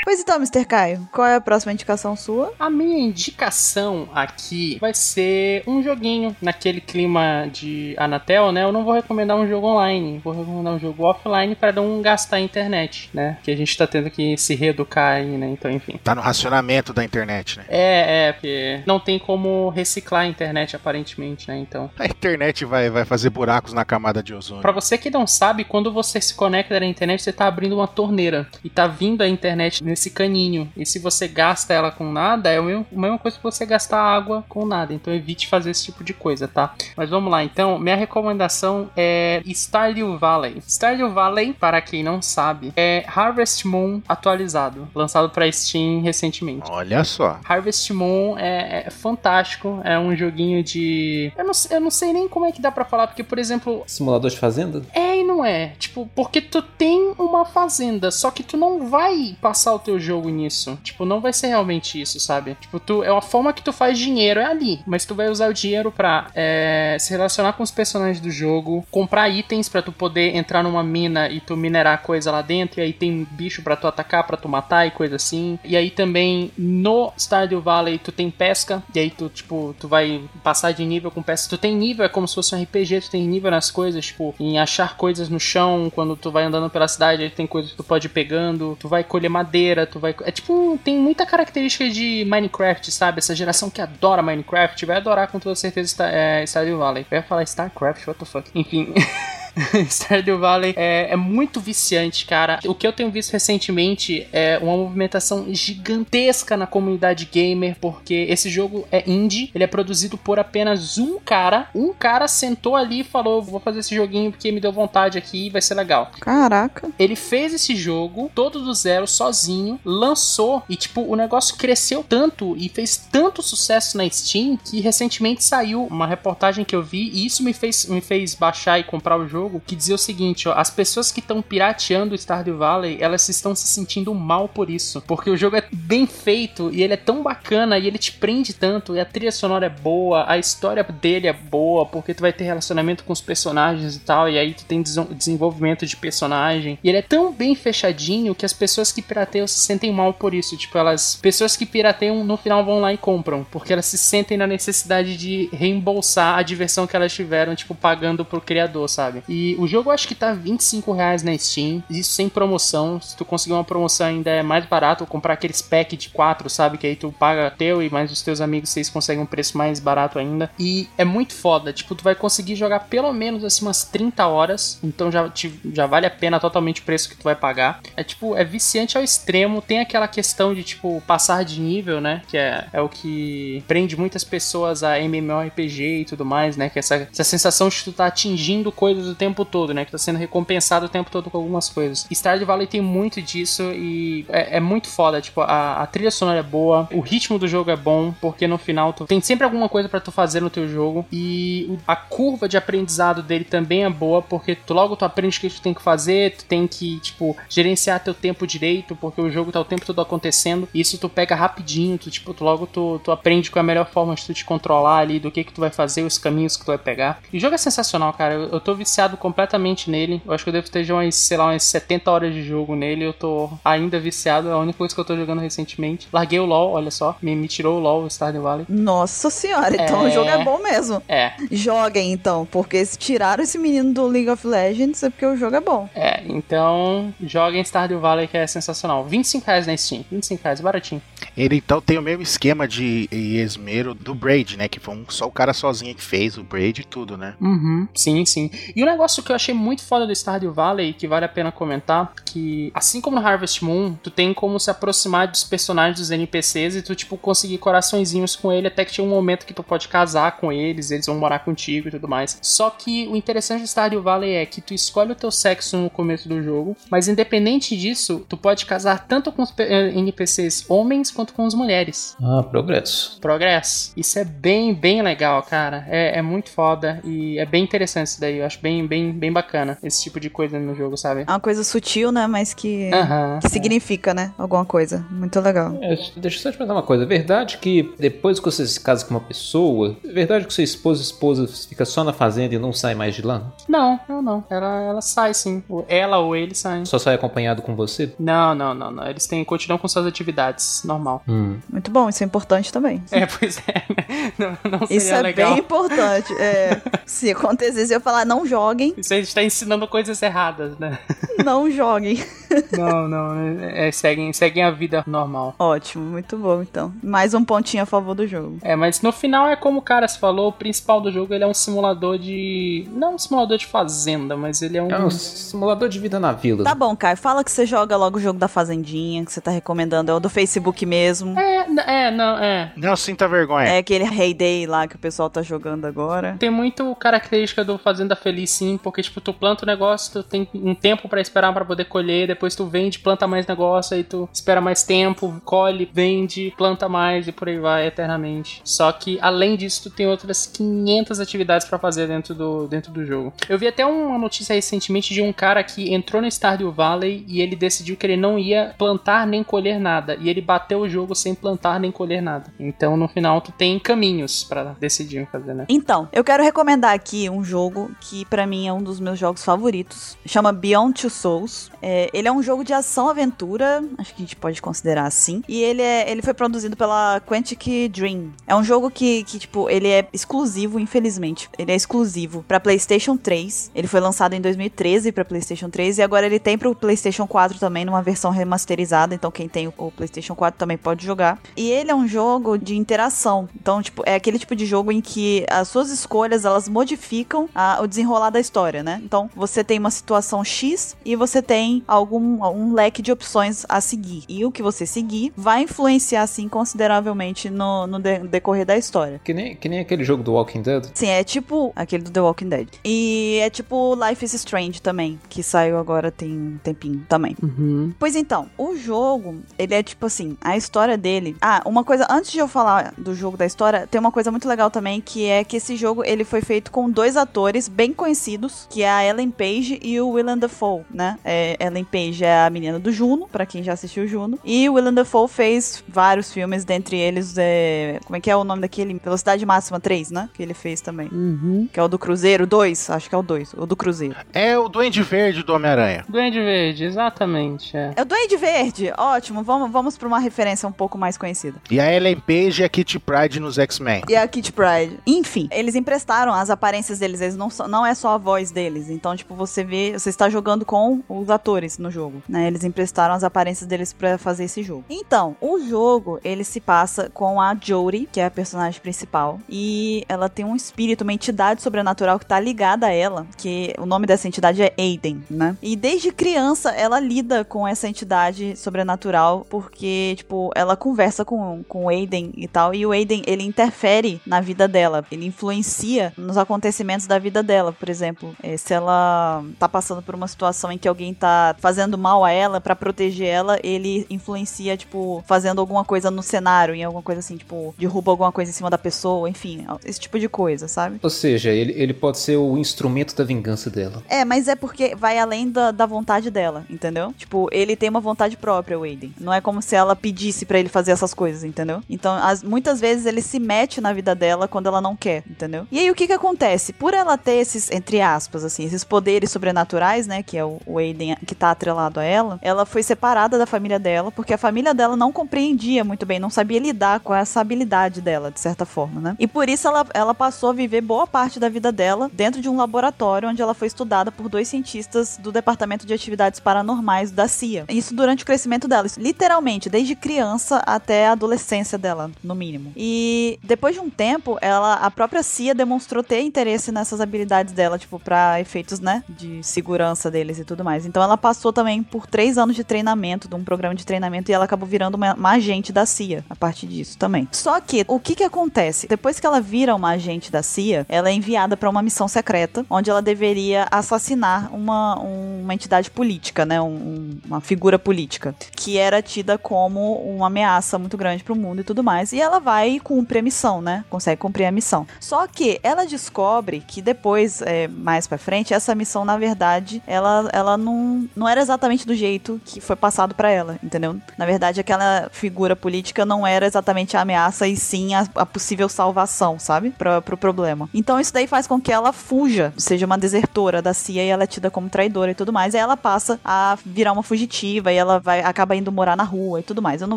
Pois 0.04 0.18
então, 0.20 0.34
Mr. 0.34 0.64
Caio, 0.64 1.08
qual 1.12 1.28
é 1.28 1.36
a 1.36 1.40
próxima 1.40 1.72
indicação 1.72 2.16
sua? 2.16 2.52
A 2.58 2.68
minha 2.68 2.98
indicação 2.98 4.08
aqui 4.12 4.76
vai 4.80 4.92
ser 4.92 5.62
um 5.64 5.80
joguinho 5.80 6.34
naquele 6.42 6.80
clima 6.80 7.48
de 7.52 7.94
Anatel, 7.96 8.50
né? 8.50 8.64
Eu 8.64 8.72
não 8.72 8.84
vou 8.84 8.94
recomendar 8.94 9.36
um 9.36 9.48
jogo 9.48 9.68
online, 9.68 10.20
vou 10.22 10.32
recomendar 10.32 10.74
um 10.74 10.78
jogo 10.80 11.04
offline 11.04 11.54
para 11.54 11.70
não 11.70 12.02
gastar 12.02 12.38
a 12.38 12.40
internet, 12.40 13.10
né? 13.14 13.38
Que 13.44 13.52
a 13.52 13.56
gente 13.56 13.76
tá 13.78 13.86
tendo 13.86 14.10
que 14.10 14.36
se 14.36 14.56
reeducar 14.56 15.18
aí, 15.18 15.38
né? 15.38 15.46
Então, 15.46 15.70
enfim. 15.70 16.00
Tá 16.02 16.16
no 16.16 16.20
racionamento 16.20 16.92
da 16.92 17.04
internet, 17.04 17.58
né? 17.58 17.64
É, 17.68 18.28
é, 18.28 18.32
porque 18.32 18.82
não 18.84 18.98
tem 18.98 19.20
como 19.20 19.68
reciclar 19.68 20.22
a 20.22 20.26
internet 20.26 20.74
aparentemente, 20.74 21.46
né? 21.46 21.58
Então, 21.58 21.88
A 21.96 22.06
internet 22.06 22.64
vai, 22.64 22.90
vai 22.90 23.04
fazer 23.04 23.30
buracos 23.30 23.72
na 23.72 23.84
camada 23.84 24.20
de 24.20 24.34
ozônio. 24.34 24.62
Pra 24.62 24.72
você 24.72 24.98
que 24.98 25.10
não 25.10 25.28
sabe, 25.28 25.62
quando 25.62 25.92
você 25.92 26.20
se 26.20 26.34
conecta 26.34 26.80
na 26.80 26.86
internet, 26.86 27.22
você 27.22 27.32
tá 27.32 27.46
abrindo 27.46 27.76
uma 27.76 27.86
torneira 27.86 28.48
e 28.64 28.68
tá 28.68 28.88
vindo 28.88 29.22
a 29.22 29.28
internet 29.28 29.91
nesse 29.92 30.10
caninho. 30.10 30.70
E 30.74 30.86
se 30.86 30.98
você 30.98 31.28
gasta 31.28 31.74
ela 31.74 31.90
com 31.90 32.10
nada, 32.10 32.50
é 32.50 32.58
a 32.58 32.62
mesma 32.62 33.18
coisa 33.18 33.36
que 33.36 33.42
você 33.42 33.66
gastar 33.66 34.00
água 34.00 34.42
com 34.48 34.64
nada. 34.64 34.94
Então 34.94 35.12
evite 35.12 35.46
fazer 35.46 35.70
esse 35.70 35.84
tipo 35.84 36.02
de 36.02 36.14
coisa, 36.14 36.48
tá? 36.48 36.74
Mas 36.96 37.10
vamos 37.10 37.30
lá, 37.30 37.44
então, 37.44 37.78
minha 37.78 37.96
recomendação 37.96 38.90
é 38.96 39.42
Stardew 39.46 40.18
Valley. 40.18 40.62
Stardew 40.66 41.10
Valley, 41.10 41.52
para 41.52 41.80
quem 41.80 42.02
não 42.02 42.22
sabe, 42.22 42.72
é 42.74 43.04
Harvest 43.06 43.66
Moon 43.66 44.00
atualizado, 44.08 44.88
lançado 44.94 45.28
pra 45.28 45.50
Steam 45.50 46.00
recentemente. 46.00 46.70
Olha 46.70 47.04
só. 47.04 47.38
Harvest 47.44 47.92
Moon 47.92 48.38
é, 48.38 48.84
é 48.86 48.90
fantástico, 48.90 49.80
é 49.84 49.98
um 49.98 50.16
joguinho 50.16 50.62
de. 50.62 51.32
Eu 51.36 51.44
não, 51.44 51.52
eu 51.70 51.80
não 51.80 51.90
sei 51.90 52.12
nem 52.12 52.28
como 52.28 52.46
é 52.46 52.52
que 52.52 52.62
dá 52.62 52.72
pra 52.72 52.84
falar, 52.84 53.06
porque, 53.06 53.22
por 53.22 53.38
exemplo, 53.38 53.82
Simulador 53.86 54.30
de 54.30 54.38
fazenda? 54.38 54.82
é 54.94 55.18
e 55.18 55.24
não 55.24 55.44
é. 55.44 55.74
Tipo, 55.78 56.08
porque 56.14 56.40
tu 56.40 56.62
tem 56.62 57.12
uma 57.18 57.44
fazenda, 57.44 58.10
só 58.10 58.30
que 58.30 58.42
tu 58.42 58.56
não 58.56 58.88
vai 58.88 59.36
passar 59.40 59.74
o 59.74 59.78
teu 59.82 59.98
jogo 59.98 60.28
nisso. 60.28 60.78
Tipo, 60.82 61.04
não 61.04 61.20
vai 61.20 61.32
ser 61.32 61.48
realmente 61.48 62.00
isso, 62.00 62.18
sabe? 62.20 62.56
Tipo, 62.60 62.80
tu, 62.80 63.02
é 63.02 63.10
uma 63.10 63.22
forma 63.22 63.52
que 63.52 63.62
tu 63.62 63.72
faz 63.72 63.98
dinheiro, 63.98 64.40
é 64.40 64.46
ali. 64.46 64.80
Mas 64.86 65.04
tu 65.04 65.14
vai 65.14 65.28
usar 65.28 65.48
o 65.48 65.54
dinheiro 65.54 65.90
pra 65.90 66.30
é, 66.34 66.96
se 66.98 67.10
relacionar 67.10 67.52
com 67.54 67.62
os 67.62 67.70
personagens 67.70 68.20
do 68.20 68.30
jogo, 68.30 68.84
comprar 68.90 69.28
itens 69.28 69.68
pra 69.68 69.82
tu 69.82 69.92
poder 69.92 70.36
entrar 70.36 70.62
numa 70.62 70.82
mina 70.82 71.28
e 71.28 71.40
tu 71.40 71.56
minerar 71.56 72.02
coisa 72.02 72.30
lá 72.30 72.42
dentro, 72.42 72.80
e 72.80 72.82
aí 72.82 72.92
tem 72.92 73.26
bicho 73.30 73.62
pra 73.62 73.76
tu 73.76 73.86
atacar, 73.86 74.26
pra 74.26 74.36
tu 74.36 74.48
matar 74.48 74.86
e 74.86 74.90
coisa 74.90 75.16
assim. 75.16 75.58
E 75.64 75.76
aí 75.76 75.90
também 75.90 76.50
no 76.56 77.12
Stardew 77.16 77.60
Valley 77.60 77.98
tu 77.98 78.12
tem 78.12 78.30
pesca, 78.30 78.82
e 78.94 78.98
aí 78.98 79.10
tu, 79.10 79.28
tipo, 79.28 79.74
tu 79.78 79.88
vai 79.88 80.22
passar 80.42 80.72
de 80.72 80.84
nível 80.84 81.10
com 81.10 81.22
pesca. 81.22 81.48
Tu 81.48 81.58
tem 81.58 81.74
nível, 81.74 82.04
é 82.04 82.08
como 82.08 82.26
se 82.28 82.34
fosse 82.34 82.54
um 82.54 82.62
RPG, 82.62 83.02
tu 83.02 83.10
tem 83.10 83.26
nível 83.26 83.50
nas 83.50 83.70
coisas, 83.70 84.06
tipo, 84.06 84.34
em 84.38 84.58
achar 84.58 84.96
coisas 84.96 85.28
no 85.28 85.40
chão, 85.40 85.90
quando 85.94 86.16
tu 86.16 86.30
vai 86.30 86.44
andando 86.44 86.70
pela 86.70 86.88
cidade, 86.88 87.22
aí 87.22 87.30
tem 87.30 87.46
coisas 87.46 87.72
que 87.72 87.76
tu 87.76 87.84
pode 87.84 88.06
ir 88.06 88.10
pegando, 88.10 88.76
tu 88.78 88.88
vai 88.88 89.02
colher 89.02 89.28
madeira, 89.28 89.71
tu 89.86 89.98
vai. 89.98 90.14
É 90.22 90.30
tipo, 90.30 90.78
tem 90.84 90.96
muita 90.98 91.26
característica 91.26 91.88
de 91.88 92.24
Minecraft, 92.26 92.90
sabe? 92.90 93.18
Essa 93.18 93.34
geração 93.34 93.70
que 93.70 93.80
adora 93.80 94.22
Minecraft 94.22 94.86
vai 94.86 94.96
adorar 94.96 95.28
com 95.28 95.38
toda 95.38 95.54
certeza 95.54 96.06
é, 96.06 96.44
Stardew 96.44 96.78
Valley. 96.78 97.06
Eu 97.10 97.16
ia 97.16 97.22
falar 97.22 97.42
StarCraft, 97.42 98.06
what 98.06 98.18
the 98.18 98.26
fuck. 98.26 98.50
Enfim. 98.54 98.94
Stardew 99.88 100.38
Valley 100.38 100.74
é, 100.76 101.08
é 101.10 101.16
muito 101.16 101.60
viciante, 101.60 102.26
cara. 102.26 102.58
O 102.66 102.74
que 102.74 102.86
eu 102.86 102.92
tenho 102.92 103.10
visto 103.10 103.32
recentemente 103.32 104.26
é 104.32 104.58
uma 104.60 104.76
movimentação 104.76 105.46
gigantesca 105.54 106.56
na 106.56 106.66
comunidade 106.66 107.28
gamer, 107.30 107.76
porque 107.80 108.26
esse 108.28 108.48
jogo 108.48 108.86
é 108.90 109.08
indie, 109.08 109.50
ele 109.54 109.64
é 109.64 109.66
produzido 109.66 110.16
por 110.16 110.38
apenas 110.38 110.98
um 110.98 111.18
cara. 111.18 111.68
Um 111.74 111.92
cara 111.92 112.26
sentou 112.28 112.76
ali 112.76 113.00
e 113.00 113.04
falou: 113.04 113.42
Vou 113.42 113.60
fazer 113.60 113.80
esse 113.80 113.94
joguinho 113.94 114.30
porque 114.30 114.52
me 114.52 114.60
deu 114.60 114.72
vontade 114.72 115.18
aqui 115.18 115.46
e 115.46 115.50
vai 115.50 115.60
ser 115.60 115.74
legal. 115.74 116.10
Caraca. 116.20 116.88
Ele 116.98 117.16
fez 117.16 117.52
esse 117.52 117.74
jogo 117.76 118.30
todo 118.34 118.60
do 118.60 118.74
zero, 118.74 119.06
sozinho, 119.06 119.78
lançou 119.84 120.62
e, 120.68 120.76
tipo, 120.76 121.02
o 121.02 121.16
negócio 121.16 121.56
cresceu 121.56 122.04
tanto 122.06 122.56
e 122.56 122.68
fez 122.68 122.96
tanto 122.96 123.42
sucesso 123.42 123.96
na 123.96 124.08
Steam 124.08 124.56
que 124.56 124.80
recentemente 124.80 125.44
saiu 125.44 125.84
uma 125.84 126.06
reportagem 126.06 126.64
que 126.64 126.74
eu 126.74 126.82
vi 126.82 127.10
e 127.12 127.26
isso 127.26 127.42
me 127.42 127.52
fez, 127.52 127.86
me 127.86 128.00
fez 128.00 128.34
baixar 128.34 128.78
e 128.78 128.84
comprar 128.84 129.16
o 129.16 129.28
jogo 129.28 129.41
jogo 129.42 129.60
que 129.66 129.74
dizia 129.74 129.94
o 129.94 129.98
seguinte, 129.98 130.48
ó, 130.48 130.54
as 130.54 130.70
pessoas 130.70 131.10
que 131.10 131.18
estão 131.20 131.42
pirateando 131.42 132.14
o 132.14 132.18
Stardew 132.18 132.56
Valley, 132.58 132.98
elas 133.00 133.28
estão 133.28 133.54
se 133.54 133.66
sentindo 133.66 134.14
mal 134.14 134.48
por 134.48 134.70
isso, 134.70 135.02
porque 135.06 135.28
o 135.30 135.36
jogo 135.36 135.56
é 135.56 135.64
bem 135.72 136.06
feito 136.06 136.70
e 136.72 136.82
ele 136.82 136.94
é 136.94 136.96
tão 136.96 137.22
bacana 137.22 137.78
e 137.78 137.86
ele 137.86 137.98
te 137.98 138.12
prende 138.12 138.52
tanto 138.54 138.94
e 138.94 139.00
a 139.00 139.04
trilha 139.04 139.32
sonora 139.32 139.66
é 139.66 139.68
boa, 139.68 140.24
a 140.28 140.38
história 140.38 140.84
dele 140.84 141.26
é 141.26 141.32
boa, 141.32 141.84
porque 141.86 142.14
tu 142.14 142.20
vai 142.20 142.32
ter 142.32 142.44
relacionamento 142.44 143.02
com 143.04 143.12
os 143.12 143.20
personagens 143.20 143.96
e 143.96 144.00
tal, 144.00 144.28
e 144.28 144.38
aí 144.38 144.54
tu 144.54 144.64
tem 144.64 144.80
des- 144.82 144.94
desenvolvimento 145.16 145.84
de 145.86 145.96
personagem. 145.96 146.78
E 146.82 146.88
ele 146.88 146.98
é 146.98 147.02
tão 147.02 147.32
bem 147.32 147.54
fechadinho 147.54 148.34
que 148.34 148.46
as 148.46 148.52
pessoas 148.52 148.92
que 148.92 149.02
pirateiam 149.02 149.46
se 149.46 149.58
sentem 149.60 149.92
mal 149.92 150.12
por 150.14 150.34
isso, 150.34 150.56
tipo, 150.56 150.78
elas 150.78 151.18
pessoas 151.20 151.56
que 151.56 151.66
pirateiam 151.66 152.22
no 152.24 152.36
final 152.36 152.64
vão 152.64 152.80
lá 152.80 152.92
e 152.92 152.96
compram, 152.98 153.44
porque 153.50 153.72
elas 153.72 153.86
se 153.86 153.98
sentem 153.98 154.38
na 154.38 154.46
necessidade 154.46 155.16
de 155.16 155.48
reembolsar 155.52 156.38
a 156.38 156.42
diversão 156.42 156.86
que 156.86 156.94
elas 156.94 157.12
tiveram, 157.12 157.54
tipo, 157.54 157.74
pagando 157.74 158.24
pro 158.24 158.40
criador, 158.40 158.88
sabe? 158.88 159.22
E 159.32 159.56
o 159.58 159.66
jogo 159.66 159.90
acho 159.90 160.06
que 160.06 160.14
tá 160.14 160.32
25 160.34 160.92
reais 160.92 161.22
na 161.22 161.36
Steam, 161.38 161.82
isso 161.88 162.12
sem 162.12 162.28
promoção. 162.28 163.00
Se 163.00 163.16
tu 163.16 163.24
conseguir 163.24 163.54
uma 163.54 163.64
promoção 163.64 164.06
ainda 164.06 164.30
é 164.30 164.42
mais 164.42 164.66
barato, 164.66 165.06
comprar 165.06 165.32
aqueles 165.34 165.62
pack 165.62 165.96
de 165.96 166.10
4, 166.10 166.50
sabe? 166.50 166.76
Que 166.76 166.86
aí 166.86 166.96
tu 166.96 167.10
paga 167.18 167.50
teu 167.50 167.82
e 167.82 167.88
mais 167.88 168.12
os 168.12 168.20
teus 168.20 168.40
amigos, 168.40 168.68
vocês 168.70 168.90
conseguem 168.90 169.22
um 169.22 169.26
preço 169.26 169.56
mais 169.56 169.80
barato 169.80 170.18
ainda. 170.18 170.50
E 170.58 170.86
é 170.98 171.04
muito 171.04 171.32
foda, 171.32 171.72
tipo, 171.72 171.94
tu 171.94 172.04
vai 172.04 172.14
conseguir 172.14 172.56
jogar 172.56 172.80
pelo 172.80 173.12
menos 173.12 173.42
assim 173.44 173.64
umas 173.64 173.84
30 173.84 174.26
horas, 174.26 174.78
então 174.82 175.10
já, 175.10 175.28
te- 175.30 175.58
já 175.72 175.86
vale 175.86 176.04
a 176.06 176.10
pena 176.10 176.38
totalmente 176.38 176.80
o 176.82 176.84
preço 176.84 177.08
que 177.08 177.16
tu 177.16 177.24
vai 177.24 177.34
pagar. 177.34 177.80
É 177.96 178.04
tipo, 178.04 178.36
é 178.36 178.44
viciante 178.44 178.98
ao 178.98 179.02
extremo, 179.04 179.62
tem 179.62 179.80
aquela 179.80 180.06
questão 180.08 180.54
de 180.54 180.62
tipo 180.62 181.02
passar 181.06 181.44
de 181.44 181.58
nível, 181.60 182.00
né? 182.00 182.22
Que 182.28 182.36
é, 182.36 182.66
é 182.72 182.80
o 182.82 182.88
que 182.88 183.64
prende 183.66 183.96
muitas 183.96 184.24
pessoas 184.24 184.82
a 184.82 184.98
MMORPG 185.00 186.00
e 186.00 186.04
tudo 186.04 186.24
mais, 186.24 186.56
né? 186.56 186.68
Que 186.68 186.78
é 186.78 186.80
essa, 186.80 186.94
essa 187.10 187.24
sensação 187.24 187.68
de 187.68 187.82
tu 187.84 187.92
tá 187.92 188.06
atingindo 188.06 188.70
coisas 188.70 189.06
o 189.06 189.14
tempo 189.22 189.44
todo, 189.44 189.72
né? 189.72 189.84
Que 189.84 189.92
tá 189.92 189.98
sendo 189.98 190.18
recompensado 190.18 190.86
o 190.86 190.88
tempo 190.88 191.08
todo 191.08 191.30
com 191.30 191.38
algumas 191.38 191.68
coisas. 191.68 192.08
Stardew 192.10 192.44
Valley 192.44 192.66
tem 192.66 192.80
muito 192.80 193.22
disso 193.22 193.62
e 193.72 194.26
é, 194.28 194.56
é 194.56 194.60
muito 194.60 194.88
foda. 194.88 195.20
Tipo, 195.20 195.42
a, 195.42 195.82
a 195.82 195.86
trilha 195.86 196.10
sonora 196.10 196.40
é 196.40 196.42
boa, 196.42 196.88
o 196.92 197.00
ritmo 197.00 197.38
do 197.38 197.46
jogo 197.46 197.70
é 197.70 197.76
bom, 197.76 198.12
porque 198.20 198.48
no 198.48 198.58
final 198.58 198.92
tu 198.92 199.04
tem 199.04 199.20
sempre 199.20 199.44
alguma 199.44 199.68
coisa 199.68 199.88
pra 199.88 200.00
tu 200.00 200.10
fazer 200.10 200.40
no 200.40 200.50
teu 200.50 200.68
jogo 200.68 201.06
e 201.12 201.78
a 201.86 201.94
curva 201.94 202.48
de 202.48 202.56
aprendizado 202.56 203.22
dele 203.22 203.44
também 203.44 203.84
é 203.84 203.90
boa, 203.90 204.20
porque 204.20 204.56
tu 204.56 204.74
logo 204.74 204.96
tu 204.96 205.04
aprende 205.04 205.38
o 205.38 205.40
que 205.40 205.48
tu 205.48 205.62
tem 205.62 205.72
que 205.72 205.82
fazer, 205.82 206.36
tu 206.36 206.44
tem 206.44 206.66
que, 206.66 206.98
tipo, 206.98 207.36
gerenciar 207.48 208.02
teu 208.02 208.14
tempo 208.14 208.46
direito, 208.46 208.96
porque 208.96 209.20
o 209.20 209.30
jogo 209.30 209.52
tá 209.52 209.60
o 209.60 209.64
tempo 209.64 209.86
todo 209.86 210.00
acontecendo, 210.00 210.68
e 210.74 210.80
isso 210.80 210.98
tu 210.98 211.08
pega 211.08 211.36
rapidinho, 211.36 211.96
tu, 211.96 212.10
tipo, 212.10 212.34
tu 212.34 212.42
logo 212.42 212.66
tu, 212.66 213.00
tu 213.04 213.12
aprende 213.12 213.50
qual 213.50 213.60
é 213.60 213.64
a 213.64 213.66
melhor 213.66 213.86
forma 213.86 214.14
de 214.14 214.24
tu 214.24 214.34
te 214.34 214.44
controlar 214.44 214.98
ali, 214.98 215.20
do 215.20 215.30
que 215.30 215.44
que 215.44 215.52
tu 215.52 215.60
vai 215.60 215.70
fazer, 215.70 216.02
os 216.02 216.18
caminhos 216.18 216.56
que 216.56 216.64
tu 216.64 216.68
vai 216.68 216.78
pegar. 216.78 217.20
E 217.32 217.36
o 217.36 217.40
jogo 217.40 217.54
é 217.54 217.58
sensacional, 217.58 218.12
cara, 218.12 218.34
eu, 218.34 218.48
eu 218.48 218.60
tô 218.60 218.74
viciado 218.74 219.11
completamente 219.16 219.90
nele, 219.90 220.20
eu 220.24 220.32
acho 220.32 220.44
que 220.44 220.50
eu 220.50 220.54
devo 220.54 220.70
ter 220.70 220.84
já 220.84 220.94
umas, 220.94 221.14
sei 221.14 221.36
lá, 221.36 221.46
umas 221.46 221.62
70 221.64 222.10
horas 222.10 222.34
de 222.34 222.42
jogo 222.42 222.74
nele, 222.74 223.04
eu 223.04 223.12
tô 223.12 223.50
ainda 223.64 223.98
viciado, 224.00 224.48
é 224.48 224.52
a 224.52 224.58
única 224.58 224.78
coisa 224.78 224.94
que 224.94 225.00
eu 225.00 225.04
tô 225.04 225.16
jogando 225.16 225.40
recentemente. 225.40 226.08
Larguei 226.12 226.38
o 226.38 226.44
LoL, 226.46 226.72
olha 226.72 226.90
só, 226.90 227.16
me, 227.22 227.34
me 227.34 227.48
tirou 227.48 227.78
o 227.78 227.80
LoL, 227.80 228.04
o 228.04 228.10
Stardew 228.10 228.42
Valley. 228.42 228.66
Nossa 228.68 229.30
senhora, 229.30 229.74
então 229.74 230.04
É. 230.06 230.08
o 230.08 230.10
jogo 230.10 230.28
é 230.30 230.44
bom 230.44 230.58
mesmo. 230.62 231.02
É, 231.08 231.32
Joguem 231.50 232.12
então, 232.12 232.46
porque 232.50 232.84
se 232.84 232.96
tiraram 232.98 233.42
esse 233.42 233.58
menino 233.58 233.92
do 233.92 234.06
League 234.06 234.28
of 234.30 234.46
Legends 234.46 235.02
é 235.02 235.10
porque 235.10 235.26
o 235.26 235.36
jogo 235.36 235.56
é 235.56 235.60
bom. 235.60 235.88
É, 235.94 236.22
então 236.26 237.14
joguem 237.24 237.62
Stardew 237.64 238.00
Valley 238.00 238.26
que 238.28 238.36
é 238.36 238.46
sensacional. 238.46 239.04
25 239.04 239.46
reais 239.46 239.66
na 239.66 239.76
Steam, 239.76 240.04
25 240.10 240.42
reais, 240.42 240.60
baratinho. 240.60 241.02
Ele 241.36 241.56
então 241.56 241.80
tem 241.80 241.98
o 241.98 242.02
mesmo 242.02 242.22
esquema 242.22 242.66
de 242.68 243.08
esmero 243.12 243.94
do 243.94 244.14
Braid, 244.14 244.56
né? 244.56 244.68
Que 244.68 244.78
foi 244.80 244.94
um, 244.94 245.04
só 245.08 245.26
o 245.26 245.30
cara 245.30 245.52
sozinho 245.52 245.94
que 245.94 246.02
fez 246.02 246.36
o 246.36 246.42
Braid 246.42 246.80
e 246.80 246.84
tudo, 246.84 247.16
né? 247.16 247.34
Uhum, 247.40 247.88
sim, 247.94 248.24
sim. 248.24 248.50
E 248.74 248.82
o 248.82 248.86
negócio 248.86 249.01
que 249.22 249.32
eu 249.32 249.36
achei 249.36 249.54
muito 249.54 249.82
foda 249.82 250.06
do 250.06 250.14
Stardew 250.14 250.52
Valley, 250.52 250.92
que 250.92 251.08
vale 251.08 251.24
a 251.24 251.28
pena 251.28 251.50
comentar, 251.50 252.12
que 252.24 252.70
assim 252.74 253.00
como 253.00 253.18
no 253.18 253.26
Harvest 253.26 253.64
Moon, 253.64 253.94
tu 253.94 254.10
tem 254.10 254.32
como 254.32 254.58
se 254.58 254.70
aproximar 254.70 255.28
dos 255.28 255.44
personagens 255.44 255.98
dos 255.98 256.10
NPCs 256.10 256.76
e 256.76 256.82
tu, 256.82 256.94
tipo, 256.94 257.16
conseguir 257.16 257.58
coraçõezinhos 257.58 258.36
com 258.36 258.52
ele 258.52 258.66
até 258.66 258.84
que 258.84 258.94
chega 258.94 259.06
um 259.06 259.10
momento 259.10 259.46
que 259.46 259.54
tu 259.54 259.62
pode 259.62 259.88
casar 259.88 260.38
com 260.38 260.52
eles, 260.52 260.90
eles 260.90 261.06
vão 261.06 261.16
morar 261.16 261.40
contigo 261.40 261.88
e 261.88 261.90
tudo 261.90 262.08
mais. 262.08 262.38
Só 262.40 262.70
que 262.70 263.06
o 263.08 263.16
interessante 263.16 263.62
do 263.62 263.66
Stardew 263.66 264.02
Valley 264.02 264.34
é 264.34 264.46
que 264.46 264.60
tu 264.60 264.74
escolhe 264.74 265.12
o 265.12 265.16
teu 265.16 265.30
sexo 265.30 265.76
no 265.76 265.90
começo 265.90 266.28
do 266.28 266.42
jogo, 266.42 266.76
mas 266.90 267.08
independente 267.08 267.76
disso, 267.76 268.24
tu 268.28 268.36
pode 268.36 268.66
casar 268.66 269.06
tanto 269.06 269.32
com 269.32 269.42
os 269.42 269.52
eh, 269.58 269.92
NPCs 269.94 270.64
homens 270.68 271.10
quanto 271.10 271.32
com 271.32 271.44
as 271.44 271.54
mulheres. 271.54 272.16
Ah, 272.22 272.42
progresso. 272.42 273.18
Progresso. 273.20 273.92
Isso 273.96 274.18
é 274.18 274.24
bem, 274.24 274.74
bem 274.74 275.02
legal, 275.02 275.42
cara. 275.42 275.86
É, 275.88 276.18
é 276.18 276.22
muito 276.22 276.50
foda 276.50 277.00
e 277.04 277.38
é 277.38 277.46
bem 277.46 277.64
interessante 277.64 278.08
isso 278.08 278.20
daí. 278.20 278.38
Eu 278.38 278.46
acho 278.46 278.60
bem, 278.60 278.86
bem, 278.92 279.10
bem 279.10 279.32
bacana 279.32 279.78
esse 279.82 280.02
tipo 280.02 280.20
de 280.20 280.28
coisa 280.28 280.58
no 280.58 280.74
jogo, 280.74 280.98
sabe? 280.98 281.24
É 281.26 281.30
uma 281.30 281.40
coisa 281.40 281.64
sutil, 281.64 282.12
né? 282.12 282.26
Mas 282.26 282.52
que, 282.52 282.90
Aham. 282.92 283.38
que 283.40 283.48
significa, 283.48 284.12
né? 284.12 284.32
Alguma 284.36 284.66
coisa. 284.66 285.04
Muito 285.10 285.40
legal. 285.40 285.74
É, 285.80 285.96
deixa 286.16 286.36
eu 286.38 286.42
só 286.42 286.50
te 286.52 286.58
perguntar 286.58 286.74
uma 286.74 286.82
coisa. 286.82 287.04
É 287.04 287.06
verdade 287.06 287.56
que 287.56 287.94
depois 287.98 288.38
que 288.38 288.44
você 288.44 288.66
se 288.66 288.78
casa 288.78 289.04
com 289.04 289.14
uma 289.14 289.20
pessoa, 289.20 289.96
é 290.04 290.12
verdade 290.12 290.46
que 290.46 290.52
sua 290.52 290.64
esposa 290.64 291.00
e 291.00 291.04
esposa 291.04 291.48
fica 291.68 291.86
só 291.86 292.04
na 292.04 292.12
fazenda 292.12 292.54
e 292.54 292.58
não 292.58 292.72
sai 292.72 292.94
mais 292.94 293.14
de 293.14 293.22
lá? 293.22 293.42
Não, 293.66 293.98
não, 294.06 294.20
não. 294.20 294.44
Ela, 294.50 294.82
ela 294.82 295.00
sai 295.00 295.32
sim. 295.32 295.62
Ela 295.88 296.18
ou 296.18 296.36
ele 296.36 296.54
saem. 296.54 296.84
Só 296.84 296.98
sai 296.98 297.14
acompanhado 297.14 297.62
com 297.62 297.74
você? 297.74 298.12
Não, 298.18 298.54
não, 298.54 298.74
não, 298.74 298.90
não. 298.90 299.06
Eles 299.08 299.26
têm, 299.26 299.42
continuam 299.42 299.78
com 299.78 299.88
suas 299.88 300.04
atividades, 300.06 300.82
normal. 300.84 301.22
Hum. 301.26 301.56
Muito 301.70 301.90
bom, 301.90 302.08
isso 302.10 302.22
é 302.22 302.26
importante 302.26 302.70
também. 302.70 303.02
É, 303.10 303.24
pois 303.24 303.56
é. 303.66 303.82
Não, 304.38 304.56
não 304.70 304.86
seria 304.86 304.96
Isso 304.96 305.12
é 305.12 305.22
legal. 305.22 305.50
bem 305.50 305.58
importante. 305.60 306.32
É, 306.38 306.80
se 307.06 307.30
acontecesse, 307.30 307.92
eu 307.92 308.00
falar, 308.00 308.24
não 308.24 308.46
joguem, 308.88 308.94
Isso 308.96 309.14
a 309.14 309.16
gente 309.18 309.34
tá 309.34 309.42
ensinando 309.42 309.86
coisas 309.86 310.20
erradas, 310.22 310.78
né? 310.78 310.98
não 311.44 311.70
joguem. 311.70 312.22
Não, 312.76 313.08
não. 313.08 313.60
É, 313.60 313.90
seguem, 313.92 314.32
seguem 314.32 314.62
a 314.62 314.70
vida 314.70 315.04
normal. 315.06 315.54
Ótimo, 315.58 316.04
muito 316.04 316.36
bom, 316.36 316.62
então. 316.62 316.92
Mais 317.02 317.34
um 317.34 317.44
pontinho 317.44 317.82
a 317.82 317.86
favor 317.86 318.14
do 318.14 318.26
jogo. 318.26 318.58
É, 318.62 318.74
mas 318.76 319.00
no 319.02 319.12
final 319.12 319.46
é 319.46 319.56
como 319.56 319.78
o 319.78 319.82
cara 319.82 320.06
se 320.08 320.18
falou, 320.18 320.48
o 320.48 320.52
principal 320.52 321.00
do 321.00 321.10
jogo 321.10 321.32
ele 321.34 321.44
é 321.44 321.46
um 321.46 321.54
simulador 321.54 322.18
de. 322.18 322.86
Não 322.92 323.14
um 323.14 323.18
simulador 323.18 323.56
de 323.58 323.66
fazenda, 323.66 324.36
mas 324.36 324.62
ele 324.62 324.78
é 324.78 324.82
um. 324.82 324.90
É 324.90 325.04
um 325.04 325.10
simulador 325.10 325.88
de 325.88 325.98
vida 325.98 326.18
na 326.18 326.32
vila. 326.32 326.64
Tá 326.64 326.74
bom, 326.74 326.96
Caio, 326.96 327.16
fala 327.16 327.44
que 327.44 327.50
você 327.50 327.66
joga 327.66 327.96
logo 327.96 328.18
o 328.18 328.20
jogo 328.20 328.38
da 328.38 328.48
Fazendinha, 328.48 329.24
que 329.24 329.32
você 329.32 329.40
tá 329.40 329.50
recomendando, 329.50 330.10
é 330.10 330.14
o 330.14 330.20
do 330.20 330.28
Facebook 330.28 330.84
mesmo. 330.84 331.38
É, 331.38 331.66
é, 331.86 332.10
não, 332.10 332.38
é. 332.38 332.72
Não 332.76 332.96
sinta 332.96 333.28
vergonha. 333.28 333.68
É 333.68 333.78
aquele 333.78 334.04
Heyday 334.04 334.66
lá 334.66 334.88
que 334.88 334.96
o 334.96 334.98
pessoal 334.98 335.30
tá 335.30 335.42
jogando 335.42 335.84
agora. 335.84 336.36
Tem 336.38 336.50
muito 336.50 336.94
característica 336.96 337.64
do 337.64 337.78
Fazenda 337.78 338.16
Feliz, 338.16 338.50
sim, 338.50 338.78
porque, 338.82 339.02
tipo, 339.02 339.20
tu 339.20 339.32
planta 339.32 339.64
o 339.64 339.66
negócio, 339.66 340.12
tu 340.12 340.28
tem 340.28 340.48
um 340.54 340.74
tempo 340.74 341.08
pra 341.08 341.20
esperar 341.20 341.52
pra 341.52 341.64
poder 341.64 341.84
colher, 341.84 342.26
depois 342.26 342.41
tu 342.50 342.66
vende, 342.66 342.98
planta 342.98 343.26
mais 343.26 343.46
negócio, 343.46 343.96
aí 343.96 344.04
tu 344.04 344.28
espera 344.32 344.60
mais 344.60 344.82
tempo, 344.82 345.40
colhe, 345.44 345.88
vende, 345.92 346.52
planta 346.56 346.88
mais 346.88 347.28
e 347.28 347.32
por 347.32 347.48
aí 347.48 347.58
vai 347.58 347.86
eternamente. 347.86 348.60
Só 348.64 348.90
que, 348.92 349.18
além 349.20 349.56
disso, 349.56 349.84
tu 349.84 349.90
tem 349.90 350.06
outras 350.06 350.46
500 350.46 351.20
atividades 351.20 351.66
pra 351.66 351.78
fazer 351.78 352.06
dentro 352.06 352.34
do, 352.34 352.66
dentro 352.66 352.92
do 352.92 353.04
jogo. 353.04 353.32
Eu 353.48 353.58
vi 353.58 353.66
até 353.66 353.84
uma 353.86 354.18
notícia 354.18 354.54
recentemente 354.54 355.14
de 355.14 355.22
um 355.22 355.32
cara 355.32 355.62
que 355.62 355.92
entrou 355.92 356.20
no 356.20 356.28
Stardew 356.30 356.72
Valley 356.72 357.24
e 357.28 357.40
ele 357.40 357.56
decidiu 357.56 357.96
que 357.96 358.06
ele 358.06 358.16
não 358.16 358.38
ia 358.38 358.74
plantar 358.76 359.26
nem 359.26 359.42
colher 359.42 359.78
nada, 359.78 360.16
e 360.20 360.28
ele 360.28 360.40
bateu 360.40 360.80
o 360.80 360.88
jogo 360.88 361.14
sem 361.14 361.34
plantar 361.34 361.78
nem 361.78 361.90
colher 361.90 362.22
nada. 362.22 362.52
Então, 362.58 362.96
no 362.96 363.08
final, 363.08 363.40
tu 363.40 363.52
tem 363.52 363.78
caminhos 363.78 364.44
pra 364.44 364.74
decidir 364.78 365.28
fazer, 365.30 365.54
né? 365.54 365.66
Então, 365.68 366.08
eu 366.12 366.24
quero 366.24 366.42
recomendar 366.42 366.94
aqui 366.94 367.28
um 367.28 367.44
jogo 367.44 367.90
que 368.00 368.24
pra 368.26 368.46
mim 368.46 368.66
é 368.66 368.72
um 368.72 368.82
dos 368.82 369.00
meus 369.00 369.18
jogos 369.18 369.44
favoritos. 369.44 370.16
Chama 370.26 370.52
Beyond 370.52 371.00
Two 371.00 371.10
Souls. 371.10 371.70
É, 371.80 372.10
ele 372.12 372.28
é 372.28 372.31
um 372.32 372.42
jogo 372.42 372.64
de 372.64 372.72
ação-aventura, 372.72 373.84
acho 373.98 374.14
que 374.14 374.22
a 374.22 374.24
gente 374.24 374.36
pode 374.36 374.60
considerar 374.62 375.04
assim. 375.06 375.42
E 375.48 375.62
ele, 375.62 375.82
é, 375.82 376.10
ele 376.10 376.22
foi 376.22 376.34
produzido 376.34 376.76
pela 376.76 377.20
Quantic 377.26 377.88
Dream. 377.90 378.32
É 378.46 378.54
um 378.56 378.64
jogo 378.64 378.90
que, 378.90 379.22
que, 379.24 379.38
tipo, 379.38 379.68
ele 379.68 379.88
é 379.88 380.06
exclusivo, 380.12 380.78
infelizmente. 380.78 381.48
Ele 381.58 381.72
é 381.72 381.74
exclusivo 381.76 382.44
pra 382.46 382.58
PlayStation 382.60 383.16
3. 383.16 383.70
Ele 383.74 383.86
foi 383.86 384.00
lançado 384.00 384.34
em 384.34 384.40
2013 384.40 385.12
pra 385.12 385.24
PlayStation 385.24 385.68
3 385.68 385.98
e 385.98 386.02
agora 386.02 386.26
ele 386.26 386.38
tem 386.38 386.56
pro 386.56 386.74
PlayStation 386.74 387.26
4 387.26 387.58
também, 387.58 387.84
numa 387.84 388.02
versão 388.02 388.30
remasterizada. 388.30 389.14
Então, 389.14 389.30
quem 389.30 389.48
tem 389.48 389.68
o- 389.68 389.74
o 389.76 389.90
PlayStation 389.90 390.34
4 390.34 390.58
também 390.58 390.76
pode 390.76 391.04
jogar. 391.04 391.38
E 391.56 391.70
ele 391.70 391.90
é 391.90 391.94
um 391.94 392.06
jogo 392.06 392.56
de 392.56 392.76
interação. 392.76 393.48
Então, 393.54 393.82
tipo, 393.82 394.02
é 394.06 394.14
aquele 394.14 394.38
tipo 394.38 394.54
de 394.56 394.64
jogo 394.66 394.90
em 394.92 395.00
que 395.00 395.44
as 395.50 395.68
suas 395.68 395.90
escolhas 395.90 396.44
elas 396.44 396.68
modificam 396.68 397.48
a- 397.54 397.78
o 397.82 397.86
desenrolar 397.86 398.30
da 398.30 398.40
história, 398.40 398.82
né? 398.82 399.00
Então, 399.04 399.28
você 399.34 399.62
tem 399.64 399.78
uma 399.78 399.90
situação 399.90 400.44
X 400.44 400.96
e 401.04 401.14
você 401.16 401.42
tem 401.42 401.82
algum 401.86 402.20
um, 402.22 402.44
um 402.44 402.72
leque 402.72 403.02
de 403.02 403.10
opções 403.12 403.64
a 403.68 403.80
seguir. 403.80 404.24
E 404.28 404.44
o 404.44 404.52
que 404.52 404.62
você 404.62 404.86
seguir 404.86 405.32
vai 405.36 405.62
influenciar, 405.62 406.22
assim, 406.22 406.48
consideravelmente 406.48 407.50
no, 407.50 407.86
no 407.86 407.98
de- 407.98 408.20
decorrer 408.20 408.64
da 408.66 408.76
história. 408.76 409.20
Que 409.24 409.32
nem, 409.34 409.56
que 409.56 409.68
nem 409.68 409.80
aquele 409.80 410.04
jogo 410.04 410.22
do 410.22 410.32
Walking 410.32 410.62
Dead. 410.62 410.86
Sim, 410.94 411.08
é 411.08 411.22
tipo 411.24 411.72
aquele 411.74 412.02
do 412.02 412.10
The 412.10 412.20
Walking 412.20 412.48
Dead. 412.48 412.68
E 412.84 413.38
é 413.42 413.50
tipo 413.50 413.94
Life 413.94 414.24
is 414.24 414.34
Strange 414.34 414.80
também, 414.80 415.18
que 415.28 415.42
saiu 415.42 415.78
agora 415.78 416.10
tem 416.10 416.30
um 416.32 416.58
tempinho 416.62 417.04
também. 417.08 417.36
Uhum. 417.42 417.92
Pois 417.98 418.14
então, 418.16 418.48
o 418.56 418.76
jogo, 418.76 419.40
ele 419.58 419.74
é 419.74 419.82
tipo 419.82 420.06
assim, 420.06 420.36
a 420.40 420.56
história 420.56 420.96
dele. 420.96 421.36
Ah, 421.40 421.62
uma 421.66 421.84
coisa, 421.84 422.06
antes 422.10 422.30
de 422.30 422.38
eu 422.38 422.48
falar 422.48 422.92
do 422.98 423.14
jogo 423.14 423.36
da 423.36 423.46
história, 423.46 423.86
tem 423.86 423.98
uma 424.00 424.12
coisa 424.12 424.30
muito 424.30 424.48
legal 424.48 424.70
também, 424.70 425.00
que 425.00 425.24
é 425.26 425.44
que 425.44 425.56
esse 425.56 425.76
jogo 425.76 426.04
ele 426.04 426.24
foi 426.24 426.40
feito 426.40 426.70
com 426.70 426.90
dois 426.90 427.16
atores 427.16 427.68
bem 427.68 427.92
conhecidos, 427.92 428.66
que 428.70 428.82
é 428.82 428.90
a 428.90 429.04
Ellen 429.04 429.30
Page 429.30 429.78
e 429.82 430.00
o 430.00 430.08
Willem 430.10 430.38
Dafoe, 430.38 430.82
né? 430.90 431.18
É, 431.24 431.56
Ellen 431.60 431.84
Page 431.84 432.11
é 432.20 432.44
a 432.44 432.50
menina 432.50 432.78
do 432.78 432.92
Juno, 432.92 433.28
pra 433.28 433.46
quem 433.46 433.62
já 433.62 433.72
assistiu 433.72 434.04
o 434.04 434.06
Juno, 434.06 434.38
e 434.44 434.68
o 434.68 434.74
Willem 434.74 434.92
Dafoe 434.94 435.28
fez 435.28 435.82
vários 435.88 436.32
filmes, 436.32 436.64
dentre 436.64 436.98
eles, 436.98 437.36
é, 437.38 437.98
como 438.04 438.16
é 438.16 438.20
que 438.20 438.30
é 438.30 438.36
o 438.36 438.44
nome 438.44 438.62
daquele? 438.62 439.00
Velocidade 439.02 439.44
Máxima 439.46 439.80
3, 439.80 440.10
né? 440.10 440.28
Que 440.34 440.42
ele 440.42 440.54
fez 440.54 440.80
também. 440.80 441.08
Uhum. 441.10 441.68
Que 441.72 441.80
é 441.80 441.82
o 441.82 441.88
do 441.88 441.98
Cruzeiro 441.98 442.46
2, 442.46 442.90
acho 442.90 443.08
que 443.08 443.14
é 443.14 443.18
o 443.18 443.22
2, 443.22 443.54
o 443.54 443.66
do 443.66 443.76
Cruzeiro. 443.76 444.16
É 444.32 444.58
o 444.58 444.68
Duende 444.68 445.02
Verde 445.02 445.42
do 445.42 445.54
Homem-Aranha. 445.54 446.04
Duende 446.08 446.38
Verde, 446.38 446.84
exatamente. 446.84 447.76
É. 447.76 447.92
É 447.96 448.02
o 448.02 448.04
Duende 448.04 448.36
Verde, 448.36 448.92
ótimo, 448.98 449.42
vamos, 449.42 449.70
vamos 449.70 449.96
pra 449.96 450.08
uma 450.08 450.18
referência 450.18 450.68
um 450.68 450.72
pouco 450.72 450.98
mais 450.98 451.16
conhecida. 451.16 451.60
E 451.70 451.80
a 451.80 451.92
Ellen 451.92 452.18
Page 452.20 452.62
é 452.62 452.66
a 452.66 452.68
Kitty 452.68 452.98
Pride 452.98 453.40
nos 453.40 453.58
X-Men. 453.58 454.02
E 454.08 454.16
a 454.16 454.26
Kit 454.26 454.52
Pride. 454.52 454.98
Enfim, 455.06 455.48
eles 455.50 455.74
emprestaram 455.74 456.32
as 456.32 456.50
aparências 456.50 456.98
deles, 456.98 457.20
eles 457.20 457.36
não, 457.36 457.48
não 457.68 457.84
é 457.84 457.94
só 457.94 458.10
a 458.14 458.18
voz 458.18 458.50
deles. 458.50 458.90
Então, 458.90 459.16
tipo, 459.16 459.34
você 459.34 459.62
vê, 459.62 459.92
você 459.98 460.10
está 460.10 460.28
jogando 460.28 460.64
com 460.64 461.02
os 461.08 461.30
atores 461.30 461.78
no 461.78 461.90
jogo, 461.92 462.22
né? 462.28 462.48
Eles 462.48 462.64
emprestaram 462.64 463.14
as 463.14 463.22
aparências 463.22 463.68
deles 463.68 463.92
pra 463.92 464.18
fazer 464.18 464.44
esse 464.44 464.62
jogo. 464.62 464.84
Então, 464.90 465.36
o 465.40 465.60
jogo, 465.60 466.18
ele 466.24 466.42
se 466.42 466.60
passa 466.60 467.08
com 467.10 467.40
a 467.40 467.54
Jodie, 467.54 468.08
que 468.10 468.18
é 468.18 468.26
a 468.26 468.30
personagem 468.30 468.80
principal, 468.80 469.38
e 469.48 470.04
ela 470.08 470.28
tem 470.28 470.44
um 470.44 470.56
espírito, 470.56 471.02
uma 471.02 471.12
entidade 471.12 471.62
sobrenatural 471.62 472.18
que 472.18 472.26
tá 472.26 472.40
ligada 472.40 472.86
a 472.86 472.92
ela, 472.92 473.26
que 473.36 473.74
o 473.78 473.86
nome 473.86 474.06
dessa 474.06 474.26
entidade 474.26 474.62
é 474.62 474.72
Aiden, 474.78 475.22
né? 475.30 475.56
E 475.62 475.76
desde 475.76 476.10
criança 476.10 476.70
ela 476.70 476.98
lida 476.98 477.44
com 477.44 477.68
essa 477.68 477.88
entidade 477.88 478.56
sobrenatural 478.56 479.46
porque, 479.48 480.14
tipo, 480.16 480.50
ela 480.54 480.76
conversa 480.76 481.24
com, 481.24 481.62
com 481.68 481.84
o 481.84 481.88
Aiden 481.88 482.32
e 482.36 482.48
tal, 482.48 482.74
e 482.74 482.86
o 482.86 482.92
Aiden, 482.92 483.22
ele 483.26 483.42
interfere 483.42 484.20
na 484.26 484.40
vida 484.40 484.66
dela, 484.66 485.04
ele 485.10 485.26
influencia 485.26 486.12
nos 486.16 486.38
acontecimentos 486.38 487.06
da 487.06 487.18
vida 487.18 487.42
dela, 487.42 487.72
por 487.72 487.88
exemplo, 487.88 488.34
eh, 488.42 488.56
se 488.56 488.72
ela 488.72 489.44
tá 489.58 489.68
passando 489.68 490.02
por 490.02 490.14
uma 490.14 490.28
situação 490.28 490.70
em 490.72 490.78
que 490.78 490.88
alguém 490.88 491.12
tá 491.12 491.54
fazendo 491.58 491.81
mal 491.98 492.24
a 492.24 492.30
ela 492.30 492.60
pra 492.60 492.74
proteger 492.76 493.26
ela, 493.28 493.58
ele 493.62 494.06
influencia, 494.08 494.76
tipo, 494.76 495.22
fazendo 495.26 495.60
alguma 495.60 495.84
coisa 495.84 496.10
no 496.10 496.22
cenário, 496.22 496.74
em 496.74 496.84
alguma 496.84 497.02
coisa 497.02 497.18
assim, 497.20 497.36
tipo, 497.36 497.74
derruba 497.78 498.10
alguma 498.12 498.32
coisa 498.32 498.50
em 498.50 498.54
cima 498.54 498.70
da 498.70 498.78
pessoa, 498.78 499.28
enfim, 499.28 499.66
esse 499.84 500.00
tipo 500.00 500.18
de 500.18 500.28
coisa, 500.28 500.68
sabe? 500.68 500.98
Ou 501.02 501.10
seja, 501.10 501.50
ele, 501.50 501.72
ele 501.76 501.92
pode 501.94 502.18
ser 502.18 502.36
o 502.36 502.56
instrumento 502.56 503.14
da 503.14 503.24
vingança 503.24 503.68
dela. 503.70 504.02
É, 504.08 504.24
mas 504.24 504.48
é 504.48 504.54
porque 504.54 504.94
vai 504.94 505.18
além 505.18 505.50
da, 505.50 505.70
da 505.70 505.86
vontade 505.86 506.30
dela, 506.30 506.64
entendeu? 506.70 507.12
Tipo, 507.16 507.48
ele 507.52 507.76
tem 507.76 507.88
uma 507.88 508.00
vontade 508.00 508.36
própria, 508.36 508.78
o 508.78 508.82
Aiden. 508.84 509.12
Não 509.20 509.32
é 509.32 509.40
como 509.40 509.60
se 509.62 509.74
ela 509.74 509.94
pedisse 509.96 510.44
pra 510.46 510.58
ele 510.58 510.68
fazer 510.68 510.92
essas 510.92 511.12
coisas, 511.14 511.44
entendeu? 511.44 511.82
Então, 511.88 512.14
as- 512.14 512.42
muitas 512.42 512.80
vezes 512.80 513.06
ele 513.06 513.20
se 513.22 513.38
mete 513.38 513.80
na 513.80 513.92
vida 513.92 514.14
dela 514.14 514.46
quando 514.48 514.66
ela 514.66 514.80
não 514.80 514.94
quer, 514.96 515.22
entendeu? 515.28 515.66
E 515.70 515.78
aí, 515.78 515.90
o 515.90 515.94
que 515.94 516.06
que 516.06 516.12
acontece? 516.12 516.72
Por 516.72 516.94
ela 516.94 517.16
ter 517.18 517.32
esses, 517.34 517.70
entre 517.70 518.00
aspas, 518.00 518.44
assim, 518.44 518.64
esses 518.64 518.84
poderes 518.84 519.30
sobrenaturais, 519.30 520.06
né, 520.06 520.22
que 520.22 520.36
é 520.36 520.44
o, 520.44 520.58
o 520.66 520.78
Aiden 520.78 521.16
que 521.26 521.34
tá 521.34 521.50
atrelado 521.50 521.71
a 521.80 522.02
ela, 522.02 522.38
ela 522.42 522.66
foi 522.66 522.82
separada 522.82 523.38
da 523.38 523.46
família 523.46 523.78
dela, 523.78 524.10
porque 524.10 524.34
a 524.34 524.38
família 524.38 524.74
dela 524.74 524.96
não 524.96 525.12
compreendia 525.12 525.84
muito 525.84 526.06
bem, 526.06 526.18
não 526.18 526.30
sabia 526.30 526.58
lidar 526.58 527.00
com 527.00 527.14
essa 527.14 527.40
habilidade 527.40 528.00
dela, 528.00 528.30
de 528.30 528.40
certa 528.40 528.64
forma, 528.64 529.00
né? 529.00 529.16
E 529.18 529.26
por 529.26 529.48
isso 529.48 529.66
ela, 529.66 529.86
ela 529.94 530.14
passou 530.14 530.50
a 530.50 530.52
viver 530.52 530.80
boa 530.80 531.06
parte 531.06 531.38
da 531.38 531.48
vida 531.48 531.72
dela 531.72 532.10
dentro 532.12 532.40
de 532.40 532.48
um 532.48 532.56
laboratório 532.56 533.28
onde 533.28 533.42
ela 533.42 533.54
foi 533.54 533.68
estudada 533.68 534.10
por 534.10 534.28
dois 534.28 534.48
cientistas 534.48 535.18
do 535.18 535.32
Departamento 535.32 535.86
de 535.86 535.94
Atividades 535.94 536.40
Paranormais 536.40 537.10
da 537.10 537.28
CIA. 537.28 537.64
Isso 537.68 537.94
durante 537.94 538.22
o 538.22 538.26
crescimento 538.26 538.68
dela, 538.68 538.86
literalmente, 538.96 539.70
desde 539.70 539.94
criança 539.94 540.62
até 540.66 541.06
a 541.06 541.12
adolescência 541.12 541.78
dela, 541.78 542.10
no 542.22 542.34
mínimo. 542.34 542.72
E 542.76 543.38
depois 543.42 543.74
de 543.74 543.80
um 543.80 543.90
tempo, 543.90 544.38
ela, 544.40 544.74
a 544.74 544.90
própria 544.90 545.22
CIA 545.22 545.54
demonstrou 545.54 546.02
ter 546.02 546.20
interesse 546.20 546.72
nessas 546.72 547.00
habilidades 547.00 547.52
dela, 547.52 547.78
tipo, 547.78 547.98
pra 547.98 548.40
efeitos, 548.40 548.80
né, 548.80 549.04
de 549.08 549.42
segurança 549.42 550.10
deles 550.10 550.38
e 550.38 550.44
tudo 550.44 550.64
mais. 550.64 550.86
Então 550.86 551.02
ela 551.02 551.16
passou 551.16 551.52
também 551.52 551.61
por 551.82 552.06
três 552.06 552.38
anos 552.38 552.56
de 552.56 552.64
treinamento, 552.64 553.28
de 553.28 553.34
um 553.34 553.44
programa 553.44 553.74
de 553.74 553.84
treinamento, 553.86 554.30
e 554.30 554.34
ela 554.34 554.44
acabou 554.44 554.66
virando 554.68 554.94
uma, 554.96 555.14
uma 555.14 555.30
agente 555.30 555.72
da 555.72 555.84
CIA 555.86 556.24
a 556.28 556.34
partir 556.36 556.66
disso 556.66 556.96
também. 556.98 557.28
Só 557.32 557.60
que, 557.60 557.84
o 557.88 557.98
que 558.00 558.14
que 558.14 558.24
acontece? 558.24 558.86
Depois 558.88 559.20
que 559.20 559.26
ela 559.26 559.40
vira 559.40 559.74
uma 559.74 559.90
agente 559.90 560.30
da 560.32 560.42
CIA, 560.42 560.84
ela 560.88 561.08
é 561.10 561.12
enviada 561.12 561.56
pra 561.56 561.68
uma 561.70 561.82
missão 561.82 562.08
secreta, 562.08 562.64
onde 562.68 562.90
ela 562.90 563.02
deveria 563.02 563.66
assassinar 563.70 564.52
uma, 564.54 564.98
uma 564.98 565.54
entidade 565.54 565.90
política, 565.90 566.44
né, 566.46 566.60
um- 566.60 566.66
um- 566.66 567.18
uma 567.26 567.40
figura 567.40 567.78
política, 567.78 568.34
que 568.56 568.78
era 568.78 569.02
tida 569.02 569.36
como 569.38 569.94
uma 569.96 570.26
ameaça 570.28 570.78
muito 570.78 570.96
grande 570.96 571.22
pro 571.22 571.36
mundo 571.36 571.60
e 571.60 571.64
tudo 571.64 571.82
mais. 571.82 572.12
E 572.12 572.20
ela 572.20 572.38
vai 572.38 572.70
e 572.70 572.80
cumpre 572.80 573.18
a 573.18 573.22
missão, 573.22 573.60
né? 573.60 573.84
Consegue 573.90 574.20
cumprir 574.20 574.44
a 574.46 574.50
missão. 574.50 574.86
Só 575.00 575.26
que 575.26 575.60
ela 575.62 575.84
descobre 575.84 576.62
que 576.66 576.80
depois, 576.82 577.42
é, 577.42 577.68
mais 577.68 578.06
pra 578.06 578.18
frente, 578.18 578.54
essa 578.54 578.74
missão, 578.74 579.04
na 579.04 579.16
verdade, 579.18 579.82
ela, 579.86 580.28
ela 580.32 580.56
não, 580.56 581.08
não 581.14 581.28
era 581.28 581.40
exatamente 581.40 581.51
do 581.86 581.94
jeito 581.94 582.40
que 582.44 582.60
foi 582.60 582.76
passado 582.76 583.14
pra 583.14 583.30
ela, 583.30 583.58
entendeu? 583.62 583.96
Na 584.16 584.26
verdade, 584.26 584.60
aquela 584.60 585.08
figura 585.12 585.54
política 585.56 586.04
não 586.04 586.26
era 586.26 586.46
exatamente 586.46 586.96
a 586.96 587.00
ameaça 587.00 587.46
e 587.46 587.56
sim 587.56 587.94
a, 587.94 588.06
a 588.14 588.26
possível 588.26 588.68
salvação, 588.68 589.38
sabe? 589.38 589.70
Pra, 589.70 590.00
pro 590.00 590.16
problema. 590.16 590.68
Então 590.74 590.98
isso 590.98 591.12
daí 591.12 591.26
faz 591.26 591.46
com 591.46 591.60
que 591.60 591.72
ela 591.72 591.92
fuja, 591.92 592.52
seja 592.56 592.86
uma 592.86 592.98
desertora 592.98 593.62
da 593.62 593.74
CIA 593.74 594.04
e 594.04 594.08
ela 594.08 594.24
é 594.24 594.26
tida 594.26 594.50
como 594.50 594.68
traidora 594.68 595.10
e 595.10 595.14
tudo 595.14 595.32
mais. 595.32 595.54
E 595.54 595.58
ela 595.58 595.76
passa 595.76 596.20
a 596.24 596.56
virar 596.64 596.92
uma 596.92 597.02
fugitiva 597.02 597.72
e 597.72 597.76
ela 597.76 597.98
vai 597.98 598.20
acaba 598.20 598.56
indo 598.56 598.72
morar 598.72 598.96
na 598.96 599.04
rua 599.04 599.40
e 599.40 599.42
tudo 599.42 599.62
mais. 599.62 599.80
Eu 599.80 599.88
não 599.88 599.96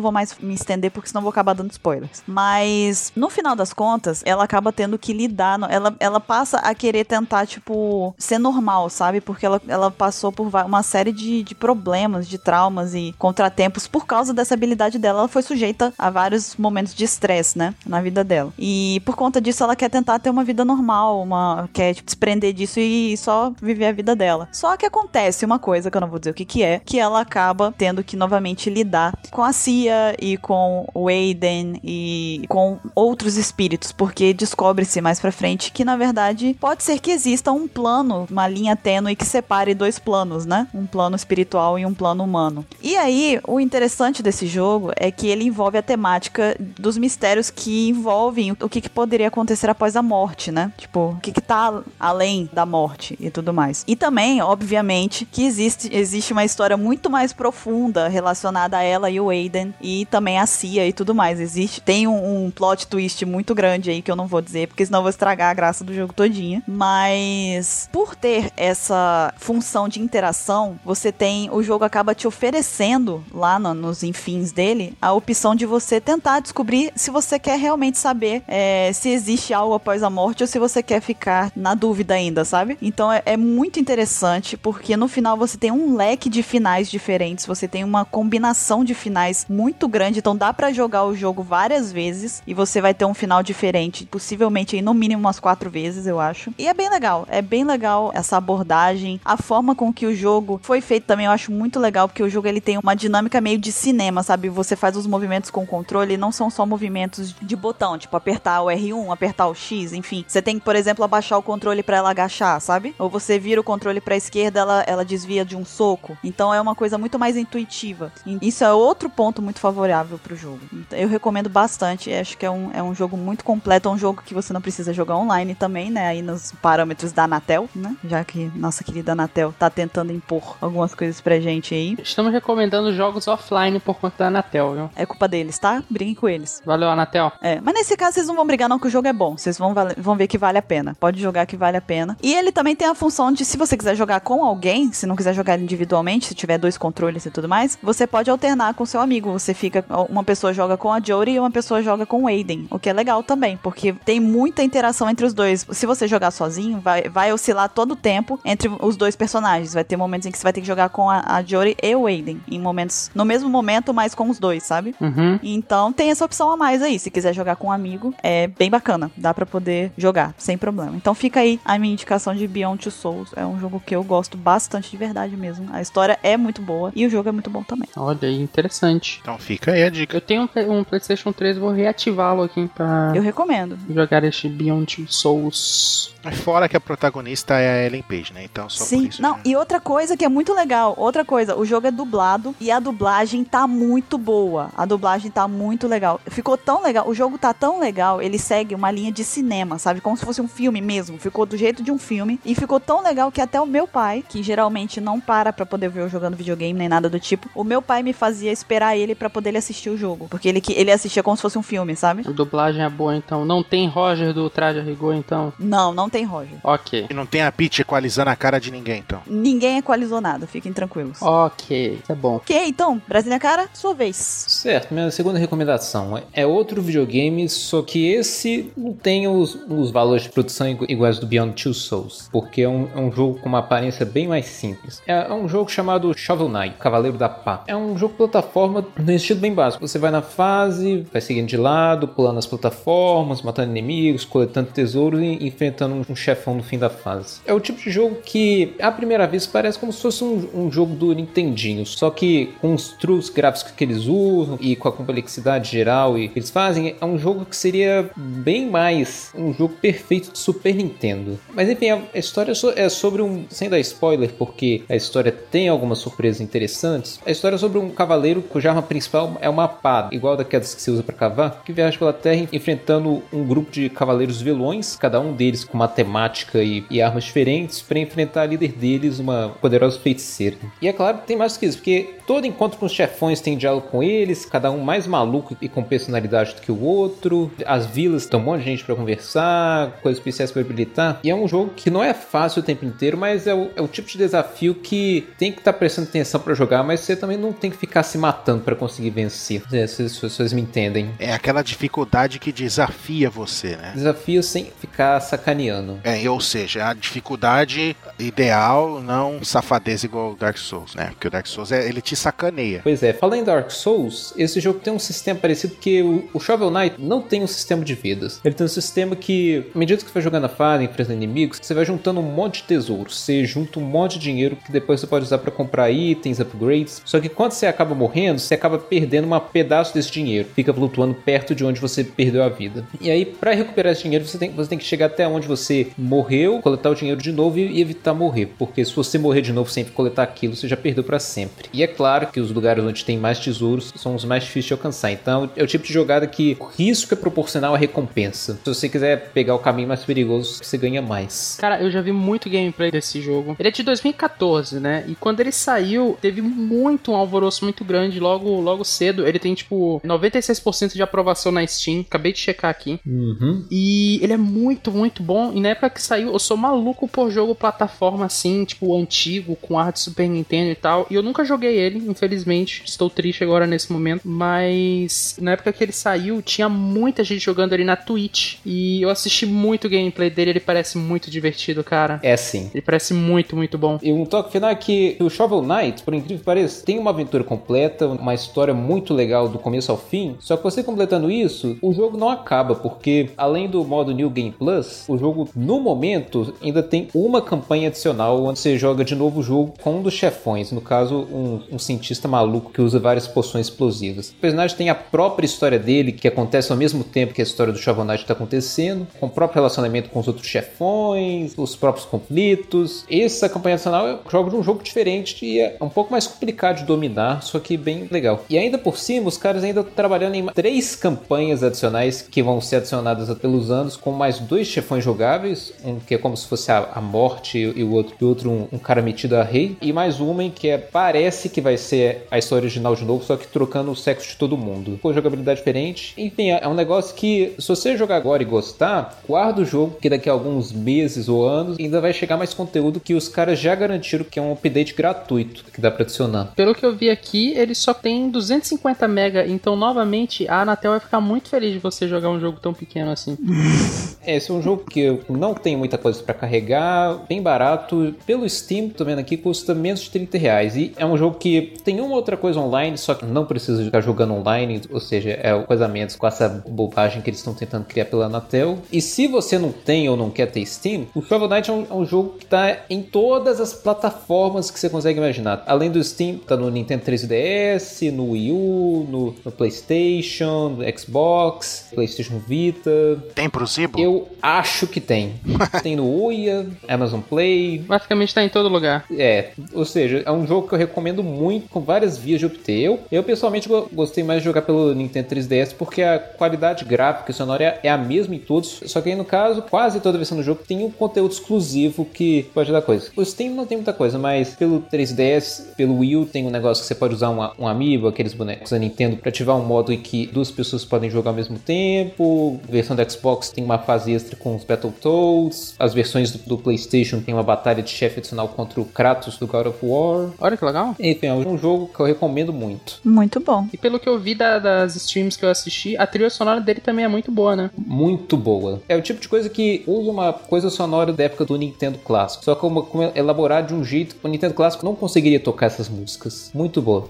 vou 0.00 0.12
mais 0.12 0.36
me 0.40 0.54
estender 0.54 0.90
porque 0.90 1.08
senão 1.08 1.22
vou 1.22 1.30
acabar 1.30 1.54
dando 1.54 1.70
spoilers. 1.70 2.22
Mas 2.26 3.12
no 3.16 3.30
final 3.30 3.56
das 3.56 3.72
contas, 3.72 4.22
ela 4.24 4.44
acaba 4.44 4.72
tendo 4.72 4.98
que 4.98 5.12
lidar, 5.12 5.58
ela, 5.70 5.94
ela 5.98 6.20
passa 6.20 6.58
a 6.58 6.74
querer 6.74 7.04
tentar, 7.04 7.46
tipo, 7.46 8.14
ser 8.18 8.38
normal, 8.38 8.88
sabe? 8.90 9.20
Porque 9.20 9.46
ela, 9.46 9.60
ela 9.66 9.90
passou 9.90 10.32
por 10.32 10.48
uma 10.64 10.82
série 10.82 11.12
de, 11.12 11.42
de 11.46 11.54
problemas, 11.54 12.28
de 12.28 12.38
traumas 12.38 12.94
e 12.94 13.14
contratempos 13.18 13.86
por 13.86 14.06
causa 14.06 14.34
dessa 14.34 14.54
habilidade 14.54 14.98
dela. 14.98 15.20
Ela 15.20 15.28
foi 15.28 15.42
sujeita 15.42 15.92
a 15.98 16.10
vários 16.10 16.56
momentos 16.56 16.94
de 16.94 17.04
estresse, 17.04 17.56
né? 17.56 17.74
Na 17.86 18.00
vida 18.00 18.22
dela. 18.22 18.52
E 18.58 19.00
por 19.04 19.16
conta 19.16 19.40
disso, 19.40 19.62
ela 19.62 19.76
quer 19.76 19.88
tentar 19.88 20.18
ter 20.18 20.30
uma 20.30 20.44
vida 20.44 20.64
normal, 20.64 21.22
uma 21.22 21.68
quer 21.72 21.94
tipo, 21.94 22.06
desprender 22.06 22.52
disso 22.52 22.80
e 22.80 23.16
só 23.16 23.52
viver 23.62 23.86
a 23.86 23.92
vida 23.92 24.14
dela. 24.14 24.48
Só 24.52 24.76
que 24.76 24.86
acontece 24.86 25.44
uma 25.44 25.58
coisa 25.58 25.90
que 25.90 25.96
eu 25.96 26.00
não 26.00 26.08
vou 26.08 26.18
dizer 26.18 26.30
o 26.30 26.34
que 26.34 26.44
que 26.44 26.62
é, 26.62 26.80
que 26.84 26.98
ela 26.98 27.20
acaba 27.20 27.74
tendo 27.76 28.02
que 28.02 28.16
novamente 28.16 28.68
lidar 28.68 29.16
com 29.30 29.42
a 29.42 29.52
Cia 29.52 30.14
e 30.20 30.36
com 30.36 30.88
o 30.94 31.08
Aiden 31.08 31.80
e 31.82 32.44
com 32.48 32.78
outros 32.94 33.36
espíritos, 33.36 33.92
porque 33.92 34.34
descobre-se 34.34 35.00
mais 35.00 35.20
pra 35.20 35.32
frente 35.32 35.72
que 35.72 35.84
na 35.84 35.96
verdade 35.96 36.56
pode 36.60 36.82
ser 36.82 36.98
que 36.98 37.10
exista 37.10 37.52
um 37.52 37.68
plano, 37.68 38.26
uma 38.30 38.48
linha 38.48 38.76
tênue 38.76 39.16
que 39.16 39.24
separe 39.24 39.74
dois 39.74 39.98
planos, 39.98 40.46
né? 40.46 40.66
Um 40.74 40.86
plano 40.86 41.16
espiritual 41.16 41.35
e 41.78 41.86
um 41.86 41.94
plano 41.94 42.24
humano. 42.24 42.64
E 42.82 42.96
aí, 42.96 43.40
o 43.46 43.60
interessante 43.60 44.22
desse 44.22 44.46
jogo 44.46 44.92
é 44.96 45.10
que 45.10 45.26
ele 45.26 45.44
envolve 45.44 45.78
a 45.78 45.82
temática 45.82 46.56
dos 46.58 46.96
mistérios 46.96 47.50
que 47.50 47.88
envolvem 47.88 48.52
o 48.52 48.68
que, 48.68 48.80
que 48.80 48.90
poderia 48.90 49.28
acontecer 49.28 49.68
após 49.68 49.96
a 49.96 50.02
morte, 50.02 50.50
né? 50.52 50.72
Tipo, 50.76 51.10
o 51.10 51.20
que, 51.20 51.32
que 51.32 51.40
tá 51.40 51.82
além 51.98 52.48
da 52.52 52.64
morte 52.64 53.16
e 53.20 53.30
tudo 53.30 53.52
mais. 53.52 53.84
E 53.86 53.96
também, 53.96 54.40
obviamente, 54.42 55.24
que 55.24 55.44
existe, 55.44 55.94
existe 55.94 56.32
uma 56.32 56.44
história 56.44 56.76
muito 56.76 57.10
mais 57.10 57.32
profunda 57.32 58.08
relacionada 58.08 58.78
a 58.78 58.82
ela 58.82 59.10
e 59.10 59.20
o 59.20 59.30
Aiden 59.30 59.74
e 59.80 60.06
também 60.06 60.38
a 60.38 60.46
Cia 60.46 60.86
e 60.86 60.92
tudo 60.92 61.14
mais. 61.14 61.40
Existe, 61.40 61.80
tem 61.80 62.06
um, 62.06 62.46
um 62.46 62.50
plot 62.50 62.86
twist 62.86 63.24
muito 63.24 63.54
grande 63.54 63.90
aí 63.90 64.02
que 64.02 64.10
eu 64.10 64.16
não 64.16 64.26
vou 64.26 64.40
dizer, 64.40 64.68
porque 64.68 64.84
senão 64.84 65.00
eu 65.00 65.04
vou 65.04 65.10
estragar 65.10 65.50
a 65.50 65.54
graça 65.54 65.84
do 65.84 65.94
jogo 65.94 66.12
todinha. 66.12 66.62
Mas 66.66 67.88
por 67.92 68.14
ter 68.14 68.52
essa 68.56 69.32
função 69.38 69.88
de 69.88 70.00
interação, 70.00 70.78
você 70.84 71.12
tem. 71.12 71.25
O 71.50 71.62
jogo 71.62 71.84
acaba 71.84 72.14
te 72.14 72.26
oferecendo 72.26 73.22
lá 73.34 73.58
no- 73.58 73.74
nos 73.74 74.02
infins 74.02 74.52
dele 74.52 74.94
a 75.02 75.12
opção 75.12 75.54
de 75.56 75.66
você 75.66 76.00
tentar 76.00 76.38
descobrir 76.40 76.92
se 76.94 77.10
você 77.10 77.38
quer 77.38 77.58
realmente 77.58 77.98
saber 77.98 78.42
é, 78.46 78.90
se 78.92 79.08
existe 79.08 79.52
algo 79.52 79.74
após 79.74 80.02
a 80.02 80.10
morte 80.10 80.42
ou 80.42 80.46
se 80.46 80.58
você 80.58 80.82
quer 80.82 81.00
ficar 81.00 81.50
na 81.56 81.74
dúvida 81.74 82.14
ainda, 82.14 82.44
sabe? 82.44 82.78
Então 82.80 83.10
é, 83.12 83.22
é 83.26 83.36
muito 83.36 83.80
interessante 83.80 84.56
porque 84.56 84.96
no 84.96 85.08
final 85.08 85.36
você 85.36 85.56
tem 85.58 85.72
um 85.72 85.96
leque 85.96 86.28
de 86.28 86.42
finais 86.42 86.88
diferentes, 86.90 87.44
você 87.44 87.66
tem 87.66 87.82
uma 87.82 88.04
combinação 88.04 88.84
de 88.84 88.94
finais 88.94 89.46
muito 89.48 89.88
grande, 89.88 90.20
então 90.20 90.36
dá 90.36 90.52
pra 90.52 90.72
jogar 90.72 91.04
o 91.04 91.14
jogo 91.16 91.42
várias 91.42 91.90
vezes 91.92 92.42
e 92.46 92.54
você 92.54 92.80
vai 92.80 92.94
ter 92.94 93.04
um 93.04 93.14
final 93.14 93.42
diferente, 93.42 94.06
possivelmente 94.06 94.76
aí 94.76 94.82
no 94.82 94.94
mínimo 94.94 95.20
umas 95.20 95.40
quatro 95.40 95.68
vezes, 95.70 96.06
eu 96.06 96.20
acho. 96.20 96.52
E 96.58 96.68
é 96.68 96.74
bem 96.74 96.88
legal, 96.88 97.26
é 97.28 97.42
bem 97.42 97.64
legal 97.64 98.10
essa 98.14 98.36
abordagem, 98.36 99.20
a 99.24 99.36
forma 99.36 99.74
com 99.74 99.92
que 99.92 100.06
o 100.06 100.14
jogo 100.14 100.60
foi 100.62 100.80
feito. 100.80 101.05
Também 101.06 101.26
eu 101.26 101.32
acho 101.32 101.52
muito 101.52 101.78
legal, 101.78 102.08
porque 102.08 102.22
o 102.22 102.28
jogo 102.28 102.48
ele 102.48 102.60
tem 102.60 102.78
uma 102.78 102.94
dinâmica 102.94 103.40
meio 103.40 103.58
de 103.58 103.72
cinema, 103.72 104.22
sabe? 104.22 104.48
Você 104.48 104.76
faz 104.76 104.96
os 104.96 105.06
movimentos 105.06 105.50
com 105.50 105.66
controle 105.66 106.14
e 106.14 106.16
não 106.16 106.32
são 106.32 106.50
só 106.50 106.66
movimentos 106.66 107.34
de 107.40 107.56
botão, 107.56 107.96
tipo 107.96 108.16
apertar 108.16 108.62
o 108.62 108.66
R1, 108.66 109.12
apertar 109.12 109.46
o 109.46 109.54
X, 109.54 109.92
enfim. 109.92 110.24
Você 110.26 110.42
tem 110.42 110.58
que, 110.58 110.64
por 110.64 110.76
exemplo, 110.76 111.04
abaixar 111.04 111.38
o 111.38 111.42
controle 111.42 111.82
para 111.82 111.98
ela 111.98 112.10
agachar, 112.10 112.60
sabe? 112.60 112.94
Ou 112.98 113.08
você 113.08 113.38
vira 113.38 113.60
o 113.60 113.64
controle 113.64 114.00
pra 114.00 114.16
esquerda, 114.16 114.60
ela, 114.60 114.84
ela 114.86 115.04
desvia 115.04 115.44
de 115.44 115.56
um 115.56 115.64
soco. 115.64 116.16
Então 116.24 116.52
é 116.52 116.60
uma 116.60 116.74
coisa 116.74 116.98
muito 116.98 117.18
mais 117.18 117.36
intuitiva. 117.36 118.12
Isso 118.42 118.64
é 118.64 118.72
outro 118.72 119.08
ponto 119.08 119.40
muito 119.40 119.60
favorável 119.60 120.18
pro 120.18 120.36
jogo. 120.36 120.60
Então, 120.72 120.98
Eu 120.98 121.08
recomendo 121.08 121.48
bastante, 121.48 122.12
acho 122.12 122.36
que 122.36 122.44
é 122.44 122.50
um, 122.50 122.70
é 122.72 122.82
um 122.82 122.94
jogo 122.94 123.16
muito 123.16 123.44
completo, 123.44 123.88
é 123.88 123.92
um 123.92 123.98
jogo 123.98 124.22
que 124.24 124.34
você 124.34 124.52
não 124.52 124.60
precisa 124.60 124.92
jogar 124.92 125.16
online 125.16 125.54
também, 125.54 125.90
né? 125.90 126.08
Aí 126.08 126.22
nos 126.22 126.52
parâmetros 126.60 127.12
da 127.12 127.24
Anatel, 127.24 127.68
né? 127.74 127.96
Já 128.04 128.24
que 128.24 128.50
nossa 128.54 128.82
querida 128.82 129.12
Anatel 129.12 129.54
tá 129.58 129.70
tentando 129.70 130.12
impor 130.12 130.56
algumas 130.60 130.94
coisas 130.96 131.20
pra 131.20 131.38
gente 131.38 131.74
aí. 131.74 131.96
Estamos 132.02 132.32
recomendando 132.32 132.92
jogos 132.92 133.28
offline 133.28 133.78
por 133.78 133.96
conta 133.96 134.16
da 134.18 134.26
Anatel, 134.26 134.72
viu? 134.74 134.90
É 134.96 135.06
culpa 135.06 135.28
deles, 135.28 135.58
tá? 135.58 135.82
Briguem 135.88 136.14
com 136.14 136.28
eles. 136.28 136.62
Valeu, 136.64 136.88
Anatel. 136.88 137.32
É, 137.40 137.60
mas 137.60 137.74
nesse 137.74 137.96
caso 137.96 138.14
vocês 138.14 138.26
não 138.26 138.34
vão 138.34 138.46
brigar 138.46 138.68
não 138.68 138.78
que 138.78 138.86
o 138.86 138.90
jogo 138.90 139.06
é 139.06 139.12
bom. 139.12 139.36
Vocês 139.36 139.58
vão, 139.58 139.74
vão 139.96 140.16
ver 140.16 140.26
que 140.26 140.38
vale 140.38 140.58
a 140.58 140.62
pena. 140.62 140.96
Pode 140.98 141.20
jogar 141.20 141.46
que 141.46 141.56
vale 141.56 141.76
a 141.76 141.80
pena. 141.80 142.16
E 142.22 142.34
ele 142.34 142.50
também 142.50 142.74
tem 142.74 142.88
a 142.88 142.94
função 142.94 143.30
de, 143.30 143.44
se 143.44 143.56
você 143.56 143.76
quiser 143.76 143.94
jogar 143.94 144.20
com 144.20 144.44
alguém, 144.44 144.92
se 144.92 145.06
não 145.06 145.16
quiser 145.16 145.34
jogar 145.34 145.58
individualmente, 145.60 146.26
se 146.26 146.34
tiver 146.34 146.58
dois 146.58 146.78
controles 146.78 147.26
e 147.26 147.30
tudo 147.30 147.48
mais, 147.48 147.78
você 147.82 148.06
pode 148.06 148.30
alternar 148.30 148.74
com 148.74 148.86
seu 148.86 149.00
amigo. 149.00 149.30
Você 149.32 149.52
fica, 149.54 149.84
uma 150.08 150.24
pessoa 150.24 150.52
joga 150.52 150.76
com 150.76 150.92
a 150.92 151.00
Jodie 151.00 151.34
e 151.34 151.40
uma 151.40 151.50
pessoa 151.50 151.82
joga 151.82 152.06
com 152.06 152.24
o 152.24 152.26
Aiden. 152.26 152.66
O 152.70 152.78
que 152.78 152.88
é 152.88 152.92
legal 152.92 153.22
também, 153.22 153.56
porque 153.56 153.92
tem 154.04 154.20
muita 154.20 154.62
interação 154.62 155.08
entre 155.10 155.26
os 155.26 155.34
dois. 155.34 155.66
Se 155.70 155.86
você 155.86 156.08
jogar 156.08 156.30
sozinho, 156.30 156.80
vai, 156.80 157.02
vai 157.08 157.32
oscilar 157.32 157.68
todo 157.68 157.92
o 157.92 157.96
tempo 157.96 158.40
entre 158.44 158.70
os 158.80 158.96
dois 158.96 159.14
personagens. 159.14 159.74
Vai 159.74 159.84
ter 159.84 159.96
momentos 159.96 160.26
em 160.26 160.30
que 160.30 160.38
você 160.38 160.44
vai 160.44 160.52
ter 160.52 160.60
que 160.60 160.66
jogar 160.66 160.85
com 160.88 161.08
a, 161.10 161.22
a 161.26 161.42
Jodie 161.42 161.76
e 161.82 161.94
o 161.94 162.06
Aiden. 162.06 162.40
Em 162.50 162.58
momentos, 162.60 163.10
no 163.14 163.24
mesmo 163.24 163.48
momento, 163.48 163.92
mas 163.94 164.14
com 164.14 164.28
os 164.28 164.38
dois, 164.38 164.62
sabe? 164.62 164.94
Uhum. 165.00 165.38
Então 165.42 165.92
tem 165.92 166.10
essa 166.10 166.24
opção 166.24 166.50
a 166.50 166.56
mais 166.56 166.82
aí. 166.82 166.98
Se 166.98 167.10
quiser 167.10 167.32
jogar 167.34 167.56
com 167.56 167.68
um 167.68 167.72
amigo, 167.72 168.14
é 168.22 168.46
bem 168.48 168.70
bacana. 168.70 169.10
Dá 169.16 169.32
pra 169.34 169.46
poder 169.46 169.92
jogar, 169.96 170.34
sem 170.38 170.56
problema. 170.58 170.92
Então 170.96 171.14
fica 171.14 171.40
aí 171.40 171.60
a 171.64 171.78
minha 171.78 171.92
indicação 171.92 172.34
de 172.34 172.46
Beyond 172.46 172.82
Two 172.82 172.92
Souls. 172.92 173.30
É 173.36 173.44
um 173.44 173.58
jogo 173.58 173.82
que 173.84 173.94
eu 173.94 174.02
gosto 174.04 174.36
bastante 174.36 174.90
de 174.90 174.96
verdade 174.96 175.36
mesmo. 175.36 175.68
A 175.72 175.80
história 175.80 176.18
é 176.22 176.36
muito 176.36 176.60
boa 176.62 176.92
e 176.94 177.06
o 177.06 177.10
jogo 177.10 177.28
é 177.28 177.32
muito 177.32 177.50
bom 177.50 177.62
também. 177.62 177.88
Olha 177.96 178.18
aí, 178.22 178.40
interessante. 178.40 179.18
Então 179.22 179.38
fica 179.38 179.72
aí 179.72 179.82
a 179.82 179.90
dica. 179.90 180.16
Eu 180.16 180.20
tenho 180.20 180.42
um, 180.56 180.78
um 180.78 180.84
PlayStation 180.84 181.32
3, 181.32 181.58
vou 181.58 181.70
reativá-lo 181.70 182.42
aqui 182.42 182.68
pra 182.74 183.12
Eu 183.14 183.22
recomendo. 183.22 183.78
jogar 183.92 184.24
este 184.24 184.48
Beyond 184.48 184.96
Two 184.96 185.06
Souls. 185.12 186.14
Mas 186.24 186.38
Fora 186.40 186.68
que 186.68 186.76
a 186.76 186.80
protagonista 186.80 187.54
é 187.54 187.70
a 187.70 187.86
Ellen 187.86 188.02
Page, 188.02 188.32
né? 188.32 188.42
Então 188.44 188.68
só 188.68 188.84
Sim, 188.84 189.02
por 189.02 189.08
isso. 189.10 189.22
não, 189.22 189.34
já- 189.36 189.40
e 189.44 189.56
outra 189.56 189.80
coisa 189.80 190.16
que 190.16 190.24
é 190.24 190.28
muito 190.28 190.52
legal, 190.52 190.75
outra 190.84 191.24
coisa, 191.24 191.56
o 191.56 191.64
jogo 191.64 191.86
é 191.86 191.90
dublado 191.90 192.54
e 192.60 192.70
a 192.70 192.78
dublagem 192.78 193.44
tá 193.44 193.66
muito 193.66 194.18
boa. 194.18 194.70
A 194.76 194.84
dublagem 194.84 195.30
tá 195.30 195.48
muito 195.48 195.86
legal. 195.86 196.20
Ficou 196.26 196.56
tão 196.56 196.82
legal, 196.82 197.08
o 197.08 197.14
jogo 197.14 197.38
tá 197.38 197.54
tão 197.54 197.78
legal, 197.80 198.20
ele 198.20 198.38
segue 198.38 198.74
uma 198.74 198.90
linha 198.90 199.12
de 199.12 199.24
cinema, 199.24 199.78
sabe? 199.78 200.00
Como 200.00 200.16
se 200.16 200.24
fosse 200.24 200.40
um 200.40 200.48
filme 200.48 200.80
mesmo. 200.80 201.18
Ficou 201.18 201.46
do 201.46 201.56
jeito 201.56 201.82
de 201.82 201.90
um 201.90 201.98
filme 201.98 202.40
e 202.44 202.54
ficou 202.54 202.78
tão 202.80 203.02
legal 203.02 203.30
que 203.32 203.40
até 203.40 203.60
o 203.60 203.66
meu 203.66 203.86
pai, 203.86 204.24
que 204.28 204.42
geralmente 204.42 205.00
não 205.00 205.20
para 205.20 205.52
pra 205.52 205.66
poder 205.66 205.88
ver 205.88 206.00
eu 206.00 206.08
jogando 206.08 206.36
videogame 206.36 206.78
nem 206.78 206.88
nada 206.88 207.08
do 207.08 207.18
tipo, 207.18 207.48
o 207.54 207.64
meu 207.64 207.80
pai 207.80 208.02
me 208.02 208.12
fazia 208.12 208.52
esperar 208.52 208.96
ele 208.96 209.14
pra 209.14 209.30
poder 209.30 209.50
ele 209.50 209.58
assistir 209.58 209.90
o 209.90 209.96
jogo, 209.96 210.26
porque 210.28 210.48
ele 210.48 210.60
que 210.60 210.72
ele 210.72 210.90
assistia 210.90 211.22
como 211.22 211.36
se 211.36 211.42
fosse 211.42 211.58
um 211.58 211.62
filme, 211.62 211.94
sabe? 211.96 212.22
A 212.26 212.30
dublagem 212.30 212.82
é 212.82 212.88
boa, 212.88 213.16
então. 213.16 213.44
Não 213.44 213.62
tem 213.62 213.88
Roger 213.88 214.32
do 214.32 214.50
Traje 214.50 214.80
a 214.80 214.82
Rigor, 214.82 215.14
então. 215.14 215.52
Não, 215.58 215.92
não 215.92 216.08
tem 216.08 216.24
Roger. 216.24 216.58
Ok. 216.62 217.06
E 217.08 217.14
não 217.14 217.26
tem 217.26 217.42
a 217.42 217.52
Peach 217.52 217.82
equalizando 217.82 218.30
a 218.30 218.36
cara 218.36 218.58
de 218.58 218.70
ninguém, 218.70 218.98
então. 218.98 219.20
Ninguém 219.26 219.78
equalizou 219.78 220.20
nada, 220.20 220.46
fiquem 220.66 220.72
tranquilos. 220.72 221.18
Ok, 221.22 221.98
é 222.08 222.14
bom. 222.14 222.36
Ok, 222.36 222.64
então, 222.66 223.00
Brasília 223.06 223.38
Cara, 223.38 223.68
sua 223.72 223.94
vez. 223.94 224.16
Certo, 224.16 224.92
minha 224.92 225.10
segunda 225.10 225.38
recomendação 225.38 226.20
é- 226.32 226.46
outro 226.46 226.80
videogame, 226.80 227.48
só 227.48 227.82
que 227.82 228.06
esse 228.12 228.70
não 228.76 228.92
tem 228.92 229.28
os, 229.28 229.54
os 229.68 229.90
valores 229.90 230.22
de 230.24 230.28
produção 230.30 230.68
igu- 230.68 230.86
iguais 230.88 231.18
do 231.18 231.26
Beyond 231.26 231.60
Two 231.62 231.74
Souls, 231.74 232.28
porque 232.32 232.62
é 232.62 232.68
um, 232.68 232.88
é 232.94 232.98
um 233.00 233.10
jogo 233.12 233.38
com 233.40 233.48
uma 233.48 233.58
aparência 233.58 234.04
bem 234.06 234.26
mais 234.28 234.46
simples. 234.46 235.02
É, 235.06 235.26
é 235.28 235.32
um 235.32 235.48
jogo 235.48 235.70
chamado 235.70 236.12
Shovel 236.16 236.48
Knight, 236.48 236.76
Cavaleiro 236.78 237.18
da 237.18 237.28
Pá. 237.28 237.64
É 237.66 237.76
um 237.76 237.96
jogo 237.98 238.14
plataforma 238.14 238.84
no 238.98 239.12
estilo 239.12 239.40
bem 239.40 239.52
básico. 239.52 239.86
Você 239.86 239.98
vai 239.98 240.10
na 240.10 240.22
fase, 240.22 241.06
vai 241.12 241.20
seguindo 241.20 241.46
de 241.48 241.56
lado, 241.56 242.08
pulando 242.08 242.38
as 242.38 242.46
plataformas, 242.46 243.42
matando 243.42 243.70
inimigos, 243.70 244.24
coletando 244.24 244.70
tesouros 244.70 245.20
e 245.20 245.46
enfrentando 245.46 245.94
um, 245.96 246.02
um 246.12 246.16
chefão 246.16 246.54
no 246.54 246.62
fim 246.62 246.78
da 246.78 246.88
fase. 246.88 247.40
É 247.44 247.52
o 247.52 247.60
tipo 247.60 247.80
de 247.80 247.90
jogo 247.90 248.16
que, 248.24 248.74
à 248.80 248.90
primeira 248.90 249.26
vista, 249.26 249.50
parece 249.52 249.78
como 249.78 249.92
se 249.92 250.00
fosse 250.00 250.24
um, 250.24 250.48
um 250.56 250.70
jogo 250.70 250.94
do 250.94 251.12
Nintendinho, 251.12 251.84
só 251.86 252.10
que 252.10 252.50
com 252.60 252.74
os 252.74 252.88
truques 252.88 253.28
gráficos 253.28 253.72
que 253.72 253.84
eles 253.84 254.06
usam 254.06 254.58
e 254.60 254.74
com 254.74 254.88
a 254.88 254.92
complexidade 254.92 255.70
geral 255.70 256.18
e 256.18 256.28
que 256.28 256.38
eles 256.38 256.50
fazem, 256.50 256.96
é 257.00 257.04
um 257.04 257.18
jogo 257.18 257.44
que 257.44 257.56
seria 257.56 258.10
bem 258.16 258.68
mais 258.68 259.30
um 259.34 259.52
jogo 259.52 259.74
perfeito 259.80 260.32
de 260.32 260.38
Super 260.38 260.74
Nintendo. 260.74 261.38
Mas 261.54 261.68
enfim, 261.68 261.90
a 261.90 262.02
história 262.14 262.52
é 262.52 262.54
so- 262.54 262.72
sobre 262.90 263.22
um. 263.22 263.44
Sem 263.50 263.68
dar 263.68 263.78
spoiler, 263.80 264.32
porque 264.38 264.82
a 264.88 264.96
história 264.96 265.30
tem 265.32 265.68
algumas 265.68 265.98
surpresas 265.98 266.40
interessantes. 266.40 267.20
A 267.26 267.30
história 267.30 267.56
é 267.56 267.58
sobre 267.58 267.78
um 267.78 267.90
cavaleiro 267.90 268.42
cuja 268.42 268.70
arma 268.70 268.82
principal 268.82 269.36
é 269.40 269.48
uma 269.48 269.68
pá, 269.68 270.08
igual 270.12 270.36
daquelas 270.36 270.74
que 270.74 270.80
se 270.82 270.90
usa 270.90 271.02
para 271.02 271.14
cavar, 271.14 271.62
que 271.64 271.72
viaja 271.72 271.98
pela 271.98 272.12
terra 272.12 272.48
enfrentando 272.52 273.22
um 273.32 273.44
grupo 273.44 273.70
de 273.70 273.88
cavaleiros 273.88 274.40
vilões, 274.40 274.96
cada 274.96 275.20
um 275.20 275.32
deles 275.32 275.64
com 275.64 275.74
uma 275.74 275.88
temática 275.88 276.62
e, 276.62 276.84
e 276.90 277.00
armas 277.02 277.24
diferentes, 277.24 277.82
para 277.82 277.98
enfrentar 277.98 278.42
a 278.42 278.46
líder 278.46 278.72
deles, 278.72 279.18
uma 279.18 279.50
poderosa 279.60 279.98
feiticeira. 279.98 280.45
E 280.80 280.88
é 280.88 280.92
claro 280.92 281.18
que 281.18 281.26
tem 281.26 281.36
mais 281.36 281.56
que 281.56 281.66
isso, 281.66 281.78
porque 281.78 282.14
todo 282.26 282.46
encontro 282.46 282.78
com 282.78 282.86
os 282.86 282.92
chefões 282.92 283.40
tem 283.40 283.56
diálogo 283.56 283.88
com 283.88 284.02
eles, 284.02 284.44
cada 284.44 284.70
um 284.70 284.80
mais 284.80 285.06
maluco 285.06 285.56
e 285.60 285.68
com 285.68 285.82
personalidade 285.82 286.54
do 286.54 286.60
que 286.60 286.72
o 286.72 286.80
outro. 286.80 287.50
As 287.64 287.86
vilas 287.86 288.26
tem 288.26 288.38
um 288.38 288.42
monte 288.42 288.60
de 288.60 288.64
gente 288.66 288.84
para 288.84 288.94
conversar, 288.94 289.92
coisas 290.02 290.18
especiais 290.18 290.50
para 290.50 290.62
habilitar. 290.62 291.20
E 291.22 291.30
é 291.30 291.34
um 291.34 291.46
jogo 291.48 291.72
que 291.74 291.90
não 291.90 292.02
é 292.02 292.14
fácil 292.14 292.60
o 292.60 292.64
tempo 292.64 292.84
inteiro, 292.84 293.16
mas 293.16 293.46
é 293.46 293.54
o, 293.54 293.70
é 293.76 293.80
o 293.80 293.88
tipo 293.88 294.08
de 294.08 294.18
desafio 294.18 294.74
que 294.74 295.28
tem 295.38 295.52
que 295.52 295.58
estar 295.58 295.72
prestando 295.72 296.08
atenção 296.08 296.40
para 296.40 296.54
jogar, 296.54 296.82
mas 296.82 297.00
você 297.00 297.16
também 297.16 297.36
não 297.36 297.52
tem 297.52 297.70
que 297.70 297.76
ficar 297.76 298.02
se 298.02 298.18
matando 298.18 298.62
para 298.62 298.74
conseguir 298.74 299.10
vencer. 299.10 299.62
É, 299.72 299.86
se 299.86 300.02
as 300.02 300.18
pessoas 300.18 300.52
me 300.52 300.62
entendem. 300.62 301.10
É 301.18 301.32
aquela 301.32 301.62
dificuldade 301.62 302.38
que 302.38 302.52
desafia 302.52 303.30
você, 303.30 303.76
né? 303.76 303.92
Desafio 303.94 304.42
sem 304.42 304.66
ficar 304.78 305.20
sacaneando. 305.20 305.98
É, 306.04 306.28
ou 306.28 306.40
seja, 306.40 306.88
a 306.88 306.94
dificuldade 306.94 307.96
ideal, 308.18 309.00
não 309.00 309.44
safadeza 309.44 310.06
igual 310.06 310.35
Dark 310.36 310.58
Souls, 310.58 310.94
né? 310.94 311.06
Porque 311.10 311.28
o 311.28 311.30
Dark 311.30 311.46
Souls 311.46 311.72
é, 311.72 311.88
ele 311.88 312.00
te 312.00 312.14
sacaneia. 312.14 312.80
Pois 312.82 313.02
é, 313.02 313.12
falando 313.12 313.40
em 313.40 313.44
Dark 313.44 313.70
Souls, 313.70 314.32
esse 314.36 314.60
jogo 314.60 314.80
tem 314.80 314.92
um 314.92 314.98
sistema 314.98 315.38
parecido 315.38 315.74
que 315.76 316.02
o, 316.02 316.28
o 316.34 316.40
Shovel 316.40 316.70
Knight 316.70 316.96
não 316.98 317.20
tem 317.20 317.42
um 317.42 317.46
sistema 317.46 317.84
de 317.84 317.94
vidas. 317.94 318.40
Ele 318.44 318.54
tem 318.54 318.64
um 318.64 318.68
sistema 318.68 319.16
que, 319.16 319.64
à 319.74 319.78
medida 319.78 320.02
que 320.02 320.08
você 320.08 320.14
vai 320.14 320.22
jogando 320.22 320.44
a 320.44 320.48
fase, 320.48 320.84
enfrentando 320.84 321.22
inimigos, 321.22 321.58
você 321.60 321.74
vai 321.74 321.84
juntando 321.84 322.20
um 322.20 322.22
monte 322.22 322.62
de 322.62 322.68
tesouros. 322.68 323.18
Você 323.18 323.44
junta 323.44 323.78
um 323.78 323.82
monte 323.82 324.18
de 324.18 324.20
dinheiro 324.20 324.56
que 324.56 324.72
depois 324.72 325.00
você 325.00 325.06
pode 325.06 325.24
usar 325.24 325.38
para 325.38 325.50
comprar 325.50 325.90
itens, 325.90 326.40
upgrades. 326.40 327.02
Só 327.04 327.20
que 327.20 327.28
quando 327.28 327.52
você 327.52 327.66
acaba 327.66 327.94
morrendo, 327.94 328.38
você 328.38 328.54
acaba 328.54 328.78
perdendo 328.78 329.26
um 329.26 329.40
pedaço 329.40 329.94
desse 329.94 330.10
dinheiro. 330.10 330.48
Fica 330.54 330.72
flutuando 330.72 331.14
perto 331.14 331.54
de 331.54 331.64
onde 331.64 331.80
você 331.80 332.04
perdeu 332.04 332.42
a 332.42 332.48
vida. 332.48 332.86
E 333.00 333.10
aí, 333.10 333.24
para 333.24 333.52
recuperar 333.52 333.92
esse 333.92 334.02
dinheiro, 334.02 334.26
você 334.26 334.38
tem, 334.38 334.50
você 334.50 334.68
tem 334.68 334.78
que 334.78 334.84
chegar 334.84 335.06
até 335.06 335.26
onde 335.26 335.46
você 335.46 335.88
morreu, 335.96 336.60
coletar 336.60 336.90
o 336.90 336.94
dinheiro 336.94 337.20
de 337.20 337.32
novo 337.32 337.58
e, 337.58 337.66
e 337.66 337.80
evitar 337.80 338.14
morrer. 338.14 338.46
Porque 338.58 338.84
se 338.84 338.94
você 338.94 339.18
morrer 339.18 339.40
de 339.40 339.52
novo 339.52 339.70
sem 339.70 339.84
coletar 339.84 340.25
aquilo, 340.26 340.54
você 340.54 340.68
já 340.68 340.76
perdeu 340.76 341.04
para 341.04 341.18
sempre. 341.18 341.68
E 341.72 341.82
é 341.82 341.86
claro 341.86 342.28
que 342.28 342.40
os 342.40 342.50
lugares 342.50 342.84
onde 342.84 343.04
tem 343.04 343.18
mais 343.18 343.38
tesouros 343.38 343.92
são 343.96 344.14
os 344.14 344.24
mais 344.24 344.44
difíceis 344.44 344.66
de 344.66 344.72
alcançar. 344.72 345.10
Então, 345.10 345.50
é 345.56 345.62
o 345.62 345.66
tipo 345.66 345.86
de 345.86 345.92
jogada 345.92 346.26
que 346.26 346.56
o 346.60 346.64
risco 346.64 347.14
é 347.14 347.16
proporcional 347.16 347.74
à 347.74 347.78
recompensa. 347.78 348.58
Se 348.64 348.74
você 348.74 348.88
quiser 348.88 349.30
pegar 349.32 349.54
o 349.54 349.58
caminho 349.58 349.88
mais 349.88 350.04
perigoso, 350.04 350.62
você 350.62 350.76
ganha 350.76 351.02
mais. 351.02 351.56
Cara, 351.60 351.80
eu 351.80 351.90
já 351.90 352.00
vi 352.00 352.12
muito 352.12 352.50
gameplay 352.50 352.90
desse 352.90 353.20
jogo. 353.20 353.56
Ele 353.58 353.68
é 353.68 353.72
de 353.72 353.82
2014, 353.82 354.80
né? 354.80 355.04
E 355.06 355.14
quando 355.14 355.40
ele 355.40 355.52
saiu, 355.52 356.16
teve 356.20 356.42
muito 356.42 357.12
um 357.12 357.16
alvoroço 357.16 357.64
muito 357.64 357.84
grande 357.84 358.20
logo, 358.20 358.60
logo 358.60 358.84
cedo. 358.84 359.26
Ele 359.26 359.38
tem, 359.38 359.54
tipo, 359.54 360.00
96% 360.04 360.94
de 360.94 361.02
aprovação 361.02 361.52
na 361.52 361.66
Steam. 361.66 362.00
Acabei 362.00 362.32
de 362.32 362.38
checar 362.38 362.70
aqui. 362.70 363.00
Uhum. 363.06 363.64
E 363.70 364.18
ele 364.22 364.32
é 364.32 364.36
muito, 364.36 364.90
muito 364.90 365.22
bom. 365.22 365.52
E 365.52 365.60
na 365.60 365.70
época 365.70 365.90
que 365.90 366.02
saiu, 366.02 366.32
eu 366.32 366.38
sou 366.38 366.56
maluco 366.56 367.08
por 367.08 367.30
jogo 367.30 367.54
plataforma 367.54 368.26
assim, 368.26 368.64
tipo, 368.64 368.96
antigo, 368.96 369.56
com 369.56 369.78
arte 369.78 370.00
Super 370.06 370.28
Nintendo 370.28 370.70
e 370.70 370.74
tal. 370.74 371.06
E 371.10 371.14
eu 371.14 371.22
nunca 371.22 371.44
joguei 371.44 371.76
ele, 371.76 371.98
infelizmente. 372.08 372.82
Estou 372.84 373.10
triste 373.10 373.42
agora 373.42 373.66
nesse 373.66 373.92
momento. 373.92 374.22
Mas 374.24 375.36
na 375.40 375.52
época 375.52 375.72
que 375.72 375.82
ele 375.82 375.92
saiu, 375.92 376.40
tinha 376.42 376.68
muita 376.68 377.24
gente 377.24 377.44
jogando 377.44 377.72
ele 377.72 377.84
na 377.84 377.96
Twitch. 377.96 378.56
E 378.64 379.02
eu 379.02 379.10
assisti 379.10 379.46
muito 379.46 379.88
gameplay 379.88 380.30
dele. 380.30 380.50
Ele 380.50 380.60
parece 380.60 380.98
muito 380.98 381.30
divertido, 381.30 381.82
cara. 381.82 382.20
É 382.22 382.36
sim. 382.36 382.70
Ele 382.72 382.82
parece 382.82 383.12
muito, 383.14 383.56
muito 383.56 383.76
bom. 383.76 383.98
E 384.02 384.12
um 384.12 384.24
toque 384.24 384.52
final 384.52 384.70
é 384.70 384.74
que 384.74 385.16
o 385.20 385.28
Shovel 385.28 385.62
Knight, 385.62 386.02
por 386.02 386.14
incrível 386.14 386.38
que 386.38 386.44
pareça, 386.44 386.84
tem 386.84 386.98
uma 386.98 387.10
aventura 387.10 387.44
completa, 387.44 388.06
uma 388.06 388.34
história 388.34 388.74
muito 388.74 389.12
legal 389.12 389.48
do 389.48 389.58
começo 389.58 389.90
ao 389.90 389.98
fim. 389.98 390.36
Só 390.38 390.56
que 390.56 390.62
você 390.62 390.82
completando 390.82 391.30
isso, 391.30 391.76
o 391.82 391.92
jogo 391.92 392.16
não 392.16 392.28
acaba, 392.28 392.74
porque 392.74 393.30
além 393.36 393.68
do 393.68 393.84
modo 393.84 394.12
New 394.12 394.30
Game 394.30 394.52
Plus, 394.52 395.04
o 395.08 395.18
jogo 395.18 395.48
no 395.54 395.80
momento 395.80 396.54
ainda 396.62 396.82
tem 396.82 397.08
uma 397.14 397.42
campanha 397.42 397.88
adicional 397.88 398.42
onde 398.44 398.58
você 398.58 398.78
joga 398.78 399.04
de 399.04 399.14
novo 399.14 399.40
o 399.40 399.42
jogo 399.42 399.74
com 399.80 399.95
um 399.96 400.02
dos 400.02 400.14
chefões, 400.14 400.72
no 400.72 400.80
caso, 400.80 401.26
um, 401.30 401.60
um 401.72 401.78
cientista 401.78 402.28
maluco 402.28 402.72
que 402.72 402.80
usa 402.80 402.98
várias 402.98 403.26
poções 403.26 403.66
explosivas. 403.66 404.30
O 404.30 404.34
personagem 404.34 404.76
tem 404.76 404.90
a 404.90 404.94
própria 404.94 405.46
história 405.46 405.78
dele, 405.78 406.12
que 406.12 406.28
acontece 406.28 406.70
ao 406.70 406.78
mesmo 406.78 407.02
tempo 407.04 407.34
que 407.34 407.40
a 407.40 407.44
história 407.44 407.72
do 407.72 407.78
Shovel 407.78 408.06
está 408.14 408.32
acontecendo, 408.32 409.06
com 409.18 409.26
o 409.26 409.30
próprio 409.30 409.56
relacionamento 409.56 410.10
com 410.10 410.20
os 410.20 410.28
outros 410.28 410.46
chefões, 410.46 411.54
os 411.56 411.74
próprios 411.74 412.06
conflitos. 412.06 413.04
Essa 413.10 413.48
campanha 413.48 413.74
adicional 413.74 414.06
é 414.06 414.18
jogo 414.30 414.50
de 414.50 414.56
um 414.56 414.62
jogo 414.62 414.82
diferente 414.82 415.44
e 415.44 415.60
é 415.60 415.76
um 415.80 415.88
pouco 415.88 416.12
mais 416.12 416.26
complicado 416.26 416.78
de 416.78 416.84
dominar, 416.84 417.42
só 417.42 417.58
que 417.58 417.76
bem 417.76 418.08
legal. 418.10 418.44
E 418.48 418.58
ainda 418.58 418.78
por 418.78 418.96
cima, 418.98 419.28
os 419.28 419.38
caras 419.38 419.64
ainda 419.64 419.82
trabalhando 419.82 420.34
em 420.34 420.46
três 420.46 420.94
campanhas 420.94 421.62
adicionais 421.62 422.22
que 422.22 422.42
vão 422.42 422.60
ser 422.60 422.76
adicionadas 422.76 423.36
pelos 423.38 423.70
anos, 423.70 423.96
com 423.96 424.12
mais 424.12 424.38
dois 424.38 424.66
chefões 424.66 425.04
jogáveis, 425.04 425.72
um 425.84 425.98
que 425.98 426.14
é 426.14 426.18
como 426.18 426.36
se 426.36 426.46
fosse 426.46 426.70
a, 426.70 426.90
a 426.94 427.00
morte 427.00 427.58
e 427.58 427.82
o 427.82 427.92
outro, 427.92 428.14
e 428.20 428.24
outro 428.24 428.50
um, 428.50 428.68
um, 428.72 428.78
cara 428.78 429.02
metido 429.02 429.36
a 429.36 429.42
rei, 429.42 429.76
e 429.86 429.92
mais 429.92 430.18
uma 430.18 430.42
em 430.42 430.50
que 430.50 430.68
é, 430.68 430.78
parece 430.78 431.48
que 431.48 431.60
vai 431.60 431.76
ser 431.76 432.26
a 432.30 432.38
história 432.38 432.64
original 432.64 432.96
de 432.96 433.04
novo, 433.04 433.24
só 433.24 433.36
que 433.36 433.46
trocando 433.46 433.90
o 433.92 433.96
sexo 433.96 434.30
de 434.30 434.36
todo 434.36 434.56
mundo. 434.56 434.98
Com 435.00 435.12
jogabilidade 435.12 435.60
diferente. 435.60 436.12
Enfim, 436.18 436.50
é, 436.50 436.60
é 436.62 436.68
um 436.68 436.74
negócio 436.74 437.14
que, 437.14 437.54
se 437.58 437.68
você 437.68 437.96
jogar 437.96 438.16
agora 438.16 438.42
e 438.42 438.46
gostar, 438.46 439.20
guarda 439.28 439.62
o 439.62 439.64
jogo, 439.64 439.96
que 440.00 440.10
daqui 440.10 440.28
a 440.28 440.32
alguns 440.32 440.72
meses 440.72 441.28
ou 441.28 441.46
anos 441.48 441.78
ainda 441.78 442.00
vai 442.00 442.12
chegar 442.12 442.36
mais 442.36 442.52
conteúdo 442.52 442.98
que 442.98 443.14
os 443.14 443.28
caras 443.28 443.58
já 443.58 443.74
garantiram 443.74 444.24
que 444.24 444.38
é 444.38 444.42
um 444.42 444.52
update 444.52 444.94
gratuito 444.94 445.64
que 445.72 445.80
dá 445.80 445.90
pra 445.90 446.02
adicionar. 446.02 446.52
Pelo 446.56 446.74
que 446.74 446.84
eu 446.84 446.94
vi 446.94 447.08
aqui, 447.08 447.52
ele 447.56 447.74
só 447.74 447.94
tem 447.94 448.28
250 448.28 449.06
mega, 449.06 449.46
então 449.46 449.76
novamente 449.76 450.48
a 450.48 450.62
Anatel 450.62 450.92
vai 450.92 451.00
ficar 451.00 451.20
muito 451.20 451.48
feliz 451.48 451.72
de 451.72 451.78
você 451.78 452.08
jogar 452.08 452.30
um 452.30 452.40
jogo 452.40 452.58
tão 452.60 452.74
pequeno 452.74 453.10
assim. 453.12 453.38
é, 454.26 454.36
esse 454.36 454.50
é 454.50 454.54
um 454.54 454.62
jogo 454.62 454.84
que 454.84 455.20
não 455.28 455.54
tem 455.54 455.76
muita 455.76 455.96
coisa 455.96 456.20
para 456.22 456.34
carregar, 456.34 457.24
bem 457.28 457.40
barato. 457.40 458.14
Pelo 458.26 458.48
Steam, 458.48 458.88
tô 458.88 459.04
vendo 459.04 459.20
aqui, 459.20 459.36
custa 459.36 459.75
menos 459.76 460.00
de 460.00 460.10
30 460.10 460.38
reais. 460.38 460.76
E 460.76 460.92
é 460.96 461.04
um 461.06 461.16
jogo 461.16 461.36
que 461.38 461.74
tem 461.84 462.00
uma 462.00 462.14
outra 462.14 462.36
coisa 462.36 462.60
online, 462.60 462.96
só 462.98 463.14
que 463.14 463.24
não 463.24 463.44
precisa 463.44 463.84
ficar 463.84 464.00
jogando 464.00 464.34
online, 464.34 464.80
ou 464.90 465.00
seja, 465.00 465.30
é 465.30 465.54
o 465.54 465.64
coisa 465.64 465.88
menos 465.88 466.16
com 466.16 466.26
essa 466.26 466.48
bobagem 466.68 467.22
que 467.22 467.30
eles 467.30 467.40
estão 467.40 467.54
tentando 467.54 467.84
criar 467.84 468.06
pela 468.06 468.26
Anatel. 468.26 468.78
E 468.92 469.00
se 469.00 469.26
você 469.26 469.58
não 469.58 469.72
tem 469.72 470.08
ou 470.08 470.16
não 470.16 470.30
quer 470.30 470.46
ter 470.46 470.64
Steam, 470.64 471.06
o 471.14 471.22
Shovel 471.22 471.48
Knight 471.48 471.70
é 471.70 471.72
um, 471.72 471.86
é 471.90 471.94
um 471.94 472.04
jogo 472.04 472.34
que 472.38 472.46
tá 472.46 472.78
em 472.88 473.02
todas 473.02 473.60
as 473.60 473.72
plataformas 473.72 474.70
que 474.70 474.78
você 474.78 474.88
consegue 474.88 475.18
imaginar. 475.18 475.62
Além 475.66 475.90
do 475.90 476.02
Steam, 476.02 476.38
tá 476.38 476.56
no 476.56 476.70
Nintendo 476.70 477.04
3DS, 477.04 478.10
no 478.10 478.30
Wii 478.30 478.52
U, 478.52 479.06
no, 479.08 479.34
no 479.44 479.52
PlayStation, 479.52 480.70
no 480.70 480.98
Xbox, 480.98 481.88
PlayStation 481.94 482.38
Vita. 482.38 483.18
Tem 483.34 483.48
pro 483.48 483.66
Zibo? 483.66 483.98
Eu 484.00 484.28
acho 484.40 484.86
que 484.86 485.00
tem. 485.00 485.34
tem 485.82 485.96
no 485.96 486.06
Uia, 486.06 486.66
Amazon 486.88 487.20
Play. 487.20 487.78
Basicamente 487.78 488.34
tá 488.34 488.42
em 488.42 488.48
todo 488.48 488.68
lugar. 488.68 489.04
É, 489.10 489.50
ou 489.72 489.84
seja, 489.84 490.22
é 490.24 490.32
um 490.32 490.46
jogo 490.46 490.68
que 490.68 490.74
eu 490.74 490.78
recomendo 490.78 491.22
muito, 491.22 491.68
com 491.68 491.80
várias 491.80 492.18
vias 492.18 492.40
de 492.40 492.46
obter. 492.46 492.80
Eu, 492.80 493.00
eu 493.10 493.22
pessoalmente 493.22 493.68
gostei 493.92 494.22
mais 494.24 494.40
de 494.40 494.44
jogar 494.44 494.62
pelo 494.62 494.94
Nintendo 494.94 495.28
3DS 495.28 495.74
porque 495.76 496.02
a 496.02 496.18
qualidade 496.18 496.84
gráfica 496.84 497.30
e 497.30 497.34
sonora 497.34 497.78
é 497.82 497.88
a 497.88 497.98
mesma 497.98 498.34
em 498.34 498.38
todos, 498.38 498.80
só 498.86 499.00
que 499.00 499.10
aí 499.10 499.16
no 499.16 499.24
caso, 499.24 499.62
quase 499.62 500.00
toda 500.00 500.18
versão 500.18 500.36
do 500.36 500.42
jogo 500.42 500.62
tem 500.66 500.84
um 500.84 500.90
conteúdo 500.90 501.32
exclusivo 501.32 502.04
que 502.04 502.44
pode 502.54 502.70
dar 502.70 502.82
coisa. 502.82 503.10
O 503.16 503.24
Steam 503.24 503.54
não 503.54 503.66
tem 503.66 503.78
muita 503.78 503.92
coisa, 503.92 504.18
mas 504.18 504.54
pelo 504.54 504.82
3DS, 504.82 505.74
pelo 505.76 505.98
Wii 505.98 506.16
U 506.16 506.26
tem 506.26 506.46
um 506.46 506.50
negócio 506.50 506.82
que 506.82 506.88
você 506.88 506.94
pode 506.94 507.14
usar 507.14 507.30
um, 507.30 507.64
um 507.64 507.68
amiibo, 507.68 508.08
aqueles 508.08 508.32
bonecos 508.32 508.70
da 508.70 508.78
Nintendo, 508.78 509.16
para 509.16 509.28
ativar 509.28 509.56
um 509.56 509.64
modo 509.64 509.92
em 509.92 509.98
que 509.98 510.26
duas 510.26 510.50
pessoas 510.50 510.84
podem 510.84 511.10
jogar 511.10 511.30
ao 511.30 511.36
mesmo 511.36 511.58
tempo. 511.58 512.60
A 512.68 512.72
versão 512.72 512.96
do 512.96 513.10
Xbox 513.10 513.50
tem 513.50 513.64
uma 513.64 513.78
fase 513.78 514.12
extra 514.12 514.36
com 514.36 514.54
os 514.54 514.64
Battletoads. 514.64 515.74
As 515.78 515.94
versões 515.94 516.30
do, 516.30 516.38
do 516.38 516.58
PlayStation 516.58 517.20
tem 517.20 517.34
uma 517.34 517.42
batalha 517.42 517.82
de 517.82 517.90
chefe 517.90 518.18
adicional 518.18 518.48
contra 518.48 518.80
o 518.80 518.84
Kratos 518.84 519.38
do 519.38 519.46
God 519.56 519.66
of 519.68 519.78
War. 519.82 520.30
Olha 520.38 520.56
que 520.56 520.64
legal. 520.64 520.94
Enfim, 520.98 521.26
é 521.26 521.32
um 521.32 521.56
jogo 521.56 521.90
que 521.94 522.00
eu 522.00 522.06
recomendo 522.06 522.52
muito. 522.52 523.00
Muito 523.04 523.40
bom. 523.40 523.68
E 523.72 523.76
pelo 523.76 523.98
que 523.98 524.08
eu 524.08 524.18
vi 524.18 524.34
da, 524.34 524.58
das 524.58 524.96
streams 524.96 525.38
que 525.38 525.44
eu 525.44 525.50
assisti, 525.50 525.96
a 525.96 526.06
trilha 526.06 526.30
sonora 526.30 526.60
dele 526.60 526.80
também 526.80 527.04
é 527.04 527.08
muito 527.08 527.30
boa, 527.30 527.56
né? 527.56 527.70
Muito 527.76 528.36
boa. 528.36 528.82
É 528.88 528.96
o 528.96 529.02
tipo 529.02 529.20
de 529.20 529.28
coisa 529.28 529.48
que 529.48 529.82
usa 529.86 530.10
uma 530.10 530.32
coisa 530.32 530.70
sonora 530.70 531.12
da 531.12 531.24
época 531.24 531.44
do 531.44 531.56
Nintendo 531.56 531.98
clássico, 531.98 532.44
só 532.44 532.54
que 532.54 532.66
uma, 532.66 532.82
uma 532.82 533.12
elaborar 533.14 533.64
de 533.64 533.74
um 533.74 533.84
jeito 533.84 534.16
que 534.16 534.26
o 534.26 534.28
Nintendo 534.28 534.54
clássico 534.54 534.84
não 534.84 534.94
conseguiria 534.94 535.40
tocar 535.40 535.66
essas 535.66 535.88
músicas. 535.88 536.50
Muito 536.54 536.82
boa. 536.82 537.08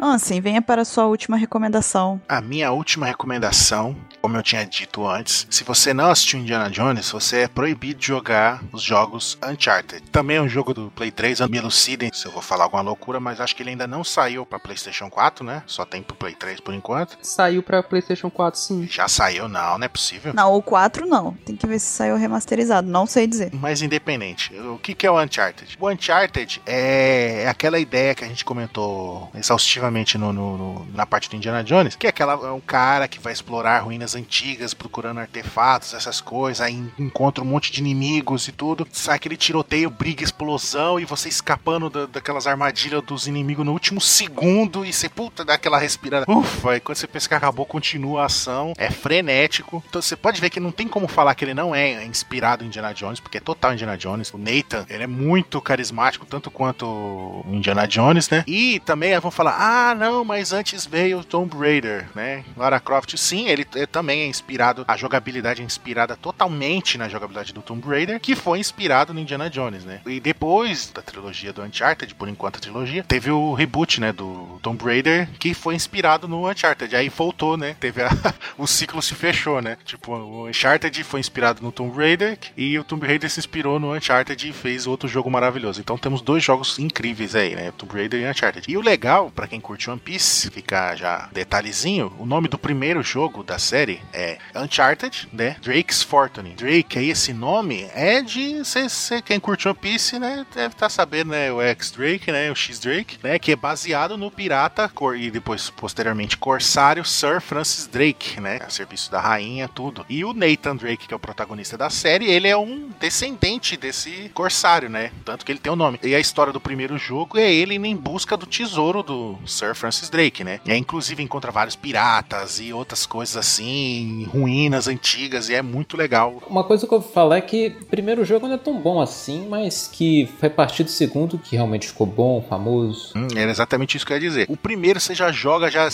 Ansem, 0.00 0.40
venha 0.40 0.60
para 0.60 0.82
a 0.82 0.84
sua 0.84 1.06
última 1.06 1.36
recomendação. 1.36 2.20
A 2.28 2.40
minha 2.40 2.70
última 2.70 3.06
recomendação, 3.06 3.96
como 4.20 4.36
eu 4.36 4.42
tinha 4.42 4.64
dito 4.64 5.06
antes, 5.06 5.46
se 5.50 5.64
você 5.64 5.94
não 5.94 6.10
assistiu 6.10 6.38
Indiana 6.38 6.70
Jones, 6.70 7.10
você 7.10 7.42
é 7.42 7.48
proibido 7.48 7.98
de 8.00 8.06
jogar 8.06 8.62
os 8.72 8.82
jogos 8.82 9.38
Uncharted. 9.42 10.02
Também 10.10 10.36
é 10.36 10.42
um 10.42 10.48
jogo 10.48 10.74
do 10.74 10.90
Play 10.90 11.10
3, 11.10 11.40
me 11.48 11.58
elucidem 11.58 12.10
se 12.12 12.26
eu 12.26 12.32
vou 12.32 12.42
falar 12.42 12.64
alguma 12.64 12.82
loucura, 12.82 13.18
mas 13.18 13.40
acho 13.40 13.56
que 13.56 13.62
ele 13.62 13.70
ainda 13.70 13.86
não 13.86 14.04
saiu 14.04 14.44
para 14.44 14.58
PlayStation 14.58 15.08
4, 15.08 15.44
né? 15.44 15.62
Só 15.66 15.84
tem 15.84 16.02
pro 16.02 16.16
Play 16.16 16.34
3 16.34 16.60
por 16.60 16.74
enquanto. 16.74 17.16
Saiu 17.22 17.62
para 17.62 17.82
PlayStation 17.82 18.30
4, 18.30 18.60
sim. 18.60 18.86
Já 18.90 19.08
saiu? 19.08 19.48
Não, 19.48 19.78
não 19.78 19.84
é 19.84 19.88
possível. 19.88 20.34
Não, 20.34 20.54
o 20.54 20.62
4 20.62 21.06
não. 21.06 21.32
Tem 21.44 21.56
que 21.56 21.66
ver 21.66 21.78
se 21.78 21.86
saiu 21.86 22.16
remasterizado, 22.16 22.88
não 22.88 23.06
sei 23.06 23.26
dizer. 23.26 23.50
Mas 23.54 23.80
independente, 23.80 24.54
o 24.58 24.78
que, 24.78 24.94
que 24.94 25.06
é 25.06 25.10
o 25.10 25.18
Uncharted? 25.20 25.76
O 25.80 25.88
Uncharted 25.88 26.60
é 26.66 27.46
aquela 27.48 27.78
ideia 27.78 28.14
que 28.14 28.24
a 28.24 28.28
gente 28.28 28.44
comentou 28.44 29.30
exaustivamente 29.34 29.85
no, 30.18 30.32
no, 30.32 30.56
no, 30.56 30.86
na 30.94 31.06
parte 31.06 31.28
do 31.28 31.36
Indiana 31.36 31.62
Jones, 31.62 31.96
que 31.96 32.06
é 32.06 32.10
aquela 32.10 32.32
é 32.32 32.50
um 32.50 32.60
cara 32.60 33.08
que 33.08 33.18
vai 33.18 33.32
explorar 33.32 33.80
ruínas 33.80 34.14
antigas, 34.14 34.74
procurando 34.74 35.20
artefatos, 35.20 35.94
essas 35.94 36.20
coisas, 36.20 36.60
aí 36.60 36.82
encontra 36.98 37.42
um 37.42 37.46
monte 37.46 37.72
de 37.72 37.80
inimigos 37.80 38.48
e 38.48 38.52
tudo. 38.52 38.86
Sai 38.92 39.16
aquele 39.16 39.36
tiroteio, 39.36 39.90
briga, 39.90 40.22
explosão, 40.22 40.98
e 40.98 41.04
você 41.04 41.28
escapando 41.28 41.90
da, 41.90 42.06
daquelas 42.06 42.46
armadilhas 42.46 43.02
dos 43.02 43.26
inimigos 43.26 43.64
no 43.64 43.72
último 43.72 44.00
segundo, 44.00 44.84
e 44.84 44.92
você, 44.92 45.08
puta, 45.08 45.44
dá 45.44 45.54
aquela 45.54 45.78
respirada. 45.78 46.26
Ufa, 46.28 46.76
e 46.76 46.80
quando 46.80 46.96
você 46.96 47.06
pensa 47.06 47.28
que 47.28 47.34
acabou, 47.34 47.66
continua 47.66 48.22
a 48.22 48.26
ação. 48.26 48.72
É 48.76 48.90
frenético. 48.90 49.82
Então 49.88 50.00
você 50.00 50.16
pode 50.16 50.40
ver 50.40 50.50
que 50.50 50.60
não 50.60 50.72
tem 50.72 50.88
como 50.88 51.08
falar 51.08 51.34
que 51.34 51.44
ele 51.44 51.54
não 51.54 51.74
é 51.74 52.04
inspirado 52.04 52.64
em 52.64 52.68
Indiana 52.68 52.92
Jones, 52.92 53.20
porque 53.20 53.38
é 53.38 53.40
total 53.40 53.72
Indiana 53.72 53.96
Jones. 53.96 54.32
O 54.32 54.38
Nathan, 54.38 54.84
ele 54.88 55.04
é 55.04 55.06
muito 55.06 55.60
carismático, 55.60 56.26
tanto 56.26 56.50
quanto 56.50 56.86
o 56.86 57.44
Indiana 57.48 57.86
Jones, 57.86 58.28
né? 58.28 58.44
E 58.46 58.80
também 58.80 59.18
vão 59.18 59.30
falar, 59.30 59.56
ah, 59.58 59.75
ah, 59.76 59.94
não, 59.94 60.24
mas 60.24 60.54
antes 60.54 60.86
veio 60.86 61.22
Tomb 61.22 61.54
Raider, 61.54 62.08
né? 62.14 62.44
Lara 62.56 62.80
Croft, 62.80 63.14
sim, 63.16 63.46
ele, 63.46 63.66
ele 63.74 63.86
também 63.86 64.22
é 64.22 64.26
inspirado, 64.26 64.86
a 64.88 64.96
jogabilidade 64.96 65.60
é 65.60 65.64
inspirada 65.64 66.16
totalmente 66.16 66.96
na 66.96 67.10
jogabilidade 67.10 67.52
do 67.52 67.60
Tomb 67.60 67.86
Raider, 67.86 68.18
que 68.18 68.34
foi 68.34 68.58
inspirado 68.58 69.12
no 69.12 69.20
Indiana 69.20 69.50
Jones, 69.50 69.84
né? 69.84 70.00
E 70.06 70.18
depois 70.18 70.90
da 70.90 71.02
trilogia 71.02 71.52
do 71.52 71.62
Uncharted, 71.62 72.14
por 72.14 72.26
enquanto 72.26 72.56
a 72.56 72.60
trilogia, 72.60 73.04
teve 73.04 73.30
o 73.30 73.52
reboot, 73.52 74.00
né, 74.00 74.12
do 74.12 74.58
Tomb 74.62 74.82
Raider, 74.82 75.28
que 75.38 75.52
foi 75.52 75.74
inspirado 75.74 76.26
no 76.26 76.48
Uncharted. 76.48 76.96
Aí 76.96 77.10
voltou, 77.10 77.58
né? 77.58 77.76
Teve 77.78 78.02
a, 78.02 78.10
o 78.56 78.66
ciclo 78.66 79.02
se 79.02 79.14
fechou, 79.14 79.60
né? 79.60 79.76
Tipo, 79.84 80.14
o 80.14 80.48
Uncharted 80.48 81.04
foi 81.04 81.20
inspirado 81.20 81.62
no 81.62 81.70
Tomb 81.70 81.94
Raider 81.94 82.38
e 82.56 82.78
o 82.78 82.84
Tomb 82.84 83.06
Raider 83.06 83.30
se 83.30 83.40
inspirou 83.40 83.78
no 83.78 83.94
Uncharted 83.94 84.48
e 84.48 84.52
fez 84.54 84.86
outro 84.86 85.06
jogo 85.06 85.30
maravilhoso. 85.30 85.82
Então 85.82 85.98
temos 85.98 86.22
dois 86.22 86.42
jogos 86.42 86.78
incríveis 86.78 87.34
aí, 87.34 87.54
né? 87.54 87.72
Tomb 87.76 87.92
Raider 87.92 88.22
e 88.22 88.30
Uncharted. 88.30 88.70
E 88.70 88.76
o 88.78 88.80
legal, 88.80 89.30
para 89.30 89.46
quem 89.46 89.60
curte 89.66 89.90
One 89.90 89.98
Piece, 89.98 90.48
ficar 90.48 90.94
já 90.94 91.28
detalhezinho, 91.32 92.12
o 92.20 92.24
nome 92.24 92.46
do 92.46 92.56
primeiro 92.56 93.02
jogo 93.02 93.42
da 93.42 93.58
série 93.58 94.00
é 94.12 94.38
Uncharted, 94.54 95.28
né? 95.32 95.56
Drake's 95.60 96.04
Fortune. 96.04 96.50
Drake, 96.50 96.96
aí 96.96 97.10
esse 97.10 97.32
nome 97.32 97.90
é 97.92 98.22
de 98.22 98.64
cê, 98.64 98.88
cê, 98.88 99.20
quem 99.20 99.40
curte 99.40 99.66
One 99.66 99.76
Piece, 99.76 100.20
né? 100.20 100.46
Deve 100.54 100.68
estar 100.68 100.86
tá 100.86 100.88
sabendo, 100.88 101.32
né? 101.32 101.50
O 101.50 101.60
X-Drake, 101.60 102.30
né? 102.30 102.48
O 102.48 102.54
X-Drake, 102.54 103.18
né? 103.24 103.40
Que 103.40 103.52
é 103.52 103.56
baseado 103.56 104.16
no 104.16 104.30
pirata 104.30 104.88
e 105.18 105.32
depois, 105.32 105.68
posteriormente, 105.68 106.36
corsário 106.36 107.04
Sir 107.04 107.40
Francis 107.40 107.88
Drake, 107.88 108.40
né? 108.40 108.60
A 108.64 108.70
serviço 108.70 109.10
da 109.10 109.20
rainha, 109.20 109.66
tudo. 109.66 110.06
E 110.08 110.24
o 110.24 110.32
Nathan 110.32 110.76
Drake, 110.76 111.08
que 111.08 111.14
é 111.14 111.16
o 111.16 111.20
protagonista 111.20 111.76
da 111.76 111.90
série, 111.90 112.30
ele 112.30 112.46
é 112.46 112.56
um 112.56 112.88
descendente 113.00 113.76
desse 113.76 114.30
corsário, 114.32 114.88
né? 114.88 115.10
Tanto 115.24 115.44
que 115.44 115.50
ele 115.50 115.58
tem 115.58 115.72
o 115.72 115.76
nome. 115.76 115.98
E 116.04 116.14
a 116.14 116.20
história 116.20 116.52
do 116.52 116.60
primeiro 116.60 116.96
jogo 116.96 117.36
é 117.36 117.52
ele 117.52 117.74
indo 117.74 117.86
em 117.86 117.96
busca 117.96 118.36
do 118.36 118.46
tesouro 118.46 119.02
do 119.02 119.36
Sir 119.56 119.74
Francis 119.74 120.08
Drake, 120.08 120.44
né? 120.44 120.60
E 120.64 120.72
aí, 120.72 120.78
inclusive, 120.78 121.22
encontra 121.22 121.50
vários 121.50 121.76
piratas 121.76 122.60
e 122.60 122.72
outras 122.72 123.06
coisas 123.06 123.36
assim, 123.36 124.24
ruínas 124.30 124.86
antigas, 124.88 125.48
e 125.48 125.54
é 125.54 125.62
muito 125.62 125.96
legal. 125.96 126.42
Uma 126.48 126.64
coisa 126.64 126.86
que 126.86 126.92
eu 126.92 127.00
vou 127.00 127.10
falar 127.10 127.38
é 127.38 127.40
que 127.40 127.74
o 127.80 127.86
primeiro 127.86 128.24
jogo 128.24 128.46
não 128.46 128.54
é 128.54 128.58
tão 128.58 128.78
bom 128.78 129.00
assim, 129.00 129.46
mas 129.48 129.88
que 129.92 130.28
foi 130.38 130.48
a 130.48 130.52
partir 130.52 130.84
do 130.84 130.90
segundo 130.90 131.38
que 131.38 131.56
realmente 131.56 131.88
ficou 131.88 132.06
bom, 132.06 132.44
famoso. 132.48 133.12
Hum, 133.16 133.28
era 133.34 133.50
exatamente 133.50 133.96
isso 133.96 134.06
que 134.06 134.12
eu 134.12 134.16
ia 134.16 134.20
dizer. 134.20 134.46
O 134.48 134.56
primeiro 134.56 135.00
você 135.00 135.14
já 135.14 135.32
joga, 135.32 135.70
já, 135.70 135.88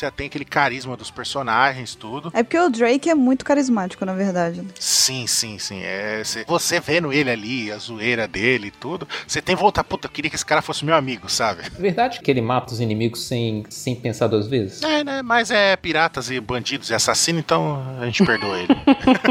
já 0.00 0.10
tem 0.10 0.26
aquele 0.26 0.44
carisma 0.44 0.96
dos 0.96 1.10
personagens, 1.10 1.94
tudo. 1.94 2.30
É 2.34 2.42
porque 2.42 2.58
o 2.58 2.68
Drake 2.68 3.08
é 3.08 3.14
muito 3.14 3.44
carismático, 3.44 4.04
na 4.04 4.14
verdade. 4.14 4.62
Sim, 4.78 5.26
sim, 5.26 5.58
sim. 5.58 5.80
É, 5.82 6.22
você 6.46 6.80
vendo 6.80 7.12
ele 7.12 7.30
ali, 7.30 7.72
a 7.72 7.78
zoeira 7.78 8.28
dele 8.28 8.68
e 8.68 8.70
tudo, 8.70 9.08
você 9.26 9.40
tem 9.40 9.56
que 9.56 9.62
voltar, 9.62 9.84
puta, 9.84 10.06
eu 10.06 10.10
queria 10.10 10.28
que 10.30 10.36
esse 10.36 10.44
cara 10.44 10.62
fosse 10.62 10.84
meu 10.84 10.94
amigo, 10.94 11.28
sabe? 11.28 11.62
Verdade 11.78 12.20
que 12.20 12.30
ele 12.30 12.40
mata 12.40 12.72
os 12.72 12.80
inimigos 12.80 13.05
comigo 13.06 13.16
sem, 13.16 13.64
sem 13.68 13.94
pensar 13.94 14.26
duas 14.26 14.46
vezes. 14.46 14.82
É, 14.82 15.04
né? 15.04 15.22
Mas 15.22 15.50
é 15.50 15.76
piratas 15.76 16.30
e 16.30 16.40
bandidos 16.40 16.90
e 16.90 16.94
assassinos, 16.94 17.40
então 17.40 17.82
a 18.00 18.06
gente 18.06 18.24
perdoa 18.24 18.58
ele. 18.58 18.68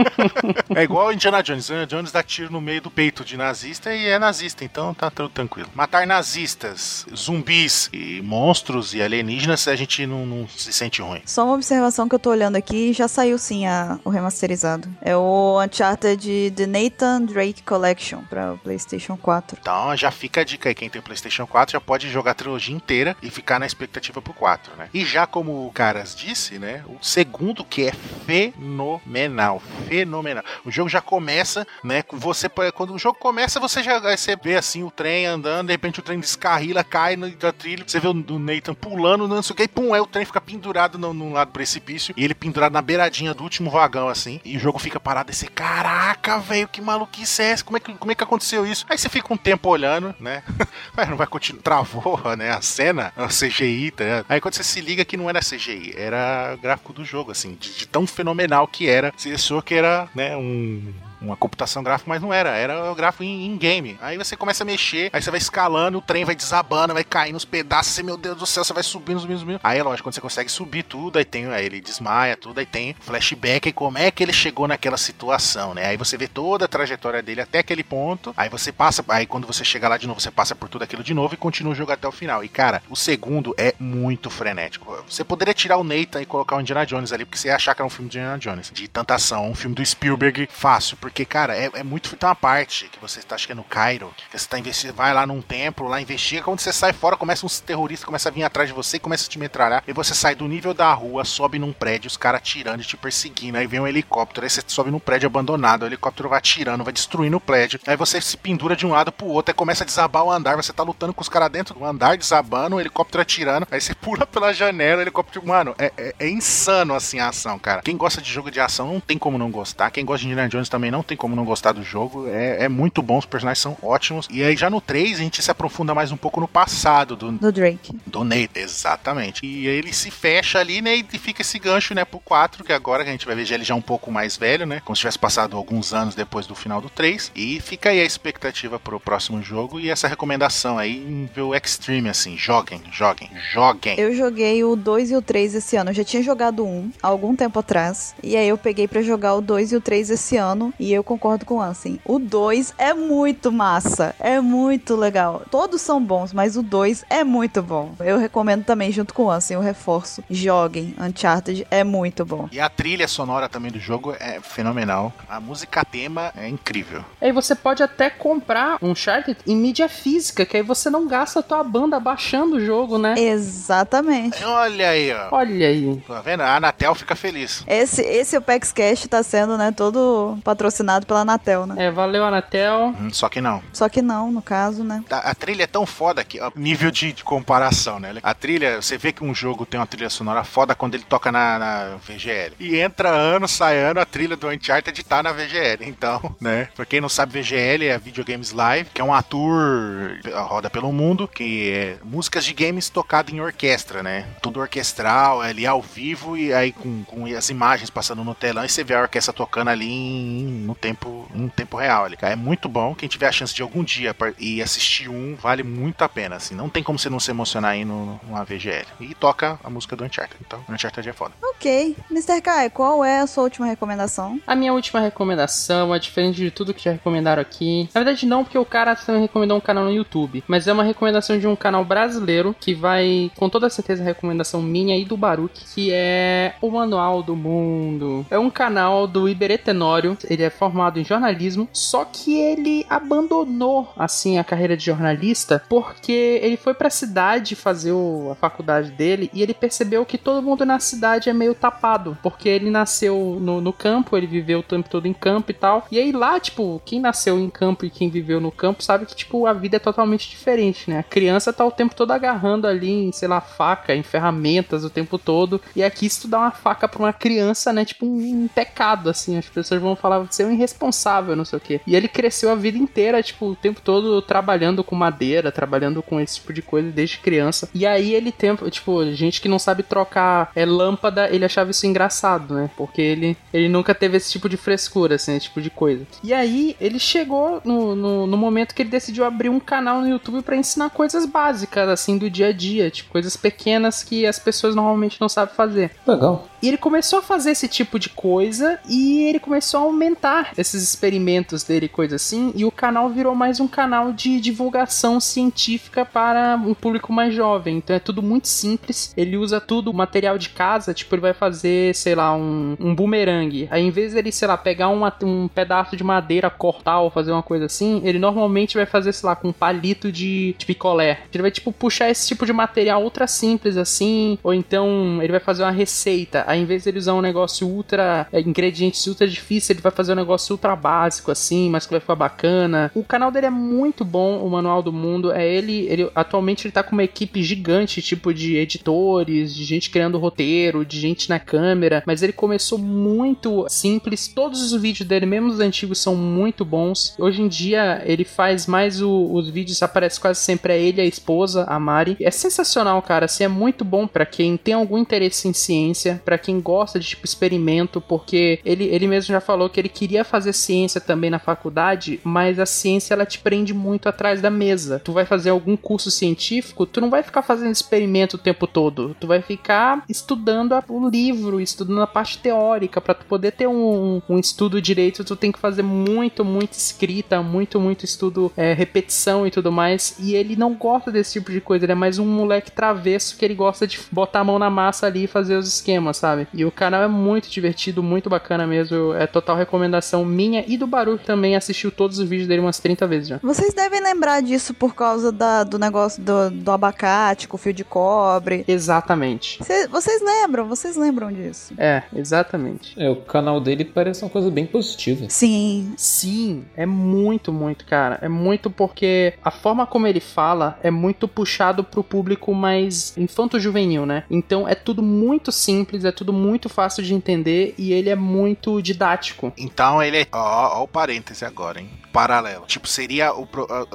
é 0.76 0.84
igual 0.84 1.12
Indiana 1.12 1.42
Jones. 1.42 1.66
Indiana 1.66 1.88
Jones 1.88 2.12
dá 2.12 2.24
tiro 2.24 2.52
no 2.52 2.62
meio 2.62 2.82
do 2.82 2.92
peito 2.92 3.24
de 3.24 3.38
nazista 3.38 3.94
e 3.94 4.08
é 4.08 4.18
nazista, 4.18 4.64
então 4.64 4.94
tá 4.94 5.10
tudo 5.12 5.30
tranquilo. 5.30 5.70
Matar 5.76 6.08
nazistas, 6.08 7.06
zumbis 7.14 7.90
e 7.94 8.22
monstros 8.22 8.94
e 8.94 9.02
alienígenas, 9.02 9.68
a 9.68 9.76
gente 9.76 10.06
não, 10.06 10.26
não 10.26 10.48
se 10.48 10.72
sente 10.72 11.02
ruim. 11.02 11.22
Só 11.26 11.46
uma 11.46 11.56
observação 11.56 12.08
que 12.08 12.16
eu 12.16 12.20
tô 12.20 12.30
olhando 12.30 12.56
aqui, 12.56 12.94
já 12.94 13.08
saiu 13.08 13.38
sim 13.38 13.66
a, 13.66 14.00
o 14.04 14.10
remasterizado. 14.10 14.88
É 15.02 15.16
o 15.16 15.62
Uncharted 15.62 16.54
The 16.56 16.68
Nathan 16.68 17.24
Drake 17.24 17.64
Collection 17.64 18.22
pra 18.30 18.54
o 18.54 18.58
PlayStation 18.58 19.18
4. 19.18 19.58
Então 19.62 19.96
já 19.96 20.12
fica 20.12 20.42
a 20.42 20.44
dica 20.44 20.70
aí, 20.70 20.76
quem 20.76 20.90
tem 20.90 21.02
PlayStation 21.02 21.46
4 21.46 21.74
já 21.74 21.82
pode 21.82 22.10
jogar 22.10 22.32
a 22.32 22.36
trilogia 22.36 22.76
inteira 22.76 23.16
e 23.22 23.30
ficar 23.30 23.55
na 23.60 23.66
expectativa 23.66 24.22
pro 24.22 24.34
4, 24.34 24.76
né? 24.76 24.90
E 24.94 25.06
já 25.06 25.26
como 25.28 25.68
o 25.68 25.72
Caras 25.72 26.16
disse, 26.16 26.58
né? 26.60 26.84
O 26.88 26.98
segundo 27.02 27.64
que 27.64 27.88
é 27.88 27.92
fenomenal, 28.26 29.62
fenomenal. 29.88 30.44
O 30.64 30.72
jogo 30.72 30.90
já 30.90 31.02
começa, 31.02 31.66
né? 31.84 32.04
Você 32.12 32.50
quando 32.74 32.94
o 32.94 33.00
jogo 33.00 33.18
começa, 33.20 33.60
você 33.60 33.84
já 33.84 34.00
você 34.00 34.36
vê 34.36 34.56
assim 34.56 34.84
o 34.84 34.92
trem 34.92 35.26
andando, 35.26 35.68
de 35.68 35.74
repente 35.74 36.00
o 36.00 36.04
trem 36.04 36.20
descarrila, 36.20 36.84
cai 36.84 37.16
no 37.16 37.30
da 37.36 37.52
trilha, 37.52 37.84
você 37.86 38.00
vê 38.00 38.08
o, 38.08 38.14
Nathan 38.14 38.74
pulando, 38.74 39.28
não 39.28 39.44
sei 39.44 39.54
o 39.54 39.58
que, 39.58 39.64
e 39.64 39.68
pum, 39.68 39.94
aí 39.94 40.00
o 40.00 40.06
trem 40.06 40.26
fica 40.26 40.40
pendurado 40.40 40.98
no, 40.98 41.14
no 41.14 41.34
lado 41.34 41.50
do 41.50 41.54
precipício 41.54 42.14
e 42.16 42.24
ele 42.24 42.34
pendurado 42.34 42.72
na 42.72 42.82
beiradinha 42.82 43.34
do 43.34 43.44
último 43.44 43.70
vagão 43.70 44.08
assim, 44.08 44.40
e 44.46 44.56
o 44.58 44.60
jogo 44.60 44.80
fica 44.80 45.00
parado 45.00 45.32
e 45.32 45.36
você, 45.36 45.48
caraca, 45.48 46.40
velho, 46.40 46.68
que 46.68 46.82
maluquice 46.82 47.42
é 47.42 47.52
essa? 47.52 47.64
Como 47.64 47.78
é 47.78 47.80
que 47.80 47.94
como 47.94 48.12
é 48.12 48.16
que 48.16 48.24
aconteceu 48.24 48.66
isso? 48.66 48.86
Aí 48.90 48.98
você 48.98 49.10
fica 49.10 49.34
um 49.34 49.38
tempo 49.38 49.70
olhando, 49.70 50.16
né? 50.20 50.44
Mas 50.96 51.10
não 51.10 51.18
vai 51.18 51.28
continuar, 51.28 51.62
travou, 51.62 52.22
né? 52.38 52.52
A 52.52 52.62
cena, 52.62 53.12
a 53.16 53.30
CGI, 53.48 53.92
tá? 53.92 54.04
ligado? 54.04 54.26
Aí 54.30 54.42
quando 54.42 54.54
você 54.56 54.64
se 54.64 54.82
liga 54.82 55.06
que 55.06 55.18
não 55.18 55.30
era 55.30 55.40
CGI, 55.40 55.94
era 55.96 56.58
gráfico 56.62 56.94
do 56.94 57.06
jogo, 57.06 57.32
assim, 57.32 57.56
de, 57.60 57.76
de 57.76 57.88
tão 57.88 58.06
fenomenal 58.06 58.68
que 58.68 58.88
era. 58.88 59.14
Você 59.16 59.32
achou 59.32 59.62
que 59.62 59.74
era, 59.76 60.08
né, 60.16 60.36
um 60.36 60.94
uma 61.26 61.38
computação 61.38 61.84
gráfica, 61.84 62.10
mas 62.10 62.22
não 62.22 62.34
era, 62.34 62.50
era 62.56 62.92
o 62.92 62.96
gráfico 62.96 63.24
em, 63.24 63.56
game. 63.58 63.98
Aí 64.02 64.18
você 64.18 64.36
começa 64.36 64.64
a 64.64 64.66
mexer, 64.66 65.10
aí 65.14 65.22
você 65.22 65.32
vai 65.32 65.38
escalando, 65.38 65.98
o 65.98 66.02
trem 66.02 66.26
vai 66.26 66.36
desabando, 66.36 66.94
vai 66.94 67.04
caindo 67.04 67.36
os 67.36 67.46
pedaços, 67.46 67.94
você, 67.94 68.04
meu 68.04 68.18
Deus 68.18 68.38
do 68.38 68.46
céu, 68.46 68.64
você 68.64 68.74
vai 68.74 68.84
subindo, 68.84 69.20
subindo, 69.20 69.40
subindo. 69.40 69.60
Aí 69.64 69.80
é 69.80 69.84
lógico, 69.84 70.06
quando 70.06 70.16
você 70.16 70.22
consegue 70.22 70.52
subir 70.52 70.84
tudo, 70.84 71.18
aí 71.18 71.26
tem, 71.26 71.46
aí 71.48 71.66
ele 71.66 71.80
desmaia 71.80 72.36
tudo, 72.36 72.60
aí 72.60 72.66
tem 72.66 72.96
flashback, 73.00 73.70
e 73.70 73.72
como 73.72 73.98
é 73.98 74.12
que 74.12 74.24
ele 74.24 74.34
chegou 74.34 74.68
naquela 74.68 74.98
situação, 74.98 75.74
né? 75.74 75.88
Aí 75.88 75.98
você 75.98 76.18
vê 76.18 76.28
toda 76.28 76.66
a 76.66 76.68
trajetória 76.68 77.22
dele 77.22 77.42
até 77.42 77.60
aquele 77.60 77.84
ponto, 77.84 78.34
aí 78.36 78.50
você 78.50 78.72
passa, 78.72 79.04
aí 79.08 79.26
quando 79.26 79.48
você 79.48 79.64
chega 79.64 79.88
lá 79.88 79.98
de 79.98 80.08
novo, 80.08 80.20
você 80.20 80.32
passa 80.32 80.56
por 80.56 80.68
tudo 80.68 80.84
aquilo 80.84 81.04
de 81.04 81.14
novo 81.14 81.34
e 81.34 81.38
continua 81.38 81.74
o 81.74 81.76
jogo 81.76 81.92
até 81.92 82.08
o 82.08 82.12
final. 82.12 82.44
E 82.44 82.50
cara, 82.50 82.82
o 82.90 82.96
segundo 82.96 83.54
é 83.58 83.74
muito 83.80 84.30
frenético. 84.30 85.04
Você 85.08 85.24
poderia 85.24 85.54
tirar 85.54 85.78
o 85.78 85.84
Nathan 85.84 86.22
e 86.22 86.26
colocar 86.26 86.58
o 86.58 86.62
Indiana 86.62 86.86
Jones 86.86 87.12
ali, 87.12 87.26
porque 87.26 87.38
você 87.38 87.48
ia 87.48 87.56
achar 87.56 87.74
que 87.74 87.82
era 87.82 87.88
um 87.88 87.90
filme 87.90 88.10
de 88.10 88.18
Indiana 88.18 88.38
Jones, 88.38 88.72
de 88.74 88.88
tanta 88.88 89.16
ação, 89.16 89.50
um 89.50 89.56
filme 89.56 89.76
do 89.76 89.86
Spielberg 89.86 90.48
fácil, 90.52 90.98
porque 90.98 91.15
cara, 91.24 91.56
é, 91.56 91.70
é 91.74 91.84
muito. 91.84 92.16
Tem 92.18 92.28
uma 92.28 92.36
parte 92.36 92.90
que 92.92 93.00
você 93.00 93.20
está, 93.20 93.36
acho 93.36 93.46
que 93.46 93.52
é 93.52 93.56
no 93.56 93.64
Cairo, 93.64 94.14
que 94.32 94.38
você 94.38 94.48
tá 94.48 94.58
investindo, 94.58 94.94
vai 94.94 95.14
lá 95.14 95.26
num 95.26 95.42
templo, 95.42 95.88
lá 95.88 96.02
investiga, 96.02 96.44
quando 96.44 96.60
você 96.60 96.74
sai 96.74 96.92
fora, 96.92 97.16
começa 97.16 97.46
uns 97.46 97.60
terroristas, 97.60 98.06
começa 98.06 98.30
a 98.30 98.32
vir 98.32 98.44
atrás 98.44 98.68
de 98.68 98.76
você, 98.76 98.98
começa 98.98 99.26
a 99.26 99.30
te 99.30 99.38
metralhar, 99.38 99.84
e 99.88 99.94
você 99.94 100.14
sai 100.14 100.36
do 100.36 100.48
nível 100.48 100.74
da 100.74 100.92
rua, 100.94 101.24
sobe 101.24 101.60
num 101.60 101.72
prédio, 101.72 102.08
os 102.08 102.18
caras 102.18 102.42
tirando 102.42 102.82
e 102.82 102.86
te 102.86 102.98
perseguindo, 102.98 103.58
aí 103.58 103.68
vem 103.68 103.80
um 103.80 103.88
helicóptero, 103.88 104.46
aí 104.46 104.50
você 104.50 104.62
sobe 104.66 104.92
num 104.92 105.00
prédio 105.00 105.28
abandonado, 105.28 105.84
o 105.84 105.86
helicóptero 105.86 106.30
vai 106.30 106.42
tirando, 106.42 106.84
vai 106.84 106.92
destruindo 106.92 107.38
o 107.38 107.42
prédio, 107.42 107.80
aí 107.86 107.96
você 107.96 108.20
se 108.20 108.36
pendura 108.38 108.76
de 108.76 108.86
um 108.86 108.92
lado 108.92 109.12
pro 109.12 109.28
outro, 109.28 109.52
aí 109.52 109.56
começa 109.56 109.84
a 109.84 109.88
desabar 109.88 110.24
o 110.24 110.32
andar, 110.32 110.56
você 110.56 110.74
tá 110.74 110.84
lutando 110.84 111.14
com 111.14 111.22
os 111.22 111.30
caras 111.30 111.50
dentro 111.50 111.76
do 111.76 111.86
andar, 111.86 112.18
desabando, 112.18 112.76
o 112.76 112.80
helicóptero 112.80 113.22
atirando, 113.22 113.68
aí 113.70 113.80
você 113.80 113.94
pula 113.96 114.26
pela 114.26 114.54
janela, 114.54 115.00
o 115.00 115.02
helicóptero, 115.04 115.46
mano, 115.46 115.76
é, 115.78 115.92
é, 115.98 116.16
é 116.20 116.30
insano 116.30 116.94
assim 116.94 117.20
a 117.20 117.30
ação, 117.30 117.60
cara. 117.60 117.82
Quem 117.82 117.96
gosta 117.96 118.22
de 118.22 118.32
jogo 118.32 118.50
de 118.50 118.60
ação 118.60 118.88
não 118.88 119.00
tem 119.00 119.18
como 119.18 119.38
não 119.38 119.52
gostar, 119.52 119.92
quem 119.92 120.04
gosta 120.04 120.22
de 120.22 120.32
Indiana 120.32 120.50
Jones 120.50 120.70
também 120.70 120.92
não 120.92 121.04
tem 121.06 121.18
como 121.18 121.36
não 121.36 121.46
gostar 121.46 121.72
do 121.72 121.84
jogo, 121.84 122.28
é, 122.28 122.66
é 122.66 122.70
muito 122.70 123.02
bom, 123.02 123.18
os 123.18 123.26
personagens 123.26 123.60
são 123.62 123.78
ótimos. 123.82 124.28
E 124.32 124.44
aí 124.44 124.56
já 124.56 124.70
no 124.70 124.82
3 124.82 125.20
a 125.20 125.24
gente 125.24 125.42
se 125.42 125.52
aprofunda 125.52 125.94
mais 125.94 126.12
um 126.12 126.18
pouco 126.18 126.40
no 126.40 126.48
passado 126.48 127.16
do, 127.16 127.32
Do 127.32 127.52
Drake. 127.52 127.96
do 128.06 128.24
Nate, 128.24 128.52
exatamente. 128.56 129.46
E 129.46 129.68
aí 129.68 129.76
ele 129.76 129.94
se 129.94 130.12
fecha 130.12 130.60
ali, 130.60 130.82
né, 130.82 130.96
e 130.96 131.18
fica 131.18 131.42
esse 131.42 131.58
gancho, 131.60 131.94
né, 131.94 132.04
pro 132.06 132.20
4, 132.20 132.64
que 132.64 132.74
agora 132.74 133.04
a 133.04 133.06
gente 133.06 133.26
vai 133.26 133.36
ver 133.36 133.46
ele 133.52 133.64
já 133.64 133.76
um 133.76 133.82
pouco 133.82 134.12
mais 134.12 134.36
velho, 134.36 134.66
né, 134.66 134.82
como 134.84 134.96
se 134.96 135.02
tivesse 135.02 135.20
passado 135.20 135.56
alguns 135.56 135.94
anos 135.94 136.16
depois 136.16 136.48
do 136.48 136.56
final 136.56 136.82
do 136.82 136.90
3. 136.90 137.32
E 137.36 137.60
fica 137.62 137.90
aí 137.90 138.00
a 138.00 138.04
expectativa 138.06 138.80
pro 138.80 139.00
próximo 139.00 139.42
jogo 139.42 139.80
e 139.80 139.90
essa 139.90 140.08
recomendação 140.08 140.78
aí 140.78 140.98
em 140.98 141.26
nível 141.26 141.54
extreme, 141.54 142.10
assim, 142.10 142.38
joguem, 142.38 142.82
joguem, 142.92 143.30
joguem. 143.52 144.00
Eu 144.00 144.16
joguei 144.16 144.64
o 144.64 144.76
2 144.76 145.12
e 145.12 145.16
o 145.16 145.22
3 145.22 145.56
esse 145.56 145.76
ano. 145.76 145.90
Eu 145.92 145.94
já 145.94 146.04
tinha 146.04 146.24
jogado 146.24 146.66
um 146.66 146.92
há 147.02 147.08
algum 147.08 147.36
tempo 147.36 147.60
atrás. 147.60 148.16
E 148.24 148.36
aí 148.36 148.48
eu 148.48 148.58
peguei 148.58 148.88
pra 148.88 149.02
jogar 149.02 149.36
o 149.36 149.42
2 149.42 149.72
e 149.72 149.76
o 149.76 149.82
3 149.82 150.10
esse 150.10 150.38
ano. 150.38 150.74
E 150.80 150.85
eu 150.92 151.04
concordo 151.04 151.46
com 151.46 151.56
o 151.56 151.62
Ansem. 151.62 152.00
O 152.06 152.20
2 152.20 152.74
é 152.78 152.94
muito 152.94 153.52
massa. 153.52 154.16
É 154.20 154.40
muito 154.40 154.96
legal. 154.96 155.44
Todos 155.50 155.82
são 155.82 156.02
bons, 156.04 156.34
mas 156.34 156.56
o 156.56 156.64
2 156.64 157.06
é 157.10 157.24
muito 157.24 157.62
bom. 157.62 157.94
Eu 158.00 158.18
recomendo 158.18 158.64
também, 158.64 158.92
junto 158.92 159.14
com 159.14 159.26
o 159.26 159.32
Ansem, 159.32 159.58
o 159.58 159.62
reforço. 159.62 160.24
Joguem. 160.30 160.96
Uncharted 161.00 161.66
é 161.70 161.84
muito 161.84 162.26
bom. 162.26 162.48
E 162.52 162.60
a 162.60 162.70
trilha 162.70 163.08
sonora 163.08 163.50
também 163.50 163.72
do 163.72 163.80
jogo 163.80 164.16
é 164.20 164.40
fenomenal. 164.40 165.12
A 165.28 165.40
música 165.40 165.84
tema 165.84 166.32
é 166.36 166.48
incrível. 166.48 167.04
Aí 167.20 167.32
você 167.32 167.56
pode 167.56 167.84
até 167.84 168.10
comprar 168.10 168.78
um 168.82 168.92
Uncharted 168.92 169.38
em 169.46 169.56
mídia 169.56 169.90
física, 169.90 170.46
que 170.46 170.58
aí 170.58 170.64
você 170.64 170.90
não 170.90 171.08
gasta 171.08 171.40
a 171.40 171.44
tua 171.44 171.64
banda 171.64 172.00
baixando 172.00 172.56
o 172.56 172.66
jogo, 172.66 172.98
né? 172.98 173.16
Exatamente. 173.18 174.44
Olha 174.44 174.90
aí, 174.90 175.12
ó. 175.12 175.28
Olha 175.32 175.68
aí. 175.68 176.02
Tá 176.08 176.22
vendo? 176.22 176.42
A 176.42 176.56
Anatel 176.56 176.96
fica 176.96 177.16
feliz. 177.16 177.64
Esse, 177.68 178.02
esse 178.02 178.38
Opex 178.38 178.72
Cash 178.72 179.08
tá 179.08 179.22
sendo, 179.24 179.58
né, 179.58 179.72
todo 179.72 180.38
patrocinado 180.44 180.75
pela 181.06 181.22
Anatel, 181.22 181.66
né? 181.66 181.86
É, 181.86 181.92
valeu, 181.92 182.24
Anatel. 182.26 182.94
Hum, 183.00 183.10
Só 183.12 183.30
que 183.30 183.42
não. 183.42 183.62
Só 183.74 183.88
que 183.90 184.02
não, 184.02 184.32
no 184.32 184.42
caso, 184.42 184.84
né? 184.84 185.04
A, 185.10 185.32
a 185.32 185.36
trilha 185.36 185.64
é 185.64 185.68
tão 185.68 185.86
foda 185.86 186.24
que, 186.24 186.40
ó, 186.40 186.52
nível 186.56 186.92
de, 186.92 187.14
de 187.14 187.24
comparação, 187.24 188.00
né? 188.00 188.16
A 188.24 188.34
trilha, 188.34 188.82
você 188.82 188.98
vê 188.98 189.12
que 189.12 189.24
um 189.24 189.34
jogo 189.34 189.66
tem 189.66 189.80
uma 189.80 189.88
trilha 189.88 190.10
sonora 190.10 190.44
foda 190.44 190.76
quando 190.76 190.96
ele 190.96 191.04
toca 191.04 191.32
na, 191.32 191.60
na 191.60 191.96
VGL. 192.08 192.56
E 192.60 192.78
entra 192.78 193.10
ano, 193.10 193.48
sai 193.48 193.78
ano, 193.78 194.00
a 194.00 194.06
trilha 194.06 194.36
do 194.36 194.48
Uncharted 194.48 195.04
tá 195.04 195.22
na 195.22 195.32
VGL. 195.32 195.86
Então, 195.88 196.36
né? 196.40 196.70
Pra 196.76 196.86
quem 196.86 197.02
não 197.02 197.10
sabe, 197.10 197.40
VGL 197.40 197.88
é 197.88 197.98
Video 197.98 198.26
Games 198.26 198.52
Live, 198.52 198.90
que 198.94 199.02
é 199.02 199.04
uma 199.04 199.22
tour 199.22 200.18
roda 200.48 200.70
pelo 200.70 200.92
mundo, 200.92 201.28
que 201.28 201.72
é 201.72 201.98
músicas 202.04 202.46
de 202.46 202.54
games 202.54 202.90
tocado 202.90 203.34
em 203.34 203.40
orquestra, 203.42 204.02
né? 204.02 204.28
Tudo 204.42 204.60
orquestral, 204.60 205.42
ali 205.42 205.66
ao 205.66 205.82
vivo 205.82 206.38
e 206.38 206.54
aí 206.54 206.72
com, 206.72 207.04
com 207.04 207.26
as 207.26 207.50
imagens 207.50 207.90
passando 207.90 208.24
no 208.24 208.36
telão 208.36 208.66
e 208.66 208.70
você 208.70 208.84
vê 208.84 208.96
a 208.96 209.02
orquestra 209.02 209.34
tocando 209.34 209.70
ali 209.70 209.92
em, 209.92 210.65
no 210.66 210.76
tempo, 210.76 211.28
em 211.34 211.48
tempo 211.50 211.78
real. 211.78 212.06
Ali. 212.06 212.18
É 212.22 212.36
muito 212.36 212.68
bom. 212.68 212.96
Quem 212.96 213.08
tiver 213.08 213.28
a 213.28 213.32
chance 213.32 213.54
de 213.54 213.62
algum 213.62 213.84
dia 213.84 214.16
ir 214.40 214.62
assistir 214.62 215.10
um, 215.10 215.36
vale 215.36 215.64
muito 215.64 216.02
a 216.02 216.10
pena. 216.10 216.36
Assim. 216.36 216.56
Não 216.56 216.70
tem 216.70 216.84
como 216.84 216.98
você 216.98 217.10
não 217.10 217.20
se 217.20 217.32
emocionar 217.32 217.72
aí 217.72 217.86
no, 217.86 218.20
numa 218.24 218.44
VGL. 218.44 218.86
E 219.00 219.14
toca 219.14 219.60
a 219.64 219.70
música 219.70 219.96
do 219.96 220.04
Uncharted. 220.04 220.38
Então, 220.46 220.64
Uncharted 220.70 221.08
é 221.08 221.14
foda. 221.14 221.34
Ok. 221.44 221.96
Mr. 222.10 222.42
Kai, 222.42 222.70
qual 222.70 223.04
é 223.04 223.20
a 223.20 223.28
sua 223.28 223.44
última 223.44 223.66
recomendação? 223.66 224.40
A 224.46 224.56
minha 224.56 224.74
última 224.74 225.00
recomendação 225.00 225.94
é 225.94 226.00
diferente 226.00 226.38
de 226.38 226.52
tudo 226.52 226.74
que 226.74 226.84
já 226.84 226.92
recomendaram 226.92 227.42
aqui. 227.42 227.90
Na 227.94 228.02
verdade, 228.02 228.26
não, 228.26 228.44
porque 228.44 228.58
o 228.58 228.66
cara 228.66 228.96
também 228.96 229.22
recomendou 229.22 229.58
um 229.58 229.62
canal 229.62 229.84
no 229.84 229.92
YouTube. 229.92 230.44
Mas 230.48 230.68
é 230.68 230.74
uma 230.74 230.84
recomendação 230.84 231.38
de 231.38 231.48
um 231.48 231.56
canal 231.56 231.84
brasileiro 231.86 232.56
que 232.60 232.74
vai, 232.74 233.32
com 233.36 233.50
toda 233.50 233.70
certeza, 233.70 234.04
recomendação 234.04 234.62
minha 234.62 234.98
e 234.98 235.06
do 235.06 235.18
Baruch, 235.18 235.64
que 235.74 235.92
é 235.92 236.56
o 236.62 236.70
Manual 236.70 237.22
do 237.22 237.36
Mundo. 237.36 238.26
É 238.30 238.40
um 238.40 238.50
canal 238.50 239.08
do 239.08 239.28
Iberê 239.28 239.58
Tenório. 239.58 240.18
Ele 240.30 240.44
é 240.44 240.50
formado 240.56 241.00
em 241.00 241.04
jornalismo, 241.06 241.68
só 241.72 242.06
que 242.06 242.36
ele 242.40 242.86
abandonou, 242.90 243.92
assim, 243.98 244.38
a 244.38 244.44
carreira 244.44 244.76
de 244.78 244.86
jornalista 244.86 245.64
porque 245.70 246.40
ele 246.42 246.58
foi 246.58 246.74
pra 246.74 246.90
cidade 246.90 247.56
fazer 247.56 247.92
o- 247.92 248.30
a 248.32 248.36
faculdade 248.36 248.92
dele 248.92 249.30
e 249.34 249.42
ele 249.42 249.54
percebeu 249.54 250.06
que 250.06 250.18
todo 250.18 250.42
mundo 250.42 250.66
na 250.66 250.80
cidade 250.80 251.30
é 251.30 251.34
meio 251.34 251.54
tapado, 251.56 252.18
porque 252.22 252.48
ele 252.50 252.70
nasceu 252.70 253.38
no, 253.40 253.62
no 253.62 253.74
campo, 253.74 254.16
ele 254.16 254.28
viveu 254.28 254.60
o 254.60 254.64
tempo 254.64 254.90
todo 254.90 255.06
em 255.08 255.14
campo 255.14 255.52
e 255.52 255.54
tal. 255.54 255.86
E 255.92 256.00
aí 256.00 256.12
lá, 256.12 256.40
tipo, 256.40 256.82
quem 256.86 257.00
nasceu 257.00 257.40
em 257.40 257.50
campo 257.50 257.86
e 257.86 257.90
quem 257.90 258.10
viveu 258.10 258.40
no 258.40 258.52
campo 258.52 258.84
sabe 258.84 259.06
que, 259.06 259.16
tipo, 259.16 259.46
a 259.46 259.54
vida 259.54 259.78
é 259.78 259.80
totalmente 259.80 260.30
diferente, 260.30 260.90
né? 260.90 261.00
A 261.00 261.04
criança 261.04 261.52
tá 261.52 261.66
o 261.66 261.72
tempo 261.72 261.96
todo 261.96 262.12
agarrando 262.12 262.68
ali 262.68 262.90
em, 262.90 263.12
sei 263.12 263.28
lá, 263.28 263.42
faca, 263.42 263.96
em 263.96 264.04
ferramentas 264.04 264.84
o 264.84 264.90
tempo 264.90 265.18
todo. 265.18 265.62
E 265.76 265.84
aqui, 265.84 266.08
dá 266.28 266.40
uma 266.40 266.52
faca 266.52 266.88
pra 266.88 267.00
uma 267.00 267.14
criança, 267.14 267.74
né? 267.74 267.84
Tipo, 267.86 268.06
um, 268.06 268.44
um 268.46 268.48
pecado, 268.48 269.10
assim. 269.10 269.38
As 269.38 269.48
pessoas 269.48 269.82
vão 269.82 269.96
falar, 269.96 270.20
você 270.20 270.45
irresponsável, 270.52 271.36
não 271.36 271.46
sei 271.46 271.58
o 271.58 271.62
quê. 271.62 271.82
E 271.86 271.96
ele 271.96 272.08
cresceu 272.08 272.52
a 272.52 272.56
vida 272.56 272.78
inteira, 272.78 273.22
tipo, 273.22 273.48
o 273.48 273.56
tempo 273.56 273.82
todo 273.82 274.22
trabalhando 274.22 274.84
com 274.84 274.96
madeira, 274.96 275.52
trabalhando 275.52 276.02
com 276.02 276.20
esse 276.20 276.36
tipo 276.36 276.54
de 276.54 276.62
coisa 276.62 276.90
desde 276.92 277.20
criança. 277.20 277.70
E 277.74 277.86
aí 277.86 278.14
ele 278.14 278.32
tem, 278.32 278.56
tipo, 278.70 279.06
gente 279.12 279.42
que 279.42 279.48
não 279.48 279.60
sabe 279.60 279.84
trocar 279.84 280.52
é, 280.56 280.66
lâmpada, 280.66 281.30
ele 281.30 281.46
achava 281.46 281.72
isso 281.72 281.86
engraçado, 281.86 282.54
né? 282.54 282.70
Porque 282.76 283.02
ele, 283.02 283.38
ele 283.54 283.70
nunca 283.70 283.94
teve 283.94 284.18
esse 284.18 284.32
tipo 284.32 284.50
de 284.50 284.58
frescura, 284.58 285.16
assim, 285.16 285.36
esse 285.36 285.46
tipo 285.46 285.62
de 285.62 285.70
coisa. 285.70 286.06
E 286.24 286.34
aí, 286.34 286.76
ele 286.80 287.00
chegou 287.00 287.62
no, 287.64 287.96
no, 287.96 288.28
no 288.28 288.38
momento 288.38 288.74
que 288.74 288.82
ele 288.82 288.90
decidiu 288.90 289.26
abrir 289.26 289.50
um 289.50 289.60
canal 289.60 290.02
no 290.02 290.08
YouTube 290.08 290.42
para 290.42 290.56
ensinar 290.56 290.90
coisas 290.90 291.26
básicas, 291.26 291.88
assim, 291.90 292.18
do 292.18 292.30
dia 292.30 292.48
a 292.48 292.52
dia, 292.52 292.90
tipo, 292.90 293.12
coisas 293.12 293.36
pequenas 293.36 294.04
que 294.04 294.26
as 294.26 294.40
pessoas 294.40 294.76
normalmente 294.76 295.20
não 295.20 295.30
sabem 295.30 295.56
fazer. 295.56 295.92
Legal. 296.06 296.48
E 296.62 296.68
ele 296.68 296.78
começou 296.78 297.20
a 297.20 297.22
fazer 297.22 297.52
esse 297.52 297.68
tipo 297.68 298.00
de 298.00 298.10
coisa 298.10 298.80
e 298.90 299.24
ele 299.24 299.40
começou 299.40 299.80
a 299.80 299.84
aumentar 299.84 300.35
esses 300.58 300.82
experimentos 300.84 301.64
dele, 301.64 301.88
coisa 301.88 302.16
assim, 302.16 302.52
e 302.56 302.66
o 302.66 302.72
canal 302.72 303.10
virou 303.10 303.36
mais 303.36 303.60
um 303.60 303.68
canal 303.68 304.12
de 304.12 304.40
divulgação 304.40 305.20
científica 305.20 306.06
para 306.06 306.56
um 306.56 306.74
público 306.74 307.12
mais 307.12 307.34
jovem. 307.34 307.78
Então 307.78 307.96
é 307.96 308.00
tudo 308.00 308.22
muito 308.22 308.48
simples. 308.48 309.14
Ele 309.16 309.38
usa 309.38 309.62
tudo, 309.62 309.94
material 309.94 310.38
de 310.38 310.50
casa, 310.50 310.94
tipo, 310.94 311.14
ele 311.16 311.22
vai 311.22 311.34
fazer, 311.34 311.94
sei 311.96 312.16
lá, 312.16 312.36
um, 312.36 312.76
um 312.80 312.96
bumerangue. 312.96 313.68
Aí 313.72 313.84
em 313.84 313.92
vez 313.92 314.14
dele, 314.14 314.32
sei 314.32 314.48
lá, 314.48 314.58
pegar 314.58 314.90
uma, 314.90 315.14
um 315.24 315.48
pedaço 315.48 315.96
de 315.96 316.04
madeira, 316.04 316.50
cortar 316.50 317.00
ou 317.00 317.10
fazer 317.10 317.32
uma 317.32 317.44
coisa 317.44 317.66
assim, 317.66 318.02
ele 318.04 318.20
normalmente 318.20 318.76
vai 318.76 318.86
fazer, 318.86 319.14
sei 319.14 319.28
lá, 319.28 319.36
com 319.36 319.50
um 319.50 319.54
palito 319.54 320.12
de, 320.12 320.56
de 320.58 320.66
picolé. 320.66 321.22
Ele 321.34 321.42
vai, 321.42 321.52
tipo, 321.52 321.72
puxar 321.72 322.10
esse 322.10 322.28
tipo 322.28 322.46
de 322.46 322.54
material 322.54 323.04
ultra 323.04 323.28
simples 323.28 323.78
assim, 323.78 324.38
ou 324.44 324.54
então 324.54 325.20
ele 325.22 325.32
vai 325.32 325.40
fazer 325.40 325.64
uma 325.64 325.72
receita. 325.72 326.44
Aí 326.48 326.60
em 326.60 326.66
vez 326.66 326.84
de 326.84 326.90
ele 326.90 327.00
usar 327.00 327.14
um 327.14 327.22
negócio 327.22 327.68
ultra, 327.68 328.28
é, 328.32 328.40
ingredientes 328.40 329.06
ultra 329.08 329.28
difíceis, 329.28 329.72
ele 329.72 329.82
vai 329.82 329.92
fazer 329.92 330.14
um 330.14 330.16
ultra 330.54 330.76
básico 330.76 331.32
assim, 331.32 331.70
mas 331.70 331.86
que 331.86 331.92
vai 331.92 332.00
ficar 332.00 332.16
bacana. 332.16 332.92
O 332.94 333.04
canal 333.04 333.32
dele 333.32 333.48
é 333.48 333.52
muito 333.52 334.04
bom, 334.04 334.40
o 334.46 334.50
Manual 334.50 334.82
do 334.82 334.92
Mundo. 334.92 335.32
É 335.32 335.48
ele, 335.48 335.88
ele 335.88 336.10
atualmente 336.16 336.66
ele 336.66 336.72
tá 336.72 336.84
com 336.84 336.94
uma 336.94 337.04
equipe 337.04 337.44
gigante, 337.44 338.02
tipo 338.02 338.34
de 338.34 338.58
editores, 338.58 339.54
de 339.54 339.64
gente 339.64 339.90
criando 339.90 340.18
roteiro, 340.18 340.86
de 340.86 341.00
gente 341.00 341.30
na 341.30 341.40
câmera, 341.40 342.04
mas 342.06 342.22
ele 342.22 342.34
começou 342.34 342.78
muito 342.78 343.66
simples. 343.70 344.28
Todos 344.28 344.62
os 344.62 344.82
vídeos 344.82 345.08
dele, 345.08 345.26
mesmo 345.26 345.50
os 345.50 345.60
antigos, 345.60 346.00
são 346.00 346.16
muito 346.16 346.66
bons. 346.66 347.16
Hoje 347.18 347.42
em 347.42 347.48
dia 347.48 348.02
ele 348.06 348.24
faz 348.24 348.68
mais 348.68 349.02
o, 349.02 349.32
os 349.34 349.50
vídeos, 349.50 349.82
aparece 349.82 350.20
quase 350.20 350.40
sempre 350.40 350.74
é 350.74 350.82
ele 350.82 351.02
a 351.02 351.06
esposa, 351.06 351.64
a 351.64 351.80
Mari. 351.80 352.18
É 352.20 352.32
sensacional, 352.32 353.02
cara. 353.02 353.26
Assim, 353.26 353.44
é 353.44 353.48
muito 353.48 353.84
bom 353.84 354.08
para 354.08 354.26
quem 354.26 354.58
tem 354.58 354.74
algum 354.74 354.98
interesse 354.98 355.48
em 355.48 355.54
ciência, 355.54 356.22
para 356.24 356.38
quem 356.38 356.60
gosta 356.60 357.00
de 357.00 357.08
tipo 357.08 357.26
experimento, 357.26 358.00
porque 358.02 358.60
ele, 358.66 358.86
ele 358.86 359.08
mesmo 359.08 359.34
já 359.34 359.42
falou 359.42 359.70
que 359.70 359.80
ele 359.80 359.90
queria 359.90 360.15
fazer 360.24 360.54
ciência 360.54 361.02
também 361.02 361.30
na 361.30 361.40
faculdade, 361.40 362.20
mas 362.24 362.60
a 362.60 362.66
ciência 362.66 363.14
ela 363.14 363.26
te 363.26 363.40
prende 363.40 363.74
muito 363.74 364.08
atrás 364.08 364.42
da 364.42 364.50
mesa. 364.50 365.02
Tu 365.04 365.12
vai 365.12 365.26
fazer 365.26 365.50
algum 365.50 365.76
curso 365.76 366.10
científico, 366.10 366.86
tu 366.86 367.02
não 367.02 367.10
vai 367.10 367.24
ficar 367.24 367.42
fazendo 367.42 367.72
experimento 367.72 368.36
o 368.36 368.40
tempo 368.40 368.68
todo. 368.68 369.16
Tu 369.20 369.28
vai 369.28 369.42
ficar 369.42 370.04
estudando 370.10 370.76
o 370.88 371.10
livro, 371.10 371.60
estudando 371.60 372.02
a 372.02 372.08
parte 372.08 372.38
teórica. 372.38 373.02
para 373.02 373.14
tu 373.14 373.26
poder 373.26 373.52
ter 373.52 373.68
um, 373.68 374.22
um, 374.30 374.40
estudo 374.40 374.82
direito, 374.82 375.24
tu 375.24 375.36
tem 375.36 375.52
que 375.52 375.60
fazer 375.60 375.84
muito, 375.84 376.46
muito 376.46 376.74
escrita, 376.74 377.42
muito, 377.42 377.80
muito 377.80 378.06
estudo, 378.06 378.52
é, 378.56 378.74
repetição 378.74 379.46
e 379.46 379.52
tudo 379.52 379.72
mais. 379.72 380.16
E 380.20 380.36
ele 380.36 380.56
não 380.56 380.74
gosta 380.74 381.12
desse 381.12 381.34
tipo 381.34 381.52
de 381.52 381.62
coisa. 381.62 381.86
Ele 381.86 381.92
é 381.92 381.96
mais 381.96 382.20
um 382.20 382.26
moleque 382.26 382.72
travesso 382.72 383.38
que 383.38 383.44
ele 383.44 383.56
gosta 383.56 383.88
de 383.88 384.00
botar 384.12 384.42
a 384.42 384.44
mão 384.44 384.60
na 384.60 384.70
massa 384.70 385.08
ali 385.08 385.24
e 385.24 385.28
fazer 385.28 385.56
os 385.58 385.68
esquemas, 385.68 386.18
sabe? 386.18 386.48
E 386.54 386.64
o 386.66 386.72
canal 386.72 387.04
é 387.04 387.08
muito 387.08 387.50
divertido, 387.50 388.02
muito 388.04 388.30
bacana 388.30 388.66
mesmo. 388.66 389.14
É 389.14 389.28
total 389.28 389.56
recomendação 389.56 389.95
minha 390.26 390.64
e 390.68 390.78
do 390.78 390.88
Baru 390.88 391.18
também 391.18 391.56
assistiu 391.56 391.92
todos 391.92 392.20
os 392.20 392.28
vídeos 392.28 392.48
dele 392.48 392.62
umas 392.62 392.80
30 392.80 393.08
vezes 393.08 393.28
já. 393.28 393.40
Vocês 393.42 393.74
devem 393.74 394.02
lembrar 394.02 394.42
disso 394.42 394.74
por 394.74 394.96
causa 394.96 395.32
da, 395.32 395.64
do 395.64 395.78
negócio 395.78 396.22
do, 396.22 396.50
do 396.50 396.72
abacate 396.72 397.48
com 397.48 397.58
fio 397.58 397.74
de 397.74 397.84
cobre. 397.84 398.64
Exatamente. 398.68 399.64
Cê, 399.64 399.88
vocês 399.88 400.22
lembram, 400.22 400.68
vocês 400.68 400.96
lembram 400.96 401.32
disso. 401.32 401.74
É, 401.78 402.04
exatamente. 402.16 402.94
É, 402.98 403.10
o 403.10 403.18
canal 403.18 403.60
dele 403.60 403.86
parece 403.86 404.24
uma 404.24 404.30
coisa 404.30 404.50
bem 404.50 404.66
positiva. 404.66 405.26
Sim. 405.30 405.94
Sim, 405.98 406.66
é 406.76 406.86
muito, 406.86 407.52
muito, 407.52 407.86
cara. 407.86 408.20
É 408.22 408.30
muito 408.30 408.70
porque 408.70 409.34
a 409.44 409.52
forma 409.52 409.86
como 409.86 410.08
ele 410.08 410.20
fala 410.20 410.78
é 410.82 410.92
muito 410.92 411.28
puxado 411.28 411.84
pro 411.84 412.04
público 412.04 412.54
mais 412.54 413.16
infanto-juvenil, 413.18 414.06
né? 414.06 414.24
Então 414.30 414.68
é 414.68 414.76
tudo 414.76 415.02
muito 415.02 415.52
simples, 415.52 416.06
é 416.06 416.12
tudo 416.12 416.34
muito 416.34 416.70
fácil 416.70 417.04
de 417.04 417.14
entender 417.14 417.74
e 417.78 417.94
ele 417.94 418.10
é 418.10 418.16
muito 418.16 418.82
didático. 418.82 419.52
Então 419.58 419.85
ele 420.02 420.22
é. 420.22 420.28
Ó, 420.32 420.80
ó 420.80 420.84
o 420.84 420.88
parêntese 420.88 421.46
agora, 421.46 421.80
hein? 421.80 421.90
Paralelo. 422.16 422.64
Tipo, 422.66 422.88
seria 422.88 423.34
o, 423.34 423.46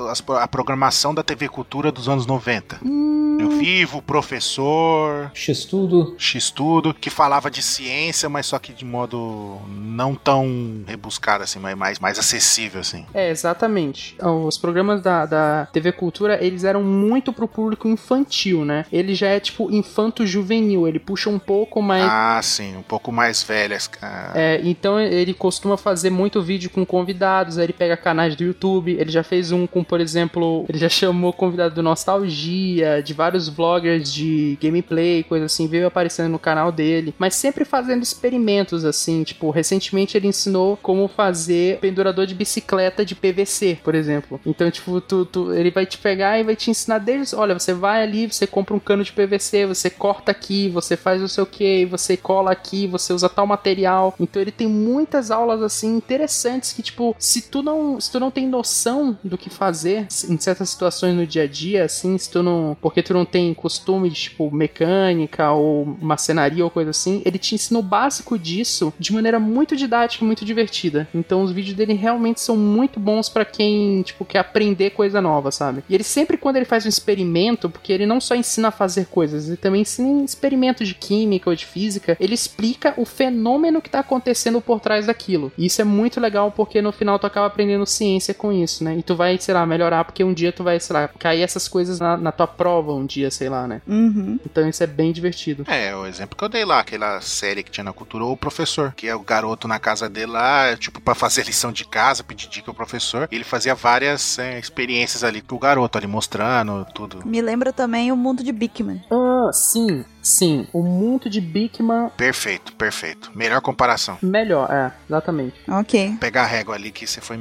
a, 0.07 0.43
a, 0.43 0.47
programação 0.47 1.15
da 1.15 1.23
TV 1.23 1.49
Cultura 1.49 1.91
dos 1.91 2.07
anos 2.07 2.27
90. 2.27 2.79
Hum... 2.85 3.21
Eu 3.41 3.51
vivo, 3.53 4.03
professor. 4.03 5.31
X-Tudo. 5.33 6.15
X-Tudo, 6.19 6.93
que 6.93 7.09
falava 7.09 7.51
de 7.51 7.63
ciência, 7.63 8.29
mas 8.29 8.47
só 8.47 8.59
que 8.59 8.73
de 8.73 8.85
modo 8.85 9.59
não 9.67 10.15
tão 10.15 10.85
rebuscado 10.87 11.45
assim, 11.45 11.59
mas 11.59 11.77
mais, 11.77 11.99
mais 11.99 12.19
acessível, 12.19 12.81
assim. 12.81 13.07
É, 13.15 13.31
exatamente. 13.31 14.17
Os 14.23 14.59
programas 14.59 15.01
da, 15.01 15.25
da 15.25 15.69
TV 15.73 15.93
Cultura, 15.93 16.39
eles 16.45 16.65
eram 16.65 16.83
muito 16.83 17.33
pro 17.33 17.49
público 17.49 17.89
infantil, 17.89 18.65
né? 18.65 18.85
Ele 18.93 19.15
já 19.15 19.29
é 19.29 19.41
tipo 19.41 19.71
infanto-juvenil, 19.71 20.87
ele 20.87 20.99
puxa 20.99 21.31
um 21.31 21.39
pouco 21.39 21.81
mais. 21.81 22.05
Ah, 22.05 22.41
sim, 22.43 22.77
um 22.77 22.83
pouco 22.83 23.11
mais 23.11 23.43
velhas. 23.43 23.91
Ah. 24.03 24.33
É, 24.35 24.61
então 24.63 25.01
ele 25.01 25.33
costuma 25.33 25.79
fazer 25.79 26.11
muito 26.11 26.43
vídeo 26.43 26.69
com 26.69 26.85
convidados, 26.85 27.57
aí 27.57 27.65
ele 27.65 27.73
pega 27.73 27.97
canais 28.11 28.35
do 28.35 28.43
YouTube, 28.43 28.97
ele 28.99 29.11
já 29.11 29.23
fez 29.23 29.53
um 29.53 29.69
com, 29.69 29.85
por 29.85 30.01
exemplo, 30.01 30.67
ele 30.69 30.79
já 30.79 30.89
chamou 30.89 31.33
convidado 31.33 31.77
do 31.77 31.83
Nostalgia, 31.83 33.01
de 33.01 33.15
vários 33.15 33.49
vloggers 33.49 34.13
de 34.13 34.59
gameplay, 34.61 35.23
coisa 35.23 35.47
assim, 35.47 35.69
veio 35.69 35.87
aparecendo 35.87 36.29
no 36.29 36.39
canal 36.39 36.73
dele, 36.73 37.15
mas 37.17 37.37
sempre 37.37 37.65
fazendo 37.65 38.03
experimentos 38.03 38.85
assim, 38.85 39.23
tipo, 39.23 39.51
recentemente 39.51 40.17
ele 40.17 40.27
ensinou 40.27 40.77
como 40.83 41.07
fazer 41.07 41.79
pendurador 41.79 42.27
de 42.27 42.35
bicicleta 42.35 43.05
de 43.05 43.15
PVC, 43.15 43.79
por 43.85 43.95
exemplo. 43.95 44.41
Então, 44.45 44.69
tipo, 44.73 45.01
tu, 45.01 45.25
tu, 45.25 45.55
ele 45.55 45.71
vai 45.71 45.87
te 45.87 45.97
pegar 45.97 46.37
e 46.37 46.43
vai 46.43 46.57
te 46.57 46.69
ensinar 46.69 46.99
desde, 46.99 47.37
olha, 47.37 47.57
você 47.57 47.73
vai 47.73 48.03
ali, 48.03 48.27
você 48.27 48.45
compra 48.45 48.75
um 48.75 48.81
cano 48.81 49.05
de 49.05 49.13
PVC, 49.13 49.67
você 49.67 49.89
corta 49.89 50.33
aqui, 50.33 50.69
você 50.69 50.97
faz 50.97 51.23
o 51.23 51.29
seu 51.29 51.47
que, 51.47 51.85
você 51.87 52.17
cola 52.17 52.51
aqui, 52.51 52.89
você 52.89 53.13
usa 53.13 53.29
tal 53.29 53.47
material. 53.47 54.17
Então 54.19 54.43
ele 54.43 54.51
tem 54.51 54.67
muitas 54.67 55.31
aulas 55.31 55.63
assim 55.63 55.97
interessantes 55.97 56.73
que 56.73 56.83
tipo, 56.83 57.15
se 57.17 57.43
tu 57.43 57.63
não, 57.63 58.00
se 58.01 58.11
tu 58.11 58.21
não 58.21 58.31
tem 58.31 58.47
noção 58.47 59.19
do 59.23 59.37
que 59.37 59.51
fazer 59.51 60.07
em 60.29 60.39
certas 60.39 60.71
situações 60.71 61.15
no 61.15 61.27
dia 61.27 61.45
a 61.45 61.47
dia, 61.47 61.85
assim, 61.85 62.17
se 62.17 62.31
tu 62.31 62.43
não, 62.43 62.77
porque 62.81 63.03
tu 63.03 63.13
não 63.13 63.25
tem 63.25 63.53
costume 63.55 64.09
de 64.09 64.17
tipo 64.17 64.51
mecânica 64.51 65.51
ou 65.53 65.97
macenaria 66.01 66.65
ou 66.65 66.71
coisa 66.71 66.91
assim, 66.91 67.23
ele 67.25 67.39
te 67.39 67.55
ensina 67.55 67.79
o 67.79 67.83
básico 67.83 68.39
disso 68.39 68.93
de 68.99 69.13
maneira 69.13 69.39
muito 69.39 69.77
didática, 69.77 70.25
muito 70.25 70.45
divertida. 70.45 71.09
Então 71.15 71.43
os 71.43 71.53
vídeos 71.53 71.77
dele 71.77 71.95
realmente 71.95 72.41
são 72.41 72.57
muito 72.57 72.99
bons 72.99 73.29
para 73.29 73.45
quem, 73.45 74.03
tipo, 74.03 74.25
quer 74.25 74.39
aprender 74.39 74.91
coisa 74.91 75.21
nova, 75.21 75.51
sabe? 75.51 75.83
E 75.89 75.95
ele 75.95 76.05
sempre 76.05 76.37
quando 76.37 76.57
ele 76.57 76.65
faz 76.65 76.87
um 76.87 76.89
experimento, 76.89 77.69
porque 77.69 77.93
ele 77.93 78.07
não 78.07 78.21
só 78.21 78.35
ensina 78.35 78.69
a 78.69 78.73
fazer 78.73 79.07
coisas, 79.07 79.49
ele 79.49 79.57
também 79.57 79.83
ensina 79.83 80.25
experimentos 80.25 80.87
de 80.87 80.95
química 80.95 81.51
ou 81.51 81.57
de 81.57 81.67
física, 81.67 82.17
ele 82.21 82.35
explica 82.35 82.95
o 82.97 83.05
fenômeno 83.05 83.81
que 83.81 83.91
tá 83.91 84.01
acontecendo 84.01 84.61
por 84.61 84.81
trás 84.81 85.07
daquilo. 85.07 85.53
E 85.57 85.67
isso 85.67 85.81
é 85.81 85.85
muito 85.85 86.21
legal 86.21 86.53
porque 86.53 86.81
no 86.81 86.93
final 86.93 87.19
tu 87.19 87.27
acaba 87.27 87.47
aprendendo 87.47 87.87
ciência 87.91 88.33
com 88.33 88.53
isso, 88.53 88.83
né? 88.85 88.97
E 88.97 89.03
tu 89.03 89.15
vai, 89.15 89.39
sei 89.39 89.55
lá, 89.55 89.67
melhorar 89.67 90.05
porque 90.05 90.25
um 90.25 90.33
dia 90.33 90.53
tu 90.53 90.65
vai, 90.65 90.79
sei 90.81 90.95
lá, 90.95 91.09
cair 91.09 91.43
essas 91.43 91.69
coisas 91.69 92.01
na, 92.01 92.17
na 92.17 92.33
tua 92.33 92.47
prova 92.47 92.93
um 92.93 93.05
dia, 93.05 93.31
sei 93.31 93.49
lá, 93.49 93.67
né? 93.67 93.83
Uhum. 93.87 94.39
Então 94.45 94.69
isso 94.69 94.83
é 94.83 94.87
bem 94.87 95.13
divertido. 95.13 95.65
É, 95.67 95.95
o 95.95 96.07
exemplo 96.07 96.37
que 96.37 96.45
eu 96.45 96.49
dei 96.49 96.65
lá, 96.65 96.81
aquela 96.81 97.21
série 97.21 97.63
que 97.63 97.71
tinha 97.71 97.85
na 97.85 97.93
cultura, 97.93 98.25
o 98.25 98.37
professor, 98.37 98.93
que 98.95 99.09
é 99.09 99.15
o 99.15 99.21
garoto 99.21 99.69
na 99.69 99.79
casa 99.79 100.09
dele 100.09 100.33
lá, 100.33 100.77
tipo, 100.77 101.01
para 101.01 101.15
fazer 101.15 101.45
lição 101.47 101.73
de 101.73 101.85
casa, 101.85 102.25
pedir 102.25 102.49
dica 102.49 102.71
ao 102.71 102.75
professor. 102.75 103.29
E 103.31 103.35
ele 103.35 103.45
fazia 103.45 103.75
várias 103.75 104.39
é, 104.39 104.59
experiências 104.59 105.25
ali 105.25 105.41
com 105.41 105.57
o 105.57 105.59
garoto 105.59 105.99
ali, 105.99 106.07
mostrando 106.07 106.87
tudo. 106.95 107.27
Me 107.27 107.41
lembra 107.41 107.73
também 107.73 108.13
o 108.13 108.17
mundo 108.17 108.43
de 108.43 108.53
Bigman. 108.53 109.03
Ah, 109.11 109.51
sim. 109.53 110.05
Sim, 110.23 110.67
o 110.73 110.83
mundo 110.83 111.31
de 111.31 111.41
Bigman. 111.41 112.11
Perfeito, 112.17 112.75
perfeito. 112.75 113.31
Melhor 113.35 113.61
comparação. 113.61 114.19
Melhor, 114.23 114.71
é, 114.71 114.93
exatamente. 115.09 115.55
Ok. 115.69 116.17
Pegar 116.21 116.43
a 116.43 116.47
régua 116.47 116.75
ali 116.75 116.91
que 116.91 117.07
você 117.07 117.21
foi 117.21 117.37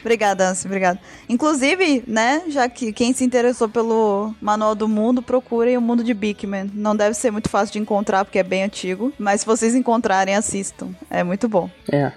Obrigada, 0.00 0.48
Ansi, 0.48 0.66
obrigada. 0.66 0.98
Inclusive, 1.28 2.04
né, 2.06 2.42
já 2.48 2.68
que 2.68 2.92
quem 2.92 3.12
se 3.12 3.24
interessou 3.24 3.68
pelo 3.68 4.34
Manual 4.40 4.74
do 4.74 4.88
Mundo, 4.88 5.22
procurem 5.22 5.76
o 5.76 5.80
mundo 5.80 6.02
de 6.02 6.14
Bigman. 6.14 6.70
Não 6.74 6.96
deve 6.96 7.14
ser 7.14 7.30
muito 7.30 7.48
fácil 7.48 7.72
de 7.72 7.78
encontrar, 7.78 8.24
porque 8.24 8.38
é 8.38 8.42
bem 8.42 8.62
antigo. 8.62 9.12
Mas 9.18 9.40
se 9.40 9.46
vocês 9.46 9.74
encontrarem, 9.74 10.34
assistam. 10.34 10.88
É 11.10 11.22
muito 11.22 11.48
bom. 11.48 11.70
É. 11.90 12.12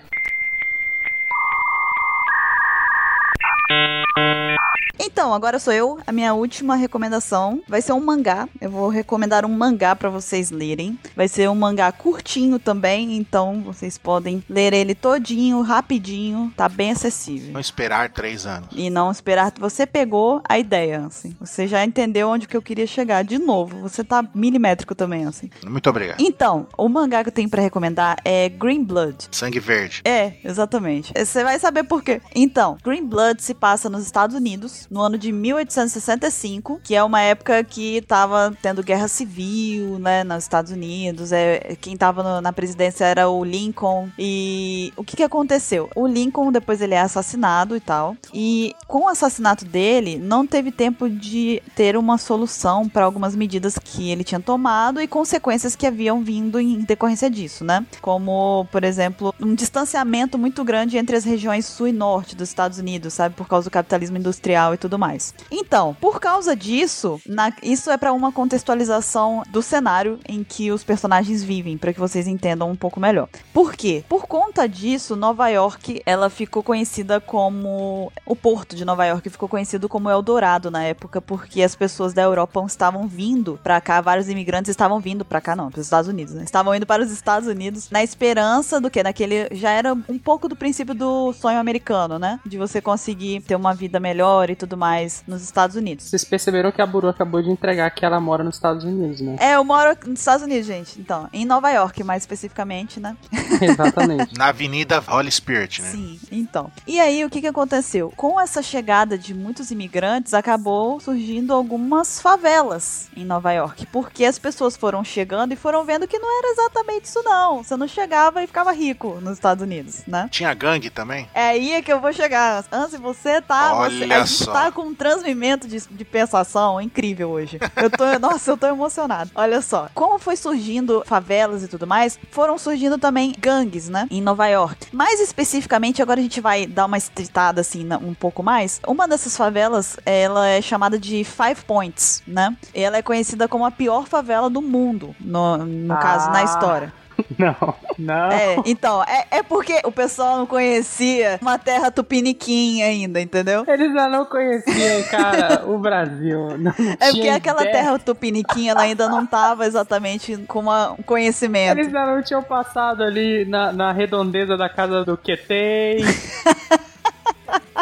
Então, 5.00 5.34
agora 5.34 5.60
sou 5.60 5.74
eu. 5.74 6.00
A 6.06 6.12
minha 6.12 6.34
última 6.34 6.76
recomendação 6.76 7.62
vai 7.68 7.82
ser 7.82 7.94
um 7.94 8.00
mangá. 8.00 8.48
Eu 8.60 8.70
vou 8.70 8.90
recomendar 8.90 9.46
um 9.46 9.50
mangá 9.50 9.96
pra 9.96 10.10
vocês 10.10 10.52
lerem. 10.52 10.98
Vai 11.16 11.28
ser 11.28 11.50
um 11.50 11.56
mangá 11.56 11.92
curtinho 11.92 12.60
também, 12.60 13.16
então 13.16 13.62
vocês 13.62 13.98
podem 13.98 14.44
ler 14.50 14.74
ele 14.74 14.96
todinho, 14.96 15.62
rapidinho. 15.62 16.52
Tá 16.56 16.68
bem 16.68 16.92
acessível. 16.92 17.54
Não 17.54 17.60
esperar 17.60 18.10
três 18.10 18.46
anos. 18.46 18.70
E 18.72 18.90
não 18.90 19.12
esperar. 19.12 19.54
Você 19.60 19.86
pegou 19.86 20.42
a 20.48 20.58
ideia, 20.58 21.06
assim. 21.06 21.36
Você 21.40 21.68
já 21.68 21.84
entendeu 21.84 22.30
onde 22.30 22.48
que 22.48 22.58
eu 22.58 22.62
queria 22.62 22.88
chegar. 22.88 23.24
De 23.24 23.38
novo, 23.38 23.80
você 23.80 24.04
tá 24.04 24.24
milimétrico 24.34 24.96
também, 24.96 25.26
assim. 25.26 25.50
Muito 25.66 25.90
obrigado. 25.90 26.20
Então, 26.20 26.68
o 26.78 26.90
mangá 26.90 27.24
que 27.24 27.30
eu 27.30 27.34
tenho 27.34 27.50
pra 27.50 27.62
recomendar 27.62 28.18
é 28.24 28.50
Green 28.50 28.84
Blood. 28.84 29.30
Sangue 29.32 29.60
verde. 29.60 30.02
É, 30.06 30.34
exatamente. 30.44 31.14
Você 31.16 31.44
vai 31.44 31.60
saber 31.60 31.84
por 31.84 32.04
quê. 32.04 32.22
Então, 32.36 32.78
Green 32.84 33.06
Blood 33.06 33.42
se 33.42 33.54
passa 33.54 33.90
nos 33.90 34.04
Estados 34.04 34.36
Unidos, 34.36 34.87
no 34.90 35.02
ano 35.02 35.18
de 35.18 35.32
1865, 35.32 36.80
que 36.84 36.96
é 36.96 37.04
uma 37.04 37.22
época 37.22 37.64
que 37.64 38.02
tava 38.02 38.56
tendo 38.62 38.84
guerra 38.84 39.08
civil, 39.08 40.00
né, 40.00 40.24
nos 40.24 40.44
Estados 40.44 40.72
Unidos. 40.72 41.32
É, 41.32 41.76
quem 41.82 41.98
tava 41.98 42.24
no- 42.24 42.42
na 42.42 42.54
presidência 42.54 43.06
era 43.06 43.30
o 43.30 43.44
Lincoln. 43.44 44.10
E 44.18 44.94
o 44.96 45.04
que 45.04 45.18
que 45.18 45.24
aconteceu? 45.24 45.90
O 45.96 46.08
Lincoln, 46.08 46.52
depois 46.52 46.82
ele 46.82 46.94
é 46.94 47.02
assassinado 47.02 47.76
e 47.76 47.80
tal. 47.80 48.16
E 48.34 48.76
com 48.88 49.06
o 49.06 49.08
assassinato 49.10 49.66
dele, 49.66 50.18
não 50.18 50.46
teve 50.46 50.72
tempo 50.72 51.10
de 51.10 51.62
ter 51.76 51.98
uma 51.98 52.18
solução 52.18 52.88
para 52.88 53.06
algumas 53.06 53.36
medidas 53.36 53.78
que 53.78 54.10
ele 54.10 54.24
tinha 54.24 54.40
tomado 54.40 55.02
e 55.02 55.08
consequências 55.08 55.76
que 55.76 55.86
haviam 55.88 56.24
vindo 56.24 56.60
em 56.60 56.80
decorrência 56.82 57.30
disso, 57.30 57.64
né? 57.64 57.86
Como, 58.02 58.68
por 58.72 58.84
exemplo, 58.84 59.34
um 59.42 59.54
distanciamento 59.56 60.38
muito 60.38 60.64
grande 60.64 60.98
entre 60.98 61.16
as 61.16 61.24
regiões 61.24 61.66
sul 61.66 61.88
e 61.88 61.92
norte 61.92 62.36
dos 62.36 62.50
Estados 62.50 62.78
Unidos, 62.78 63.14
sabe? 63.14 63.36
Por 63.36 63.48
causa 63.48 63.70
do 63.70 63.72
capitalismo 63.72 64.18
industrial 64.18 64.74
e 64.78 64.80
tudo 64.80 64.98
mais. 65.00 65.34
Então, 65.52 65.96
por 66.00 66.20
causa 66.20 66.56
disso, 66.56 67.20
na- 67.28 67.52
isso 67.62 67.90
é 67.90 67.98
para 67.98 68.14
uma 68.14 68.32
contextualização 68.32 69.44
do 69.50 69.62
cenário 69.62 70.20
em 70.28 70.44
que 70.44 70.72
os 70.72 70.84
personagens 70.84 71.44
vivem, 71.44 71.78
para 71.78 71.94
que 71.94 72.00
vocês 72.00 72.28
entendam 72.28 72.70
um 72.70 72.76
pouco 72.76 73.00
melhor. 73.00 73.28
Por 73.54 73.74
quê? 73.74 74.04
Por 74.08 74.28
conta 74.28 74.68
disso, 74.68 75.16
Nova 75.16 75.48
York, 75.50 76.02
ela 76.06 76.30
ficou 76.30 76.62
conhecida 76.62 77.20
como 77.20 78.12
o 78.26 78.36
porto 78.36 78.76
de 78.76 78.84
Nova 78.86 79.06
York 79.06 79.30
ficou 79.30 79.48
conhecido 79.50 79.88
como 79.90 80.10
Eldorado 80.10 80.70
na 80.70 80.84
época, 80.84 81.22
porque 81.22 81.62
as 81.64 81.76
pessoas 81.76 82.14
da 82.14 82.22
Europa 82.22 82.64
estavam 82.68 83.08
vindo 83.08 83.60
pra 83.64 83.80
cá, 83.80 84.02
vários 84.02 84.28
imigrantes 84.30 84.70
estavam 84.70 85.00
vindo 85.00 85.24
pra 85.24 85.40
cá, 85.42 85.56
não, 85.56 85.72
pros 85.72 85.86
Estados 85.86 86.10
Unidos, 86.10 86.34
né? 86.34 86.44
Estavam 86.44 86.76
indo 86.76 86.86
para 86.86 87.02
os 87.04 87.12
Estados 87.12 87.48
Unidos 87.48 87.90
na 87.90 88.04
esperança 88.04 88.82
do 88.82 88.90
que 88.90 89.02
naquele 89.02 89.48
já 89.52 89.72
era 89.72 89.94
um 89.94 90.20
pouco 90.20 90.50
do 90.50 90.56
princípio 90.56 90.94
do 90.94 91.32
sonho 91.34 91.60
americano, 91.60 92.20
né? 92.20 92.40
De 92.46 92.58
você 92.58 92.82
conseguir 92.82 93.42
ter 93.42 93.56
uma 93.56 93.74
vida 93.74 94.00
melhor 94.00 94.50
e 94.50 94.56
tudo 94.56 94.67
mais 94.76 95.24
nos 95.28 95.44
Estados 95.44 95.76
Unidos. 95.76 96.06
Vocês 96.06 96.24
perceberam 96.24 96.72
que 96.72 96.82
a 96.82 96.86
Buru 96.86 97.08
acabou 97.08 97.42
de 97.42 97.50
entregar 97.50 97.90
que 97.92 98.04
ela 98.04 98.20
mora 98.20 98.44
nos 98.44 98.56
Estados 98.56 98.84
Unidos, 98.84 99.22
né? 99.22 99.36
É, 99.40 99.56
eu 99.56 99.64
moro 99.64 99.96
nos 100.06 100.20
Estados 100.20 100.44
Unidos, 100.44 100.66
gente. 100.66 101.00
Então, 101.00 101.30
em 101.32 101.46
Nova 101.46 101.70
York, 101.70 102.04
mais 102.04 102.24
especificamente, 102.24 103.00
né? 103.00 103.16
Exatamente. 103.62 104.38
Na 104.38 104.48
Avenida 104.48 105.04
Holy 105.08 105.32
Spirit, 105.32 105.82
né? 105.82 105.90
Sim, 105.92 106.20
então. 106.32 106.72
E 106.86 107.00
aí, 107.00 107.24
o 107.24 107.30
que 107.30 107.42
que 107.42 107.48
aconteceu? 107.48 108.12
Com 108.16 108.40
essa 108.40 108.62
chegada 108.62 109.18
de 109.18 109.34
muitos 109.34 109.72
imigrantes, 109.72 110.34
acabou 110.34 111.00
surgindo 111.00 111.54
algumas 111.54 112.20
favelas 112.22 113.10
em 113.16 113.26
Nova 113.26 113.52
York, 113.52 113.86
porque 113.88 114.26
as 114.26 114.40
pessoas 114.40 114.76
foram 114.76 115.04
chegando 115.04 115.54
e 115.54 115.56
foram 115.56 115.86
vendo 115.86 116.08
que 116.08 116.18
não 116.20 116.40
era 116.40 116.52
exatamente 116.52 117.06
isso 117.06 117.22
não. 117.24 117.64
Você 117.64 117.76
não 117.76 117.88
chegava 117.88 118.44
e 118.44 118.48
ficava 118.48 118.72
rico 118.72 119.20
nos 119.22 119.34
Estados 119.34 119.64
Unidos, 119.64 120.04
né? 120.08 120.28
Tinha 120.32 120.54
gangue 120.54 120.90
também? 120.90 121.30
É 121.34 121.50
aí 121.50 121.82
que 121.82 121.92
eu 121.92 122.00
vou 122.00 122.14
chegar. 122.14 122.66
Antes 122.72 123.00
você 123.00 123.42
tá. 123.42 123.76
Olha 123.76 123.98
você, 123.98 124.14
a 124.14 124.20
gente 124.20 124.44
só. 124.44 124.52
Tá 124.66 124.72
com 124.72 124.82
um 124.84 124.96
transmimento 124.96 125.68
de, 125.68 125.80
de 125.80 126.06
pensação 126.06 126.80
incrível 126.82 127.30
hoje. 127.30 127.60
Eu 127.76 127.90
tô. 127.90 128.04
nossa, 128.20 128.52
eu 128.52 128.58
tô 128.58 128.68
emocionado. 128.68 129.32
Olha 129.36 129.62
só. 129.62 129.90
Como 129.94 130.18
foi 130.20 130.36
surgindo 130.36 131.04
favelas 131.06 131.64
e 131.64 131.68
tudo 131.68 131.86
mais, 131.88 132.20
foram 132.32 132.58
surgindo 132.58 132.98
também 132.98 133.34
gangues, 133.40 133.90
né? 133.90 134.08
Em 134.10 134.22
Nova 134.22 134.48
York. 134.48 134.88
Mais 134.96 135.20
especificamente, 135.20 136.02
agora 136.02 136.20
a 136.20 136.24
gente 136.24 136.42
vai 136.42 136.66
dar 136.66 136.86
uma 136.86 136.98
estritada 136.98 137.62
assim 137.62 137.88
um 138.02 138.14
pouco 138.14 138.44
mais. 138.44 138.80
Uma 138.88 139.08
dessas 139.08 139.36
favelas, 139.38 139.98
ela 140.06 140.48
é 140.48 140.62
chamada 140.62 140.98
de 141.00 141.24
Five 141.24 141.64
Points, 141.66 142.22
né? 142.28 142.56
Ela 142.74 142.98
é 142.98 143.02
conhecida 143.02 143.48
como 143.48 143.66
a 143.66 143.72
pior 143.72 144.06
favela 144.08 144.50
do 144.50 144.62
mundo, 144.62 145.16
no, 145.20 145.58
no 145.58 145.98
caso, 145.98 146.30
na 146.32 146.40
Ah. 146.40 146.44
história. 146.44 146.94
Não, 147.38 147.56
não. 147.98 148.32
É, 148.32 148.56
então, 148.66 149.04
é, 149.04 149.26
é 149.32 149.44
porque 149.44 149.80
o 149.84 149.92
pessoal 149.92 150.38
não 150.38 150.46
conhecia 150.46 151.38
uma 151.42 151.58
terra 151.58 151.90
tupiniquim 151.92 152.82
ainda, 152.82 153.20
entendeu? 153.22 153.64
Eles 153.68 153.92
já 153.94 154.08
não 154.08 154.26
conheciam, 154.26 155.04
cara, 155.10 155.64
o 155.68 155.78
Brasil. 155.80 156.58
Não, 156.58 156.72
É 157.00 157.12
porque 157.12 157.28
aquela 157.30 157.62
ideia. 157.62 157.76
terra 157.78 158.00
tupiniquim, 158.00 158.70
ela 158.70 158.82
ainda 158.82 159.08
não 159.10 159.26
tava 159.26 159.66
exatamente 159.66 160.38
com 160.48 160.60
uma- 160.60 160.92
um 160.94 161.04
conhecimento. 161.04 161.80
Eles 161.80 161.92
já 161.92 162.06
não 162.06 162.22
tinham 162.24 162.44
passado 162.44 163.04
ali 163.04 163.46
na, 163.46 163.72
na 163.72 163.92
redondeza 163.92 164.56
da 164.58 164.70
casa 164.70 165.04
do 165.04 165.18
Ketei. 165.18 165.98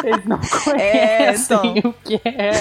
Eles 0.04 0.24
não 0.24 0.38
conhecem 0.64 1.56
então. 1.78 1.90
o 1.90 1.92
que 1.92 2.20
é. 2.24 2.52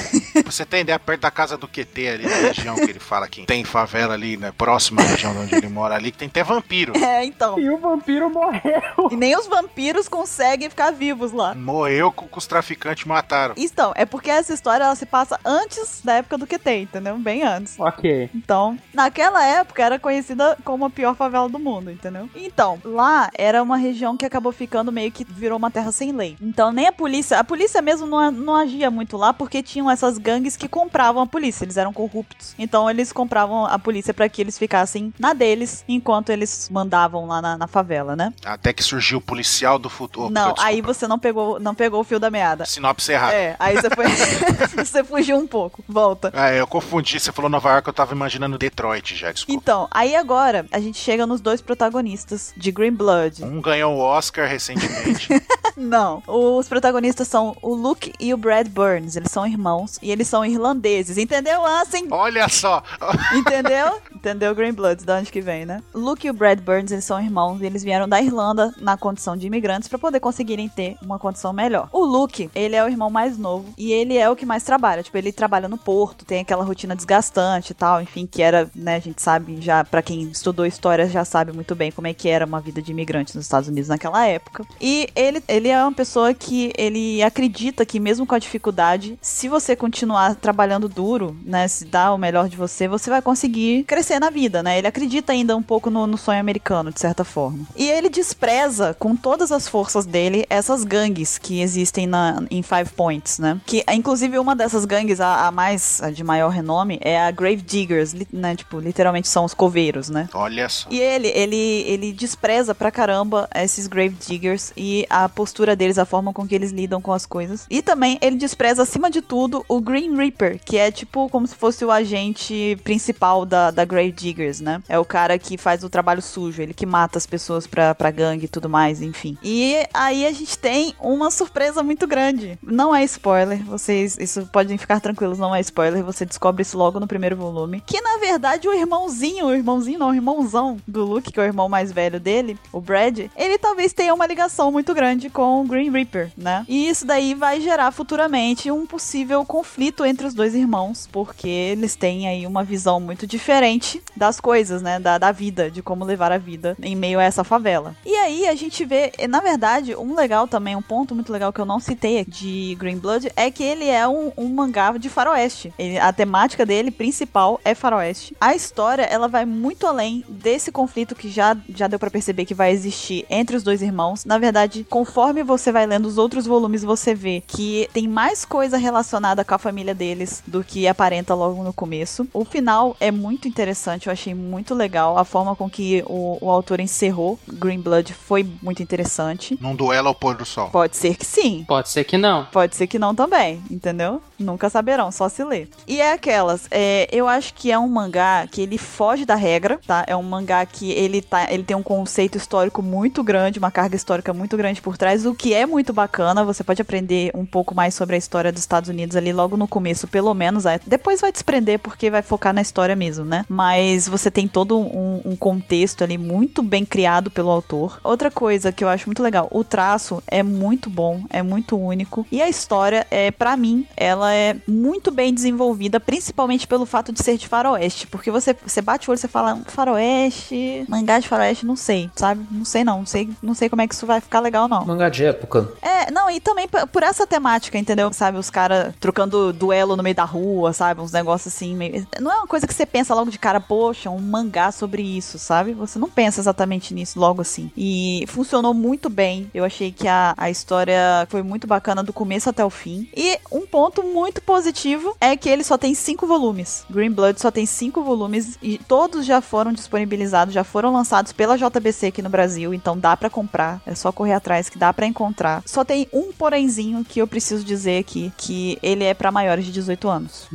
Você 0.46 0.66
ter 0.66 0.80
ideia, 0.82 1.00
perto 1.00 1.22
da 1.22 1.32
casa 1.32 1.58
do 1.58 1.68
QT 1.68 2.08
ali, 2.08 2.24
na 2.28 2.36
região 2.36 2.76
que 2.76 2.84
ele 2.84 3.00
fala 3.00 3.28
que 3.28 3.46
tem 3.46 3.64
favela 3.64 4.14
ali, 4.14 4.38
né? 4.38 4.52
Próxima 4.58 5.02
à 5.02 5.06
região 5.06 5.34
de 5.34 5.40
onde 5.40 5.56
ele 5.56 5.68
mora 5.68 5.96
ali, 5.96 6.12
que 6.12 6.18
tem 6.18 6.28
até 6.28 6.44
vampiro. 6.44 6.94
É, 6.98 7.26
então. 7.26 7.60
E 7.60 7.70
o 7.70 7.78
vampiro 7.78 8.30
morreu. 8.30 8.82
E 9.12 9.16
nem 9.16 9.38
os 9.38 9.48
vampiros 9.48 10.08
conseguem 10.08 10.70
ficar 10.70 10.92
vivos 10.92 11.32
lá. 11.32 11.56
Morreu 11.56 12.12
com 12.12 12.28
que 12.28 12.38
os 12.38 12.46
traficantes 12.48 13.06
mataram. 13.06 13.56
Então, 13.58 13.92
é 13.96 14.06
porque 14.06 14.30
essa 14.30 14.54
história 14.54 14.84
ela 14.84 14.96
se 14.96 15.06
passa 15.06 15.40
antes 15.44 16.02
da 16.04 16.14
época 16.16 16.38
do 16.38 16.48
QT, 16.48 16.70
entendeu? 16.82 17.18
Bem 17.18 17.44
antes. 17.44 17.80
Ok. 17.80 18.30
Então, 18.34 18.78
naquela 18.94 19.44
época 19.46 19.84
era 19.84 20.00
conhecida 20.00 20.58
como 20.64 20.86
a 20.86 20.90
pior 20.90 21.16
favela 21.16 21.50
do 21.50 21.60
mundo, 21.60 21.90
entendeu? 21.92 22.30
Então, 22.36 22.80
lá 22.84 23.30
era 23.38 23.62
uma 23.64 23.78
região 23.78 24.16
que 24.18 24.26
acabou 24.26 24.52
ficando 24.52 24.92
meio 24.92 25.12
que 25.12 25.26
virou 25.26 25.58
uma 25.58 25.72
terra 25.72 25.92
sem 25.92 26.12
lei. 26.12 26.36
Então, 26.42 26.72
nem 26.72 26.88
a 26.88 26.92
polícia, 26.92 27.25
a 27.32 27.44
polícia 27.44 27.82
mesmo 27.82 28.06
não, 28.06 28.32
não 28.32 28.56
agia 28.56 28.90
muito 28.92 29.18
lá 29.18 29.34
porque 29.34 29.62
tinham 29.64 29.90
essas 29.90 30.18
gangues 30.18 30.56
que 30.58 30.68
compravam 30.68 31.22
a 31.22 31.28
polícia, 31.28 31.64
eles 31.66 31.78
eram 31.78 31.94
corruptos. 31.94 32.54
Então, 32.58 32.90
eles 32.90 33.12
compravam 33.12 33.66
a 33.66 33.78
polícia 33.80 34.14
pra 34.14 34.28
que 34.30 34.42
eles 34.42 34.58
ficassem 34.58 35.14
na 35.20 35.34
deles 35.34 35.84
enquanto 35.88 36.30
eles 36.30 36.70
mandavam 36.72 37.26
lá 37.28 37.42
na, 37.42 37.58
na 37.58 37.68
favela, 37.68 38.16
né? 38.16 38.34
Até 38.46 38.74
que 38.74 38.84
surgiu 38.84 39.18
o 39.20 39.22
policial 39.22 39.78
do 39.80 39.90
futuro. 39.90 40.30
não, 40.30 40.52
Opa, 40.52 40.64
aí 40.64 40.76
desculpa. 40.76 40.94
você 40.94 41.08
não 41.08 41.20
pegou, 41.20 41.60
não 41.60 41.76
pegou 41.76 42.02
o 42.02 42.04
fio 42.04 42.20
da 42.20 42.30
meada. 42.30 42.66
Sinopse 42.66 43.12
errada. 43.12 43.34
É, 43.34 43.56
aí 43.60 43.76
você 43.76 43.90
foi. 43.90 44.06
você 44.86 45.04
fugiu 45.04 45.38
um 45.38 45.48
pouco. 45.48 45.84
Volta. 45.88 46.32
Ah, 46.34 46.52
eu 46.52 46.68
confundi. 46.68 47.20
Você 47.20 47.32
falou 47.32 47.50
Nova 47.50 47.70
York, 47.72 47.88
eu 47.88 47.94
tava 47.94 48.14
imaginando 48.14 48.58
Detroit 48.58 49.16
já, 49.16 49.32
desculpa. 49.32 49.60
Então, 49.62 49.88
aí 49.92 50.16
agora 50.16 50.66
a 50.72 50.80
gente 50.80 50.98
chega 50.98 51.26
nos 51.26 51.42
dois 51.42 51.62
protagonistas 51.62 52.54
de 52.56 52.72
Green 52.72 52.94
Blood. 52.94 53.44
Um 53.44 53.62
ganhou 53.62 53.96
o 53.96 54.00
Oscar 54.00 54.48
recentemente. 54.48 55.28
Não, 55.78 56.24
os 56.28 56.68
protagonistas 56.70 57.15
são 57.24 57.56
o 57.62 57.74
Luke 57.74 58.14
e 58.20 58.34
o 58.34 58.38
Brad 58.38 58.68
Burns. 58.68 59.16
Eles 59.16 59.32
são 59.32 59.48
irmãos 59.48 59.98
e 60.02 60.12
eles 60.12 60.28
são 60.28 60.46
irlandeses. 60.46 61.18
Entendeu, 61.18 61.66
Ansem? 61.66 62.08
Olha 62.12 62.50
só! 62.50 62.84
Entendeu? 63.34 64.02
Entendeu 64.14 64.56
Green 64.56 64.74
Blood, 64.74 65.06
de 65.06 65.12
onde 65.12 65.32
que 65.32 65.42
vem, 65.42 65.66
né? 65.66 65.82
Luke 65.94 66.26
e 66.26 66.30
o 66.30 66.34
Brad 66.34 66.60
Burns, 66.60 66.92
eles 66.92 67.06
são 67.06 67.22
irmãos 67.22 67.62
e 67.62 67.66
eles 67.66 67.84
vieram 67.84 68.10
da 68.10 68.22
Irlanda 68.22 68.74
na 68.80 68.98
condição 68.98 69.38
de 69.38 69.46
imigrantes 69.46 69.88
pra 69.88 70.00
poder 70.00 70.20
conseguirem 70.20 70.68
ter 70.68 70.98
uma 71.02 71.20
condição 71.20 71.54
melhor. 71.54 71.90
O 71.92 72.04
Luke, 72.04 72.50
ele 72.56 72.76
é 72.76 72.84
o 72.84 72.88
irmão 72.88 73.10
mais 73.10 73.38
novo 73.38 73.74
e 73.78 73.92
ele 73.92 74.18
é 74.18 74.30
o 74.30 74.36
que 74.36 74.46
mais 74.46 74.64
trabalha. 74.64 75.04
Tipo, 75.04 75.18
ele 75.18 75.32
trabalha 75.32 75.68
no 75.68 75.78
porto, 75.78 76.26
tem 76.26 76.42
aquela 76.42 76.64
rotina 76.64 76.96
desgastante 76.96 77.72
e 77.72 77.76
tal, 77.76 78.02
enfim, 78.02 78.26
que 78.26 78.42
era, 78.42 78.70
né, 78.76 78.96
a 78.96 79.00
gente 79.00 79.22
sabe 79.22 79.62
já, 79.62 79.84
pra 79.84 80.02
quem 80.02 80.24
estudou 80.24 80.66
história 80.66 81.08
já 81.08 81.24
sabe 81.24 81.52
muito 81.52 81.76
bem 81.76 81.92
como 81.92 82.08
é 82.08 82.14
que 82.14 82.28
era 82.28 82.46
uma 82.46 82.60
vida 82.60 82.82
de 82.82 82.92
imigrante 82.92 83.36
nos 83.36 83.46
Estados 83.46 83.70
Unidos 83.70 83.90
naquela 83.90 84.26
época. 84.26 84.66
E 84.82 85.08
ele, 85.16 85.44
ele 85.48 85.70
é 85.70 85.82
uma 85.82 85.94
pessoa 85.94 86.34
que 86.34 86.74
ele 86.78 87.05
acredita 87.24 87.86
que 87.86 88.00
mesmo 88.00 88.26
com 88.26 88.36
a 88.36 88.40
dificuldade, 88.40 89.18
se 89.22 89.48
você 89.48 89.76
continuar 89.76 90.36
trabalhando 90.36 90.88
duro, 90.90 91.36
né, 91.44 91.68
se 91.68 91.86
dar 91.86 92.14
o 92.14 92.18
melhor 92.18 92.48
de 92.50 92.58
você, 92.58 92.88
você 92.88 93.10
vai 93.10 93.22
conseguir 93.22 93.84
crescer 93.86 94.20
na 94.20 94.30
vida, 94.30 94.62
né? 94.64 94.78
Ele 94.78 94.88
acredita 94.88 95.32
ainda 95.34 95.56
um 95.56 95.62
pouco 95.64 95.90
no, 95.90 96.06
no 96.08 96.18
sonho 96.18 96.40
americano, 96.40 96.92
de 96.92 97.00
certa 97.00 97.24
forma. 97.24 97.66
E 97.76 97.88
ele 97.90 98.10
despreza 98.10 98.96
com 99.00 99.16
todas 99.16 99.52
as 99.52 99.68
forças 99.68 100.06
dele 100.06 100.46
essas 100.50 100.84
gangues 100.84 101.38
que 101.38 101.62
existem 101.62 102.06
na, 102.08 102.44
em 102.52 102.62
Five 102.62 102.92
Points, 102.96 103.40
né? 103.40 103.60
Que, 103.66 103.84
inclusive, 103.92 104.38
uma 104.40 104.56
dessas 104.56 104.86
gangues, 104.86 105.20
a, 105.22 105.48
a 105.48 105.52
mais 105.52 106.02
a 106.02 106.10
de 106.12 106.24
maior 106.24 106.50
renome, 106.50 106.98
é 107.02 107.20
a 107.22 107.32
Grave 107.32 107.62
Diggers, 107.62 108.14
li- 108.14 108.28
né? 108.32 108.56
Tipo, 108.56 108.80
literalmente 108.80 109.28
são 109.28 109.46
os 109.46 109.54
coveiros, 109.54 110.10
né? 110.10 110.30
Olha 110.34 110.68
só. 110.70 110.88
E 110.92 111.00
ele, 111.00 111.28
ele, 111.30 111.56
ele 111.88 112.12
despreza 112.14 112.74
pra 112.76 112.92
caramba 112.92 113.50
esses 113.56 113.88
Grave 113.88 114.16
Diggers 114.26 114.72
e 114.76 115.06
a 115.10 115.28
postura 115.30 115.76
deles, 115.76 115.98
a 115.98 116.06
forma 116.06 116.34
com 116.34 116.48
que 116.48 116.54
eles 116.56 116.72
lidam 116.72 116.95
com 117.02 117.12
as 117.12 117.26
coisas. 117.26 117.66
E 117.70 117.82
também 117.82 118.18
ele 118.22 118.36
despreza, 118.36 118.84
acima 118.84 119.10
de 119.10 119.22
tudo, 119.22 119.66
o 119.68 119.80
Green 119.80 120.16
Reaper, 120.16 120.60
que 120.64 120.78
é 120.78 120.92
tipo 120.92 121.30
como 121.30 121.48
se 121.48 121.56
fosse 121.56 121.84
o 121.84 121.92
agente 121.92 122.78
principal 122.84 123.46
da, 123.46 123.72
da 123.72 123.86
Grave 123.86 124.12
Diggers, 124.12 124.62
né? 124.62 124.82
É 124.88 124.98
o 125.00 125.06
cara 125.06 125.38
que 125.38 125.58
faz 125.58 125.84
o 125.84 125.90
trabalho 125.90 126.22
sujo, 126.22 126.62
ele 126.62 126.74
que 126.74 126.86
mata 126.86 127.18
as 127.18 127.26
pessoas 127.26 127.68
pra, 127.68 127.94
pra 127.94 128.12
gangue 128.12 128.46
e 128.46 128.50
tudo 128.50 128.70
mais, 128.70 129.02
enfim. 129.02 129.38
E 129.44 129.76
aí 129.94 130.26
a 130.26 130.32
gente 130.32 130.58
tem 130.58 130.94
uma 131.00 131.32
surpresa 131.32 131.84
muito 131.84 132.08
grande. 132.08 132.58
Não 132.62 132.96
é 132.96 133.04
spoiler, 133.04 133.64
vocês, 133.64 134.18
isso 134.18 134.48
podem 134.52 134.78
ficar 134.78 135.00
tranquilos, 135.00 135.38
não 135.38 135.56
é 135.56 135.60
spoiler, 135.62 136.04
você 136.04 136.26
descobre 136.26 136.62
isso 136.62 136.78
logo 136.78 137.00
no 137.00 137.08
primeiro 137.08 137.36
volume. 137.36 137.82
Que 137.86 138.02
na 138.02 138.18
verdade 138.18 138.68
o 138.68 138.74
irmãozinho, 138.74 139.48
o 139.48 139.54
irmãozinho 139.54 140.00
não, 140.00 140.10
o 140.10 140.16
irmãozão 140.16 140.78
do 140.88 141.06
Luke, 141.06 141.32
que 141.32 141.40
é 141.40 141.44
o 141.44 141.46
irmão 141.46 141.70
mais 141.70 141.92
velho 141.92 142.20
dele, 142.20 142.58
o 142.72 142.82
Brad, 142.82 143.20
ele 143.36 143.58
talvez 143.58 143.94
tenha 143.94 144.14
uma 144.14 144.26
ligação 144.26 144.72
muito 144.72 144.94
grande 144.94 145.30
com 145.30 145.62
o 145.62 145.66
Green 145.66 145.90
Reaper, 145.90 146.32
né? 146.38 146.66
E 146.68 146.85
isso 146.88 147.06
daí 147.06 147.34
vai 147.34 147.62
gerar 147.62 147.92
futuramente 147.92 148.72
um 148.72 148.86
possível 148.86 149.46
conflito 149.46 150.06
entre 150.06 150.28
os 150.28 150.34
dois 150.34 150.54
irmãos, 150.54 151.08
porque 151.12 151.48
eles 151.48 151.96
têm 151.96 152.28
aí 152.28 152.46
uma 152.46 152.64
visão 152.64 153.00
muito 153.00 153.28
diferente 153.28 154.02
das 154.16 154.40
coisas, 154.40 154.82
né? 154.82 155.00
Da, 155.00 155.18
da 155.18 155.32
vida, 155.32 155.70
de 155.70 155.82
como 155.82 156.06
levar 156.06 156.32
a 156.32 156.38
vida 156.38 156.76
em 156.82 156.96
meio 156.96 157.20
a 157.20 157.24
essa 157.24 157.44
favela. 157.44 157.96
E 158.06 158.16
aí 158.16 158.48
a 158.48 158.56
gente 158.56 158.84
vê, 158.86 159.12
na 159.28 159.40
verdade, 159.40 159.96
um 159.96 160.16
legal 160.16 160.48
também, 160.48 160.76
um 160.76 160.82
ponto 160.82 161.16
muito 161.16 161.32
legal 161.32 161.52
que 161.52 161.60
eu 161.60 161.66
não 161.66 161.80
citei 161.80 162.26
de 162.26 162.76
Green 162.80 162.98
Blood 162.98 163.32
é 163.36 163.50
que 163.50 163.64
ele 163.64 163.88
é 163.88 164.08
um, 164.08 164.32
um 164.38 164.48
mangá 164.48 164.92
de 164.98 165.10
faroeste. 165.10 165.74
Ele, 165.78 165.98
a 165.98 166.12
temática 166.14 166.66
dele 166.66 166.92
principal 166.92 167.60
é 167.64 167.74
faroeste. 167.74 168.36
A 168.40 168.56
história, 168.56 169.04
ela 169.04 169.28
vai 169.28 169.46
muito 169.46 169.88
além 169.88 170.24
desse 170.28 170.72
conflito 170.72 171.16
que 171.16 171.30
já, 171.30 171.58
já 171.70 171.88
deu 171.88 172.00
para 172.00 172.12
perceber 172.12 172.46
que 172.46 172.54
vai 172.54 172.72
existir 172.72 173.26
entre 173.30 173.56
os 173.56 173.64
dois 173.64 173.82
irmãos. 173.82 174.26
Na 174.26 174.38
verdade, 174.38 174.86
conforme 174.90 175.44
você 175.44 175.72
vai 175.72 175.86
lendo 175.86 176.06
os 176.06 176.18
outros 176.18 176.46
volumes, 176.46 176.75
você 176.84 177.14
vê 177.14 177.44
que 177.46 177.90
tem 177.94 178.08
mais 178.08 178.46
coisa 178.46 178.78
relacionada 178.78 179.44
com 179.44 179.56
a 179.56 179.60
família 179.60 179.94
deles 179.94 180.44
do 180.46 180.64
que 180.64 180.88
aparenta 180.88 181.34
logo 181.34 181.64
no 181.64 181.74
começo. 181.74 182.28
O 182.34 182.46
final 182.46 182.96
é 183.00 183.12
muito 183.12 183.48
interessante, 183.48 184.08
eu 184.08 184.14
achei 184.14 184.34
muito 184.34 184.74
legal. 184.74 185.18
A 185.18 185.26
forma 185.26 185.56
com 185.56 185.70
que 185.70 186.04
o, 186.08 186.38
o 186.42 186.50
autor 186.50 186.80
encerrou 186.80 187.40
Green 187.48 187.80
Blood 187.80 188.14
foi 188.14 188.46
muito 188.62 188.82
interessante. 188.82 189.58
Num 189.62 189.76
duelo 189.76 190.08
ao 190.08 190.16
pôr 190.16 190.36
do 190.36 190.46
sol. 190.46 190.70
Pode 190.70 190.98
ser 190.98 191.16
que 191.16 191.26
sim. 191.26 191.64
Pode 191.68 191.90
ser 191.90 192.04
que 192.04 192.18
não. 192.18 192.46
Pode 192.46 192.76
ser 192.76 192.88
que 192.88 193.00
não 193.00 193.16
também, 193.16 193.62
entendeu? 193.70 194.22
Nunca 194.38 194.70
saberão, 194.70 195.12
só 195.12 195.30
se 195.30 195.44
ler. 195.44 195.70
E 195.88 196.02
é 196.02 196.14
aquelas, 196.14 196.68
é, 196.72 197.08
eu 197.12 197.28
acho 197.28 197.54
que 197.54 197.72
é 197.72 197.80
um 197.80 197.88
mangá 197.88 198.48
que 198.48 198.62
ele 198.62 198.78
foge 198.78 199.26
da 199.26 199.36
regra, 199.36 199.80
tá? 199.86 200.04
É 200.08 200.16
um 200.16 200.24
mangá 200.24 200.66
que 200.66 200.92
ele, 200.92 201.22
tá, 201.22 201.52
ele 201.52 201.64
tem 201.64 201.76
um 201.76 201.84
conceito 201.84 202.38
histórico 202.38 202.82
muito 202.82 203.24
grande, 203.24 203.60
uma 203.60 203.72
carga 203.72 203.96
histórica 203.96 204.34
muito 204.34 204.58
grande 204.58 204.82
por 204.82 204.98
trás, 204.98 205.26
o 205.26 205.34
que 205.34 205.54
é 205.54 205.66
muito 205.66 205.94
bacana. 205.94 206.44
Você 206.44 206.64
pode 206.66 206.82
aprender 206.82 207.32
um 207.34 207.46
pouco 207.46 207.76
mais 207.76 207.94
sobre 207.94 208.16
a 208.16 208.18
história 208.18 208.52
dos 208.52 208.62
Estados 208.62 208.90
Unidos 208.90 209.16
ali 209.16 209.32
logo 209.32 209.56
no 209.56 209.68
começo, 209.68 210.08
pelo 210.08 210.34
menos. 210.34 210.66
É, 210.66 210.80
depois 210.86 211.22
vai 211.22 211.32
desprender 211.32 211.80
porque 211.80 212.10
vai 212.10 212.22
focar 212.22 212.54
na 212.54 212.62
história 212.62 212.96
mesmo, 212.96 213.26
né? 213.26 213.46
Mas 213.48 214.08
você 214.08 214.32
tem 214.32 214.48
todo 214.48 214.78
um, 214.78 215.22
um 215.26 215.36
contexto 215.36 216.04
ali 216.04 216.18
muito 216.18 216.64
bem 216.64 216.86
criado 216.86 217.30
pelo 217.30 217.50
autor. 217.50 218.00
Outra 218.04 218.32
coisa 218.32 218.72
que 218.72 218.84
eu 218.84 218.90
acho 218.90 219.08
muito 219.08 219.22
legal, 219.22 219.48
o 219.52 219.64
traço 219.64 220.24
é 220.28 220.42
muito 220.42 220.90
bom, 220.90 221.24
é 221.30 221.42
muito 221.44 221.78
único. 221.78 222.26
E 222.32 222.42
a 222.42 222.50
história, 222.50 223.06
é 223.12 223.32
para 223.32 223.56
mim, 223.58 223.86
ela 223.96 224.34
é 224.34 224.56
muito 224.68 225.12
bem 225.12 225.34
desenvolvida, 225.34 226.00
principalmente 226.00 226.68
pelo 226.68 226.86
fato 226.86 227.12
de 227.12 227.22
ser 227.22 227.38
de 227.38 227.48
faroeste. 227.48 228.08
Porque 228.08 228.32
você, 228.32 228.56
você 228.66 228.82
bate 228.82 229.10
o 229.10 229.12
olho 229.12 229.18
e 229.18 229.22
você 229.22 229.28
fala, 229.28 229.62
faroeste, 229.68 230.86
mangá 230.88 231.20
de 231.20 231.28
faroeste, 231.28 231.66
não 231.66 231.76
sei, 231.76 232.10
sabe? 232.16 232.46
Não 232.52 232.66
sei 232.66 232.84
não, 232.84 233.00
não 233.00 233.06
sei, 233.06 233.30
não 233.42 233.54
sei 233.54 233.70
como 233.70 233.82
é 233.82 233.88
que 233.88 233.94
isso 233.94 234.06
vai 234.06 234.22
ficar 234.22 234.40
legal 234.40 234.68
não. 234.68 234.86
Mangá 234.86 235.10
de 235.10 235.26
época. 235.26 235.70
É, 235.82 236.10
não, 236.12 236.30
e 236.30 236.40
também 236.40 236.55
p- 236.68 236.86
por 236.88 237.04
essa 237.04 237.28
temática, 237.28 237.78
entendeu? 237.78 238.12
Sabe, 238.14 238.38
os 238.38 238.50
caras 238.50 238.94
trocando 239.00 239.52
duelo 239.54 239.96
no 239.96 240.04
meio 240.04 240.16
da 240.16 240.24
rua, 240.24 240.74
sabe? 240.74 241.02
Uns 241.02 241.12
negócios 241.12 241.54
assim, 241.54 241.76
meio... 241.76 242.08
Não 242.20 242.32
é 242.32 242.36
uma 242.38 242.48
coisa 242.48 242.66
que 242.68 242.74
você 242.74 242.86
pensa 242.86 243.14
logo 243.14 243.30
de 243.30 243.38
cara, 243.40 243.60
poxa, 243.60 244.10
um 244.10 244.20
mangá 244.20 244.72
sobre 244.72 245.02
isso, 245.02 245.38
sabe? 245.38 245.74
Você 245.74 246.00
não 246.00 246.10
pensa 246.10 246.40
exatamente 246.42 246.94
nisso 246.94 247.20
logo 247.20 247.42
assim. 247.42 247.70
E 247.76 248.26
funcionou 248.28 248.74
muito 248.74 249.10
bem. 249.10 249.50
Eu 249.54 249.64
achei 249.66 249.92
que 249.92 250.08
a, 250.08 250.34
a 250.38 250.50
história 250.50 251.28
foi 251.30 251.42
muito 251.44 251.68
bacana 251.68 252.02
do 252.04 252.14
começo 252.14 252.50
até 252.50 252.64
o 252.64 252.70
fim. 252.70 253.08
E 253.16 253.38
um 253.52 253.66
ponto 253.68 254.02
muito 254.04 254.42
positivo 254.42 255.16
é 255.20 255.36
que 255.36 255.50
ele 255.50 255.64
só 255.64 255.78
tem 255.78 255.94
cinco 255.94 256.26
volumes. 256.26 256.86
Green 256.90 257.12
Blood 257.12 257.40
só 257.42 257.52
tem 257.52 257.66
cinco 257.66 258.04
volumes 258.04 258.58
e 258.62 258.78
todos 258.78 259.26
já 259.26 259.42
foram 259.42 259.74
disponibilizados, 259.74 260.54
já 260.54 260.64
foram 260.64 260.92
lançados 260.94 261.32
pela 261.34 261.58
JBC 261.58 262.08
aqui 262.08 262.22
no 262.22 262.30
Brasil, 262.30 262.74
então 262.74 262.98
dá 262.98 263.16
pra 263.18 263.30
comprar. 263.30 263.82
É 263.86 263.96
só 263.96 264.12
correr 264.12 264.34
atrás 264.34 264.70
que 264.70 264.78
dá 264.78 264.94
pra 264.94 265.06
encontrar. 265.06 265.64
Só 265.66 265.84
tem 265.84 266.08
um 266.14 266.32
porémzinho 266.36 267.04
que 267.04 267.22
eu 267.22 267.28
preciso 267.28 267.64
dizer 267.64 268.00
aqui, 268.00 268.32
que 268.38 268.78
ele 268.82 269.04
é 269.04 269.14
pra 269.14 269.32
maiores 269.32 269.66
de 269.66 269.72
18 269.72 270.08
anos. 270.08 270.48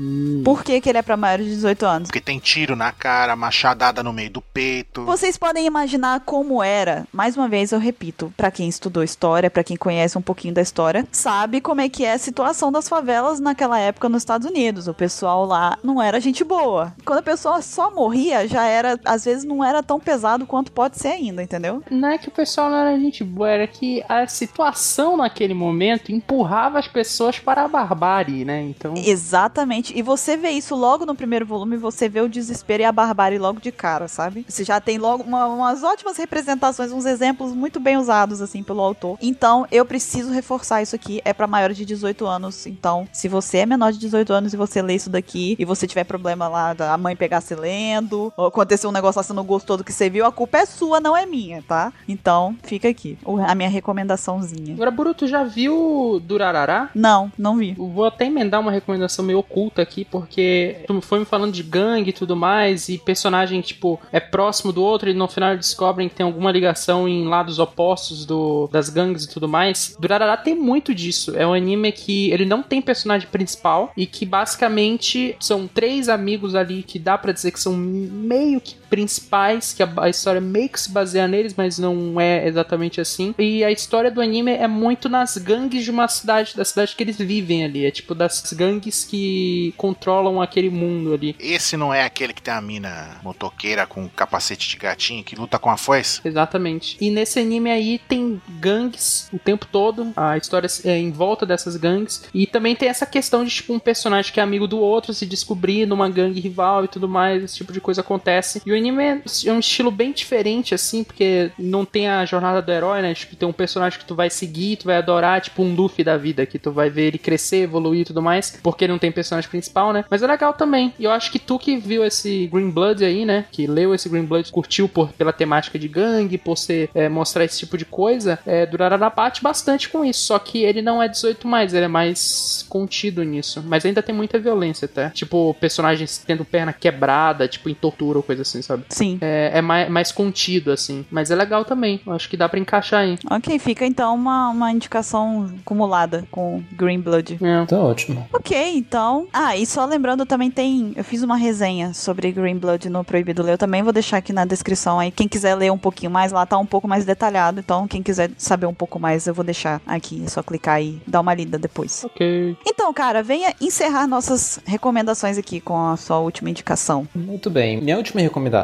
Por 0.45 0.63
que, 0.63 0.81
que 0.81 0.89
ele 0.89 0.99
é 0.99 1.03
pra 1.03 1.17
maiores 1.17 1.47
de 1.47 1.55
18 1.55 1.87
anos? 1.87 2.09
Porque 2.09 2.21
tem 2.21 2.39
tiro 2.39 2.77
na 2.77 2.93
cara, 2.93 3.35
machadada 3.35 4.03
no 4.03 4.13
meio 4.13 4.31
do 4.31 4.41
peito. 4.41 5.05
Vocês 5.05 5.37
podem 5.37 5.67
imaginar 5.67 6.21
como 6.21 6.63
era, 6.63 7.07
mais 7.13 7.37
uma 7.37 7.49
vez 7.49 7.73
eu 7.73 7.79
repito, 7.79 8.33
pra 8.37 8.51
quem 8.51 8.69
estudou 8.69 9.03
história, 9.03 9.51
pra 9.51 9.65
quem 9.65 9.77
conhece 9.77 10.17
um 10.17 10.23
pouquinho 10.23 10.55
da 10.55 10.63
história, 10.63 11.07
sabe 11.11 11.61
como 11.61 11.81
é 11.81 11.89
que 11.89 12.05
é 12.05 12.13
a 12.13 12.19
situação 12.19 12.71
das 12.71 12.89
favelas 12.89 13.41
naquela 13.41 13.79
época 13.79 14.09
nos 14.09 14.23
Estados 14.23 14.49
Unidos. 14.49 14.89
O 14.89 14.95
pessoal 14.95 15.45
lá 15.45 15.79
não 15.83 16.01
era 16.03 16.21
gente 16.21 16.45
boa. 16.45 16.93
Quando 17.05 17.19
a 17.19 17.23
pessoa 17.23 17.63
só 17.63 17.91
morria, 17.91 18.47
já 18.47 18.67
era, 18.67 18.99
às 19.05 19.25
vezes 19.25 19.45
não 19.45 19.65
era 19.65 19.83
tão 19.83 19.99
pesado 19.99 20.47
quanto 20.47 20.73
pode 20.73 20.99
ser 20.99 21.09
ainda, 21.09 21.43
entendeu? 21.43 21.83
Não 21.91 22.09
é 22.09 22.19
que 22.19 22.29
o 22.29 22.33
pessoal 22.33 22.71
não 22.71 22.77
era 22.77 22.99
gente 22.99 23.25
boa, 23.25 23.49
era 23.49 23.67
que 23.67 24.03
a 24.09 24.27
situação 24.27 25.17
naquele 25.17 25.55
momento 25.55 25.70
empurrava 26.13 26.79
as 26.79 26.89
pessoas 26.89 27.39
para 27.39 27.65
a 27.65 27.69
barbárie, 27.69 28.45
né? 28.45 28.63
Então. 28.63 28.95
Exatamente. 28.97 29.97
E 29.97 30.03
você 30.03 30.37
vê 30.37 30.51
isso 30.51 30.75
logo 30.75 31.07
no 31.07 31.15
primeiro 31.15 31.47
volume, 31.47 31.77
você 31.77 32.09
vê 32.09 32.21
o 32.21 32.29
desespero 32.29 32.83
e 32.83 32.87
a 32.87 32.93
barbárie 32.93 33.39
logo 33.39 33.61
de 33.61 33.71
cara, 33.73 34.09
sabe? 34.09 34.45
Você 34.49 34.65
já 34.65 34.81
tem 34.81 34.99
logo 34.99 35.23
uma- 35.23 35.47
umas 35.47 35.83
ótimas 35.83 36.17
representações, 36.17 36.93
uns 36.93 37.07
exemplos 37.07 37.53
muito 37.55 37.79
bem 37.81 37.97
usados, 37.97 38.41
assim, 38.41 38.63
pelo 38.63 38.81
autor. 38.81 39.17
Então, 39.21 39.67
eu 39.71 39.85
preciso 39.85 40.31
reforçar 40.33 40.83
isso 40.83 40.95
aqui. 40.97 41.21
É 41.25 41.33
pra 41.33 41.47
maiores 41.47 41.77
de 41.77 41.85
18 41.85 42.27
anos. 42.27 42.67
Então, 42.67 43.07
se 43.13 43.29
você 43.29 43.59
é 43.59 43.67
menor 43.67 43.93
de 43.93 43.99
18 43.99 44.33
anos 44.33 44.53
e 44.53 44.57
você 44.57 44.83
lê 44.83 44.95
isso 44.95 45.11
daqui 45.11 45.57
e 45.59 45.65
você 45.65 45.87
tiver 45.87 46.05
problema 46.05 46.49
lá 46.49 46.73
da 46.75 46.97
mãe 46.99 47.15
pegar 47.17 47.41
se 47.41 47.55
lendo, 47.55 48.33
ou 48.37 48.47
acontecer 48.47 48.87
um 48.87 48.93
negócio 48.93 49.23
você 49.23 49.33
não 49.33 49.45
gostou 49.45 49.77
do 49.77 49.85
que 49.85 49.93
você 49.93 50.09
viu, 50.11 50.25
a 50.27 50.33
culpa 50.33 50.59
é 50.59 50.67
sua, 50.67 51.01
não 51.01 51.17
é 51.17 51.27
minha, 51.27 51.63
tá? 51.63 51.93
Então, 52.09 52.57
fica 52.63 52.89
aqui. 52.89 53.19
A 53.47 53.55
minha 53.55 53.69
recomendaçãozinha. 53.69 54.75
Agora, 54.75 54.91
Bruto, 54.91 55.27
já 55.27 55.45
viu 55.61 56.23
Durarará? 56.25 56.91
Não, 56.95 57.31
não 57.37 57.57
vi. 57.57 57.75
Vou 57.77 58.07
até 58.07 58.27
emendar 58.27 58.61
uma 58.61 58.73
recomendação 58.73 59.25
meio 59.25 59.41
oculta 59.41 59.83
aqui, 59.83 60.05
porque 60.05 60.79
tu 60.87 61.01
foi 61.01 61.19
me 61.19 61.25
falando 61.25 61.53
de 61.53 61.63
gangue 61.63 62.11
e 62.11 62.13
tudo 62.13 62.35
mais, 62.35 62.89
e 62.89 62.97
personagem, 62.97 63.61
tipo, 63.61 64.01
é 64.11 64.19
próximo 64.19 64.73
do 64.73 64.83
outro, 64.83 65.11
e 65.11 65.15
no 65.15 65.29
final 65.29 65.57
descobrem 65.57 66.09
que 66.09 66.15
tem 66.15 66.25
alguma 66.25 66.51
ligação 66.51 67.07
em 67.07 67.27
lados 67.27 67.59
opostos 67.59 68.25
do, 68.25 68.69
das 68.73 68.89
gangues 68.89 69.25
e 69.25 69.29
tudo 69.29 69.49
mais. 69.49 69.97
Durarará 69.99 70.37
tem 70.37 70.55
muito 70.55 70.95
disso. 70.95 71.37
É 71.37 71.47
um 71.47 71.53
anime 71.53 71.93
que 71.93 72.31
ele 72.31 72.45
não 72.45 72.63
tem 72.63 72.81
personagem 72.81 73.29
principal, 73.29 73.93
e 73.97 74.07
que 74.07 74.25
basicamente 74.25 75.37
são 75.39 75.67
três 75.67 76.09
amigos 76.09 76.55
ali 76.55 76.83
que 76.83 76.99
dá 76.99 77.19
pra 77.19 77.33
dizer 77.33 77.51
que 77.51 77.61
são 77.61 77.77
meio 77.77 78.61
que 78.61 78.80
principais, 78.91 79.73
que 79.73 79.83
a, 79.83 79.89
a 79.99 80.09
história 80.09 80.41
meio 80.41 80.69
que 80.69 80.81
se 80.81 80.91
baseia 80.91 81.29
neles, 81.29 81.55
mas 81.57 81.79
não 81.79 82.21
é 82.21 82.47
exatamente 82.47 83.01
assim. 83.01 83.35
E 83.39 83.65
a 83.65 83.71
história 83.71 84.11
do 84.11 84.21
anime 84.21 84.53
é 84.53 84.67
muito 84.67 85.09
nas 85.09 85.39
gangues 85.39 85.85
de 85.85 85.91
uma 85.91 86.09
cidade, 86.09 86.57
da 86.57 86.65
cidade 86.65 86.95
que 86.97 87.03
eles 87.03 87.17
vivem 87.17 87.65
ali. 87.65 87.87
É 87.87 87.91
tipo 87.91 88.15
das 88.15 88.53
gangues 88.53 89.05
que 89.05 89.73
controlam 89.77 90.43
aquele 90.43 90.69
mundo 90.69 91.15
ali. 91.15 91.37
Esse 91.39 91.77
não 91.77 91.95
é 91.95 92.05
aquele 92.05 92.33
que 92.33 92.43
tem 92.43 92.53
a 92.53 92.61
mina 92.61 93.17
motoqueira 93.23 93.87
com 93.87 94.09
capacete 94.09 94.69
de 94.69 94.77
gatinho 94.77 95.23
que 95.23 95.37
luta 95.37 95.59
com 95.59 95.71
a 95.71 95.77
foice? 95.77 96.21
Exatamente. 96.25 96.97
E 97.01 97.11
nesse 97.11 97.39
anime 97.39 97.71
aí 97.71 98.01
tem 98.09 98.41
gangues 98.49 99.29
o 99.33 99.39
tempo 99.39 99.67
todo, 99.67 100.13
a 100.17 100.37
história 100.37 100.69
é 100.85 100.99
em 100.99 101.11
volta 101.11 101.47
dessas 101.47 101.77
gangues. 101.77 102.25
E 102.35 102.47
também 102.47 102.75
tem 102.75 102.89
essa 102.89 103.07
questão 103.07 103.45
de, 103.45 103.51
tipo, 103.51 103.73
um 103.73 103.79
personagem 103.79 104.33
que 104.33 104.41
é 104.41 104.43
amigo 104.43 104.67
do 104.67 104.79
outro 104.79 105.15
se 105.15 105.27
descobrir 105.27 105.87
numa 105.87 106.09
gangue 106.09 106.41
rival 106.41 106.85
e 106.85 106.89
tudo 106.89 107.09
mais, 107.09 107.45
esse 107.45 107.57
tipo 107.57 107.73
de 107.73 107.81
coisa 107.81 108.01
acontece. 108.01 108.63
E 108.65 108.73
o 108.73 108.77
anime 108.81 109.03
é 109.05 109.21
é 109.47 109.53
um 109.53 109.59
estilo 109.59 109.91
bem 109.91 110.13
diferente, 110.13 110.75
assim, 110.75 111.05
porque 111.05 111.51
não 111.59 111.85
tem 111.85 112.09
a 112.09 112.25
jornada 112.25 112.61
do 112.61 112.73
herói, 112.73 113.03
né? 113.03 113.15
Tipo, 113.15 113.37
tem 113.37 113.49
um 113.49 113.53
personagem 113.53 113.99
que 113.99 114.05
tu 114.05 114.15
vai 114.15 114.31
seguir, 114.31 114.77
tu 114.77 114.85
vai 114.85 114.97
adorar, 114.97 115.41
tipo 115.41 115.63
um 115.63 115.75
Luffy 115.75 116.05
da 116.05 116.17
vida, 116.17 116.47
que 116.47 116.59
tu 116.59 116.73
vai 116.73 116.91
ver 116.91 117.09
ele 117.09 117.19
crescer, 117.19 117.59
evoluir 117.59 118.03
e 118.03 118.05
tudo 118.05 118.23
mais, 118.23 118.59
porque 118.63 118.85
ele 118.85 118.93
não 118.93 118.99
tem 118.99 119.13
personagem 119.13 119.51
principal, 119.51 119.93
né? 119.93 120.05
Mas 120.11 120.23
é 120.23 120.27
legal 120.27 120.53
também. 120.53 120.93
E 120.99 121.05
eu 121.05 121.11
acho 121.11 121.31
que 121.31 121.39
tu 121.39 121.59
que 121.59 121.77
viu 121.77 122.05
esse 122.05 122.47
Green 122.47 122.71
Blood 122.71 123.05
aí, 123.05 123.25
né? 123.25 123.47
Que 123.51 123.67
leu 123.67 123.95
esse 123.95 124.09
Green 124.09 124.25
Blood, 124.25 124.51
curtiu 124.51 124.89
por, 124.89 125.13
pela 125.13 125.33
temática 125.33 125.79
de 125.79 125.89
gangue, 125.89 126.39
por 126.39 126.57
ser, 126.57 126.91
é, 126.95 127.09
mostrar 127.09 127.45
esse 127.45 127.59
tipo 127.59 127.77
de 127.77 127.85
coisa, 127.85 128.39
é, 128.47 128.67
Durarara 128.67 129.11
bate 129.11 129.43
bastante 129.43 129.89
com 129.89 130.05
isso. 130.05 130.25
Só 130.25 130.39
que 130.39 130.63
ele 130.65 130.83
não 130.83 131.03
é 131.03 131.09
18 131.09 131.47
mais, 131.47 131.75
ele 131.75 131.85
é 131.85 131.89
mais 131.89 132.65
contido 132.69 133.23
nisso. 133.23 133.63
Mas 133.67 133.85
ainda 133.85 134.03
tem 134.03 134.15
muita 134.15 134.39
violência, 134.39 134.87
tá? 134.89 135.11
Tipo, 135.11 135.55
personagens 135.55 136.19
tendo 136.19 136.45
perna 136.45 136.73
quebrada, 136.73 137.49
tipo, 137.49 137.69
em 137.69 137.75
tortura 137.75 138.19
ou 138.19 138.23
coisa 138.23 138.43
assim, 138.43 138.63
sabe? 138.71 138.85
Sim. 138.89 139.19
É, 139.21 139.51
é 139.55 139.63
mais, 139.63 139.89
mais 139.89 140.13
contido, 140.13 140.71
assim. 140.71 141.05
Mas 141.11 141.31
é 141.31 141.35
legal 141.35 141.65
também. 141.65 142.01
Eu 142.07 142.13
acho 142.13 142.29
que 142.29 142.37
dá 142.37 142.49
pra 142.49 142.59
encaixar 142.59 143.01
aí. 143.01 143.19
Ok, 143.31 143.59
fica 143.59 143.85
então 143.85 144.15
uma, 144.15 144.51
uma 144.51 144.71
indicação 144.71 145.51
acumulada 145.61 146.25
com 146.31 146.63
Green 146.73 147.01
Blood. 147.01 147.39
É. 147.43 147.67
Tá 147.67 147.79
ótimo. 147.79 148.27
Ok, 148.33 148.77
então. 148.77 149.27
Ah, 149.33 149.57
e 149.57 149.67
só 149.67 149.85
lembrando, 149.85 150.25
também 150.25 150.51
tem. 150.51 150.93
Eu 150.97 151.05
fiz 151.05 151.23
uma 151.23 151.37
resenha 151.37 151.93
sobre 151.93 152.31
Green 152.33 152.57
Blood 152.57 152.89
no 152.89 153.05
Proibido 153.05 153.43
Ler. 153.43 153.53
Eu 153.53 153.59
também 153.59 153.83
vou 153.83 153.93
deixar 153.93 154.19
aqui 154.19 154.33
na 154.33 154.45
descrição 154.45 154.99
aí. 154.99 155.11
Quem 155.11 155.29
quiser 155.29 155.55
ler 155.55 155.73
um 155.73 155.79
pouquinho 155.79 156.11
mais, 156.11 156.33
lá 156.33 156.47
tá 156.47 156.59
um 156.59 156.67
pouco 156.67 156.87
mais 156.87 157.05
detalhado. 157.05 157.61
Então, 157.61 157.89
quem 157.89 158.03
quiser 158.03 158.31
saber 158.39 158.67
um 158.67 158.75
pouco 158.75 158.99
mais, 158.99 159.27
eu 159.27 159.35
vou 159.35 159.45
deixar 159.45 159.81
aqui. 159.87 160.23
É 160.25 160.29
só 160.29 160.43
clicar 160.43 160.83
e 160.83 161.01
dar 161.07 161.21
uma 161.21 161.35
lida 161.35 161.59
depois. 161.59 162.05
Ok. 162.05 162.57
Então, 162.67 162.93
cara, 162.93 163.23
venha 163.23 163.55
encerrar 163.61 164.07
nossas 164.07 164.61
recomendações 164.65 165.39
aqui 165.39 165.61
com 165.61 165.77
a 165.89 165.97
sua 165.97 166.19
última 166.19 166.51
indicação. 166.51 167.07
Muito 167.15 167.51
bem. 167.51 167.81
Minha 167.81 167.97
última 167.97 168.21
recomendação 168.21 168.60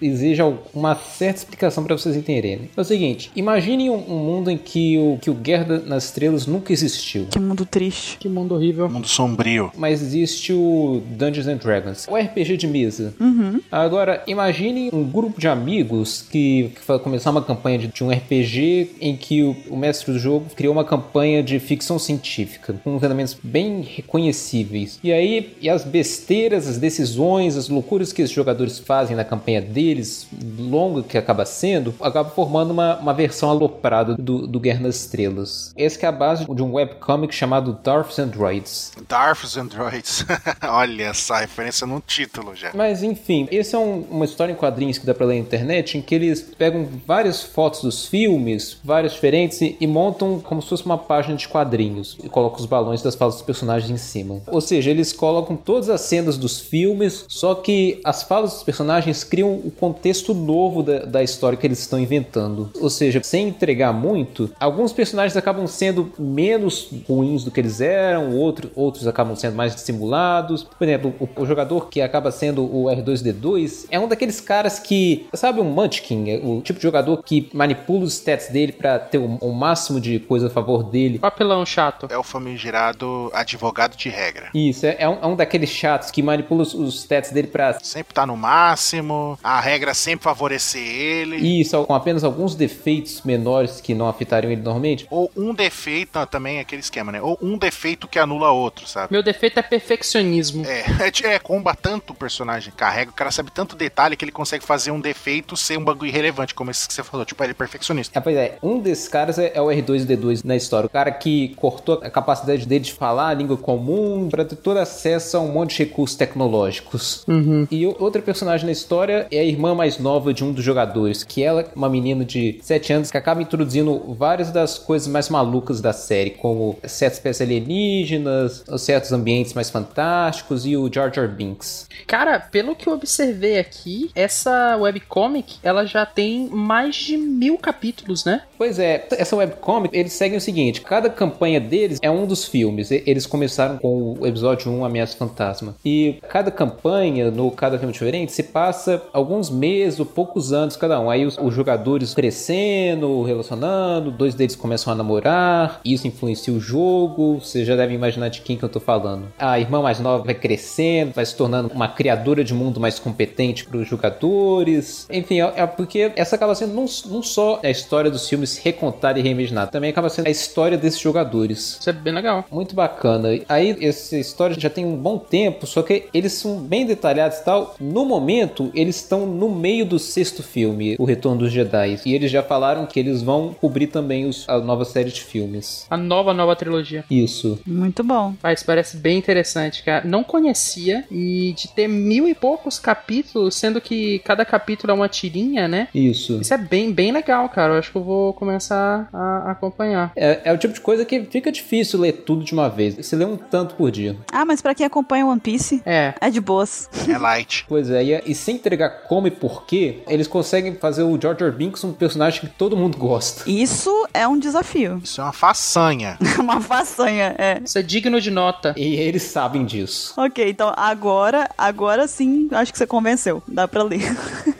exige 0.00 0.42
uma 0.74 0.94
certa 0.94 1.38
explicação 1.38 1.84
para 1.84 1.96
vocês 1.96 2.16
entenderem. 2.16 2.70
É 2.76 2.80
o 2.80 2.84
seguinte: 2.84 3.30
imagine 3.34 3.90
um, 3.90 3.94
um 3.94 4.18
mundo 4.18 4.50
em 4.50 4.58
que 4.58 4.98
o, 4.98 5.18
que 5.20 5.30
o 5.30 5.34
Guerra 5.34 5.82
nas 5.86 6.04
Estrelas 6.04 6.46
nunca 6.46 6.72
existiu. 6.72 7.26
Que 7.30 7.38
mundo 7.38 7.66
triste. 7.66 8.18
Que 8.18 8.28
mundo 8.28 8.54
horrível. 8.54 8.88
Mundo 8.88 9.08
sombrio. 9.08 9.70
Mas 9.76 10.02
existe 10.02 10.52
o 10.52 11.02
Dungeons 11.10 11.46
and 11.46 11.56
Dragons, 11.56 12.06
o 12.08 12.16
RPG 12.16 12.56
de 12.56 12.66
mesa. 12.66 13.14
Uhum. 13.20 13.60
Agora, 13.70 14.22
imagine 14.26 14.90
um 14.92 15.04
grupo 15.04 15.40
de 15.40 15.48
amigos 15.48 16.26
que, 16.30 16.72
que 16.74 16.86
vai 16.86 16.98
começar 16.98 17.30
uma 17.30 17.42
campanha 17.42 17.78
de, 17.78 17.88
de 17.88 18.04
um 18.04 18.10
RPG 18.10 18.96
em 19.00 19.16
que 19.16 19.42
o, 19.42 19.56
o 19.70 19.76
mestre 19.76 20.12
do 20.12 20.18
jogo 20.18 20.46
criou 20.54 20.72
uma 20.72 20.84
campanha 20.84 21.42
de 21.42 21.58
ficção 21.58 21.98
científica, 21.98 22.74
com 22.84 22.98
elementos 23.02 23.36
bem 23.42 23.82
reconhecíveis. 23.82 24.98
E 25.02 25.12
aí, 25.12 25.56
e 25.60 25.68
as 25.68 25.84
besteiras, 25.84 26.66
as 26.66 26.78
decisões, 26.78 27.56
as 27.56 27.68
loucuras 27.68 28.12
que 28.12 28.22
os 28.22 28.30
jogadores 28.30 28.78
fazem 28.78 29.16
na 29.16 29.24
campanha 29.28 29.60
deles, 29.60 30.26
longa 30.58 31.02
que 31.02 31.16
acaba 31.18 31.44
sendo, 31.44 31.94
acaba 32.00 32.30
formando 32.30 32.70
uma, 32.70 32.96
uma 32.96 33.14
versão 33.14 33.50
aloprada 33.50 34.14
do, 34.16 34.46
do 34.46 34.58
Guerra 34.60 34.80
nas 34.80 34.96
Estrelas. 34.96 35.72
Essa 35.76 35.98
que 35.98 36.04
é 36.06 36.08
a 36.08 36.12
base 36.12 36.44
de 36.44 36.62
um 36.62 36.74
webcomic 36.74 37.34
chamado 37.34 37.78
Dwarfs 37.82 38.18
and 38.18 38.28
Droids. 38.28 38.92
Darths 39.08 39.56
Androids. 39.56 40.24
Olha 40.68 41.04
essa 41.04 41.36
referência 41.38 41.86
no 41.86 42.00
título 42.00 42.54
já. 42.54 42.70
Mas 42.74 43.02
enfim, 43.02 43.46
esse 43.50 43.74
é 43.74 43.78
um- 43.78 44.04
uma 44.10 44.24
história 44.24 44.52
em 44.52 44.56
quadrinhos 44.56 44.98
que 44.98 45.06
dá 45.06 45.14
pra 45.14 45.26
ler 45.26 45.34
na 45.34 45.40
internet 45.40 45.98
em 45.98 46.02
que 46.02 46.14
eles 46.14 46.40
pegam 46.56 46.86
várias 47.06 47.42
fotos 47.42 47.82
dos 47.82 48.06
filmes, 48.06 48.78
várias 48.84 49.12
diferentes, 49.12 49.60
e, 49.60 49.76
e 49.80 49.86
montam 49.86 50.40
como 50.40 50.62
se 50.62 50.68
fosse 50.68 50.84
uma 50.86 50.98
página 50.98 51.36
de 51.36 51.48
quadrinhos 51.48 52.16
e 52.22 52.28
colocam 52.28 52.58
os 52.60 52.66
balões 52.66 53.02
das 53.02 53.14
falas 53.14 53.34
dos 53.34 53.42
personagens 53.44 53.90
em 53.90 53.96
cima. 53.96 54.40
Ou 54.46 54.60
seja, 54.60 54.90
eles 54.90 55.12
colocam 55.12 55.56
todas 55.56 55.88
as 55.88 56.00
cenas 56.02 56.36
dos 56.38 56.60
filmes, 56.60 57.24
só 57.28 57.54
que 57.54 58.00
as 58.04 58.22
falas 58.22 58.52
dos 58.54 58.62
personagens 58.62 59.17
criam 59.24 59.52
o 59.52 59.70
contexto 59.70 60.34
novo 60.34 60.82
da, 60.82 61.00
da 61.00 61.22
história 61.22 61.56
que 61.56 61.66
eles 61.66 61.78
estão 61.78 61.98
inventando. 61.98 62.70
Ou 62.80 62.90
seja, 62.90 63.20
sem 63.22 63.48
entregar 63.48 63.92
muito, 63.92 64.50
alguns 64.58 64.92
personagens 64.92 65.36
acabam 65.36 65.66
sendo 65.66 66.12
menos 66.18 66.90
ruins 67.08 67.44
do 67.44 67.50
que 67.50 67.60
eles 67.60 67.80
eram, 67.80 68.32
outro, 68.34 68.70
outros 68.74 69.06
acabam 69.06 69.36
sendo 69.36 69.56
mais 69.56 69.74
dissimulados. 69.74 70.64
Por 70.64 70.84
exemplo, 70.84 71.14
o, 71.18 71.42
o 71.42 71.46
jogador 71.46 71.88
que 71.88 72.00
acaba 72.00 72.30
sendo 72.30 72.64
o 72.64 72.84
R2D2 72.84 73.86
é 73.90 73.98
um 73.98 74.08
daqueles 74.08 74.40
caras 74.40 74.78
que, 74.78 75.26
sabe, 75.34 75.60
um 75.60 75.64
Munchkin, 75.64 76.30
é 76.30 76.40
o 76.42 76.60
tipo 76.60 76.78
de 76.78 76.82
jogador 76.82 77.22
que 77.22 77.48
manipula 77.52 78.04
os 78.04 78.14
stats 78.14 78.48
dele 78.48 78.72
pra 78.72 78.98
ter 78.98 79.18
o, 79.18 79.36
o 79.40 79.52
máximo 79.52 80.00
de 80.00 80.18
coisa 80.20 80.48
a 80.48 80.50
favor 80.50 80.82
dele. 80.82 81.18
Papelão 81.18 81.64
chato. 81.64 82.08
É 82.10 82.18
o 82.18 82.22
famigerado 82.22 83.30
advogado 83.32 83.96
de 83.96 84.08
regra. 84.08 84.50
Isso, 84.54 84.86
é, 84.86 84.96
é 84.98 85.08
um, 85.08 85.18
é 85.22 85.26
um 85.26 85.36
daqueles 85.36 85.70
chatos 85.70 86.10
que 86.10 86.22
manipula 86.22 86.62
os, 86.62 86.74
os 86.74 87.00
stats 87.00 87.30
dele 87.30 87.48
pra 87.48 87.78
Sempre 87.82 88.14
tá 88.14 88.26
no 88.26 88.36
máximo, 88.36 88.97
a 89.42 89.60
regra 89.60 89.94
sempre 89.94 90.24
favorecer 90.24 90.80
ele. 90.82 91.36
isso, 91.60 91.84
com 91.84 91.94
apenas 91.94 92.24
alguns 92.24 92.54
defeitos 92.54 93.22
menores 93.22 93.80
que 93.80 93.94
não 93.94 94.08
afetariam 94.08 94.50
ele 94.52 94.62
normalmente. 94.62 95.06
Ou 95.10 95.30
um 95.36 95.54
defeito, 95.54 96.10
não, 96.18 96.26
também 96.26 96.58
é 96.58 96.60
aquele 96.60 96.80
esquema, 96.80 97.12
né? 97.12 97.20
Ou 97.22 97.38
um 97.42 97.56
defeito 97.58 98.06
que 98.08 98.18
anula 98.18 98.50
outro, 98.50 98.86
sabe? 98.86 99.08
Meu 99.12 99.22
defeito 99.22 99.58
é 99.58 99.62
perfeccionismo. 99.62 100.64
É, 100.66 100.84
é, 101.28 101.34
é, 101.34 101.38
comba 101.38 101.74
tanto 101.74 102.12
o 102.12 102.16
personagem 102.16 102.72
carrega, 102.76 103.10
o 103.10 103.14
cara 103.14 103.30
sabe 103.30 103.50
tanto 103.50 103.76
detalhe 103.76 104.16
que 104.16 104.24
ele 104.24 104.32
consegue 104.32 104.64
fazer 104.64 104.90
um 104.90 105.00
defeito 105.00 105.56
ser 105.56 105.78
um 105.78 105.84
bagulho 105.84 106.08
irrelevante, 106.08 106.54
como 106.54 106.70
esse 106.70 106.86
que 106.86 106.94
você 106.94 107.02
falou. 107.02 107.24
Tipo, 107.26 107.42
ele 107.44 107.52
é 107.52 107.54
perfeccionista. 107.54 108.18
É, 108.18 108.22
pois 108.22 108.36
é, 108.36 108.58
um 108.62 108.78
desses 108.78 109.08
caras 109.08 109.38
é, 109.38 109.52
é 109.54 109.60
o 109.60 109.66
R2D2 109.66 110.42
na 110.44 110.56
história. 110.56 110.86
O 110.86 110.90
cara 110.90 111.10
que 111.10 111.54
cortou 111.56 112.00
a 112.02 112.10
capacidade 112.10 112.66
dele 112.66 112.84
de 112.84 112.92
falar 112.92 113.28
a 113.28 113.34
língua 113.34 113.56
comum 113.56 114.28
para 114.30 114.44
ter 114.44 114.56
todo 114.56 114.78
acesso 114.78 115.36
a 115.36 115.40
um 115.40 115.52
monte 115.52 115.76
de 115.76 115.84
recursos 115.84 116.16
tecnológicos. 116.16 117.24
E 117.70 117.86
o- 117.86 117.96
outra 117.98 118.20
personagem 118.22 118.66
na 118.66 118.72
história 118.72 118.87
é 119.30 119.38
a 119.38 119.44
irmã 119.44 119.74
mais 119.74 119.98
nova 119.98 120.32
de 120.32 120.44
um 120.44 120.52
dos 120.52 120.64
jogadores, 120.64 121.22
que 121.22 121.42
ela 121.42 121.62
é 121.62 121.66
uma 121.74 121.88
menina 121.88 122.24
de 122.24 122.58
7 122.62 122.92
anos 122.92 123.10
que 123.10 123.16
acaba 123.16 123.42
introduzindo 123.42 124.14
várias 124.14 124.50
das 124.50 124.78
coisas 124.78 125.08
mais 125.08 125.28
malucas 125.28 125.80
da 125.80 125.92
série, 125.92 126.30
como 126.30 126.78
certas 126.84 127.18
espécies 127.18 127.42
alienígenas, 127.42 128.64
certos 128.78 129.12
ambientes 129.12 129.54
mais 129.54 129.70
fantásticos 129.70 130.64
e 130.64 130.76
o 130.76 130.92
Jar 130.92 131.12
Jar 131.12 131.28
Binks. 131.28 131.86
Cara, 132.06 132.40
pelo 132.40 132.74
que 132.74 132.88
eu 132.88 132.94
observei 132.94 133.58
aqui, 133.58 134.10
essa 134.14 134.76
webcomic, 134.76 135.58
ela 135.62 135.84
já 135.84 136.06
tem 136.06 136.48
mais 136.48 136.96
de 136.96 137.16
mil 137.16 137.58
capítulos, 137.58 138.24
né? 138.24 138.42
Pois 138.56 138.78
é, 138.78 139.06
essa 139.12 139.36
webcomic, 139.36 139.96
eles 139.96 140.12
seguem 140.12 140.38
o 140.38 140.40
seguinte: 140.40 140.80
cada 140.80 141.10
campanha 141.10 141.60
deles 141.60 141.98
é 142.00 142.10
um 142.10 142.26
dos 142.26 142.44
filmes. 142.44 142.90
Eles 142.90 143.26
começaram 143.26 143.78
com 143.78 144.16
o 144.18 144.26
episódio 144.26 144.70
1, 144.70 144.84
Ameaça 144.84 145.16
Fantasma. 145.16 145.76
E 145.84 146.18
cada 146.28 146.50
campanha, 146.50 147.30
no 147.30 147.50
cada 147.50 147.78
filme 147.78 147.92
diferente, 147.92 148.32
se 148.32 148.42
passa 148.42 148.77
alguns 149.12 149.50
meses 149.50 149.98
ou 150.00 150.06
poucos 150.06 150.52
anos 150.52 150.76
cada 150.76 151.00
um. 151.00 151.10
Aí 151.10 151.24
os, 151.24 151.38
os 151.38 151.54
jogadores 151.54 152.14
crescendo, 152.14 153.22
relacionando, 153.22 154.10
dois 154.10 154.34
deles 154.34 154.56
começam 154.56 154.92
a 154.92 154.96
namorar, 154.96 155.80
isso 155.84 156.06
influencia 156.06 156.52
o 156.52 156.60
jogo. 156.60 157.40
Vocês 157.40 157.66
já 157.66 157.76
devem 157.76 157.96
imaginar 157.96 158.28
de 158.28 158.40
quem 158.40 158.56
que 158.56 158.64
eu 158.64 158.68
tô 158.68 158.80
falando. 158.80 159.26
A 159.38 159.58
irmã 159.58 159.82
mais 159.82 160.00
nova 160.00 160.24
vai 160.24 160.34
crescendo, 160.34 161.12
vai 161.14 161.24
se 161.24 161.36
tornando 161.36 161.72
uma 161.72 161.88
criadora 161.88 162.44
de 162.44 162.54
mundo 162.54 162.80
mais 162.80 162.98
competente 162.98 163.64
para 163.64 163.78
os 163.78 163.88
jogadores. 163.88 165.06
Enfim, 165.10 165.40
é, 165.40 165.52
é 165.56 165.66
porque 165.66 166.12
essa 166.16 166.36
acaba 166.36 166.54
sendo 166.54 166.74
não, 166.74 166.86
não 167.06 167.22
só 167.22 167.60
a 167.62 167.70
história 167.70 168.10
dos 168.10 168.28
filmes 168.28 168.58
recontada 168.58 169.18
e 169.18 169.22
reimaginada, 169.22 169.70
também 169.70 169.90
acaba 169.90 170.08
sendo 170.08 170.26
a 170.26 170.30
história 170.30 170.76
desses 170.76 171.00
jogadores. 171.00 171.78
Isso 171.80 171.90
é 171.90 171.92
bem 171.92 172.14
legal. 172.14 172.44
Muito 172.50 172.74
bacana. 172.74 173.28
Aí, 173.48 173.76
essa 173.80 174.16
história 174.16 174.58
já 174.58 174.70
tem 174.70 174.84
um 174.84 174.96
bom 174.96 175.18
tempo, 175.18 175.66
só 175.66 175.82
que 175.82 176.06
eles 176.12 176.32
são 176.32 176.58
bem 176.58 176.86
detalhados 176.86 177.38
e 177.38 177.44
tal. 177.44 177.74
No 177.80 178.04
momento, 178.04 178.67
eles 178.74 178.96
estão 178.96 179.26
no 179.26 179.48
meio 179.48 179.84
do 179.84 179.98
sexto 179.98 180.42
filme, 180.42 180.96
O 180.98 181.04
Retorno 181.04 181.38
dos 181.40 181.52
Jedi. 181.52 182.00
E 182.04 182.14
eles 182.14 182.30
já 182.30 182.42
falaram 182.42 182.86
que 182.86 182.98
eles 182.98 183.22
vão 183.22 183.54
cobrir 183.60 183.88
também 183.88 184.26
os- 184.26 184.48
a 184.48 184.58
nova 184.58 184.84
série 184.84 185.10
de 185.10 185.20
filmes. 185.22 185.86
A 185.90 185.96
nova, 185.96 186.32
nova 186.34 186.54
trilogia. 186.56 187.04
Isso. 187.10 187.58
Muito 187.66 188.02
bom. 188.04 188.34
Isso 188.52 188.64
parece 188.64 188.96
bem 188.96 189.18
interessante, 189.18 189.82
cara. 189.82 190.06
Não 190.06 190.22
conhecia 190.24 191.04
e 191.10 191.52
de 191.56 191.68
ter 191.68 191.88
mil 191.88 192.26
e 192.28 192.34
poucos 192.34 192.78
capítulos, 192.78 193.54
sendo 193.54 193.80
que 193.80 194.18
cada 194.20 194.44
capítulo 194.44 194.90
é 194.92 194.94
uma 194.94 195.08
tirinha, 195.08 195.68
né? 195.68 195.88
Isso. 195.94 196.40
Isso 196.40 196.52
é 196.54 196.58
bem, 196.58 196.92
bem 196.92 197.12
legal, 197.12 197.48
cara. 197.48 197.74
Eu 197.74 197.78
acho 197.78 197.90
que 197.90 197.96
eu 197.98 198.04
vou 198.04 198.32
começar 198.32 199.08
a 199.12 199.50
acompanhar. 199.50 200.12
É, 200.16 200.40
é 200.44 200.52
o 200.52 200.58
tipo 200.58 200.74
de 200.74 200.80
coisa 200.80 201.04
que 201.04 201.22
fica 201.24 201.50
difícil 201.52 202.00
ler 202.00 202.12
tudo 202.12 202.44
de 202.44 202.52
uma 202.52 202.68
vez. 202.68 202.94
Você 202.96 203.16
lê 203.16 203.24
um 203.24 203.36
tanto 203.36 203.74
por 203.74 203.90
dia. 203.90 204.16
Ah, 204.32 204.44
mas 204.44 204.60
pra 204.60 204.74
quem 204.74 204.84
acompanha 204.86 205.26
One 205.26 205.40
Piece, 205.40 205.82
É. 205.86 206.14
é 206.20 206.30
de 206.30 206.40
boas. 206.40 206.88
É 207.08 207.16
light. 207.18 207.64
Pois 207.68 207.90
é, 207.90 208.02
e, 208.04 208.22
e 208.26 208.34
sem 208.34 208.57
entregar 208.58 209.04
como 209.08 209.26
e 209.26 209.30
porquê, 209.30 210.02
eles 210.06 210.26
conseguem 210.26 210.74
fazer 210.74 211.02
o 211.02 211.18
Jar 211.20 211.36
Binks 211.52 211.84
um 211.84 211.92
personagem 211.92 212.40
que 212.40 212.46
todo 212.48 212.76
mundo 212.76 212.98
gosta. 212.98 213.48
Isso 213.48 213.90
é 214.12 214.26
um 214.26 214.38
desafio. 214.38 215.00
Isso 215.04 215.20
é 215.20 215.24
uma 215.24 215.32
façanha. 215.32 216.18
Uma 216.38 216.60
façanha, 216.60 217.34
é. 217.36 217.60
Isso 217.62 217.78
é 217.78 217.82
digno 217.82 218.20
de 218.20 218.30
nota. 218.30 218.72
E 218.76 218.94
eles 218.96 219.22
sabem 219.24 219.66
disso. 219.66 220.14
Ok, 220.16 220.48
então 220.48 220.72
agora, 220.76 221.48
agora 221.58 222.06
sim, 222.06 222.48
acho 222.52 222.72
que 222.72 222.78
você 222.78 222.86
convenceu. 222.86 223.42
Dá 223.46 223.68
pra 223.68 223.82
ler. 223.82 224.00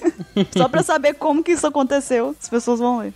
Só 0.56 0.68
pra 0.68 0.82
saber 0.82 1.14
como 1.14 1.42
que 1.42 1.52
isso 1.52 1.66
aconteceu, 1.66 2.34
as 2.40 2.48
pessoas 2.48 2.78
vão 2.80 2.98
ler. 2.98 3.14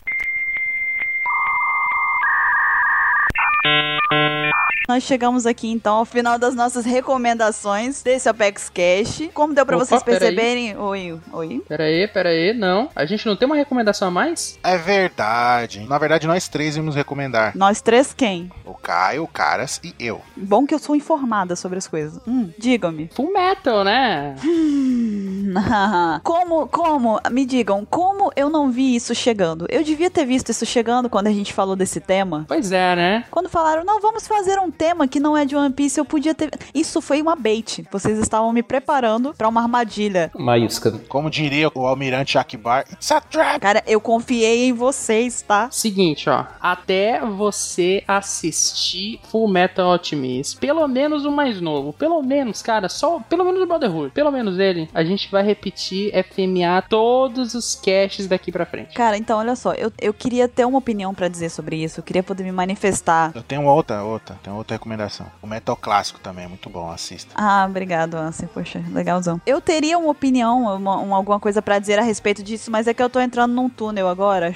Nós 4.89 5.05
chegamos 5.05 5.47
aqui 5.47 5.71
então 5.71 5.95
ao 5.95 6.05
final 6.05 6.39
das 6.39 6.55
nossas 6.55 6.85
recomendações 6.85 8.03
desse 8.03 8.29
Apex 8.29 8.69
Cash. 8.69 9.31
Como 9.33 9.55
deu 9.55 9.65
pra 9.65 9.77
Opa, 9.77 9.87
vocês 9.87 10.03
perceberem? 10.03 10.77
Oi, 10.77 11.19
oi. 11.33 11.63
Pera 11.69 11.85
aí, 11.85 12.09
pera 12.09 12.29
aí. 12.31 12.53
Não. 12.53 12.91
A 12.95 13.07
gente 13.07 13.25
não 13.25 13.37
tem 13.37 13.47
uma 13.47 13.57
recomendação 13.57 14.09
a 14.09 14.11
mais? 14.11 14.59
É 14.63 14.77
verdade. 14.77 15.87
Na 15.89 15.99
verdade, 15.99 16.27
nós 16.27 16.49
três 16.49 16.77
íamos 16.77 16.97
recomendar. 16.97 17.57
Nós 17.57 17.81
três 17.81 18.13
quem? 18.13 18.51
O 18.67 18.75
Caio, 18.75 19.23
o 19.23 19.29
Caras 19.29 19.81
e 19.85 19.95
eu. 19.99 20.21
Bom 20.37 20.67
que 20.67 20.75
eu 20.75 20.79
sou 20.79 20.97
informada 20.97 21.55
sobre 21.55 21.79
as 21.79 21.87
coisas. 21.87 22.21
Hum, 22.27 22.51
digam-me. 22.59 23.09
Full 23.15 23.33
Metal, 23.33 23.85
né? 23.85 24.35
como, 26.23 26.67
como, 26.67 27.21
me 27.31 27.47
digam, 27.47 27.87
como 27.89 28.33
eu 28.35 28.51
não 28.51 28.71
vi 28.71 28.97
isso 28.97 29.15
chegando? 29.15 29.67
Eu 29.69 29.83
devia 29.83 30.11
ter 30.11 30.27
visto 30.27 30.51
isso 30.51 30.67
chegando 30.67 31.09
quando 31.09 31.29
a 31.29 31.33
gente 31.33 31.53
falou 31.53 31.77
desse 31.77 32.01
tema. 32.01 32.45
Pois 32.49 32.73
é, 32.73 32.97
né? 32.97 33.25
Quando 33.31 33.49
falaram, 33.53 33.85
não, 33.85 34.01
vamos 34.01 34.27
fazer 34.27 34.59
um 34.59 34.71
tema 34.71 35.07
que 35.07 35.21
não 35.21 35.37
é 35.37 35.45
de 35.45 35.55
One 35.55 35.73
Piece, 35.73 36.01
eu 36.01 36.05
podia 36.05 36.35
ter. 36.35 36.51
Isso 36.75 37.01
foi 37.01 37.21
uma 37.21 37.37
bait. 37.37 37.87
Vocês 37.93 38.19
estavam 38.19 38.53
me 38.53 38.63
preparando 38.63 39.35
pra 39.35 39.49
uma 39.49 39.61
armadilha. 39.61 40.31
Maísca. 40.35 40.91
Como 41.09 41.31
diria 41.31 41.71
o 41.75 41.87
almirante 41.87 42.39
Akbar, 42.39 42.85
it's 42.91 43.13
a 43.13 43.21
trap! 43.21 43.61
Cara, 43.61 43.83
eu 43.87 44.01
confiei 44.01 44.69
em 44.69 44.73
vocês, 44.73 45.43
tá? 45.43 45.69
Seguinte, 45.71 46.31
ó. 46.31 46.47
Até 46.61 47.21
você 47.21 48.03
assistir 48.09 49.21
Full 49.31 49.49
Metal 49.49 49.91
Alchemist, 49.91 50.59
pelo 50.59 50.89
menos 50.89 51.25
o 51.25 51.31
mais 51.31 51.61
novo, 51.61 51.93
pelo 51.93 52.23
menos, 52.23 52.63
cara, 52.63 52.89
só, 52.89 53.21
pelo 53.29 53.45
menos 53.45 53.61
o 53.61 53.67
Brotherhood, 53.67 54.13
pelo 54.13 54.31
menos 54.31 54.59
ele, 54.59 54.89
a 54.95 55.05
gente 55.05 55.31
vai 55.31 55.43
repetir 55.43 56.13
FMA 56.25 56.83
todos 56.89 57.55
os 57.55 57.75
caches 57.75 58.27
daqui 58.27 58.51
pra 58.51 58.65
frente. 58.65 58.95
Cara, 58.95 59.17
então 59.17 59.39
olha 59.39 59.55
só, 59.55 59.73
eu, 59.75 59.93
eu 60.01 60.15
queria 60.15 60.49
ter 60.49 60.65
uma 60.65 60.79
opinião 60.79 61.13
pra 61.13 61.29
dizer 61.29 61.51
sobre 61.51 61.77
isso, 61.77 62.01
eu 62.01 62.05
queria 62.05 62.23
poder 62.23 62.45
me 62.45 62.53
manifestar. 62.53 63.33
Eu 63.43 63.47
tenho 63.49 63.65
outra, 63.67 64.05
outra, 64.05 64.37
tenho 64.41 64.55
outra 64.55 64.77
recomendação. 64.77 65.27
O 65.43 65.49
Metal 65.49 65.77
Clássico 65.77 66.21
também 66.21 66.45
é 66.45 66.49
muito 66.49 66.71
bom, 66.71 66.89
assista. 66.89 67.35
Ah, 67.35 67.67
obrigado, 67.69 68.15
Ansem, 68.15 68.49
poxa, 68.49 68.81
legalzão. 68.93 69.41
Eu 69.45 69.61
teria 69.61 69.99
uma 69.99 70.11
opinião, 70.11 70.63
uma, 70.77 70.97
uma- 70.99 71.17
alguma 71.17 71.41
coisa 71.41 71.61
pra 71.61 71.81
dizer 71.81 71.99
a 71.99 72.03
respeito 72.03 72.41
disso, 72.41 72.71
mas 72.71 72.87
é 72.87 72.95
que 72.95 73.03
eu 73.03 73.11
tô 73.11 73.21
entrando 73.21 73.53
num 73.53 73.69
túnel 73.69 74.07
agora. 74.09 74.55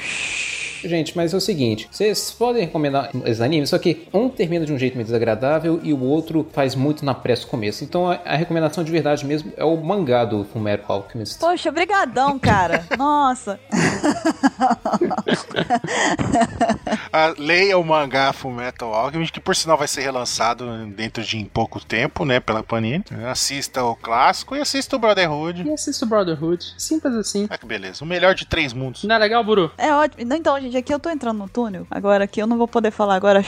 Gente, 0.84 1.16
mas 1.16 1.34
é 1.34 1.36
o 1.36 1.40
seguinte, 1.40 1.88
vocês 1.90 2.30
podem 2.30 2.64
recomendar 2.66 3.10
esses 3.24 3.40
animes, 3.40 3.70
só 3.70 3.78
que 3.78 4.06
um 4.14 4.28
termina 4.28 4.64
de 4.64 4.72
um 4.72 4.78
jeito 4.78 4.94
meio 4.94 5.06
desagradável 5.06 5.80
e 5.82 5.92
o 5.92 6.00
outro 6.00 6.46
faz 6.52 6.76
muito 6.76 7.04
na 7.04 7.12
pressa 7.14 7.44
começo. 7.46 7.82
Então 7.82 8.08
a, 8.08 8.20
a 8.24 8.36
recomendação 8.36 8.84
de 8.84 8.92
verdade 8.92 9.26
mesmo 9.26 9.52
é 9.56 9.64
o 9.64 9.76
mangá 9.78 10.24
do 10.24 10.44
Fullmetal 10.44 10.98
Alchemist. 10.98 11.40
Poxa, 11.40 11.72
brigadão, 11.72 12.38
cara. 12.38 12.84
Nossa. 12.96 13.58
Ah, 17.12 17.34
leia 17.38 17.78
o 17.78 17.84
mangá 17.84 18.32
Fullmetal 18.32 18.93
Alchemist, 18.93 19.32
que 19.32 19.40
por 19.40 19.56
sinal 19.56 19.76
vai 19.76 19.88
ser 19.88 20.02
relançado 20.02 20.66
dentro 20.88 21.22
de 21.22 21.44
pouco 21.52 21.84
tempo, 21.84 22.24
né, 22.24 22.40
pela 22.40 22.62
Panini. 22.62 23.05
Assista 23.30 23.82
o 23.84 23.97
clássico 23.97 24.55
e 24.55 24.60
assista 24.60 24.97
o 24.97 24.98
Brotherhood. 24.98 25.62
E 25.62 25.72
assista 25.72 26.05
o 26.05 26.09
Brotherhood. 26.09 26.74
Simples 26.76 27.14
assim. 27.14 27.47
Ah, 27.51 27.56
que 27.56 27.66
beleza. 27.66 28.05
O 28.05 28.06
melhor 28.06 28.34
de 28.34 28.47
três 28.47 28.72
mundos. 28.72 29.05
Não 29.05 29.14
é 29.14 29.18
legal, 29.18 29.43
Buru? 29.43 29.70
É 29.78 29.93
ótimo. 29.93 30.32
Então, 30.34 30.60
gente, 30.60 30.76
aqui 30.76 30.93
eu 30.93 31.01
tô 31.01 31.09
entrando 31.09 31.38
no 31.38 31.48
túnel. 31.48 31.86
Agora 31.90 32.24
aqui 32.24 32.40
eu 32.40 32.47
não 32.47 32.59
vou 32.59 32.68
poder 32.68 32.90
falar 32.90 33.14
agora. 33.14 33.44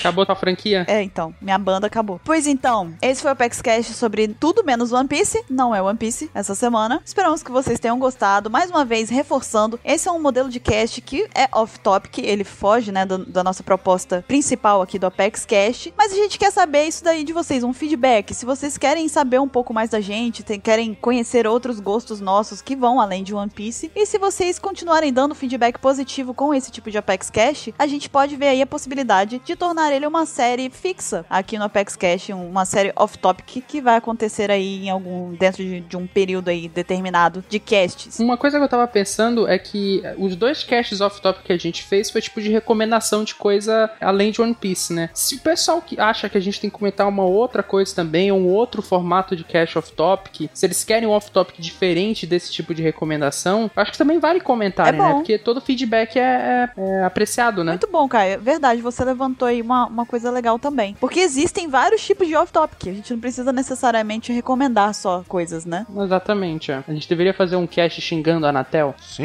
Acabou 0.00 0.26
a 0.28 0.34
franquia? 0.34 0.84
É, 0.86 1.02
então, 1.02 1.34
minha 1.40 1.58
banda 1.58 1.86
acabou. 1.86 2.20
Pois 2.22 2.46
então, 2.46 2.92
esse 3.00 3.22
foi 3.22 3.32
o 3.32 3.36
PaxCast 3.36 3.94
sobre 3.94 4.28
tudo 4.28 4.62
menos 4.62 4.92
One 4.92 5.08
Piece. 5.08 5.42
Não 5.48 5.74
é 5.74 5.80
One 5.80 5.96
Piece 5.96 6.30
essa 6.34 6.54
semana. 6.54 7.00
Esperamos 7.04 7.42
que 7.42 7.50
vocês 7.50 7.80
tenham 7.80 7.98
gostado. 7.98 8.50
Mais 8.50 8.70
uma 8.70 8.84
vez, 8.84 9.08
reforçando, 9.08 9.80
esse 9.82 9.93
é 10.08 10.10
um 10.12 10.20
modelo 10.20 10.48
de 10.48 10.58
cast 10.58 11.00
que 11.00 11.28
é 11.34 11.48
off-topic, 11.52 12.18
ele 12.18 12.42
foge, 12.44 12.90
né, 12.90 13.06
do- 13.06 13.24
da 13.24 13.44
nossa 13.44 13.62
proposta 13.62 14.24
principal 14.26 14.82
aqui 14.82 14.98
do 14.98 15.06
Apex 15.06 15.44
Cast. 15.44 15.94
Mas 15.96 16.12
a 16.12 16.16
gente 16.16 16.38
quer 16.38 16.50
saber 16.50 16.84
isso 16.86 17.04
daí 17.04 17.22
de 17.24 17.32
vocês, 17.32 17.62
um 17.62 17.72
feedback. 17.72 18.34
Se 18.34 18.44
vocês 18.44 18.76
querem 18.76 19.06
saber 19.08 19.38
um 19.40 19.48
pouco 19.48 19.72
mais 19.72 19.90
da 19.90 20.00
gente, 20.00 20.42
tem- 20.42 20.58
querem 20.58 20.94
conhecer 20.94 21.46
outros 21.46 21.78
gostos 21.80 22.20
nossos 22.20 22.60
que 22.60 22.74
vão 22.74 23.00
além 23.00 23.22
de 23.22 23.32
One 23.34 23.50
Piece. 23.50 23.90
E 23.94 24.04
se 24.06 24.18
vocês 24.18 24.58
continuarem 24.58 25.12
dando 25.12 25.34
feedback 25.34 25.78
positivo 25.78 26.34
com 26.34 26.52
esse 26.52 26.70
tipo 26.70 26.90
de 26.90 26.98
Apex 26.98 27.30
Cash, 27.30 27.68
a 27.78 27.86
gente 27.86 28.08
pode 28.10 28.34
ver 28.36 28.48
aí 28.48 28.62
a 28.62 28.66
possibilidade 28.66 29.40
de 29.44 29.54
tornar 29.56 29.92
ele 29.92 30.06
uma 30.06 30.26
série 30.26 30.70
fixa 30.70 31.24
aqui 31.30 31.58
no 31.58 31.64
Apex 31.64 31.94
Cash, 31.96 32.30
uma 32.30 32.64
série 32.64 32.92
off-topic 32.96 33.62
que 33.66 33.80
vai 33.80 33.96
acontecer 33.96 34.50
aí 34.50 34.86
em 34.86 34.90
algum 34.90 35.34
dentro 35.34 35.62
de, 35.62 35.80
de 35.80 35.96
um 35.96 36.06
período 36.06 36.48
aí 36.48 36.68
determinado 36.68 37.44
de 37.48 37.58
casts. 37.58 38.18
Uma 38.18 38.36
coisa 38.36 38.58
que 38.58 38.64
eu 38.64 38.68
tava 38.68 38.86
pensando 38.88 39.46
é 39.46 39.58
que 39.58 39.83
os 40.18 40.34
dois 40.36 40.62
caches 40.64 41.00
off-topic 41.00 41.44
que 41.44 41.52
a 41.52 41.58
gente 41.58 41.82
fez 41.82 42.10
foi 42.10 42.20
tipo 42.20 42.40
de 42.40 42.50
recomendação 42.50 43.24
de 43.24 43.34
coisa 43.34 43.90
além 44.00 44.30
de 44.30 44.40
One 44.40 44.54
Piece, 44.54 44.92
né? 44.92 45.10
Se 45.12 45.36
o 45.36 45.40
pessoal 45.40 45.80
que 45.82 45.98
acha 46.00 46.28
que 46.28 46.38
a 46.38 46.40
gente 46.40 46.60
tem 46.60 46.70
que 46.70 46.76
comentar 46.76 47.06
uma 47.08 47.24
outra 47.24 47.62
coisa 47.62 47.94
também, 47.94 48.30
um 48.32 48.48
outro 48.48 48.82
formato 48.82 49.34
de 49.36 49.44
cache 49.44 49.78
off-topic, 49.78 50.48
se 50.52 50.66
eles 50.66 50.84
querem 50.84 51.08
um 51.08 51.12
off-topic 51.12 51.60
diferente 51.60 52.26
desse 52.26 52.52
tipo 52.52 52.74
de 52.74 52.82
recomendação, 52.82 53.70
acho 53.76 53.92
que 53.92 53.98
também 53.98 54.18
vale 54.18 54.40
comentarem, 54.40 54.98
É 54.98 55.02
bom. 55.02 55.08
né? 55.08 55.14
Porque 55.14 55.38
todo 55.38 55.60
feedback 55.60 56.16
é, 56.18 56.22
é- 56.22 56.70
é 57.00 57.04
apreciado, 57.04 57.62
né? 57.64 57.72
Muito 57.72 57.88
bom, 57.90 58.08
Caio. 58.08 58.40
Verdade, 58.40 58.80
você 58.80 59.04
levantou 59.04 59.46
aí 59.48 59.60
uma, 59.60 59.86
uma 59.86 60.06
coisa 60.06 60.30
legal 60.30 60.58
também. 60.58 60.96
Porque 61.00 61.20
existem 61.20 61.68
vários 61.68 62.04
tipos 62.04 62.26
de 62.26 62.34
off-topic. 62.36 62.88
A 62.88 62.92
gente 62.92 63.12
não 63.12 63.20
precisa 63.20 63.52
necessariamente 63.52 64.32
recomendar 64.32 64.94
só 64.94 65.24
coisas, 65.26 65.64
né? 65.64 65.86
Exatamente, 66.02 66.70
é. 66.72 66.82
A 66.86 66.92
gente 66.92 67.08
deveria 67.08 67.34
fazer 67.34 67.56
um 67.56 67.66
cache 67.66 68.00
xingando 68.00 68.46
a 68.46 68.50
Anatel. 68.50 68.94
Sim. 69.00 69.24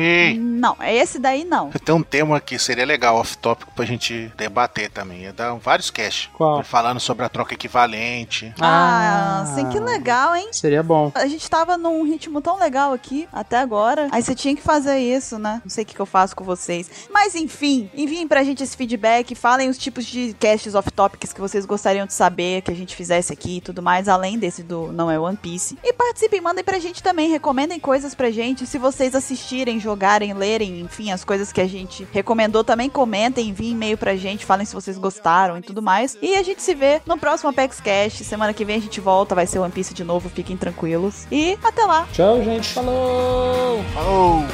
Não, 0.49 0.75
é 0.79 0.95
esse 0.95 1.19
daí 1.19 1.43
não. 1.43 1.69
Tem 1.85 1.93
um 1.93 2.03
tema 2.03 2.39
que 2.39 2.57
seria 2.57 2.85
legal, 2.85 3.15
off-tópico, 3.17 3.71
pra 3.73 3.85
gente 3.85 4.31
debater 4.35 4.89
também. 4.89 5.21
Ia 5.21 5.33
dar 5.33 5.53
vários 5.55 5.89
cash. 5.89 6.29
Qual? 6.33 6.63
Falando 6.63 6.99
sobre 6.99 7.25
a 7.25 7.29
troca 7.29 7.53
equivalente. 7.53 8.53
Ah, 8.59 9.51
sim, 9.55 9.69
que 9.69 9.79
legal, 9.79 10.35
hein? 10.35 10.49
Seria 10.51 10.83
bom. 10.83 11.11
A 11.15 11.27
gente 11.27 11.49
tava 11.49 11.77
num 11.77 12.03
ritmo 12.03 12.41
tão 12.41 12.57
legal 12.57 12.93
aqui 12.93 13.27
até 13.31 13.57
agora. 13.57 14.07
Aí 14.11 14.21
você 14.21 14.35
tinha 14.35 14.55
que 14.55 14.61
fazer 14.61 14.97
isso, 14.97 15.37
né? 15.37 15.61
Não 15.63 15.69
sei 15.69 15.83
o 15.83 15.87
que, 15.87 15.95
que 15.95 15.99
eu 15.99 16.05
faço 16.05 16.35
com 16.35 16.43
vocês. 16.43 16.89
Mas 17.11 17.35
enfim, 17.35 17.89
enviem 17.93 18.27
pra 18.27 18.43
gente 18.43 18.63
esse 18.63 18.75
feedback. 18.75 19.35
Falem 19.35 19.69
os 19.69 19.77
tipos 19.77 20.05
de 20.05 20.35
casts 20.39 20.75
off-topics 20.75 21.33
que 21.33 21.41
vocês 21.41 21.65
gostariam 21.65 22.05
de 22.05 22.13
saber 22.13 22.61
que 22.61 22.71
a 22.71 22.75
gente 22.75 22.95
fizesse 22.95 23.31
aqui 23.31 23.57
e 23.57 23.61
tudo 23.61 23.81
mais, 23.81 24.07
além 24.07 24.37
desse 24.37 24.63
do 24.63 24.91
Não 24.91 25.09
é 25.09 25.19
One 25.19 25.37
Piece. 25.37 25.77
E 25.83 25.93
participem, 25.93 26.41
mandem 26.41 26.63
pra 26.63 26.79
gente 26.79 27.01
também. 27.03 27.29
Recomendem 27.29 27.79
coisas 27.79 28.15
pra 28.15 28.31
gente. 28.31 28.65
Se 28.65 28.77
vocês 28.77 29.15
assistirem, 29.15 29.79
jogarem, 29.79 30.33
lerem, 30.39 30.79
enfim, 30.79 31.11
as 31.11 31.23
coisas 31.23 31.51
que 31.51 31.61
a 31.61 31.67
gente 31.67 32.07
recomendou, 32.11 32.63
também 32.63 32.89
comentem, 32.89 33.49
enviem 33.49 33.71
e-mail 33.71 33.97
pra 33.97 34.15
gente. 34.15 34.45
Falem 34.45 34.65
se 34.65 34.73
vocês 34.73 34.97
gostaram 34.97 35.57
e 35.57 35.61
tudo 35.61 35.81
mais. 35.81 36.17
E 36.21 36.35
a 36.35 36.43
gente 36.43 36.61
se 36.61 36.73
vê 36.73 37.01
no 37.05 37.17
próximo 37.17 37.49
Apex 37.49 37.79
Cash. 37.79 38.25
Semana 38.25 38.53
que 38.53 38.65
vem 38.65 38.77
a 38.77 38.81
gente 38.81 38.99
volta. 38.99 39.35
Vai 39.35 39.45
ser 39.45 39.59
One 39.59 39.71
Piece 39.71 39.93
de 39.93 40.03
novo. 40.03 40.29
Fiquem 40.29 40.57
tranquilos. 40.57 41.27
E 41.31 41.57
até 41.63 41.85
lá. 41.85 42.07
Tchau, 42.13 42.41
gente. 42.43 42.73
Falou! 42.73 43.83
Falou! 43.93 44.45